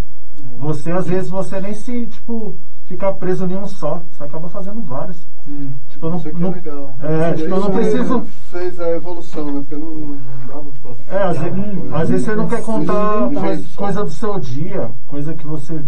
você 0.58 0.92
às 0.92 1.08
vezes 1.08 1.30
você 1.30 1.62
nem 1.62 1.74
se, 1.74 2.08
tipo, 2.08 2.56
ficar 2.86 3.14
preso 3.14 3.46
em 3.46 3.56
um 3.56 3.68
só. 3.68 4.02
Você 4.12 4.24
acaba 4.24 4.50
fazendo 4.50 4.82
vários. 4.84 5.18
É. 5.48 5.68
Tipo, 5.90 6.06
eu 6.08 6.10
não, 6.12 6.22
é 6.26 6.32
não- 6.34 6.52
legal. 6.52 6.96
É, 7.02 7.34
tipo, 7.34 7.50
eu 7.50 7.60
não 7.60 7.72
preciso. 7.72 8.22
Fez 8.52 8.80
a 8.80 8.90
evolução, 8.92 9.46
né? 9.52 9.60
Porque 9.68 9.76
não, 9.76 9.90
não 9.90 10.18
dava 10.48 10.66
pra. 10.82 11.18
É, 11.20 11.24
às 11.24 11.38
vezes, 11.38 11.76
Coisa. 11.80 11.96
às 11.98 12.10
vezes 12.10 12.26
você 12.26 12.36
não 12.36 12.48
quer 12.48 12.62
contar 12.64 13.30
Sim, 13.30 13.68
coisa, 13.76 14.04
do 14.04 14.10
seu 14.10 14.40
dia, 14.40 14.92
coisa 15.08 15.34
que 15.34 15.46
você 15.46 15.82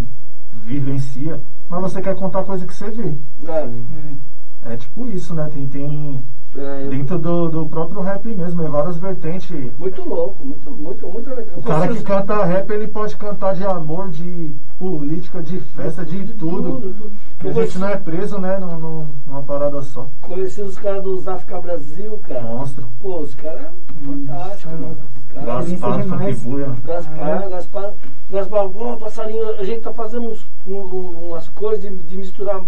vivencia, 0.64 1.40
mas 1.70 1.82
você 1.82 2.02
quer 2.02 2.16
contar 2.16 2.44
coisa 2.44 2.66
que 2.66 2.74
você 2.74 2.90
vê. 2.90 3.18
É, 3.48 3.52
É. 3.52 4.74
É 4.74 4.78
tipo 4.78 5.06
isso, 5.08 5.34
né? 5.36 5.48
Tem, 5.54 5.68
tem 5.68 6.20
é, 6.58 6.88
dentro 6.90 7.18
do, 7.18 7.50
do 7.50 7.66
próprio 7.68 8.02
rap 8.02 8.26
mesmo, 8.34 8.64
é 8.64 8.68
várias 8.70 8.98
vertentes. 8.98 9.50
muito 9.78 10.08
louco, 10.08 10.46
muito, 10.46 10.72
muito, 10.72 11.08
muito 11.08 11.30
legal. 11.30 11.58
O 11.58 11.62
cara 11.62 11.88
que 11.88 12.02
canta 12.04 12.44
rap, 12.46 12.70
ele 12.72 12.88
pode 12.88 13.16
cantar 13.18 13.54
de 13.56 13.64
amor, 13.66 14.10
de 14.10 14.54
política, 14.80 15.42
de 15.42 15.60
festa, 15.60 16.06
de 16.06 16.26
tudo. 16.34 16.80
tudo. 16.80 17.12
Porque 17.38 17.60
a 17.60 17.66
gente 17.66 17.78
não 17.80 17.88
é 17.90 17.98
preso, 17.98 18.38
né, 18.40 18.58
num- 18.58 18.78
num- 18.78 19.08
numa 19.28 19.44
parada 19.44 19.82
só. 19.82 20.08
Conheci 20.22 20.62
os 20.62 20.78
caras 20.78 21.04
dos 21.04 21.28
África 21.28 21.60
Brasil, 21.60 22.20
cara. 22.28 22.42
Monstro. 22.42 22.84
Pô, 23.02 23.20
os 23.20 23.34
caras 23.36 23.62
é 23.62 24.06
fantástico, 24.06 24.74
Hum, 24.74 24.78
mano. 24.82 24.98
Gaspar, 25.46 26.02
demais. 26.02 26.38
Funk 26.42 26.50
Buia. 26.50 26.68
Gaspar, 26.86 27.50
Gaspar, 27.50 27.94
Gaspar, 28.32 28.70
pô, 28.70 28.98
passarinho, 28.98 29.50
a 29.60 29.64
gente 29.64 29.82
tá 29.82 29.94
fazendo 29.94 30.30
uns, 30.30 30.46
um- 30.66 31.28
umas 31.30 31.48
coisas 31.50 31.82
de, 31.82 31.90
de 31.90 32.18
misturar 32.18 32.62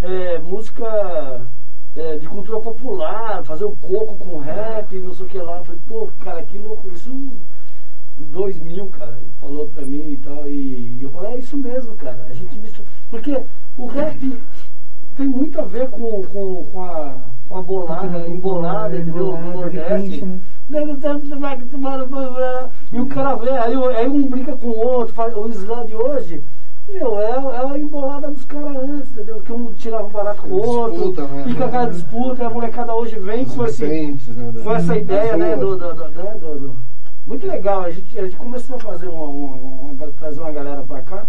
é, 0.00 0.38
música 0.38 1.42
é, 1.96 2.16
de 2.16 2.28
cultura 2.28 2.60
popular, 2.60 3.44
fazer 3.44 3.64
o 3.64 3.76
coco 3.76 4.16
com 4.16 4.38
rap, 4.38 4.96
não 4.98 5.14
sei 5.14 5.26
o 5.26 5.28
que 5.28 5.38
lá. 5.38 5.58
Eu 5.58 5.64
Falei, 5.64 5.80
pô, 5.88 6.08
cara, 6.20 6.42
que 6.42 6.58
louco, 6.58 6.88
isso 6.88 7.12
em 7.12 7.38
2000, 8.18 8.86
cara, 8.88 9.16
ele 9.20 9.30
falou 9.40 9.68
pra 9.68 9.84
mim 9.84 10.12
e 10.12 10.16
tal, 10.18 10.48
e 10.48 11.00
eu 11.02 11.10
falei, 11.10 11.34
é 11.34 11.38
isso 11.38 11.56
mesmo, 11.56 11.94
cara, 11.96 12.26
a 12.28 12.34
gente 12.34 12.58
mistura, 12.58 12.86
porque 13.10 13.42
o 13.76 13.86
rap 13.86 14.40
tem 15.16 15.26
muito 15.26 15.60
a 15.60 15.64
ver 15.64 15.88
com, 15.90 16.22
com, 16.22 16.64
com 16.64 16.82
a, 16.82 17.16
com 17.48 17.56
a 17.56 17.62
bolada, 17.62 18.28
embolada, 18.28 18.96
entendeu, 18.96 19.32
do 19.32 19.36
Nordeste. 19.36 20.24
né? 20.24 20.40
E 22.92 23.00
o 23.00 23.06
cara 23.06 23.34
vê, 23.34 23.50
aí, 23.50 23.74
aí 23.74 24.08
um 24.08 24.26
brinca 24.26 24.56
com 24.56 24.68
o 24.68 24.78
outro, 24.78 25.14
faz, 25.14 25.36
o 25.36 25.48
slam 25.48 25.84
de 25.86 25.94
hoje, 25.94 26.42
meu, 26.88 27.18
é, 27.20 27.30
é 27.30 27.72
a 27.72 27.78
embolada 27.78 28.30
dos 28.30 28.44
caras 28.44 28.76
antes, 28.76 29.10
entendeu? 29.12 29.40
Que 29.40 29.52
um 29.52 29.72
tirava 29.72 30.04
um 30.04 30.10
barato 30.10 30.42
com 30.42 30.48
o 30.48 30.66
outro, 30.66 30.94
Disputa, 30.96 31.26
né? 31.28 31.44
fica 31.44 31.64
aquela 31.64 31.86
disputa, 31.90 32.42
e 32.42 32.46
a 32.46 32.50
molecada 32.50 32.94
hoje 32.94 33.18
vem 33.18 33.44
com, 33.44 33.64
esse, 33.64 33.84
né, 33.86 34.18
com 34.62 34.72
essa 34.74 34.96
ideia, 34.96 35.36
né, 35.36 35.56
do, 35.56 35.66
ruas. 35.76 35.78
do, 35.80 35.94
do- 35.94 36.08
né, 36.10 36.36
do- 36.38 36.60
do- 36.60 36.76
Muito 37.26 37.46
legal, 37.46 37.80
a 37.82 37.90
gente, 37.90 38.18
a 38.18 38.24
gente 38.24 38.36
começou 38.36 38.76
a 38.76 38.80
fazer 38.80 39.08
uma, 39.08 39.22
uma- 39.26 39.56
uma- 39.92 40.06
trazer 40.18 40.40
uma 40.40 40.52
galera 40.52 40.82
pra 40.82 41.00
cá, 41.02 41.26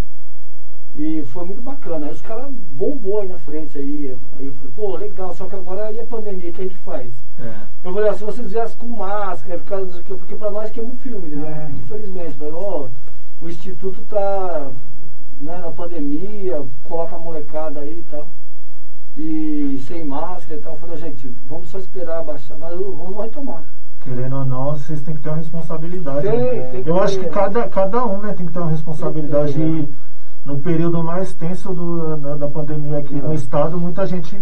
e 0.98 1.24
foi 1.28 1.46
muito 1.46 1.62
bacana. 1.62 2.06
Aí 2.08 2.12
os 2.14 2.22
caras 2.22 2.52
bombou 2.74 3.22
aí 3.22 3.28
na 3.30 3.38
frente 3.38 3.78
aí. 3.78 4.16
Aí 4.40 4.46
eu 4.46 4.54
falei, 4.56 4.74
pô, 4.76 4.96
legal, 4.98 5.34
só 5.36 5.46
que 5.46 5.56
agora 5.56 5.92
e 5.92 6.00
a 6.00 6.06
pandemia, 6.06 6.50
o 6.50 6.54
que 6.54 6.62
a 6.62 6.64
gente 6.66 6.78
faz? 6.78 7.12
É. 7.40 7.54
Eu 7.84 7.94
falei, 7.94 8.10
ó, 8.10 8.14
se 8.14 8.24
vocês 8.24 8.52
viessem 8.52 8.78
com 8.78 8.88
máscara, 8.88 9.60
ficar, 9.60 9.80
porque 10.06 10.36
pra 10.36 10.52
nós 10.52 10.70
queima 10.72 10.90
o 10.90 10.96
filme, 10.98 11.30
né? 11.36 11.70
É. 11.70 11.76
Infelizmente, 11.84 12.36
mas, 12.40 12.54
ó, 12.54 12.88
o 13.42 13.50
Instituto 13.50 14.02
tá 14.10 14.70
né, 15.42 15.58
na 15.58 15.72
pandemia, 15.72 16.64
coloca 16.84 17.16
a 17.16 17.20
molecada 17.20 17.80
aí 17.82 18.00
e 18.00 18.04
tal. 18.10 18.28
E 19.18 19.84
sem 19.88 20.04
máscara 20.06 20.60
e 20.60 20.62
tal. 20.64 20.74
Eu 20.74 20.80
falei, 20.80 20.98
gente, 20.98 21.32
vamos 21.48 21.70
só 21.70 21.78
esperar 21.78 22.24
baixar, 22.24 22.58
mas 22.58 22.78
vamos 22.78 23.22
retomar. 23.22 23.64
Querendo 24.04 24.36
ou 24.38 24.46
não, 24.46 24.74
vocês 24.74 25.02
têm 25.02 25.16
que 25.16 25.22
ter 25.22 25.30
uma 25.30 25.38
responsabilidade. 25.38 26.28
Tem, 26.28 26.38
né? 26.40 26.62
tem 26.72 26.84
Eu 26.86 27.02
acho 27.02 27.18
ter. 27.18 27.24
que 27.26 27.30
cada, 27.32 27.68
cada 27.70 28.06
um 28.06 28.20
né, 28.22 28.34
tem 28.34 28.46
que 28.46 28.52
ter 28.52 28.60
uma 28.60 28.72
responsabilidade. 28.72 29.54
Ter, 29.54 29.60
E 29.62 29.90
no 30.46 30.60
período 30.60 31.04
mais 31.04 31.34
tenso 31.34 31.74
do, 31.74 32.18
da, 32.18 32.36
da 32.36 32.48
pandemia 32.48 33.00
aqui 33.00 33.18
É. 33.18 33.22
no 33.22 33.34
estado, 33.34 33.80
muita 33.80 34.06
gente 34.06 34.38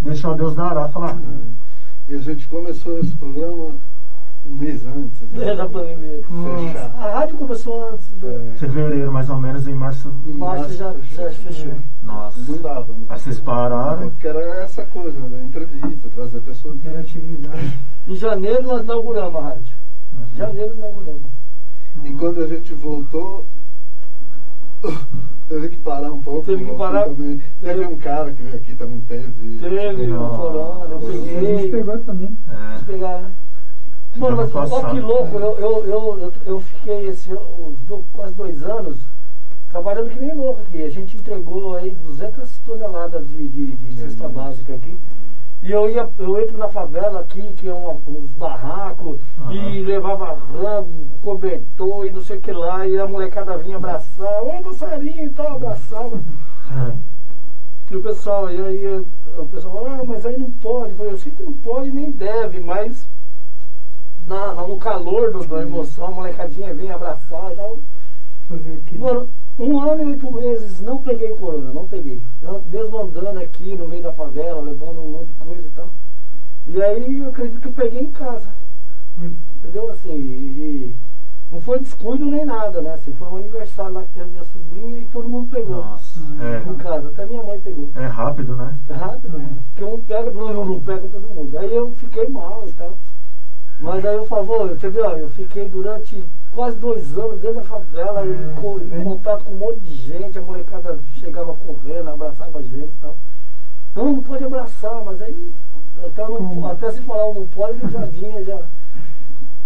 deixou 0.00 0.34
Deus 0.34 0.54
dará 0.54 0.88
falar. 0.88 1.18
E 2.08 2.14
a 2.14 2.18
gente 2.18 2.48
começou 2.48 2.98
esse 2.98 3.12
programa 3.16 3.72
um 4.46 4.54
mês 4.54 4.84
antes. 4.86 5.20
né? 5.32 5.48
É, 5.48 5.56
da 5.56 5.68
pandemia. 5.68 6.20
A 6.98 7.10
rádio 7.18 7.36
começou 7.36 7.90
antes 7.90 8.08
do. 8.12 8.28
É, 8.28 8.52
Fevereiro, 8.58 9.12
mais 9.12 9.28
ou 9.30 9.38
menos, 9.40 9.66
em 9.68 9.74
março. 9.74 10.12
Em 10.26 10.32
março 10.34 10.72
já, 10.74 10.94
já 11.16 11.30
fechou. 11.30 11.72
Nossa. 12.02 12.40
Não 12.40 12.58
dava. 12.62 12.92
Né? 12.92 13.04
Aí 13.08 13.18
vocês 13.20 13.40
pararam. 13.40 14.10
Porque 14.10 14.26
era 14.26 14.40
essa 14.62 14.84
coisa, 14.86 15.18
né? 15.20 15.44
Entrevista, 15.44 16.08
trazer 16.14 16.40
pessoas. 16.40 16.74
Interatividade. 16.76 17.78
Em 18.08 18.14
janeiro 18.16 18.62
nós 18.64 18.82
inauguramos 18.82 19.36
a 19.36 19.40
rádio. 19.48 19.74
Em 20.34 20.36
janeiro 20.36 20.74
inauguramos. 20.76 21.22
E 22.04 22.10
quando 22.12 22.42
a 22.42 22.46
gente 22.48 22.72
voltou, 22.74 23.46
teve 25.48 25.68
que 25.68 25.76
parar 25.76 26.10
um 26.12 26.20
pouco. 26.20 26.46
Teve 26.46 26.64
que 26.64 26.74
parar. 26.74 27.04
Também. 27.04 27.40
Teve 27.60 27.84
um 27.86 27.96
cara 27.98 28.32
que 28.32 28.42
veio 28.42 28.56
aqui, 28.56 28.74
também 28.74 29.00
teve. 29.02 29.58
Teve 29.58 30.10
o 30.12 30.16
corona, 30.18 30.94
eu 30.94 30.98
A 30.98 31.12
gente 31.12 31.28
peguei. 31.34 31.70
pegou 31.70 31.98
também. 31.98 32.36
É. 32.50 32.54
Vamos 32.54 32.82
pegar, 32.82 33.18
né? 33.20 33.30
Mano, 34.16 34.36
mas 34.36 34.54
olha 34.54 34.66
que 34.66 34.70
passado. 34.70 35.00
louco, 35.00 35.38
eu, 35.38 35.58
eu, 35.58 35.84
eu, 35.86 36.32
eu, 36.44 36.60
fiquei 36.60 37.06
esse, 37.06 37.30
do- 37.30 38.04
quase 38.12 38.34
dois 38.34 38.62
anos 38.62 38.98
trabalhando 39.70 40.10
que 40.10 40.18
nem 40.18 40.34
louco 40.34 40.60
aqui. 40.60 40.82
A 40.82 40.88
gente 40.88 41.16
entregou 41.16 41.74
aí 41.74 41.92
200 41.94 42.58
toneladas 42.58 43.26
de, 43.26 43.48
de, 43.48 43.74
de 43.74 43.94
cesta 44.00 44.28
básica 44.28 44.74
aqui. 44.74 44.96
E 45.62 45.70
eu 45.70 45.88
ia, 45.88 46.06
eu 46.18 46.40
entro 46.40 46.58
na 46.58 46.68
favela 46.68 47.20
aqui, 47.20 47.52
que 47.54 47.68
é 47.68 47.72
uma- 47.72 47.96
uns 48.06 48.30
barracos, 48.32 49.16
e 49.50 49.58
Aham. 49.58 49.86
levava 49.86 50.32
ramo, 50.34 51.06
cobertor 51.22 52.04
e 52.06 52.10
não 52.10 52.20
sei 52.20 52.36
o 52.36 52.40
que 52.40 52.52
lá, 52.52 52.86
e 52.86 52.98
a 52.98 53.06
molecada 53.06 53.56
vinha 53.56 53.76
abraçar, 53.76 54.42
ô 54.42 54.60
passarinho 54.62 55.24
e 55.24 55.30
tal, 55.30 55.54
abraçava. 55.54 56.20
É. 56.70 56.96
E 57.90 57.96
o 57.96 58.00
pessoal, 58.00 58.50
e 58.50 58.58
aí 58.58 58.86
o 59.36 59.46
pessoal, 59.50 59.84
ah, 59.86 60.02
mas 60.02 60.24
aí 60.24 60.38
não 60.38 60.50
pode. 60.50 60.92
Eu 60.92 60.96
falei, 60.96 61.12
eu 61.12 61.18
sei 61.18 61.30
que 61.30 61.42
não 61.42 61.52
pode 61.52 61.90
nem 61.90 62.10
deve, 62.10 62.58
mas 62.58 63.06
na, 64.26 64.52
na- 64.54 64.66
no 64.66 64.76
calor 64.78 65.30
do- 65.30 65.44
da 65.46 65.62
emoção, 65.62 66.06
a 66.06 66.10
molecadinha 66.10 66.72
vem 66.72 66.90
abraçar 66.90 67.52
e 67.52 67.56
tal. 67.56 67.78
Fazer 68.48 68.70
o 68.76 68.80
quê? 68.82 68.96
Mano, 68.98 69.28
um 69.58 69.80
ano 69.80 70.02
e 70.02 70.06
oito 70.06 70.30
meses 70.32 70.80
não 70.80 70.98
peguei 71.02 71.30
corona, 71.34 71.72
não 71.72 71.86
peguei. 71.86 72.20
Eu, 72.42 72.62
mesmo 72.70 72.98
andando 73.00 73.38
aqui 73.38 73.74
no 73.76 73.86
meio 73.86 74.02
da 74.02 74.12
favela, 74.12 74.60
levando 74.60 75.00
um 75.00 75.10
monte 75.12 75.26
de 75.26 75.32
coisa 75.34 75.66
e 75.66 75.70
tal. 75.70 75.88
E 76.66 76.80
aí 76.82 77.18
eu 77.18 77.28
acredito 77.28 77.60
que 77.60 77.68
eu 77.68 77.72
peguei 77.72 78.00
em 78.02 78.10
casa. 78.10 78.48
Entendeu? 79.56 79.90
Assim, 79.90 80.10
e, 80.14 80.94
e 80.94 80.96
não 81.52 81.60
foi 81.60 81.78
descuido 81.80 82.24
nem 82.26 82.44
nada, 82.44 82.80
né? 82.80 82.94
Assim, 82.94 83.12
foi 83.14 83.28
um 83.28 83.36
aniversário 83.36 83.92
lá 83.92 84.02
que 84.04 84.12
teve 84.14 84.30
minha 84.30 84.44
sobrinha 84.44 84.98
e 84.98 85.04
todo 85.12 85.28
mundo 85.28 85.48
pegou. 85.50 85.76
Nossa, 85.76 86.20
Em 86.66 86.74
casa, 86.76 87.08
até 87.08 87.26
minha 87.26 87.42
mãe 87.42 87.60
pegou. 87.60 87.90
é, 87.94 88.04
é 88.04 88.06
rápido, 88.06 88.56
né? 88.56 88.78
É 88.88 88.92
rápido, 88.94 89.38
né? 89.38 89.56
Porque 89.74 89.84
um 89.84 90.00
pega, 90.00 90.30
não, 90.30 90.64
não 90.64 90.80
pega 90.80 91.08
todo 91.08 91.28
mundo. 91.28 91.58
Aí 91.58 91.74
eu 91.74 91.90
fiquei 91.92 92.26
mal 92.28 92.64
e 92.66 92.72
tal. 92.72 92.96
Mas 93.82 94.04
aí 94.04 94.14
eu 94.14 94.24
falo, 94.24 94.44
"Vô, 94.44 94.66
você 94.68 94.88
viu, 94.88 95.04
ó, 95.04 95.16
eu 95.16 95.28
fiquei 95.30 95.68
durante 95.68 96.22
quase 96.52 96.76
dois 96.76 97.18
anos 97.18 97.40
dentro 97.40 97.56
da 97.56 97.62
favela, 97.64 98.24
em, 98.24 98.54
co- 98.60 98.78
em 98.78 99.02
contato 99.02 99.42
com 99.42 99.52
um 99.52 99.56
monte 99.56 99.80
de 99.80 99.94
gente, 99.94 100.38
a 100.38 100.40
molecada 100.40 100.98
chegava 101.14 101.52
correndo, 101.54 102.08
abraçava 102.10 102.58
a 102.58 102.62
gente 102.62 102.92
e 102.92 102.96
tal. 103.00 103.14
Não, 103.96 104.12
não 104.12 104.22
pode 104.22 104.44
abraçar, 104.44 105.02
mas 105.04 105.20
aí 105.20 105.52
até, 106.04 106.22
não- 106.28 106.66
até 106.66 106.90
se 106.92 107.00
falar 107.00 107.32
não 107.34 107.46
pode, 107.46 107.78
ele 107.82 107.90
já 107.90 108.04
vinha, 108.04 108.44
já. 108.44 108.60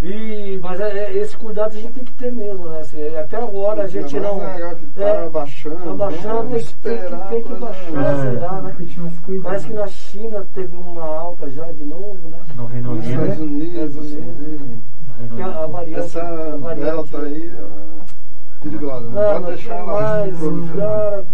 E, 0.03 0.59
mas 0.63 0.79
é, 0.79 0.99
é- 1.07 1.17
esse 1.17 1.35
cuidado 1.37 1.69
a 1.69 1.81
gente 1.81 1.93
tem 1.95 2.05
que 2.05 2.13
ter 2.13 2.31
mesmo, 2.31 2.69
né? 2.69 2.81
Assim, 2.81 3.17
até 3.17 3.37
agora 3.39 3.85
a 3.85 3.87
gente 3.89 4.21
não. 4.21 4.37
mais 4.39 4.57
agora 4.57 4.75
que 4.75 4.87
tá 4.89 5.03
é, 5.03 5.29
baixando, 5.31 5.77
tá 5.85 5.95
baixando, 5.95 6.35
vamos 6.49 6.53
tem 6.53 6.61
que, 6.65 6.77
tem 6.83 6.97
que, 6.99 7.05
esperar 7.05 7.29
tem 7.31 7.43
que 7.43 7.55
baixar, 7.55 8.27
É. 8.27 8.31
será, 8.31 8.53
né? 8.61 8.77
Parece 9.43 9.67
que 9.67 9.73
na 9.73 9.87
China 9.89 10.47
teve 10.55 10.77
uma 10.77 11.03
alta 11.03 11.49
já 11.49 11.65
de 11.73 11.85
novo, 11.85 12.29
né? 12.29 12.39
No 12.57 12.67
Reino 12.67 12.95
Nos 12.95 13.07
Unido. 13.07 13.23
Estados 13.23 13.39
Unidos, 13.41 13.95
Estados 13.97 14.13
Unidos. 14.13 15.41
a, 15.41 15.65
a 15.65 15.67
variante. 15.67 16.01
Essa 16.01 16.21
a 16.23 16.57
variante 16.57 16.85
delta 16.85 17.19
aí 17.23 17.49
é 17.57 18.63
perigosa. 18.63 19.01
Não 19.11 19.21
Ah, 19.21 19.33
pode 19.33 19.47
deixar 19.47 19.75
ela 19.77 19.93
mais, 19.93 20.39
cara, 20.77 21.25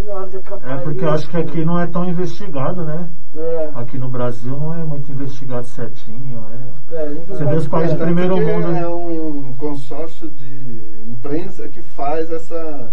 acabar 0.00 0.70
É 0.70 0.76
porque 0.78 1.04
eu 1.04 1.10
acho 1.10 1.28
que 1.28 1.36
aqui 1.36 1.64
não 1.64 1.78
é 1.80 1.86
tão 1.86 2.08
investigado, 2.08 2.84
né? 2.84 3.08
É, 3.36 3.70
Aqui 3.74 3.98
no 3.98 4.08
Brasil 4.08 4.56
não 4.56 4.74
é 4.74 4.84
muito 4.84 5.10
investigado 5.12 5.66
certinho. 5.66 6.44
É. 6.90 6.94
é, 6.94 7.14
gente 7.14 7.26
Você 7.26 7.44
vê 7.44 7.54
os 7.56 7.68
países 7.68 7.92
de 7.92 7.98
Tanto 7.98 8.06
primeiro 8.06 8.36
mundo. 8.36 8.76
É 8.76 8.88
um 8.88 9.54
consórcio 9.58 10.28
de 10.30 11.10
imprensa 11.10 11.68
que 11.68 11.82
faz 11.82 12.30
essa 12.30 12.92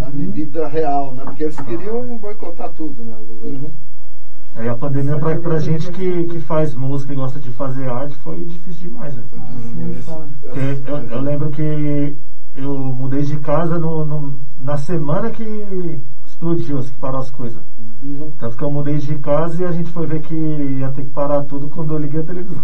a 0.00 0.10
medida 0.10 0.66
real, 0.68 1.12
né? 1.14 1.24
Porque 1.24 1.44
eles 1.44 1.60
queriam 1.60 2.16
boicotar 2.18 2.70
tudo, 2.70 3.02
né? 3.04 3.16
Uhum. 3.42 3.70
Aí 4.56 4.68
a 4.68 4.74
pandemia 4.76 5.18
pra, 5.18 5.36
pra 5.36 5.58
gente 5.58 5.90
que, 5.90 6.24
que 6.26 6.38
faz 6.38 6.74
música 6.76 7.12
e 7.12 7.16
gosta 7.16 7.40
de 7.40 7.50
fazer 7.50 7.88
arte 7.88 8.14
foi 8.18 8.44
difícil 8.44 8.88
demais, 8.88 9.14
né? 9.16 9.22
Porque 10.40 10.80
eu, 10.86 10.96
eu 11.10 11.20
lembro 11.20 11.50
que 11.50 12.16
eu 12.56 12.78
mudei 12.96 13.22
de 13.22 13.36
casa 13.38 13.78
no, 13.80 14.04
no- 14.04 14.38
na 14.60 14.76
semana 14.76 15.30
que 15.30 16.00
explodiu, 16.44 16.78
assim, 16.78 16.92
que 16.92 16.98
parou 16.98 17.20
as 17.20 17.30
coisas. 17.30 17.62
Uhum. 18.02 18.30
Tanto 18.38 18.56
que 18.56 18.62
eu 18.62 18.70
mudei 18.70 18.98
de 18.98 19.14
casa 19.16 19.62
e 19.62 19.64
a 19.64 19.72
gente 19.72 19.90
foi 19.90 20.06
ver 20.06 20.20
que 20.20 20.34
ia 20.34 20.90
ter 20.90 21.02
que 21.02 21.10
parar 21.10 21.42
tudo 21.42 21.68
quando 21.68 21.94
eu 21.94 21.98
liguei 21.98 22.20
a 22.20 22.24
televisão. 22.24 22.62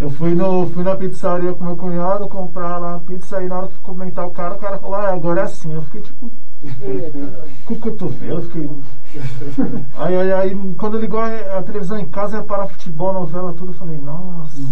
Eu 0.00 0.10
fui, 0.10 0.34
no, 0.34 0.66
fui 0.70 0.82
na 0.82 0.96
pizzaria 0.96 1.52
com 1.52 1.64
meu 1.64 1.76
cunhado 1.76 2.26
comprar 2.26 2.78
lá 2.78 2.96
a 2.96 3.00
pizza 3.00 3.42
e 3.42 3.48
na 3.48 3.58
hora 3.58 3.68
que 3.68 3.78
comentar 3.78 4.26
o 4.26 4.30
cara, 4.30 4.54
o 4.54 4.58
cara 4.58 4.78
falou, 4.78 4.96
ah, 4.96 5.12
agora 5.12 5.42
é 5.42 5.44
assim. 5.44 5.72
Eu 5.72 5.82
fiquei 5.82 6.00
tipo, 6.00 6.30
com 7.64 7.74
o 7.74 7.78
cotovelo, 7.78 8.42
fiquei. 8.42 8.70
Aí, 9.96 10.16
aí, 10.16 10.32
aí 10.32 10.74
quando 10.76 10.98
ligou 10.98 11.18
a, 11.20 11.62
televisão 11.62 11.98
em 11.98 12.06
casa, 12.06 12.38
ia 12.38 12.42
parar 12.44 12.66
futebol, 12.68 13.12
novela, 13.12 13.52
tudo, 13.52 13.72
eu 13.72 13.74
falei, 13.74 13.98
nossa. 13.98 14.62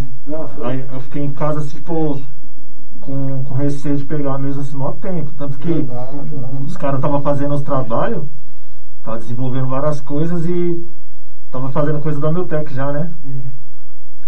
Foi- 0.54 0.66
Aí 0.66 0.86
eu 0.92 1.00
fiquei 1.00 1.24
em 1.24 1.32
casa, 1.32 1.58
assim, 1.58 1.76
tipo, 1.76 2.22
com, 3.08 3.42
com 3.44 3.54
receio 3.54 3.96
de 3.96 4.04
pegar 4.04 4.36
mesmo 4.38 4.60
assim, 4.60 4.76
maior 4.76 4.96
tempo. 4.96 5.30
Tanto 5.38 5.56
que 5.58 5.82
dá, 5.82 6.12
não. 6.12 6.62
os 6.66 6.76
caras 6.76 6.96
estavam 6.98 7.22
fazendo 7.22 7.54
os 7.54 7.62
trabalhos, 7.62 8.24
tava 9.02 9.18
desenvolvendo 9.18 9.66
várias 9.66 9.98
coisas 10.02 10.44
e 10.44 10.86
tava 11.50 11.70
fazendo 11.70 12.00
coisa 12.00 12.20
da 12.20 12.30
Miltec 12.30 12.72
já, 12.74 12.92
né? 12.92 13.10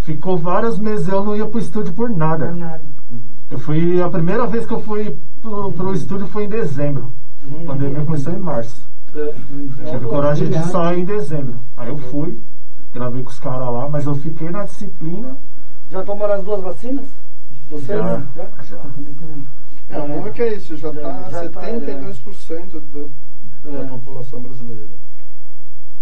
Ficou 0.03 0.39
vários 0.39 0.79
meses, 0.79 1.07
eu 1.09 1.23
não 1.23 1.37
ia 1.37 1.47
pro 1.47 1.61
estúdio 1.61 1.93
por 1.93 2.09
Não 2.09 2.17
é 2.17 2.19
nada. 2.19 2.53
nada. 2.53 2.83
Eu 3.51 3.59
fui, 3.59 4.01
a 4.01 4.09
primeira 4.09 4.47
vez 4.47 4.65
que 4.65 4.73
eu 4.73 4.81
fui 4.81 5.15
pro, 5.43 5.73
pro 5.73 5.95
estúdio 5.95 6.27
foi 6.29 6.45
em 6.45 6.49
dezembro. 6.49 7.13
A 7.63 7.67
pandemia 7.67 8.05
começou 8.05 8.33
em 8.33 8.39
março. 8.39 8.83
é. 9.15 9.35
Tive 9.91 10.07
coragem 10.07 10.49
de 10.49 10.63
sair 10.71 11.01
em 11.01 11.05
dezembro. 11.05 11.57
Aí 11.77 11.89
eu 11.89 11.99
fui, 11.99 12.41
gravei 12.95 13.23
com 13.23 13.31
os 13.31 13.39
caras 13.39 13.69
lá, 13.69 13.89
mas 13.91 14.07
eu 14.07 14.15
fiquei 14.15 14.49
na 14.51 14.65
disciplina. 14.65 15.37
Já 15.91 16.03
tomaram 16.03 16.35
as 16.35 16.45
duas 16.45 16.63
vacinas? 16.63 17.07
Você? 17.71 17.87
Já, 17.97 18.23
Já? 18.37 18.51
já. 18.65 18.77
Também. 18.79 19.47
É, 19.89 19.99
o 19.99 20.09
bom 20.09 20.27
é 20.27 20.31
que 20.31 20.43
é 20.43 20.55
isso, 20.55 20.77
já 20.77 20.93
Já- 20.93 21.01
está 21.01 21.31
já 21.31 21.49
tá, 21.51 21.61
72% 21.63 22.81
da, 23.65 23.71
da 23.71 23.79
É. 23.79 23.89
população 23.89 24.41
brasileira. 24.43 24.89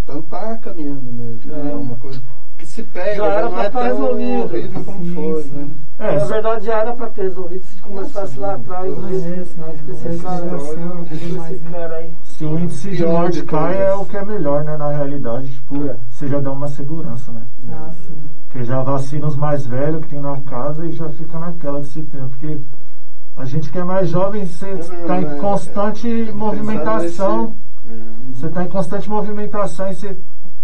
Então 0.05 0.23
tá 0.23 0.57
caminhando 0.59 1.13
mesmo. 1.13 1.53
É. 1.55 1.71
É 1.71 1.75
uma 1.75 1.97
coisa 1.97 2.21
que 2.59 2.67
se 2.67 2.83
pega, 2.83 3.17
Já 3.17 3.27
era 3.27 3.43
não 3.43 3.53
pra 3.53 3.65
é 3.65 3.71
tá 3.71 3.79
tão 3.79 3.89
resolvido. 3.89 4.43
horrível 4.45 4.85
como 4.85 5.05
Sim, 5.05 5.15
foi, 5.15 5.43
sim. 5.45 5.51
né? 5.55 5.71
É, 6.01 6.19
Na 6.19 6.25
verdade 6.27 6.67
já 6.67 6.79
era 6.81 6.93
pra 6.93 7.07
ter 7.09 7.23
resolvido 7.23 7.65
se 7.65 7.81
começasse 7.81 8.39
lá 8.39 8.55
atrás. 8.55 8.93
É, 8.93 9.41
esse 9.41 9.55
cara, 11.71 11.97
aí. 11.97 12.13
se 12.23 12.45
o 12.45 12.59
índice 12.59 12.91
de 12.91 13.05
morte 13.07 13.43
cai 13.43 13.83
é 13.83 13.93
o 13.95 14.05
que 14.05 14.17
é 14.17 14.25
melhor, 14.25 14.65
né? 14.65 14.77
Na 14.77 14.91
realidade, 14.91 15.49
tipo, 15.53 15.87
É. 15.89 15.97
você 16.11 16.29
já 16.29 16.41
dá 16.41 16.53
uma 16.53 16.69
segurança, 16.69 17.33
né? 17.33 17.43
Ah, 17.73 17.91
sim. 18.07 18.15
Porque 18.49 18.65
já 18.65 18.83
vacina 18.83 19.27
os 19.27 19.37
mais 19.37 19.67
velhos 19.67 20.03
que 20.03 20.09
tem 20.09 20.21
na 20.21 20.41
casa 20.43 20.87
e 20.87 20.93
já 20.93 21.09
fica 21.11 21.39
naquela 21.39 21.81
disciplina. 21.81 22.29
Porque 22.29 22.59
a 23.37 23.45
gente 23.45 23.71
que 23.71 23.79
é 23.79 23.85
mais 23.85 24.09
jovem, 24.09 24.47
você 24.47 24.71
está 24.71 25.21
em 25.21 25.39
constante 25.39 26.03
Tem 26.09 26.27
que 26.27 26.33
movimentação. 26.33 27.55
Você 28.35 28.47
está 28.47 28.63
em 28.65 28.69
constante 28.69 29.09
movimentação 29.11 29.91
e 29.91 29.95
você 29.95 30.17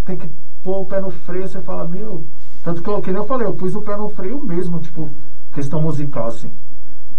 tem 0.04 0.16
que 0.16 0.28
pôr 0.64 0.80
o 0.80 0.86
pé 0.86 0.98
no 1.00 1.10
freio, 1.10 1.46
você 1.46 1.60
fala, 1.60 1.86
meu. 1.86 2.24
Tanto 2.64 2.82
que 2.82 2.88
eu, 2.88 3.02
que 3.02 3.10
nem 3.10 3.20
eu 3.20 3.26
falei, 3.26 3.46
eu 3.46 3.52
pus 3.52 3.74
o 3.76 3.82
pé 3.82 3.94
no 3.94 4.08
freio 4.08 4.42
mesmo, 4.42 4.78
tipo, 4.80 5.10
questão 5.52 5.82
musical, 5.82 6.28
assim. 6.28 6.50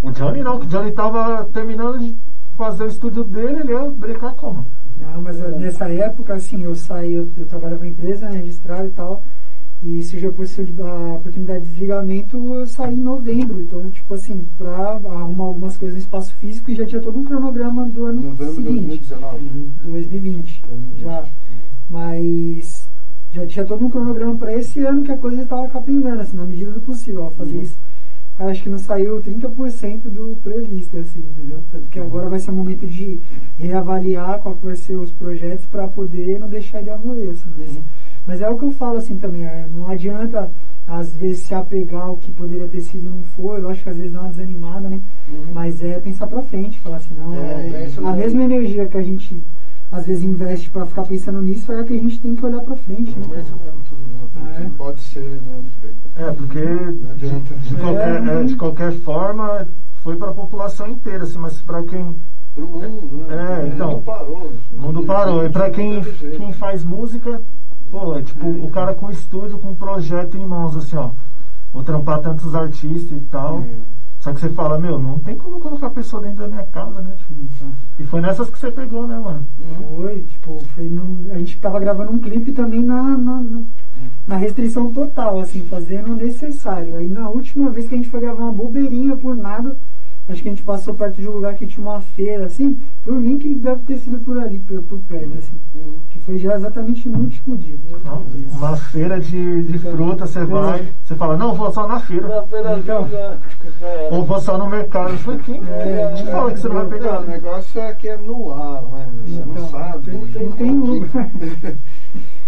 O 0.02 0.12
Johnny 0.12 0.42
não, 0.42 0.60
que 0.60 0.66
o 0.66 0.70
Johnny 0.70 0.92
tava 0.92 1.46
terminando 1.46 2.00
de 2.00 2.16
fazer 2.58 2.84
o 2.86 2.88
estúdio 2.88 3.24
dele, 3.24 3.60
ele 3.60 3.72
ia 3.72 3.90
brincar 3.90 4.34
como? 4.34 4.66
Não, 5.00 5.22
mas 5.22 5.40
eh, 5.40 5.52
nessa 5.52 5.88
época, 5.90 6.34
assim, 6.34 6.64
eu 6.64 6.76
saí, 6.76 7.14
eu, 7.14 7.30
eu 7.38 7.46
trabalhava 7.46 7.86
em 7.86 7.92
empresa, 7.92 8.28
né, 8.28 8.38
registrado 8.38 8.88
e 8.88 8.92
tal, 8.92 9.24
e 9.84 10.02
surgiu 10.04 10.30
a 10.30 11.16
oportunidade 11.16 11.66
de 11.66 11.72
desligamento, 11.72 12.38
eu 12.38 12.66
saí 12.66 12.96
em 12.96 13.02
novembro, 13.02 13.62
então, 13.62 13.88
tipo 13.92 14.14
assim, 14.16 14.48
pra 14.58 14.94
arrumar 14.94 15.46
algumas 15.46 15.78
coisas 15.78 15.96
no 15.96 16.02
espaço 16.02 16.34
físico 16.36 16.72
e 16.72 16.76
já 16.76 16.86
tinha 16.86 17.02
todo 17.02 17.20
um 17.20 17.26
cronograma 17.26 17.88
do 17.88 18.06
ano 18.06 18.22
Novembro 18.22 18.46
de 18.48 18.68
seguinte, 18.68 19.10
2019. 19.10 19.72
2020, 19.84 20.64
já. 20.98 21.26
Mas 21.88 22.85
já 23.36 23.46
tinha 23.46 23.66
todo 23.66 23.86
um 23.86 23.90
cronograma 23.90 24.36
para 24.36 24.56
esse 24.56 24.80
ano 24.80 25.04
que 25.04 25.12
a 25.12 25.18
coisa 25.18 25.42
estava 25.42 25.68
capengando, 25.68 26.22
assim, 26.22 26.38
na 26.38 26.46
medida 26.46 26.72
do 26.72 26.80
possível, 26.80 27.24
ó, 27.24 27.30
fazer 27.30 27.62
isso. 27.62 27.78
Cara, 28.38 28.52
acho 28.52 28.64
que 28.64 28.70
não 28.70 28.80
saiu 28.80 29.22
30% 29.22 30.10
do 30.10 30.38
previsto, 30.42 30.98
assim, 30.98 31.20
entendeu? 31.20 31.60
Tanto 31.72 31.88
que 31.90 32.00
agora 32.00 32.30
vai 32.30 32.40
ser 32.40 32.52
o 32.52 32.54
momento 32.54 32.88
de 32.88 33.20
reavaliar 33.58 34.40
qual 34.40 34.56
que 34.56 34.66
vai 34.66 34.76
ser 34.76 34.96
os 34.96 35.12
projetos 35.12 35.66
para 35.66 35.88
poder 35.88 36.40
não 36.40 36.48
deixar 36.48 36.80
ele 36.80 36.96
morrer, 36.96 37.30
assim. 37.30 37.50
Mas, 37.58 37.80
mas 38.26 38.42
é 38.42 38.50
o 38.50 38.58
que 38.58 38.66
eu 38.66 38.72
falo, 38.72 38.98
assim, 38.98 39.18
também, 39.18 39.46
é, 39.46 39.68
não 39.74 39.90
adianta 39.90 40.50
às 40.88 41.10
vezes 41.16 41.40
se 41.40 41.54
apegar 41.54 42.04
ao 42.04 42.18
que 42.18 42.32
poderia 42.32 42.68
ter 42.68 42.82
sido 42.82 43.08
e 43.08 43.10
não 43.10 43.24
foi, 43.36 43.60
eu 43.60 43.70
acho 43.70 43.82
que 43.82 43.90
às 43.90 43.98
vezes 43.98 44.14
dá 44.14 44.22
uma 44.22 44.30
desanimada, 44.30 44.88
né? 44.88 45.02
Mas 45.52 45.82
é 45.82 46.00
pensar 46.00 46.28
pra 46.28 46.44
frente, 46.44 46.80
falar 46.80 46.98
assim, 46.98 47.16
não, 47.18 47.34
É, 47.34 47.38
é, 47.38 47.92
é 47.92 48.08
a 48.08 48.12
mesma 48.14 48.44
energia 48.44 48.86
que 48.86 48.98
a 48.98 49.02
gente 49.02 49.42
às 49.96 50.06
vezes 50.06 50.24
investe 50.24 50.70
pra 50.70 50.86
ficar 50.86 51.04
pensando 51.04 51.42
nisso 51.42 51.72
é 51.72 51.80
a 51.80 51.84
que 51.84 51.94
a 51.94 51.98
gente 51.98 52.20
tem 52.20 52.36
que 52.36 52.46
olhar 52.46 52.60
pra 52.60 52.76
frente, 52.76 53.18
né? 53.18 53.26
É 53.32 54.40
né? 54.40 54.66
É. 54.66 54.70
Pode 54.78 55.02
ser, 55.02 55.42
né? 55.42 55.64
É, 56.18 56.32
porque 56.32 56.60
adianta. 56.60 57.56
de 57.56 57.76
qualquer, 57.76 58.28
é, 58.28 58.44
de 58.44 58.56
qualquer 58.58 58.92
forma 59.00 59.68
foi 60.04 60.18
para 60.18 60.32
a 60.32 60.34
população 60.34 60.90
inteira, 60.90 61.24
assim, 61.24 61.38
mas 61.38 61.62
para 61.62 61.82
quem 61.84 62.16
Pro 62.54 62.68
mundo, 62.68 63.26
né? 63.28 63.64
É, 63.64 63.68
então, 63.68 63.90
O 63.90 63.94
mundo 63.94 64.04
parou. 64.04 64.54
O 64.72 64.78
mundo 64.78 65.04
parou. 65.04 65.46
E 65.46 65.50
pra 65.50 65.70
quem, 65.70 66.02
quem 66.02 66.54
faz 66.54 66.84
música, 66.84 67.42
pô, 67.90 68.18
é 68.18 68.22
tipo, 68.22 68.48
o 68.48 68.70
cara 68.70 68.94
com 68.94 69.10
estúdio, 69.10 69.60
com 69.60 69.74
projeto 69.76 70.38
em 70.38 70.46
mãos, 70.46 70.76
assim, 70.76 70.98
ó. 70.98 71.12
vou 71.74 71.84
trampar 71.84 72.20
tantos 72.20 72.54
artistas 72.54 73.18
e 73.18 73.22
tal. 73.32 73.64
Só 74.26 74.34
que 74.34 74.40
você 74.40 74.50
fala, 74.50 74.80
meu, 74.80 74.98
não 74.98 75.20
tem 75.20 75.38
como 75.38 75.60
colocar 75.60 75.86
a 75.86 75.90
pessoa 75.92 76.20
dentro 76.24 76.38
da 76.40 76.48
minha 76.48 76.64
casa, 76.64 77.00
né? 77.00 77.14
Tipo, 77.16 77.36
E 78.00 78.04
foi 78.06 78.22
nessas 78.22 78.50
que 78.50 78.58
você 78.58 78.72
pegou, 78.72 79.06
né, 79.06 79.20
mano? 79.20 79.46
Foi, 79.98 80.22
tipo, 80.24 80.60
foi 80.74 80.86
num- 80.86 81.32
a 81.32 81.38
gente 81.38 81.60
tava 81.60 81.80
gravando 81.80 82.12
um 82.12 82.18
clipe 82.18 82.52
também 82.52 82.82
na, 82.84 83.04
na, 83.16 83.40
na- 83.40 83.62
na 84.28 84.36
restrição 84.36 84.92
total, 84.92 85.40
assim, 85.40 85.62
fazendo 85.68 86.14
o 86.14 86.16
necessário. 86.16 86.96
Aí 86.98 87.08
na 87.08 87.30
última 87.30 87.70
vez 87.70 87.88
que 87.88 87.94
a 87.94 87.98
gente 87.98 88.10
foi 88.10 88.20
gravar 88.20 88.46
uma 88.46 88.52
bobeirinha 88.52 89.16
por 89.16 89.36
nada, 89.36 89.78
acho 90.28 90.42
que 90.42 90.48
a 90.50 90.52
gente 90.52 90.64
passou 90.64 90.94
perto 90.94 91.22
de 91.22 91.28
um 91.28 91.34
lugar 91.34 91.54
que 91.56 91.68
tinha 91.68 91.86
uma 91.88 92.02
feira, 92.02 92.46
assim, 92.46 92.80
por 93.04 93.14
mim 93.14 93.38
que 93.38 93.54
deve 93.54 93.82
ter 93.82 93.98
sido 94.00 94.18
por 94.20 94.38
ali, 94.40 94.60
por, 94.60 94.82
por 94.84 95.00
perto, 95.02 95.38
assim. 95.38 95.54
Que 96.10 96.20
foi 96.20 96.38
já 96.38 96.56
exatamente 96.56 97.08
no 97.08 97.20
último 97.20 97.58
dia. 97.58 97.78
Uma 98.52 98.76
feira 98.78 99.20
de, 99.20 99.64
de 99.64 99.78
fruta, 99.78 100.26
você 100.26 100.44
vai, 100.46 100.88
você 101.04 101.16
fala, 101.16 101.38
não, 101.38 101.54
vou 101.54 101.72
só 101.72 101.88
na 101.88 102.00
feira. 102.00 102.28
Na 102.28 102.44
feira 102.44 102.78
Então. 102.80 103.08
Ou 104.12 104.24
vou 104.26 104.40
só 104.42 104.58
no 104.58 104.68
mercado. 104.68 105.12
Eu 105.12 105.18
falei, 105.20 105.40
quem 105.42 105.62
É, 105.68 106.14
te 106.16 106.26
fala 106.32 106.52
que 106.52 106.60
você 106.60 106.68
não 106.68 106.76
vai 106.76 106.86
pegar? 106.88 107.14
Não, 107.14 107.24
o 107.24 107.28
negócio 107.28 107.82
é 107.82 107.94
que 107.94 108.08
é 108.08 108.18
no 108.18 108.52
ar, 108.52 108.82
né? 108.84 109.10
Você 109.26 109.34
Então, 109.36 109.54
não 109.54 109.70
sabe. 109.70 110.12
não 110.12 110.28
tem- 110.28 110.46
não 110.46 110.52
tem 110.54 110.82
de- 110.82 110.88
lugar. 110.88 111.30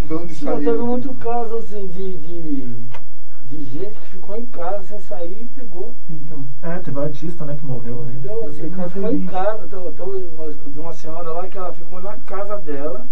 De 0.07 0.13
onde 0.13 0.45
Não, 0.45 0.53
saiu. 0.53 0.71
teve 0.71 0.83
muito 0.83 1.13
caso 1.15 1.57
assim 1.57 1.85
de, 1.87 2.13
de, 2.17 2.75
de 3.49 3.63
gente 3.63 3.97
que 3.99 4.09
ficou 4.09 4.35
em 4.35 4.45
casa 4.45 4.83
sem 4.83 4.99
sair 4.99 5.41
e 5.43 5.45
pegou. 5.45 5.93
Então, 6.09 6.45
É, 6.61 6.79
teve 6.79 6.97
um 6.97 7.01
artista, 7.01 7.45
né, 7.45 7.55
que 7.55 7.65
morreu 7.65 8.03
aí. 8.03 8.11
Entendeu? 8.11 8.45
Assim, 8.47 8.65
o 8.65 8.71
cara 8.71 8.89
ficou 8.89 9.11
em 9.11 9.25
casa. 9.25 9.67
Uma, 9.79 10.51
de 10.51 10.79
uma 10.79 10.93
senhora 10.93 11.31
lá 11.31 11.47
que 11.47 11.57
ela 11.57 11.73
ficou 11.73 12.01
na 12.01 12.17
casa 12.17 12.57
dela. 12.57 13.07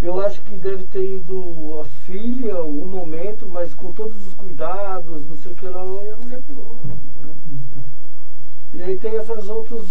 Eu 0.00 0.20
acho 0.20 0.40
que 0.42 0.56
deve 0.56 0.84
ter 0.84 1.16
ido 1.16 1.80
a 1.80 1.84
filha 1.84 2.50
em 2.50 2.52
algum 2.52 2.86
momento, 2.86 3.48
mas 3.48 3.74
com 3.74 3.90
todos 3.90 4.28
os 4.28 4.34
cuidados, 4.34 5.26
não 5.26 5.34
sei 5.36 5.50
o 5.52 5.54
que 5.56 5.66
lá, 5.66 5.82
e 6.04 6.10
a 6.10 6.16
mulher 6.16 6.40
pegou. 6.46 6.76
E 8.74 8.82
aí 8.82 8.96
tem 8.96 9.16
essas 9.16 9.48
outras 9.48 9.84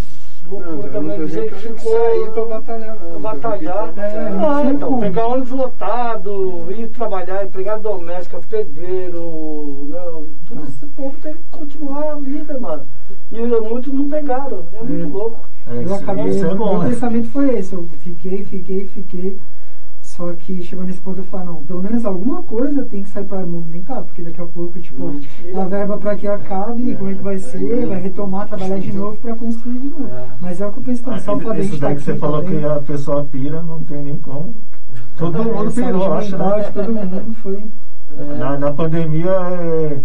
Não, 0.49 0.57
loucuras 0.60 0.82
tem 0.84 0.91
também, 0.91 1.28
gente 1.28 1.53
que 1.53 1.60
ficou. 1.60 1.91
sair 1.94 2.32
pra 2.32 2.45
batalhar, 2.45 2.95
né? 2.95 3.10
Pra 3.11 3.19
batalhar. 3.19 3.94
É, 3.98 4.30
não, 4.30 4.40
não 4.40 4.72
então, 4.72 4.90
como. 4.90 5.02
pegar 5.02 5.28
ônibus 5.28 5.52
lotado, 5.52 6.65
ir 6.72 6.88
trabalhar, 6.90 7.45
empregado 7.45 7.82
doméstica, 7.84 8.40
pedreiro, 8.49 9.88
né? 9.90 9.99
Todo 10.48 10.64
esse 10.64 10.86
povo 10.88 11.15
tem 11.22 11.34
que 11.34 11.40
continuar 11.52 12.11
a 12.11 12.15
vida, 12.15 12.60
mano. 12.60 12.86
E 13.32 13.38
muitos 13.41 13.94
não 13.94 14.10
pegaram, 14.10 14.65
é 14.74 14.84
muito 14.84 15.06
É. 15.06 15.10
louco. 15.14 15.40
É, 15.68 15.84
eu 15.84 15.95
acabei, 15.95 16.40
é 16.40 16.53
meu 16.53 16.80
né? 16.80 16.90
pensamento 16.90 17.30
foi 17.30 17.57
esse, 17.57 17.74
eu 17.74 17.88
fiquei, 17.99 18.45
fiquei, 18.45 18.88
fiquei. 18.88 19.38
Só 20.18 20.34
que 20.34 20.64
chegou 20.64 20.84
nesse 20.84 20.99
ponto 20.99 21.19
eu 21.19 21.26
falei, 21.26 21.45
não, 21.45 21.64
pelo 21.64 21.84
menos 21.84 22.03
alguma 22.03 22.41
coisa 22.41 22.84
tem 22.85 23.03
que 23.03 23.10
sair 23.10 23.26
para 23.26 23.45
movimentar, 23.45 24.03
porque 24.03 24.23
daqui 24.23 24.41
a 24.41 24.48
pouco, 24.48 24.80
tipo, 24.80 25.03
Hum. 25.06 25.22
a 25.56 25.65
verba 25.65 25.95
para 25.99 26.15
que 26.15 26.27
acabe, 26.27 26.95
como 26.95 27.11
é 27.11 27.14
que 27.14 27.22
vai 27.22 27.38
ser, 27.38 27.85
vai 27.85 28.02
retomar, 28.02 28.48
trabalhar 28.48 28.80
de 28.80 28.91
novo 28.94 29.15
para 29.18 29.35
construir 29.35 29.77
de 29.77 29.88
novo. 29.89 30.07
É. 30.07 30.26
Mas 30.41 30.60
é 30.60 30.65
o 30.65 30.72
que 30.72 30.80
eu 30.80 30.84
penso 30.84 31.03
também, 31.03 31.19
só 31.19 31.35
o 31.35 31.39
fato 31.39 31.53
de 31.53 31.60
a 31.60 31.61
gente 31.61 31.72
Isso 31.72 31.80
daí 31.80 31.95
que 31.95 32.02
você 32.02 32.15
falou 32.15 32.41
também, 32.41 32.60
que 32.60 32.65
a 32.65 32.80
pessoa 32.80 33.23
pira, 33.26 33.61
não 33.61 33.84
tem 33.84 34.02
nem 34.02 34.15
como. 34.15 34.56
Todo 35.18 35.44
mundo 35.44 35.53
saúde 35.69 35.81
pirou, 35.84 36.14
acho, 36.14 36.35
né? 36.35 36.72
todo 36.73 36.94
mundo 36.94 37.35
foi. 37.44 37.64
Na, 38.39 38.57
na 38.57 38.72
pandemia, 38.72 39.30
é, 39.30 40.02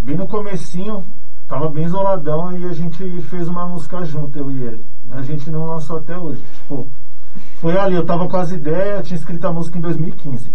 bem 0.00 0.14
no 0.14 0.28
comecinho, 0.28 1.02
tava 1.48 1.70
bem 1.70 1.86
isoladão 1.86 2.52
e 2.52 2.66
a 2.66 2.74
gente 2.74 3.22
fez 3.22 3.48
uma 3.48 3.66
música 3.66 4.04
junto, 4.04 4.38
eu 4.38 4.50
e 4.50 4.62
ele. 4.62 4.84
A 5.10 5.22
gente 5.22 5.48
não 5.48 5.64
lançou 5.64 5.96
até 5.96 6.18
hoje. 6.18 6.42
Tipo, 6.60 6.86
foi 7.60 7.76
ali, 7.76 7.94
eu 7.94 8.04
tava 8.04 8.28
com 8.28 8.36
as 8.36 8.50
ideias, 8.52 8.96
eu 8.98 9.02
tinha 9.02 9.18
escrito 9.18 9.46
a 9.46 9.52
música 9.52 9.78
em 9.78 9.80
2015. 9.80 10.50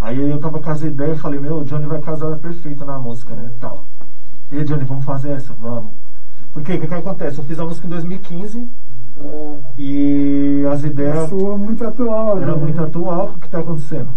Aí 0.00 0.30
eu 0.30 0.38
tava 0.38 0.58
com 0.60 0.70
as 0.70 0.82
ideias 0.82 1.16
e 1.18 1.20
falei, 1.20 1.40
meu, 1.40 1.58
o 1.58 1.64
Johnny 1.64 1.86
vai 1.86 2.00
casar 2.00 2.36
perfeito 2.36 2.84
na 2.84 2.98
música, 2.98 3.34
né? 3.34 3.50
Tal. 3.60 3.84
E 4.52 4.58
aí, 4.58 4.64
Johnny, 4.64 4.84
vamos 4.84 5.04
fazer 5.04 5.30
essa? 5.30 5.52
Vamos. 5.54 5.90
Porque 6.52 6.74
o 6.74 6.80
que, 6.80 6.86
que 6.86 6.94
acontece? 6.94 7.38
Eu 7.38 7.44
fiz 7.44 7.58
a 7.58 7.64
música 7.64 7.86
em 7.86 7.90
2015 7.90 8.68
É, 9.18 9.56
e 9.78 10.64
as 10.70 10.84
ideias 10.84 11.28
Soou 11.28 11.58
muito 11.58 11.86
atual. 11.86 12.38
eram 12.40 12.56
né? 12.56 12.62
muito 12.62 12.82
atual 12.82 13.34
o 13.36 13.38
que 13.40 13.48
tá 13.48 13.58
acontecendo. 13.60 14.08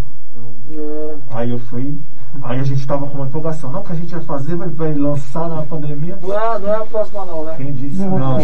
é. 0.72 1.14
Aí 1.30 1.50
eu 1.50 1.58
fui. 1.58 1.98
Aí 2.42 2.60
a 2.60 2.62
gente 2.62 2.86
tava 2.86 3.06
com 3.08 3.14
uma 3.16 3.26
empolgação. 3.26 3.72
Não, 3.72 3.80
o 3.80 3.84
que 3.84 3.92
a 3.92 3.96
gente 3.96 4.14
vai 4.14 4.22
fazer, 4.22 4.54
vai, 4.54 4.68
vai 4.68 4.94
lançar 4.94 5.48
na 5.48 5.62
pandemia. 5.62 6.16
Não, 6.22 6.32
é, 6.32 6.58
não 6.60 6.68
é 6.68 6.76
a 6.76 6.84
próxima 6.84 7.24
não, 7.26 7.44
né? 7.44 7.54
Quem 7.56 7.72
disse? 7.72 7.98
Não. 7.98 8.18
Não. 8.18 8.38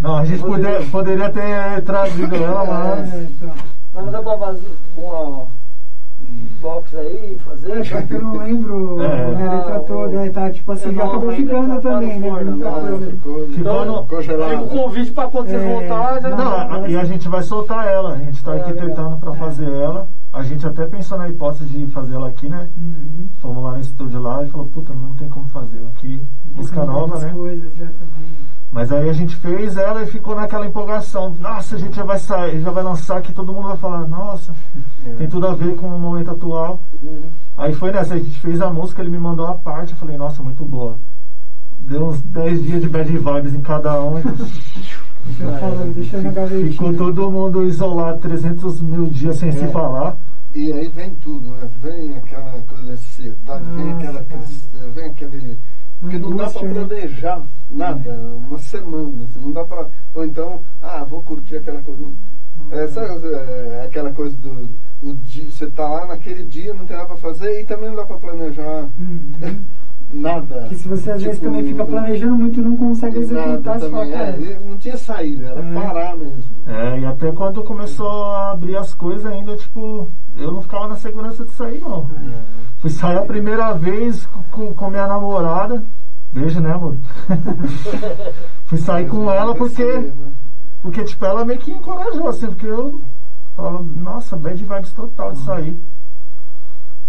Não, 0.00 0.16
a 0.16 0.24
gente 0.24 0.42
poder- 0.42 0.90
poderia 0.90 1.30
ter 1.30 1.82
trazido 1.82 2.34
ela, 2.42 2.64
mas. 2.64 3.12
É, 3.14 3.22
então. 3.24 3.50
Mas 3.94 4.04
não 4.04 4.12
dá 4.12 4.22
pra 4.22 4.38
fazer 4.38 4.68
uma 4.96 5.46
box 6.60 6.96
aí, 6.96 7.36
fazer? 7.44 7.72
É, 7.80 7.84
só 7.84 8.02
que 8.02 8.14
eu 8.14 8.22
não 8.22 8.36
lembro 8.38 9.00
É. 9.02 9.24
a 9.24 9.28
letra 9.28 9.76
Ah, 9.76 9.80
toda, 9.80 10.20
aí 10.20 10.30
tá 10.30 10.50
tipo 10.50 10.72
assim, 10.72 10.90
é 10.90 10.94
já 10.94 11.04
acabou 11.04 11.32
ficando 11.32 11.68
tá- 11.68 11.74
tá 11.80 11.80
também, 11.94 12.20
né? 12.20 12.28
forno, 12.28 12.50
Muita 12.52 12.70
né? 12.70 13.16
coisa. 13.22 13.50
Ficou, 13.50 14.06
congelado. 14.06 14.50
Fica 14.50 14.62
o 14.62 14.68
convite 14.68 15.10
pra 15.12 15.26
quando 15.28 15.48
vocês 15.48 15.62
É, 15.62 15.74
voltarem. 15.74 16.30
Não, 16.36 16.86
e 16.86 16.96
a 16.96 17.04
gente 17.04 17.28
vai 17.28 17.42
soltar 17.42 17.86
ela. 17.88 18.12
A 18.14 18.18
gente 18.18 18.44
tá 18.44 18.54
É, 18.54 18.60
arquitetando 18.60 19.16
pra 19.16 19.32
fazer 19.32 19.70
ela. 19.72 20.06
A 20.32 20.42
gente 20.44 20.64
até 20.66 20.86
pensou 20.86 21.18
na 21.18 21.28
hipótese 21.28 21.64
de 21.64 21.86
fazer 21.88 22.14
ela 22.14 22.28
aqui, 22.28 22.48
né? 22.48 22.68
Uhum. 22.76 23.26
Fomos 23.40 23.64
lá 23.64 23.72
no 23.72 23.80
estúdio 23.80 24.20
lá 24.20 24.44
e 24.44 24.48
falou, 24.50 24.66
puta, 24.66 24.92
não 24.92 25.12
tem 25.14 25.28
como 25.28 25.48
fazer. 25.48 25.80
Aqui, 25.96 26.22
música 26.54 26.84
nova, 26.84 27.18
né? 27.18 27.32
coisas 27.34 27.74
já 27.74 27.86
também. 27.86 28.49
Mas 28.72 28.92
aí 28.92 29.08
a 29.10 29.12
gente 29.12 29.34
fez 29.36 29.76
ela 29.76 30.02
e 30.02 30.06
ficou 30.06 30.34
naquela 30.36 30.64
empolgação. 30.66 31.34
Nossa, 31.40 31.74
a 31.74 31.78
gente 31.78 31.96
já 31.96 32.04
vai 32.04 32.18
sair, 32.18 32.60
já 32.60 32.70
vai 32.70 32.84
lançar 32.84 33.20
que 33.20 33.32
todo 33.32 33.52
mundo 33.52 33.66
vai 33.68 33.76
falar, 33.76 34.06
nossa, 34.06 34.54
tem 35.18 35.28
tudo 35.28 35.48
a 35.48 35.54
ver 35.54 35.74
com 35.74 35.88
o 35.88 35.98
momento 35.98 36.30
atual. 36.30 36.80
Uhum. 37.02 37.22
Aí 37.58 37.74
foi 37.74 37.90
nessa, 37.90 38.14
a 38.14 38.18
gente 38.18 38.38
fez 38.38 38.60
a 38.60 38.70
música, 38.70 39.02
ele 39.02 39.10
me 39.10 39.18
mandou 39.18 39.46
a 39.46 39.54
parte, 39.54 39.92
eu 39.92 39.98
falei, 39.98 40.16
nossa, 40.16 40.40
muito 40.42 40.64
boa. 40.64 40.96
Deu 41.80 42.06
uns 42.08 42.22
10 42.22 42.62
dias 42.62 42.82
de 42.82 42.88
bad 42.88 43.10
vibes 43.10 43.54
em 43.54 43.60
cada 43.60 44.00
um. 44.00 44.18
então 44.20 44.36
gavetinha. 46.32 46.70
Ficou 46.70 46.94
todo 46.94 47.30
mundo 47.30 47.64
isolado 47.64 48.20
300 48.20 48.80
mil 48.82 49.06
dias 49.06 49.36
sem 49.36 49.50
se 49.50 49.64
É. 49.64 49.68
falar. 49.68 50.16
E 50.54 50.72
aí 50.72 50.88
vem 50.88 51.10
tudo, 51.16 51.50
né? 51.50 51.68
Vem 51.82 52.16
aquela 52.16 52.60
coisa 52.68 52.82
de 52.84 52.90
ansiedade, 52.92 53.64
vem 53.74 53.92
aquela 53.92 54.24
cara. 54.24 54.40
vem 54.94 55.04
aquele. 55.06 55.58
Porque 56.00 56.18
não 56.18 56.34
dá 56.34 56.46
né? 56.46 56.50
planejar 56.50 57.42
nada, 57.70 58.10
uma 58.48 58.58
semana, 58.58 59.24
assim, 59.24 59.38
não 59.38 59.52
dá 59.52 59.64
pra. 59.64 59.86
Ou 60.14 60.24
então, 60.24 60.62
ah, 60.80 61.04
vou 61.04 61.22
curtir 61.22 61.58
aquela 61.58 61.82
coisa. 61.82 62.04
É, 62.70 62.88
sabe, 62.88 63.26
é, 63.26 63.84
aquela 63.86 64.12
coisa 64.12 64.36
do. 64.36 64.70
O 65.02 65.14
dia, 65.14 65.50
você 65.50 65.66
tá 65.66 65.88
lá 65.88 66.06
naquele 66.06 66.42
dia, 66.44 66.74
não 66.74 66.84
tem 66.86 66.94
nada 66.94 67.08
pra 67.08 67.16
fazer 67.16 67.60
e 67.60 67.64
também 67.64 67.88
não 67.88 67.96
dá 67.96 68.04
pra 68.04 68.18
planejar 68.18 68.86
Uhum. 68.98 69.64
nada. 70.12 70.66
Que 70.68 70.74
se 70.76 70.88
você 70.88 71.10
às 71.10 71.22
vezes 71.22 71.38
Tipo, 71.38 71.50
também 71.50 71.66
fica 71.68 71.84
planejando 71.84 72.34
muito 72.36 72.60
e 72.60 72.62
não 72.62 72.76
consegue 72.76 73.18
executar, 73.18 73.78
você 73.78 73.90
fala, 73.90 74.06
cara. 74.06 74.24
é, 74.30 74.58
não 74.68 74.76
tinha 74.76 74.96
saída, 74.96 75.46
era 75.48 75.60
É. 75.60 75.72
parar 75.74 76.16
mesmo. 76.16 76.42
É, 76.66 76.98
e 77.00 77.04
até 77.04 77.30
quando 77.32 77.62
começou 77.62 78.08
a 78.30 78.50
abrir 78.52 78.76
as 78.76 78.92
coisas 78.94 79.26
ainda, 79.26 79.56
tipo, 79.56 80.08
eu 80.36 80.52
não 80.52 80.62
ficava 80.62 80.88
na 80.88 80.96
segurança 80.96 81.44
de 81.44 81.50
sair, 81.52 81.80
não. 81.80 82.10
Fui 82.78 82.90
sair 82.90 83.18
a 83.18 83.22
primeira 83.22 83.72
vez 83.74 84.26
com, 84.50 84.72
com 84.74 84.90
minha 84.90 85.06
namorada. 85.06 85.82
Beijo, 86.32 86.60
né, 86.60 86.72
amor? 86.72 86.96
Fui 88.66 88.78
sair 88.78 89.08
com 89.08 89.30
ela 89.30 89.54
porque, 89.54 89.84
Né? 89.84 90.12
porque, 90.82 91.02
tipo, 91.04 91.24
ela 91.24 91.44
meio 91.44 91.58
que 91.58 91.70
encorajou, 91.72 92.28
assim, 92.28 92.46
porque 92.46 92.66
eu 92.66 93.00
falava, 93.56 93.84
nossa, 93.96 94.36
bad 94.36 94.62
vibes 94.62 94.92
total 94.92 95.32
de 95.32 95.38
sair. 95.40 95.80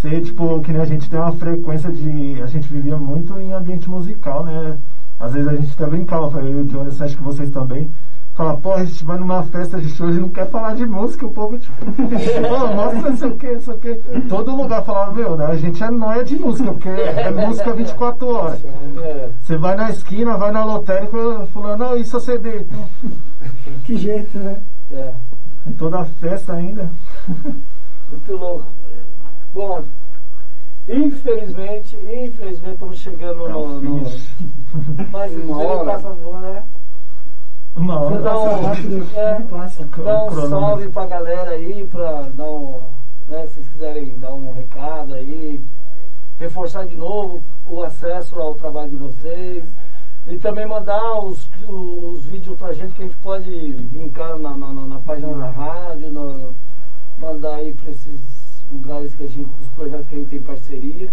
Você, 0.01 0.19
tipo, 0.19 0.59
que 0.61 0.73
nem 0.73 0.81
a 0.81 0.85
gente 0.85 1.07
tem 1.07 1.19
uma 1.19 1.31
frequência 1.33 1.91
de. 1.91 2.41
A 2.41 2.47
gente 2.47 2.67
vivia 2.67 2.97
muito 2.97 3.37
em 3.37 3.53
ambiente 3.53 3.87
musical, 3.87 4.43
né? 4.43 4.75
Às 5.19 5.33
vezes 5.33 5.47
a 5.47 5.55
gente 5.55 5.73
até 5.73 5.85
brincava, 5.85 6.25
eu 6.25 6.31
falei, 6.31 6.53
eu 6.53 6.57
e 6.57 6.61
o 6.63 6.67
Jonas, 6.67 6.99
acho 6.99 7.15
que 7.15 7.21
vocês 7.21 7.51
também. 7.51 7.87
Fala, 8.33 8.57
pô, 8.57 8.73
a 8.73 8.83
gente 8.83 9.05
vai 9.05 9.19
numa 9.19 9.43
festa 9.43 9.79
de 9.79 9.89
show 9.89 10.09
e 10.09 10.13
não 10.13 10.29
quer 10.29 10.49
falar 10.49 10.73
de 10.73 10.87
música, 10.87 11.27
o 11.27 11.31
povo, 11.31 11.59
tipo, 11.59 11.73
pô, 11.85 12.67
mostra 12.73 13.09
não 13.11 13.17
sei 13.17 13.29
o 13.29 13.35
que, 13.35 13.53
não 13.53 13.61
sei 13.61 13.73
o 13.75 13.77
que. 13.77 13.95
Todo 14.27 14.55
lugar 14.55 14.83
falava, 14.83 15.13
meu, 15.13 15.37
né? 15.37 15.45
A 15.45 15.55
gente 15.55 15.83
é 15.83 15.91
nóia 15.91 16.23
de 16.23 16.35
música, 16.35 16.71
porque 16.71 16.89
é 16.89 17.29
música 17.29 17.71
24 17.71 18.27
horas. 18.27 18.59
Você 19.39 19.55
vai 19.55 19.75
na 19.75 19.91
esquina, 19.91 20.35
vai 20.35 20.51
na 20.51 20.65
lotérica, 20.65 21.45
falando, 21.53 21.79
não, 21.79 21.95
isso 21.95 22.17
é 22.17 22.19
CD. 22.19 22.61
Então, 22.61 22.89
Que 23.85 23.97
jeito, 23.97 24.35
né? 24.39 24.57
É. 24.91 25.13
em 25.67 25.73
toda 25.73 26.03
festa 26.05 26.53
ainda. 26.53 26.89
Muito 28.09 28.35
louco. 28.35 28.65
Bom, 29.53 29.83
infelizmente, 30.87 31.95
infelizmente 31.97 32.73
estamos 32.73 32.97
chegando 32.99 33.47
no. 33.49 33.81
no 33.81 34.03
mas 35.11 35.33
Uma 35.33 35.57
hora. 35.63 35.91
passa 35.93 36.09
voando, 36.13 36.47
né? 36.53 36.63
Uma 37.75 37.99
hora. 37.99 38.21
dar 38.21 38.31
Passa 38.33 38.49
um, 38.55 38.65
rápido, 38.65 39.07
é, 39.15 39.41
passa. 39.41 39.85
dar 39.85 40.23
um 40.25 40.49
salve 40.49 40.89
pra 40.89 41.05
galera 41.05 41.51
aí, 41.51 41.85
pra 41.89 42.21
dar 42.35 42.45
um. 42.45 42.81
Né, 43.27 43.45
se 43.47 43.53
vocês 43.55 43.67
quiserem 43.69 44.19
dar 44.19 44.33
um 44.33 44.51
recado 44.53 45.13
aí, 45.13 45.63
reforçar 46.39 46.85
de 46.85 46.95
novo 46.95 47.41
o 47.67 47.83
acesso 47.83 48.39
ao 48.39 48.55
trabalho 48.55 48.89
de 48.89 48.95
vocês. 48.97 49.63
E 50.27 50.37
também 50.37 50.67
mandar 50.67 51.19
os, 51.19 51.49
os 51.67 52.25
vídeos 52.25 52.57
pra 52.57 52.73
gente 52.73 52.93
que 52.93 53.01
a 53.01 53.05
gente 53.05 53.17
pode 53.17 53.49
linkar 53.49 54.37
na, 54.37 54.55
na, 54.55 54.67
na- 54.71 54.85
na 54.87 54.99
página 54.99 55.33
da 55.33 55.49
rádio, 55.49 56.11
na- 56.11 56.49
mandar 57.17 57.55
aí 57.55 57.73
pra 57.73 57.89
esses 57.91 58.19
lugares 58.71 59.13
que 59.15 59.23
a 59.23 59.27
gente, 59.27 59.49
os 59.61 59.67
projetos 59.69 60.07
que 60.07 60.15
a 60.15 60.17
gente 60.19 60.29
tem 60.29 60.41
parceria. 60.41 61.11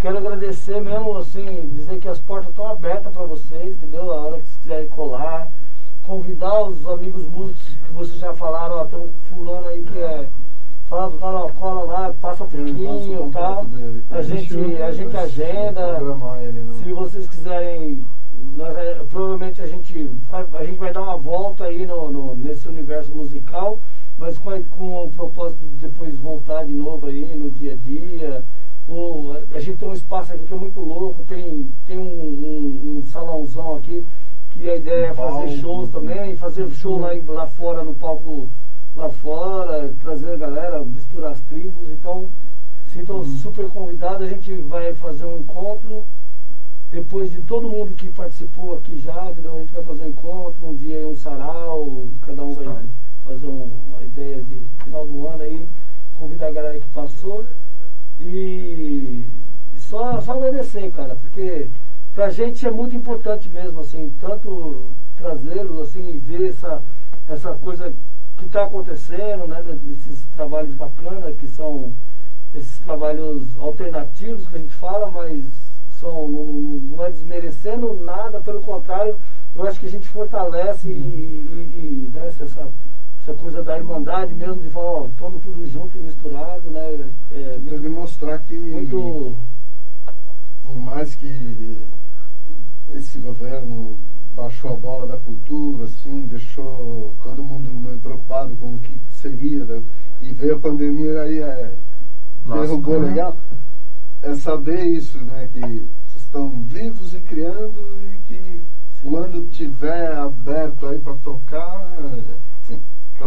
quero 0.00 0.18
agradecer 0.18 0.80
mesmo, 0.80 1.16
assim, 1.18 1.68
dizer 1.74 1.98
que 1.98 2.08
as 2.08 2.18
portas 2.20 2.50
estão 2.50 2.66
abertas 2.66 3.12
para 3.12 3.24
vocês, 3.24 3.76
entendeu? 3.76 4.10
A 4.12 4.20
hora 4.22 4.40
que 4.40 4.46
vocês 4.46 4.56
quiserem 4.62 4.88
colar. 4.88 5.48
Convidar 6.04 6.62
os 6.64 6.86
amigos 6.86 7.26
músicos 7.28 7.62
que 7.86 7.92
vocês 7.92 8.18
já 8.18 8.32
falaram, 8.32 8.76
ó, 8.78 8.84
tem 8.84 8.98
um 8.98 9.08
fulano 9.28 9.68
aí 9.68 9.82
que 9.82 9.98
é. 9.98 10.28
Fala 10.88 11.10
do 11.10 11.18
canal, 11.18 11.50
cola 11.50 11.82
lá, 11.84 12.14
passa 12.18 12.44
um 12.44 12.48
pouquinho 12.48 13.28
e 13.28 13.32
tal. 13.32 13.64
dele. 13.66 14.02
A 14.10 14.22
gente, 14.22 14.56
a 14.82 14.90
gente 14.92 15.14
agenda. 15.18 15.98
ele 16.42 16.60
no- 16.62 16.74
Se 16.82 16.92
vocês 16.94 17.28
quiserem, 17.28 18.06
nós, 18.56 18.74
eh, 18.74 19.04
provavelmente 19.10 19.60
a 19.60 19.66
gente, 19.66 20.10
vai- 20.30 20.46
a 20.54 20.64
gente 20.64 20.78
vai 20.78 20.90
dar 20.90 21.02
uma 21.02 21.18
volta 21.18 21.64
aí 21.64 21.84
no, 21.84 22.10
no- 22.10 22.34
nesse 22.36 22.66
universo 22.68 23.14
musical, 23.14 23.78
mas 24.18 24.36
com, 24.38 24.50
a- 24.50 24.60
com 24.70 25.04
o 25.04 25.10
propósito 25.10 25.64
de 25.64 25.86
depois 25.88 26.18
voltar 26.18 26.64
de 26.64 26.72
novo 26.72 27.06
aí 27.06 27.24
no 27.36 27.50
dia 27.50 27.72
a 27.74 27.76
dia. 27.76 28.44
O, 28.88 29.32
a 29.54 29.60
gente 29.60 29.76
tem 29.78 29.88
um 29.88 29.92
espaço 29.92 30.32
aqui 30.32 30.44
que 30.46 30.54
é 30.54 30.56
muito 30.56 30.80
louco, 30.80 31.22
tem, 31.24 31.68
tem 31.86 31.98
um, 31.98 32.02
um- 32.02 32.98
um 32.98 33.02
salãozão 33.10 33.76
aqui 33.76 34.04
que 34.50 34.68
a 34.68 34.76
ideia 34.76 35.06
é 35.08 35.14
fazer 35.14 35.58
shows 35.58 35.90
também, 35.90 36.36
fazer 36.36 36.68
show 36.70 36.98
lá, 36.98 37.10
lá 37.28 37.46
fora, 37.46 37.82
no 37.84 37.94
palco 37.94 38.48
lá 38.96 39.10
fora, 39.10 39.92
trazer 40.02 40.32
a 40.32 40.36
galera, 40.36 40.82
misturar 40.84 41.32
as 41.32 41.40
tribos, 41.42 41.88
então 41.90 42.28
sintam 42.92 43.22
super 43.24 43.68
convidados, 43.68 44.22
a 44.22 44.30
gente 44.30 44.52
vai 44.62 44.94
fazer 44.94 45.26
um 45.26 45.38
encontro 45.38 46.02
depois 46.90 47.30
de 47.30 47.40
todo 47.42 47.68
mundo 47.68 47.92
que 47.94 48.08
participou 48.10 48.74
aqui 48.76 48.98
já, 48.98 49.30
entendeu? 49.30 49.56
a 49.56 49.60
gente 49.60 49.72
vai 49.74 49.82
fazer 49.84 50.04
um 50.04 50.08
encontro, 50.08 50.66
um 50.66 50.74
dia 50.74 51.06
um 51.06 51.14
sarau, 51.14 52.06
cada 52.22 52.42
um 52.42 52.54
vai 52.54 52.64
fazer 53.24 53.46
um- 53.46 53.70
uma 53.90 54.02
ideia 54.02 54.42
de 54.42 54.56
final 54.82 55.06
do 55.06 55.26
ano 55.28 55.42
aí, 55.42 55.68
convidar 56.18 56.46
a 56.48 56.50
galera 56.50 56.80
que 56.80 56.87
passou 57.02 57.46
e 58.20 59.24
só, 59.76 60.20
só 60.20 60.32
agradecer, 60.32 60.90
cara, 60.90 61.14
porque 61.14 61.70
pra 62.14 62.30
gente 62.30 62.66
é 62.66 62.70
muito 62.70 62.96
importante 62.96 63.48
mesmo, 63.48 63.80
assim, 63.80 64.12
tanto 64.20 64.86
trazê-los 65.16 65.88
assim 65.88 66.18
ver 66.18 66.50
essa, 66.50 66.82
essa 67.28 67.52
coisa 67.54 67.92
que 68.36 68.44
está 68.46 68.64
acontecendo, 68.64 69.46
né, 69.46 69.62
desses 69.62 70.24
trabalhos 70.34 70.74
bacanas 70.74 71.36
que 71.38 71.46
são 71.48 71.92
esses 72.54 72.78
trabalhos 72.78 73.56
alternativos 73.58 74.48
que 74.48 74.56
a 74.56 74.58
gente 74.58 74.74
fala, 74.74 75.10
mas 75.10 75.44
são, 76.00 76.28
não, 76.28 76.44
não- 76.44 77.04
é 77.04 77.10
desmerecendo 77.10 77.94
nada, 78.04 78.40
pelo 78.40 78.60
contrário, 78.62 79.16
eu 79.54 79.66
acho 79.66 79.78
que 79.80 79.86
a 79.86 79.90
gente 79.90 80.06
fortalece 80.08 80.88
e, 80.88 80.92
e- 80.92 82.08
e, 82.12 82.16
né, 82.16 82.26
essa, 82.28 82.68
da 83.68 83.76
irmandade 83.76 84.32
mesmo, 84.32 84.62
de 84.62 84.70
falar, 84.70 84.92
ó, 84.92 85.06
estamos 85.06 85.42
tudo 85.42 85.68
junto 85.68 85.98
e 85.98 86.00
misturado, 86.00 86.70
né? 86.70 87.06
É, 87.30 87.50
Tem 87.50 87.60
muito, 87.60 87.82
que 87.82 87.88
mostrar 87.90 88.38
que, 88.38 88.58
muito 88.58 89.36
por 90.64 90.76
mais 90.76 91.14
que 91.14 91.76
esse 92.94 93.18
governo 93.18 93.98
baixou 94.34 94.72
a 94.72 94.76
bola 94.76 95.06
da 95.06 95.18
cultura, 95.18 95.84
assim, 95.84 96.26
deixou 96.28 97.12
todo 97.22 97.44
mundo 97.44 97.70
meio 97.70 97.98
preocupado 97.98 98.56
com 98.56 98.72
o 98.72 98.78
que 98.78 98.98
seria, 99.10 99.62
né? 99.64 99.82
e 100.22 100.32
veio 100.32 100.56
a 100.56 100.58
pandemia 100.58 101.20
aí 101.20 101.38
é, 101.38 101.74
Lascou, 102.46 102.62
derrubou 102.62 103.00
né? 103.00 103.08
legal, 103.10 103.36
é 104.22 104.34
saber 104.36 104.82
isso, 104.86 105.18
né? 105.18 105.46
Que 105.52 105.60
vocês 105.60 106.24
estão 106.24 106.48
vivos 106.62 107.12
e 107.12 107.20
criando 107.20 107.98
e 108.02 108.18
que 108.26 108.62
quando 109.02 109.46
tiver 109.50 110.16
aberto 110.16 110.86
aí 110.86 110.98
para 110.98 111.12
tocar, 111.14 111.86
assim, 111.98 112.47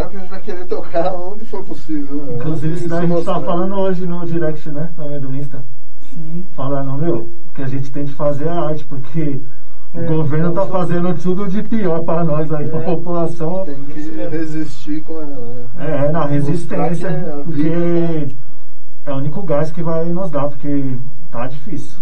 claro 0.02 0.10
que 0.10 0.15
a 0.18 0.19
gente 0.19 0.30
vai 0.30 0.41
querer 0.41 0.65
tocar 0.65 1.14
onde 1.14 1.45
for 1.45 1.64
possível. 1.64 2.15
né? 2.26 2.36
Inclusive, 2.36 2.73
isso 2.76 2.88
daí 2.90 2.98
a 2.99 3.02
gente 3.02 3.11
mostrar. 3.11 3.34
tava 3.34 3.45
falando 3.45 3.76
hoje 3.76 4.06
no 4.06 4.26
direct, 4.26 4.69
né? 4.72 4.90
Também 4.95 5.19
do 5.19 5.36
Insta. 5.36 5.64
Sim. 6.14 6.45
Falando, 6.56 6.94
meu, 7.02 7.30
que 7.56 7.61
a 7.61 7.68
gente 7.68 7.91
tem 7.91 8.06
que 8.06 8.14
fazer 8.14 8.48
a 8.48 8.61
arte, 8.61 8.84
porque 8.86 9.41
É, 9.94 9.99
o 9.99 10.06
governo 10.07 10.53
tá 10.53 10.65
só- 10.65 10.72
fazendo 10.72 11.14
tudo 11.22 11.48
de 11.49 11.61
pior 11.64 12.03
para 12.03 12.23
nós 12.23 12.52
aí, 12.53 12.68
pra 12.68 12.80
É. 12.80 12.84
população. 12.86 13.65
Tem 13.65 13.76
que 13.86 13.99
resistir 14.30 15.02
com 15.03 15.22
ela. 15.22 15.68
né? 15.76 16.06
É, 16.07 16.11
na 16.11 16.26
resistência, 16.26 17.07
é 17.07 17.30
a 17.34 17.44
porque 17.44 17.53
vida 17.64 18.34
é 19.06 19.11
o 19.14 19.18
único 19.18 19.41
gás 19.44 19.72
que 19.72 19.82
vai 19.84 20.06
nos 20.06 20.30
dar, 20.30 20.48
porque 20.48 20.95
tá 21.30 21.48
difícil. 21.48 21.99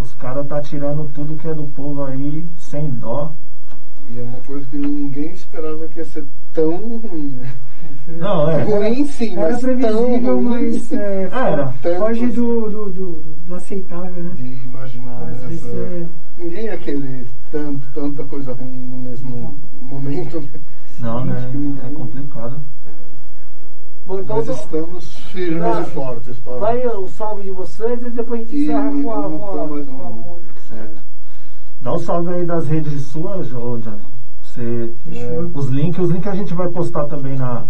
Os 0.00 0.12
caras 0.14 0.46
tá 0.46 0.60
tirando 0.60 1.08
tudo 1.14 1.36
que 1.36 1.48
é 1.48 1.54
do 1.54 1.64
povo 1.64 2.04
aí, 2.04 2.46
sem 2.58 2.90
dó. 2.90 3.32
E 4.12 4.18
é 4.18 4.22
uma 4.22 4.40
coisa 4.40 4.66
que 4.66 4.76
ninguém 4.76 5.30
esperava 5.32 5.86
que 5.88 5.98
ia 6.00 6.04
ser 6.04 6.24
tão 6.52 6.76
ruim. 6.98 7.38
né? 7.40 7.52
Não, 8.08 8.50
é. 8.50 8.62
Ruim 8.64 9.04
sim, 9.06 9.32
Era 9.36 9.52
mas 9.52 9.60
tão 9.60 9.76
previsível, 9.76 10.34
ruim 10.36 10.44
mas 10.72 10.92
é, 10.92 11.28
fo- 11.28 11.36
Era. 11.36 11.68
foge 11.98 12.26
do, 12.26 12.70
do, 12.70 12.90
do, 12.90 13.12
do 13.46 13.54
aceitável, 13.54 14.22
né? 14.24 14.30
de 14.34 14.46
imaginar. 14.64 15.22
Às 15.28 15.40
né, 15.42 15.54
essa- 15.54 15.66
é- 15.68 16.06
Ninguém 16.38 16.64
ia 16.64 16.76
querer 16.78 17.26
tanto, 17.52 17.86
tanta 17.94 18.24
coisa 18.24 18.52
ruim 18.54 18.86
no 18.86 18.96
mesmo 19.10 19.54
momento. 19.80 20.40
né? 20.40 20.48
Não, 20.98 21.24
né? 21.24 21.36
Acho 21.36 21.48
que 21.50 21.56
ninguém- 21.58 21.86
É 21.86 21.94
complicado. 21.94 22.60
Bom, 24.06 24.20
então, 24.20 24.36
Nós 24.36 24.48
estamos 24.48 25.14
firmes 25.30 25.62
Ah, 25.62 25.82
e 25.86 25.90
fortes. 25.90 26.38
Para... 26.38 26.56
vai 26.56 26.86
o 26.86 27.06
salve 27.08 27.42
de 27.44 27.50
vocês 27.50 28.02
e 28.02 28.10
depois 28.10 28.40
a 28.40 28.44
gente 28.44 28.56
encerra 28.64 28.90
com 28.90 29.12
a, 29.12 29.20
vamos 29.20 29.38
com 29.40 29.46
a, 29.46 29.50
com 29.84 30.06
a 30.06 30.10
música. 30.10 30.74
É. 30.74 31.09
Dá 31.80 31.94
um 31.94 31.98
salve 31.98 32.32
aí 32.34 32.44
das 32.44 32.66
redes 32.66 33.02
suas, 33.04 33.48
Johnny. 33.48 33.82
Você, 34.42 34.92
Fechou. 35.04 35.50
os 35.54 35.68
links, 35.68 35.98
os 35.98 36.10
links 36.10 36.26
a 36.28 36.34
gente 36.34 36.52
vai 36.54 36.68
postar 36.68 37.04
também 37.04 37.36
na, 37.36 37.64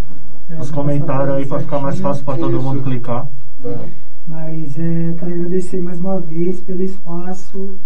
É, 0.49 0.55
nos 0.55 0.69
comentários 0.71 1.35
aí 1.35 1.45
pra 1.45 1.59
ficar 1.59 1.79
mais 1.79 1.99
fácil 1.99 2.25
pra 2.25 2.35
todo 2.35 2.61
mundo 2.61 2.81
clicar. 2.83 3.27
Tá. 3.61 3.85
Mas 4.27 4.77
é, 4.77 5.09
eu 5.09 5.15
quero 5.15 5.33
agradecer 5.33 5.81
mais 5.81 5.99
uma 5.99 6.19
vez 6.19 6.59
pelo 6.61 6.83
espaço 6.83 7.77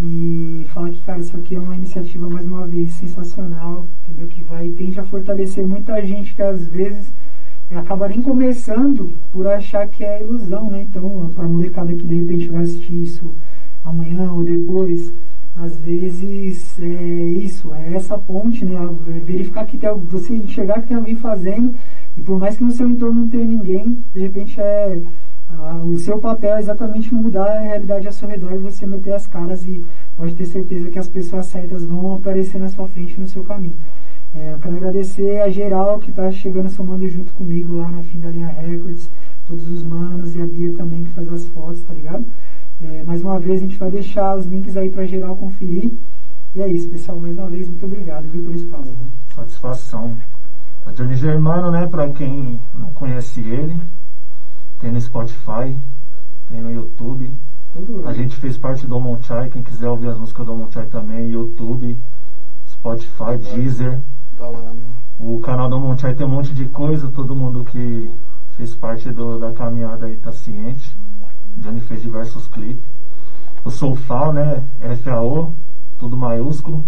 e 0.00 0.66
falar 0.74 0.90
que, 0.90 0.98
cara, 1.02 1.20
isso 1.20 1.36
aqui 1.36 1.54
é 1.54 1.60
uma 1.60 1.76
iniciativa, 1.76 2.28
mais 2.28 2.44
uma 2.44 2.66
vez, 2.66 2.92
sensacional, 2.94 3.86
entendeu? 4.04 4.28
Que 4.28 4.42
vai 4.42 4.68
tende 4.70 4.98
a 5.00 5.04
fortalecer 5.04 5.66
muita 5.66 6.04
gente 6.04 6.34
que 6.34 6.42
às 6.42 6.66
vezes 6.66 7.12
é, 7.70 7.76
acaba 7.78 8.08
nem 8.08 8.20
começando 8.20 9.12
por 9.32 9.46
achar 9.46 9.86
que 9.88 10.04
é 10.04 10.22
ilusão, 10.22 10.70
né? 10.70 10.82
Então, 10.82 11.30
pra 11.34 11.48
molecada 11.48 11.94
que 11.94 12.06
de 12.06 12.14
repente 12.14 12.48
vai 12.48 12.62
assistir 12.62 13.02
isso 13.02 13.30
amanhã 13.84 14.30
ou 14.32 14.44
depois, 14.44 15.12
às 15.56 15.76
vezes 15.76 16.78
é 16.80 17.24
isso, 17.24 17.72
é 17.74 17.94
essa 17.94 18.16
ponte, 18.16 18.64
né? 18.64 18.74
É 18.74 19.20
Verificar 19.20 19.66
que 19.66 19.76
tem, 19.76 19.90
você 19.94 20.34
enxergar 20.34 20.80
que 20.80 20.88
tem 20.88 20.96
alguém 20.96 21.16
fazendo 21.16 21.74
e 22.16 22.20
por 22.22 22.38
mais 22.38 22.56
que 22.56 22.64
no 22.64 22.72
seu 22.72 22.88
entorno 22.88 23.20
não 23.20 23.28
tenha 23.28 23.44
ninguém, 23.44 23.98
de 24.14 24.20
repente 24.20 24.60
é 24.60 25.00
o 25.84 25.98
seu 25.98 26.18
papel 26.18 26.56
é 26.56 26.60
exatamente 26.60 27.14
mudar 27.14 27.44
a 27.44 27.60
realidade 27.60 28.06
ao 28.06 28.12
seu 28.12 28.26
redor 28.26 28.52
e 28.54 28.58
você 28.58 28.86
meter 28.86 29.12
as 29.12 29.26
caras 29.26 29.64
e 29.66 29.84
pode 30.16 30.34
ter 30.34 30.46
certeza 30.46 30.88
que 30.88 30.98
as 30.98 31.08
pessoas 31.08 31.46
certas 31.46 31.84
vão 31.84 32.14
aparecer 32.14 32.58
na 32.58 32.68
sua 32.68 32.88
frente 32.88 33.20
no 33.20 33.28
seu 33.28 33.44
caminho. 33.44 33.76
É, 34.34 34.52
eu 34.52 34.58
quero 34.58 34.76
agradecer 34.76 35.40
a 35.40 35.50
geral 35.50 35.98
que 35.98 36.10
está 36.10 36.32
chegando 36.32 36.70
somando 36.70 37.06
junto 37.06 37.34
comigo 37.34 37.76
lá 37.76 37.88
na 37.88 38.02
Fim 38.02 38.18
da 38.18 38.30
Linha 38.30 38.48
Records, 38.48 39.10
todos 39.46 39.68
os 39.68 39.82
manos 39.82 40.34
e 40.34 40.40
a 40.40 40.46
Bia 40.46 40.72
também 40.72 41.04
que 41.04 41.10
faz 41.10 41.30
as 41.30 41.46
fotos, 41.48 41.82
tá 41.82 41.92
ligado? 41.92 42.24
É, 42.82 43.04
mais 43.04 43.22
uma 43.22 43.38
vez 43.38 43.62
a 43.62 43.66
gente 43.66 43.78
vai 43.78 43.90
deixar 43.90 44.36
os 44.36 44.44
links 44.46 44.76
aí 44.76 44.90
para 44.90 45.04
geral 45.06 45.36
conferir. 45.36 45.92
E 46.54 46.60
é 46.60 46.68
isso, 46.68 46.88
pessoal. 46.88 47.18
Mais 47.18 47.36
uma 47.36 47.48
vez, 47.48 47.68
muito 47.68 47.84
obrigado 47.86 48.24
viu, 48.28 48.42
pelo 48.42 48.54
espaço. 48.54 48.96
Satisfação. 49.34 50.16
A 50.84 50.90
Johnny 50.92 51.14
Germano, 51.14 51.70
né, 51.70 51.86
pra 51.86 52.08
quem 52.10 52.60
não 52.74 52.90
conhece 52.92 53.40
ele, 53.40 53.78
tem 54.80 54.90
no 54.90 55.00
Spotify, 55.00 55.76
tem 56.48 56.60
no 56.60 56.72
YouTube. 56.72 57.30
Tudo 57.72 58.06
A 58.06 58.12
gente 58.12 58.36
fez 58.36 58.58
parte 58.58 58.86
do 58.86 58.98
Monchai, 59.00 59.48
quem 59.48 59.62
quiser 59.62 59.88
ouvir 59.88 60.08
as 60.08 60.18
músicas 60.18 60.44
do 60.44 60.54
Monchai 60.54 60.86
também, 60.86 61.28
YouTube, 61.30 61.96
Spotify, 62.68 63.38
Deezer. 63.38 64.00
Tá 64.36 64.48
lá, 64.48 64.72
né? 64.72 64.80
O 65.20 65.38
canal 65.40 65.68
do 65.70 65.78
Monchai 65.78 66.14
tem 66.14 66.26
um 66.26 66.30
monte 66.30 66.52
de 66.52 66.66
coisa, 66.66 67.08
todo 67.08 67.34
mundo 67.34 67.64
que 67.64 68.10
fez 68.56 68.74
parte 68.74 69.10
do- 69.10 69.38
da 69.38 69.52
caminhada 69.52 70.06
aí 70.06 70.16
tá 70.16 70.32
ciente. 70.32 70.94
Johnny 71.56 71.80
fez 71.80 72.02
diversos 72.02 72.48
clipes. 72.48 72.84
Eu 73.64 73.70
sou 73.70 73.92
o 73.92 73.96
FAO, 73.96 74.32
né? 74.32 74.62
FAO, 75.02 75.52
tudo 75.98 76.16
maiúsculo. 76.16 76.84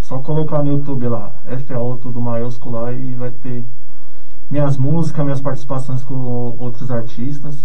Só 0.00 0.18
colocar 0.20 0.62
no 0.62 0.70
YouTube 0.70 1.06
lá, 1.06 1.32
FAO, 1.66 1.98
tudo 1.98 2.20
maiúsculo 2.20 2.80
lá 2.80 2.92
e 2.92 3.14
vai 3.14 3.30
ter 3.30 3.62
minhas 4.50 4.78
músicas, 4.78 5.24
minhas 5.24 5.40
participações 5.40 6.02
com 6.02 6.14
outros 6.58 6.90
artistas. 6.90 7.62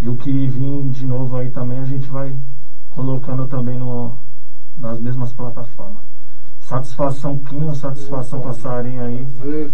E 0.00 0.08
o 0.08 0.16
que 0.16 0.30
vir 0.30 0.88
de 0.90 1.04
novo 1.04 1.36
aí 1.36 1.50
também 1.50 1.80
a 1.80 1.84
gente 1.84 2.08
vai 2.08 2.36
colocando 2.94 3.48
também 3.48 3.76
no, 3.76 4.12
nas 4.78 5.00
mesmas 5.00 5.32
plataformas. 5.32 6.02
Satisfação 6.60 7.38
Quinho, 7.38 7.74
satisfação 7.74 8.40
passarinho 8.40 9.02
aí. 9.02 9.26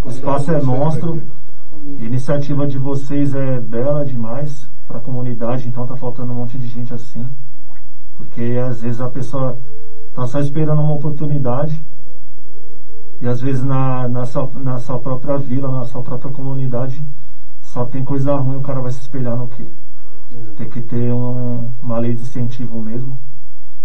O 0.03 0.09
espaço 0.09 0.51
é 0.53 0.63
monstro. 0.63 1.23
A 2.01 2.05
iniciativa 2.05 2.67
de 2.67 2.79
vocês 2.79 3.35
é 3.35 3.61
bela 3.61 4.07
demais 4.07 4.73
para 4.87 4.99
a 4.99 5.01
comunidade, 5.01 5.69
então 5.69 5.87
tá 5.87 5.97
faltando 5.97 6.33
um 6.33 6.37
monte 6.37 6.59
de 6.59 6.67
gente 6.69 6.93
assim. 6.93 7.27
Porque 8.17 8.59
às 8.69 8.81
vezes 8.83 9.01
a 9.01 9.09
pessoa 9.09 9.57
tá 10.15 10.27
só 10.27 10.39
esperando 10.41 10.81
uma 10.81 10.93
oportunidade 10.93 11.81
e 13.21 13.27
às 13.27 13.41
vezes 13.41 13.63
na, 13.65 14.07
na, 14.09 14.25
sua, 14.25 14.49
na 14.55 14.79
sua 14.79 14.99
própria 14.99 15.37
vila, 15.39 15.69
na 15.69 15.85
sua 15.85 16.03
própria 16.03 16.31
comunidade, 16.31 17.03
só 17.63 17.85
tem 17.85 18.05
coisa 18.05 18.35
ruim, 18.37 18.57
o 18.57 18.63
cara 18.63 18.81
vai 18.81 18.93
se 18.93 19.01
espelhar 19.01 19.37
no 19.37 19.49
quê? 19.49 19.65
Tem 20.57 20.69
que 20.69 20.81
ter 20.81 21.13
um- 21.13 21.69
uma 21.83 21.99
lei 21.99 22.15
de 22.15 22.23
incentivo 22.23 22.81
mesmo. 22.81 23.17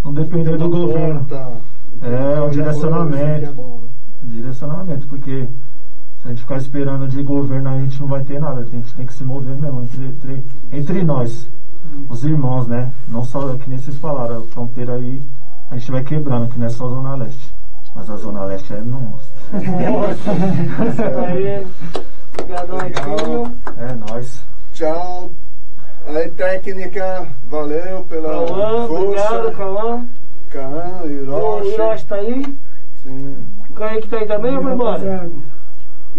Não 0.03 0.13
depender 0.13 0.57
do 0.57 0.69
governo. 0.69 1.25
É, 2.01 2.41
um 2.41 2.49
direcionamento. 2.49 3.45
É 3.49 3.51
bom, 3.51 3.81
né? 3.81 3.87
Direcionamento, 4.23 5.07
porque 5.07 5.47
se 6.21 6.27
a 6.27 6.29
gente 6.29 6.41
ficar 6.41 6.57
esperando 6.57 7.07
de 7.07 7.23
governo 7.23 7.69
a 7.69 7.79
gente 7.79 7.99
não 7.99 8.07
vai 8.07 8.23
ter 8.23 8.39
nada. 8.39 8.61
A 8.61 8.65
gente 8.65 8.93
tem 8.93 9.05
que 9.05 9.13
se 9.13 9.23
mover 9.23 9.55
mesmo 9.55 9.81
entre, 9.81 10.05
entre, 10.05 10.43
entre 10.71 11.03
nós, 11.03 11.49
os 12.09 12.23
irmãos, 12.23 12.67
né? 12.67 12.91
Não 13.07 13.23
só 13.23 13.55
que 13.55 13.69
nem 13.69 13.79
vocês 13.79 13.97
falaram, 13.97 14.39
a 14.39 14.41
fronteira 14.47 14.95
aí 14.95 15.21
a 15.71 15.77
gente 15.77 15.91
vai 15.91 16.03
quebrando, 16.03 16.51
que 16.51 16.59
não 16.59 16.65
é 16.65 16.69
só 16.69 16.85
a 16.85 16.89
Zona 16.89 17.15
Leste. 17.15 17.53
Mas 17.95 18.09
a 18.09 18.17
Zona 18.17 18.45
Leste 18.45 18.73
é 18.73 18.81
nossa. 18.81 19.29
Aí. 21.27 21.65
É 23.77 23.93
nós. 23.95 24.43
Tchau. 24.73 25.31
Aí, 26.07 26.29
técnica, 26.31 27.27
valeu 27.49 28.03
pela 28.05 28.29
Cauã, 28.29 28.85
obrigado, 28.85 29.29
força. 29.29 29.51
Cauã. 29.51 30.05
Cauã, 30.49 31.01
O 31.03 31.09
Hiroshi. 31.09 31.69
Hiroshi 31.69 32.05
tá 32.05 32.15
aí. 32.15 32.57
Sim. 33.03 33.35
O 33.69 33.73
Kaique 33.73 34.07
tá 34.07 34.17
aí 34.17 34.25
também 34.25 34.55
ou 34.55 34.63
foi 34.63 34.73
embora? 34.73 35.29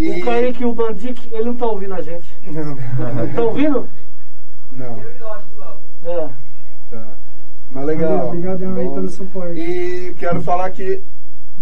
E... 0.01 0.21
O 0.21 0.25
Kaique 0.25 0.63
e 0.63 0.67
o 0.67 0.73
Bandic, 0.75 1.29
ele 1.33 1.45
não 1.45 1.55
tá 1.57 1.67
ouvindo 1.67 1.95
a 1.95 2.01
gente. 2.01 2.27
Não, 2.47 2.77
Tá 3.35 3.43
ouvindo? 3.43 3.89
não. 4.73 5.01
É. 6.05 6.29
Tá. 6.91 7.07
Mas 7.71 7.85
legal. 7.87 8.29
Obrigadão 8.29 8.77
aí 8.77 8.85
Bom. 8.85 8.95
pelo 8.95 9.09
suporte. 9.09 9.61
E 9.61 10.15
quero 10.19 10.41
falar 10.43 10.71
que 10.71 11.03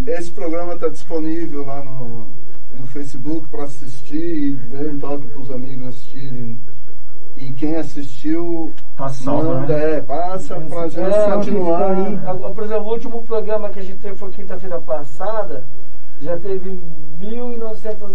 esse 0.06 0.30
programa 0.30 0.74
está 0.74 0.88
disponível 0.88 1.66
lá 1.66 1.82
no, 1.84 2.28
no 2.78 2.86
Facebook 2.86 3.46
para 3.48 3.64
assistir 3.64 4.16
e 4.16 4.52
ver 4.52 4.92
um 4.92 4.98
toque 4.98 5.26
para 5.26 5.40
os 5.40 5.50
amigos 5.50 5.88
assistirem. 5.88 6.58
E 7.36 7.52
quem 7.52 7.76
assistiu, 7.76 8.72
Tá 8.96 9.08
salvo, 9.10 9.54
manda, 9.54 9.76
né? 9.76 9.96
é, 9.98 10.00
passa 10.00 10.56
para 10.60 10.80
a 10.82 10.88
gente 10.88 11.00
É, 11.14 11.30
continuar. 11.32 11.96
Agora, 12.26 12.54
Por 12.54 12.64
exemplo, 12.64 12.84
o 12.86 12.92
último 12.92 13.22
programa 13.22 13.68
que 13.70 13.78
a 13.78 13.82
gente 13.82 13.98
teve 14.00 14.16
foi 14.16 14.30
quinta-feira 14.32 14.80
passada, 14.80 15.64
já 16.20 16.36
teve 16.38 16.78
1.900 17.20 18.10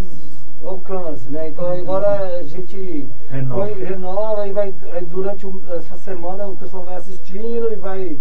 alcances, 0.63 1.27
né? 1.27 1.49
Então 1.49 1.65
agora 1.71 2.39
a 2.39 2.43
gente 2.43 3.07
Renova. 3.29 3.67
foi- 3.67 3.83
renova 3.83 4.47
e 4.47 4.51
vai, 4.51 4.73
aí 4.93 5.05
durante 5.05 5.45
essa 5.77 5.97
semana 5.97 6.47
o 6.47 6.55
pessoal 6.55 6.83
vai 6.83 6.95
assistindo 6.95 7.71
e 7.71 7.75
vai. 7.75 8.17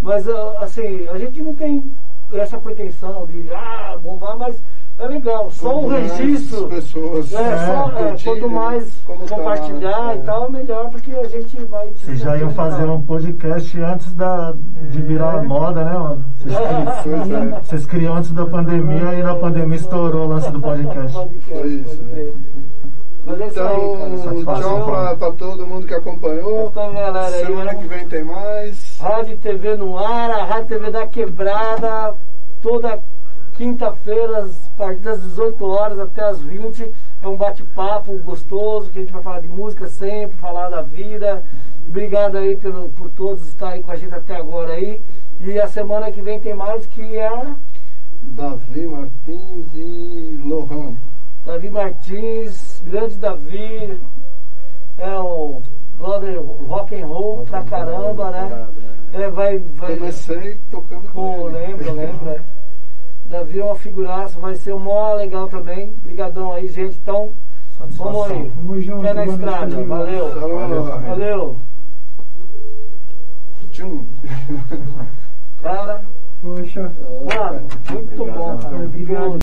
Mas 0.00 0.28
ah, 0.28 0.58
assim, 0.60 1.06
a 1.08 1.16
gente 1.18 1.40
não 1.42 1.54
tem 1.54 1.90
essa 2.32 2.58
pretensão 2.58 3.26
de 3.26 3.48
ah, 3.52 3.98
bombar, 4.02 4.36
mas 4.36 4.62
é 4.98 5.06
legal. 5.06 5.50
Só 5.50 5.78
o 5.78 5.88
mais 5.88 6.12
registro. 6.16 6.68
pessoas 6.68 7.32
É, 7.32 7.66
só, 7.66 7.92
é, 7.98 8.16
quanto 8.22 8.50
mais 8.50 8.92
como 9.04 9.26
tá, 9.26 9.36
compartilhar 9.36 10.12
é. 10.12 10.16
e 10.16 10.22
tal, 10.22 10.50
melhor, 10.50 10.90
porque 10.90 11.10
a 11.12 11.28
gente 11.28 11.56
vai. 11.64 11.88
Vocês 11.90 12.20
já 12.20 12.36
iam 12.36 12.50
fazer 12.50 12.84
um 12.84 13.02
podcast 13.02 13.80
antes 13.80 14.12
da, 14.14 14.54
de 14.90 15.02
virar 15.02 15.42
moda, 15.42 15.84
né, 15.84 15.92
mano? 15.92 16.24
Vocês 16.38 16.54
Pois 17.02 17.30
é. 17.30 17.60
Vocês 17.62 17.86
criam 17.86 18.14
antes 18.16 18.30
da 18.32 18.46
pandemia 18.46 19.14
e 19.14 19.22
na 19.22 19.34
pandemia 19.34 19.76
estourou 19.76 20.26
o 20.26 20.28
lance 20.28 20.50
do 20.50 20.60
podcast. 20.60 21.12
Foi 21.48 21.68
isso. 21.68 22.02
Mas 23.24 23.56
é 23.56 23.60
aí. 23.60 24.40
Então, 24.40 24.60
tchau 24.60 24.84
para 25.16 25.32
todo 25.32 25.66
mundo 25.66 25.86
que 25.86 25.94
acompanhou. 25.94 26.68
Então, 26.70 26.92
galera, 26.92 27.26
aí, 27.26 27.46
Semana 27.46 27.72
né? 27.72 27.74
que 27.74 27.86
vem 27.86 28.08
tem 28.08 28.24
mais. 28.24 28.98
Rádio 29.00 29.34
e 29.34 29.36
TV 29.36 29.76
no 29.76 29.98
ar, 29.98 30.30
a 30.30 30.44
Rádio 30.44 30.66
TV 30.66 30.90
da 30.90 31.06
Quebrada, 31.06 32.14
toda 32.60 32.98
quinta-feira, 33.62 34.44
a 34.44 34.76
partir 34.76 35.00
das 35.02 35.22
18 35.22 35.64
horas 35.64 35.98
até 36.00 36.22
as 36.24 36.42
20. 36.42 36.92
É 37.22 37.28
um 37.28 37.36
bate-papo 37.36 38.18
gostoso, 38.18 38.90
que 38.90 38.98
a 38.98 39.02
gente 39.02 39.12
vai 39.12 39.22
falar 39.22 39.40
de 39.40 39.46
música 39.46 39.86
sempre, 39.86 40.36
falar 40.38 40.68
da 40.68 40.82
vida. 40.82 41.44
Obrigado 41.86 42.38
aí 42.38 42.56
pelo, 42.56 42.88
por 42.88 43.08
todos 43.10 43.46
estarem 43.46 43.80
com 43.82 43.92
a 43.92 43.96
gente 43.96 44.12
até 44.12 44.34
agora 44.34 44.72
aí. 44.72 45.00
E 45.40 45.60
a 45.60 45.68
semana 45.68 46.10
que 46.10 46.20
vem 46.20 46.40
tem 46.40 46.54
mais, 46.54 46.86
que 46.86 47.16
é 47.16 47.54
Davi 48.22 48.86
Martins 48.86 49.66
e 49.74 50.40
Lohan. 50.44 50.96
Davi 51.46 51.70
Martins, 51.70 52.82
grande 52.84 53.16
Davi, 53.16 54.00
é 54.98 55.18
o 55.20 55.62
brother 55.96 56.40
rock 56.66 57.00
and 57.00 57.06
roll 57.06 57.46
pra 57.46 57.62
caramba, 57.62 58.30
né? 58.32 58.66
É, 59.12 59.28
vai, 59.28 59.58
vai. 59.58 59.96
Comecei 59.96 60.58
tocando 60.68 61.08
Com, 61.10 61.48
ele. 61.48 61.58
lembra, 61.58 61.92
lembra. 61.92 62.51
Davi 63.26 63.60
é 63.60 63.64
uma 63.64 63.74
figuraça, 63.74 64.38
vai 64.38 64.54
ser 64.54 64.74
um 64.74 64.78
mó 64.78 65.14
legal 65.14 65.48
também. 65.48 65.94
Obrigadão 66.02 66.52
aí, 66.52 66.68
gente. 66.68 66.98
Então, 67.02 67.30
vamos 67.78 68.30
aí. 68.30 68.52
Junto, 68.82 69.02
Pé 69.02 69.14
na 69.14 69.24
estrada. 69.24 69.84
Valeu. 69.84 70.40
Valeu. 70.40 70.84
Valeu. 70.84 71.56
Tchum. 73.70 74.04
Cara, 75.62 76.04
Poxa. 76.42 76.92
mano, 77.24 77.66
muito 77.90 78.16
bom, 78.16 78.58
cara. 78.58 78.76
Obrigado. 78.84 79.38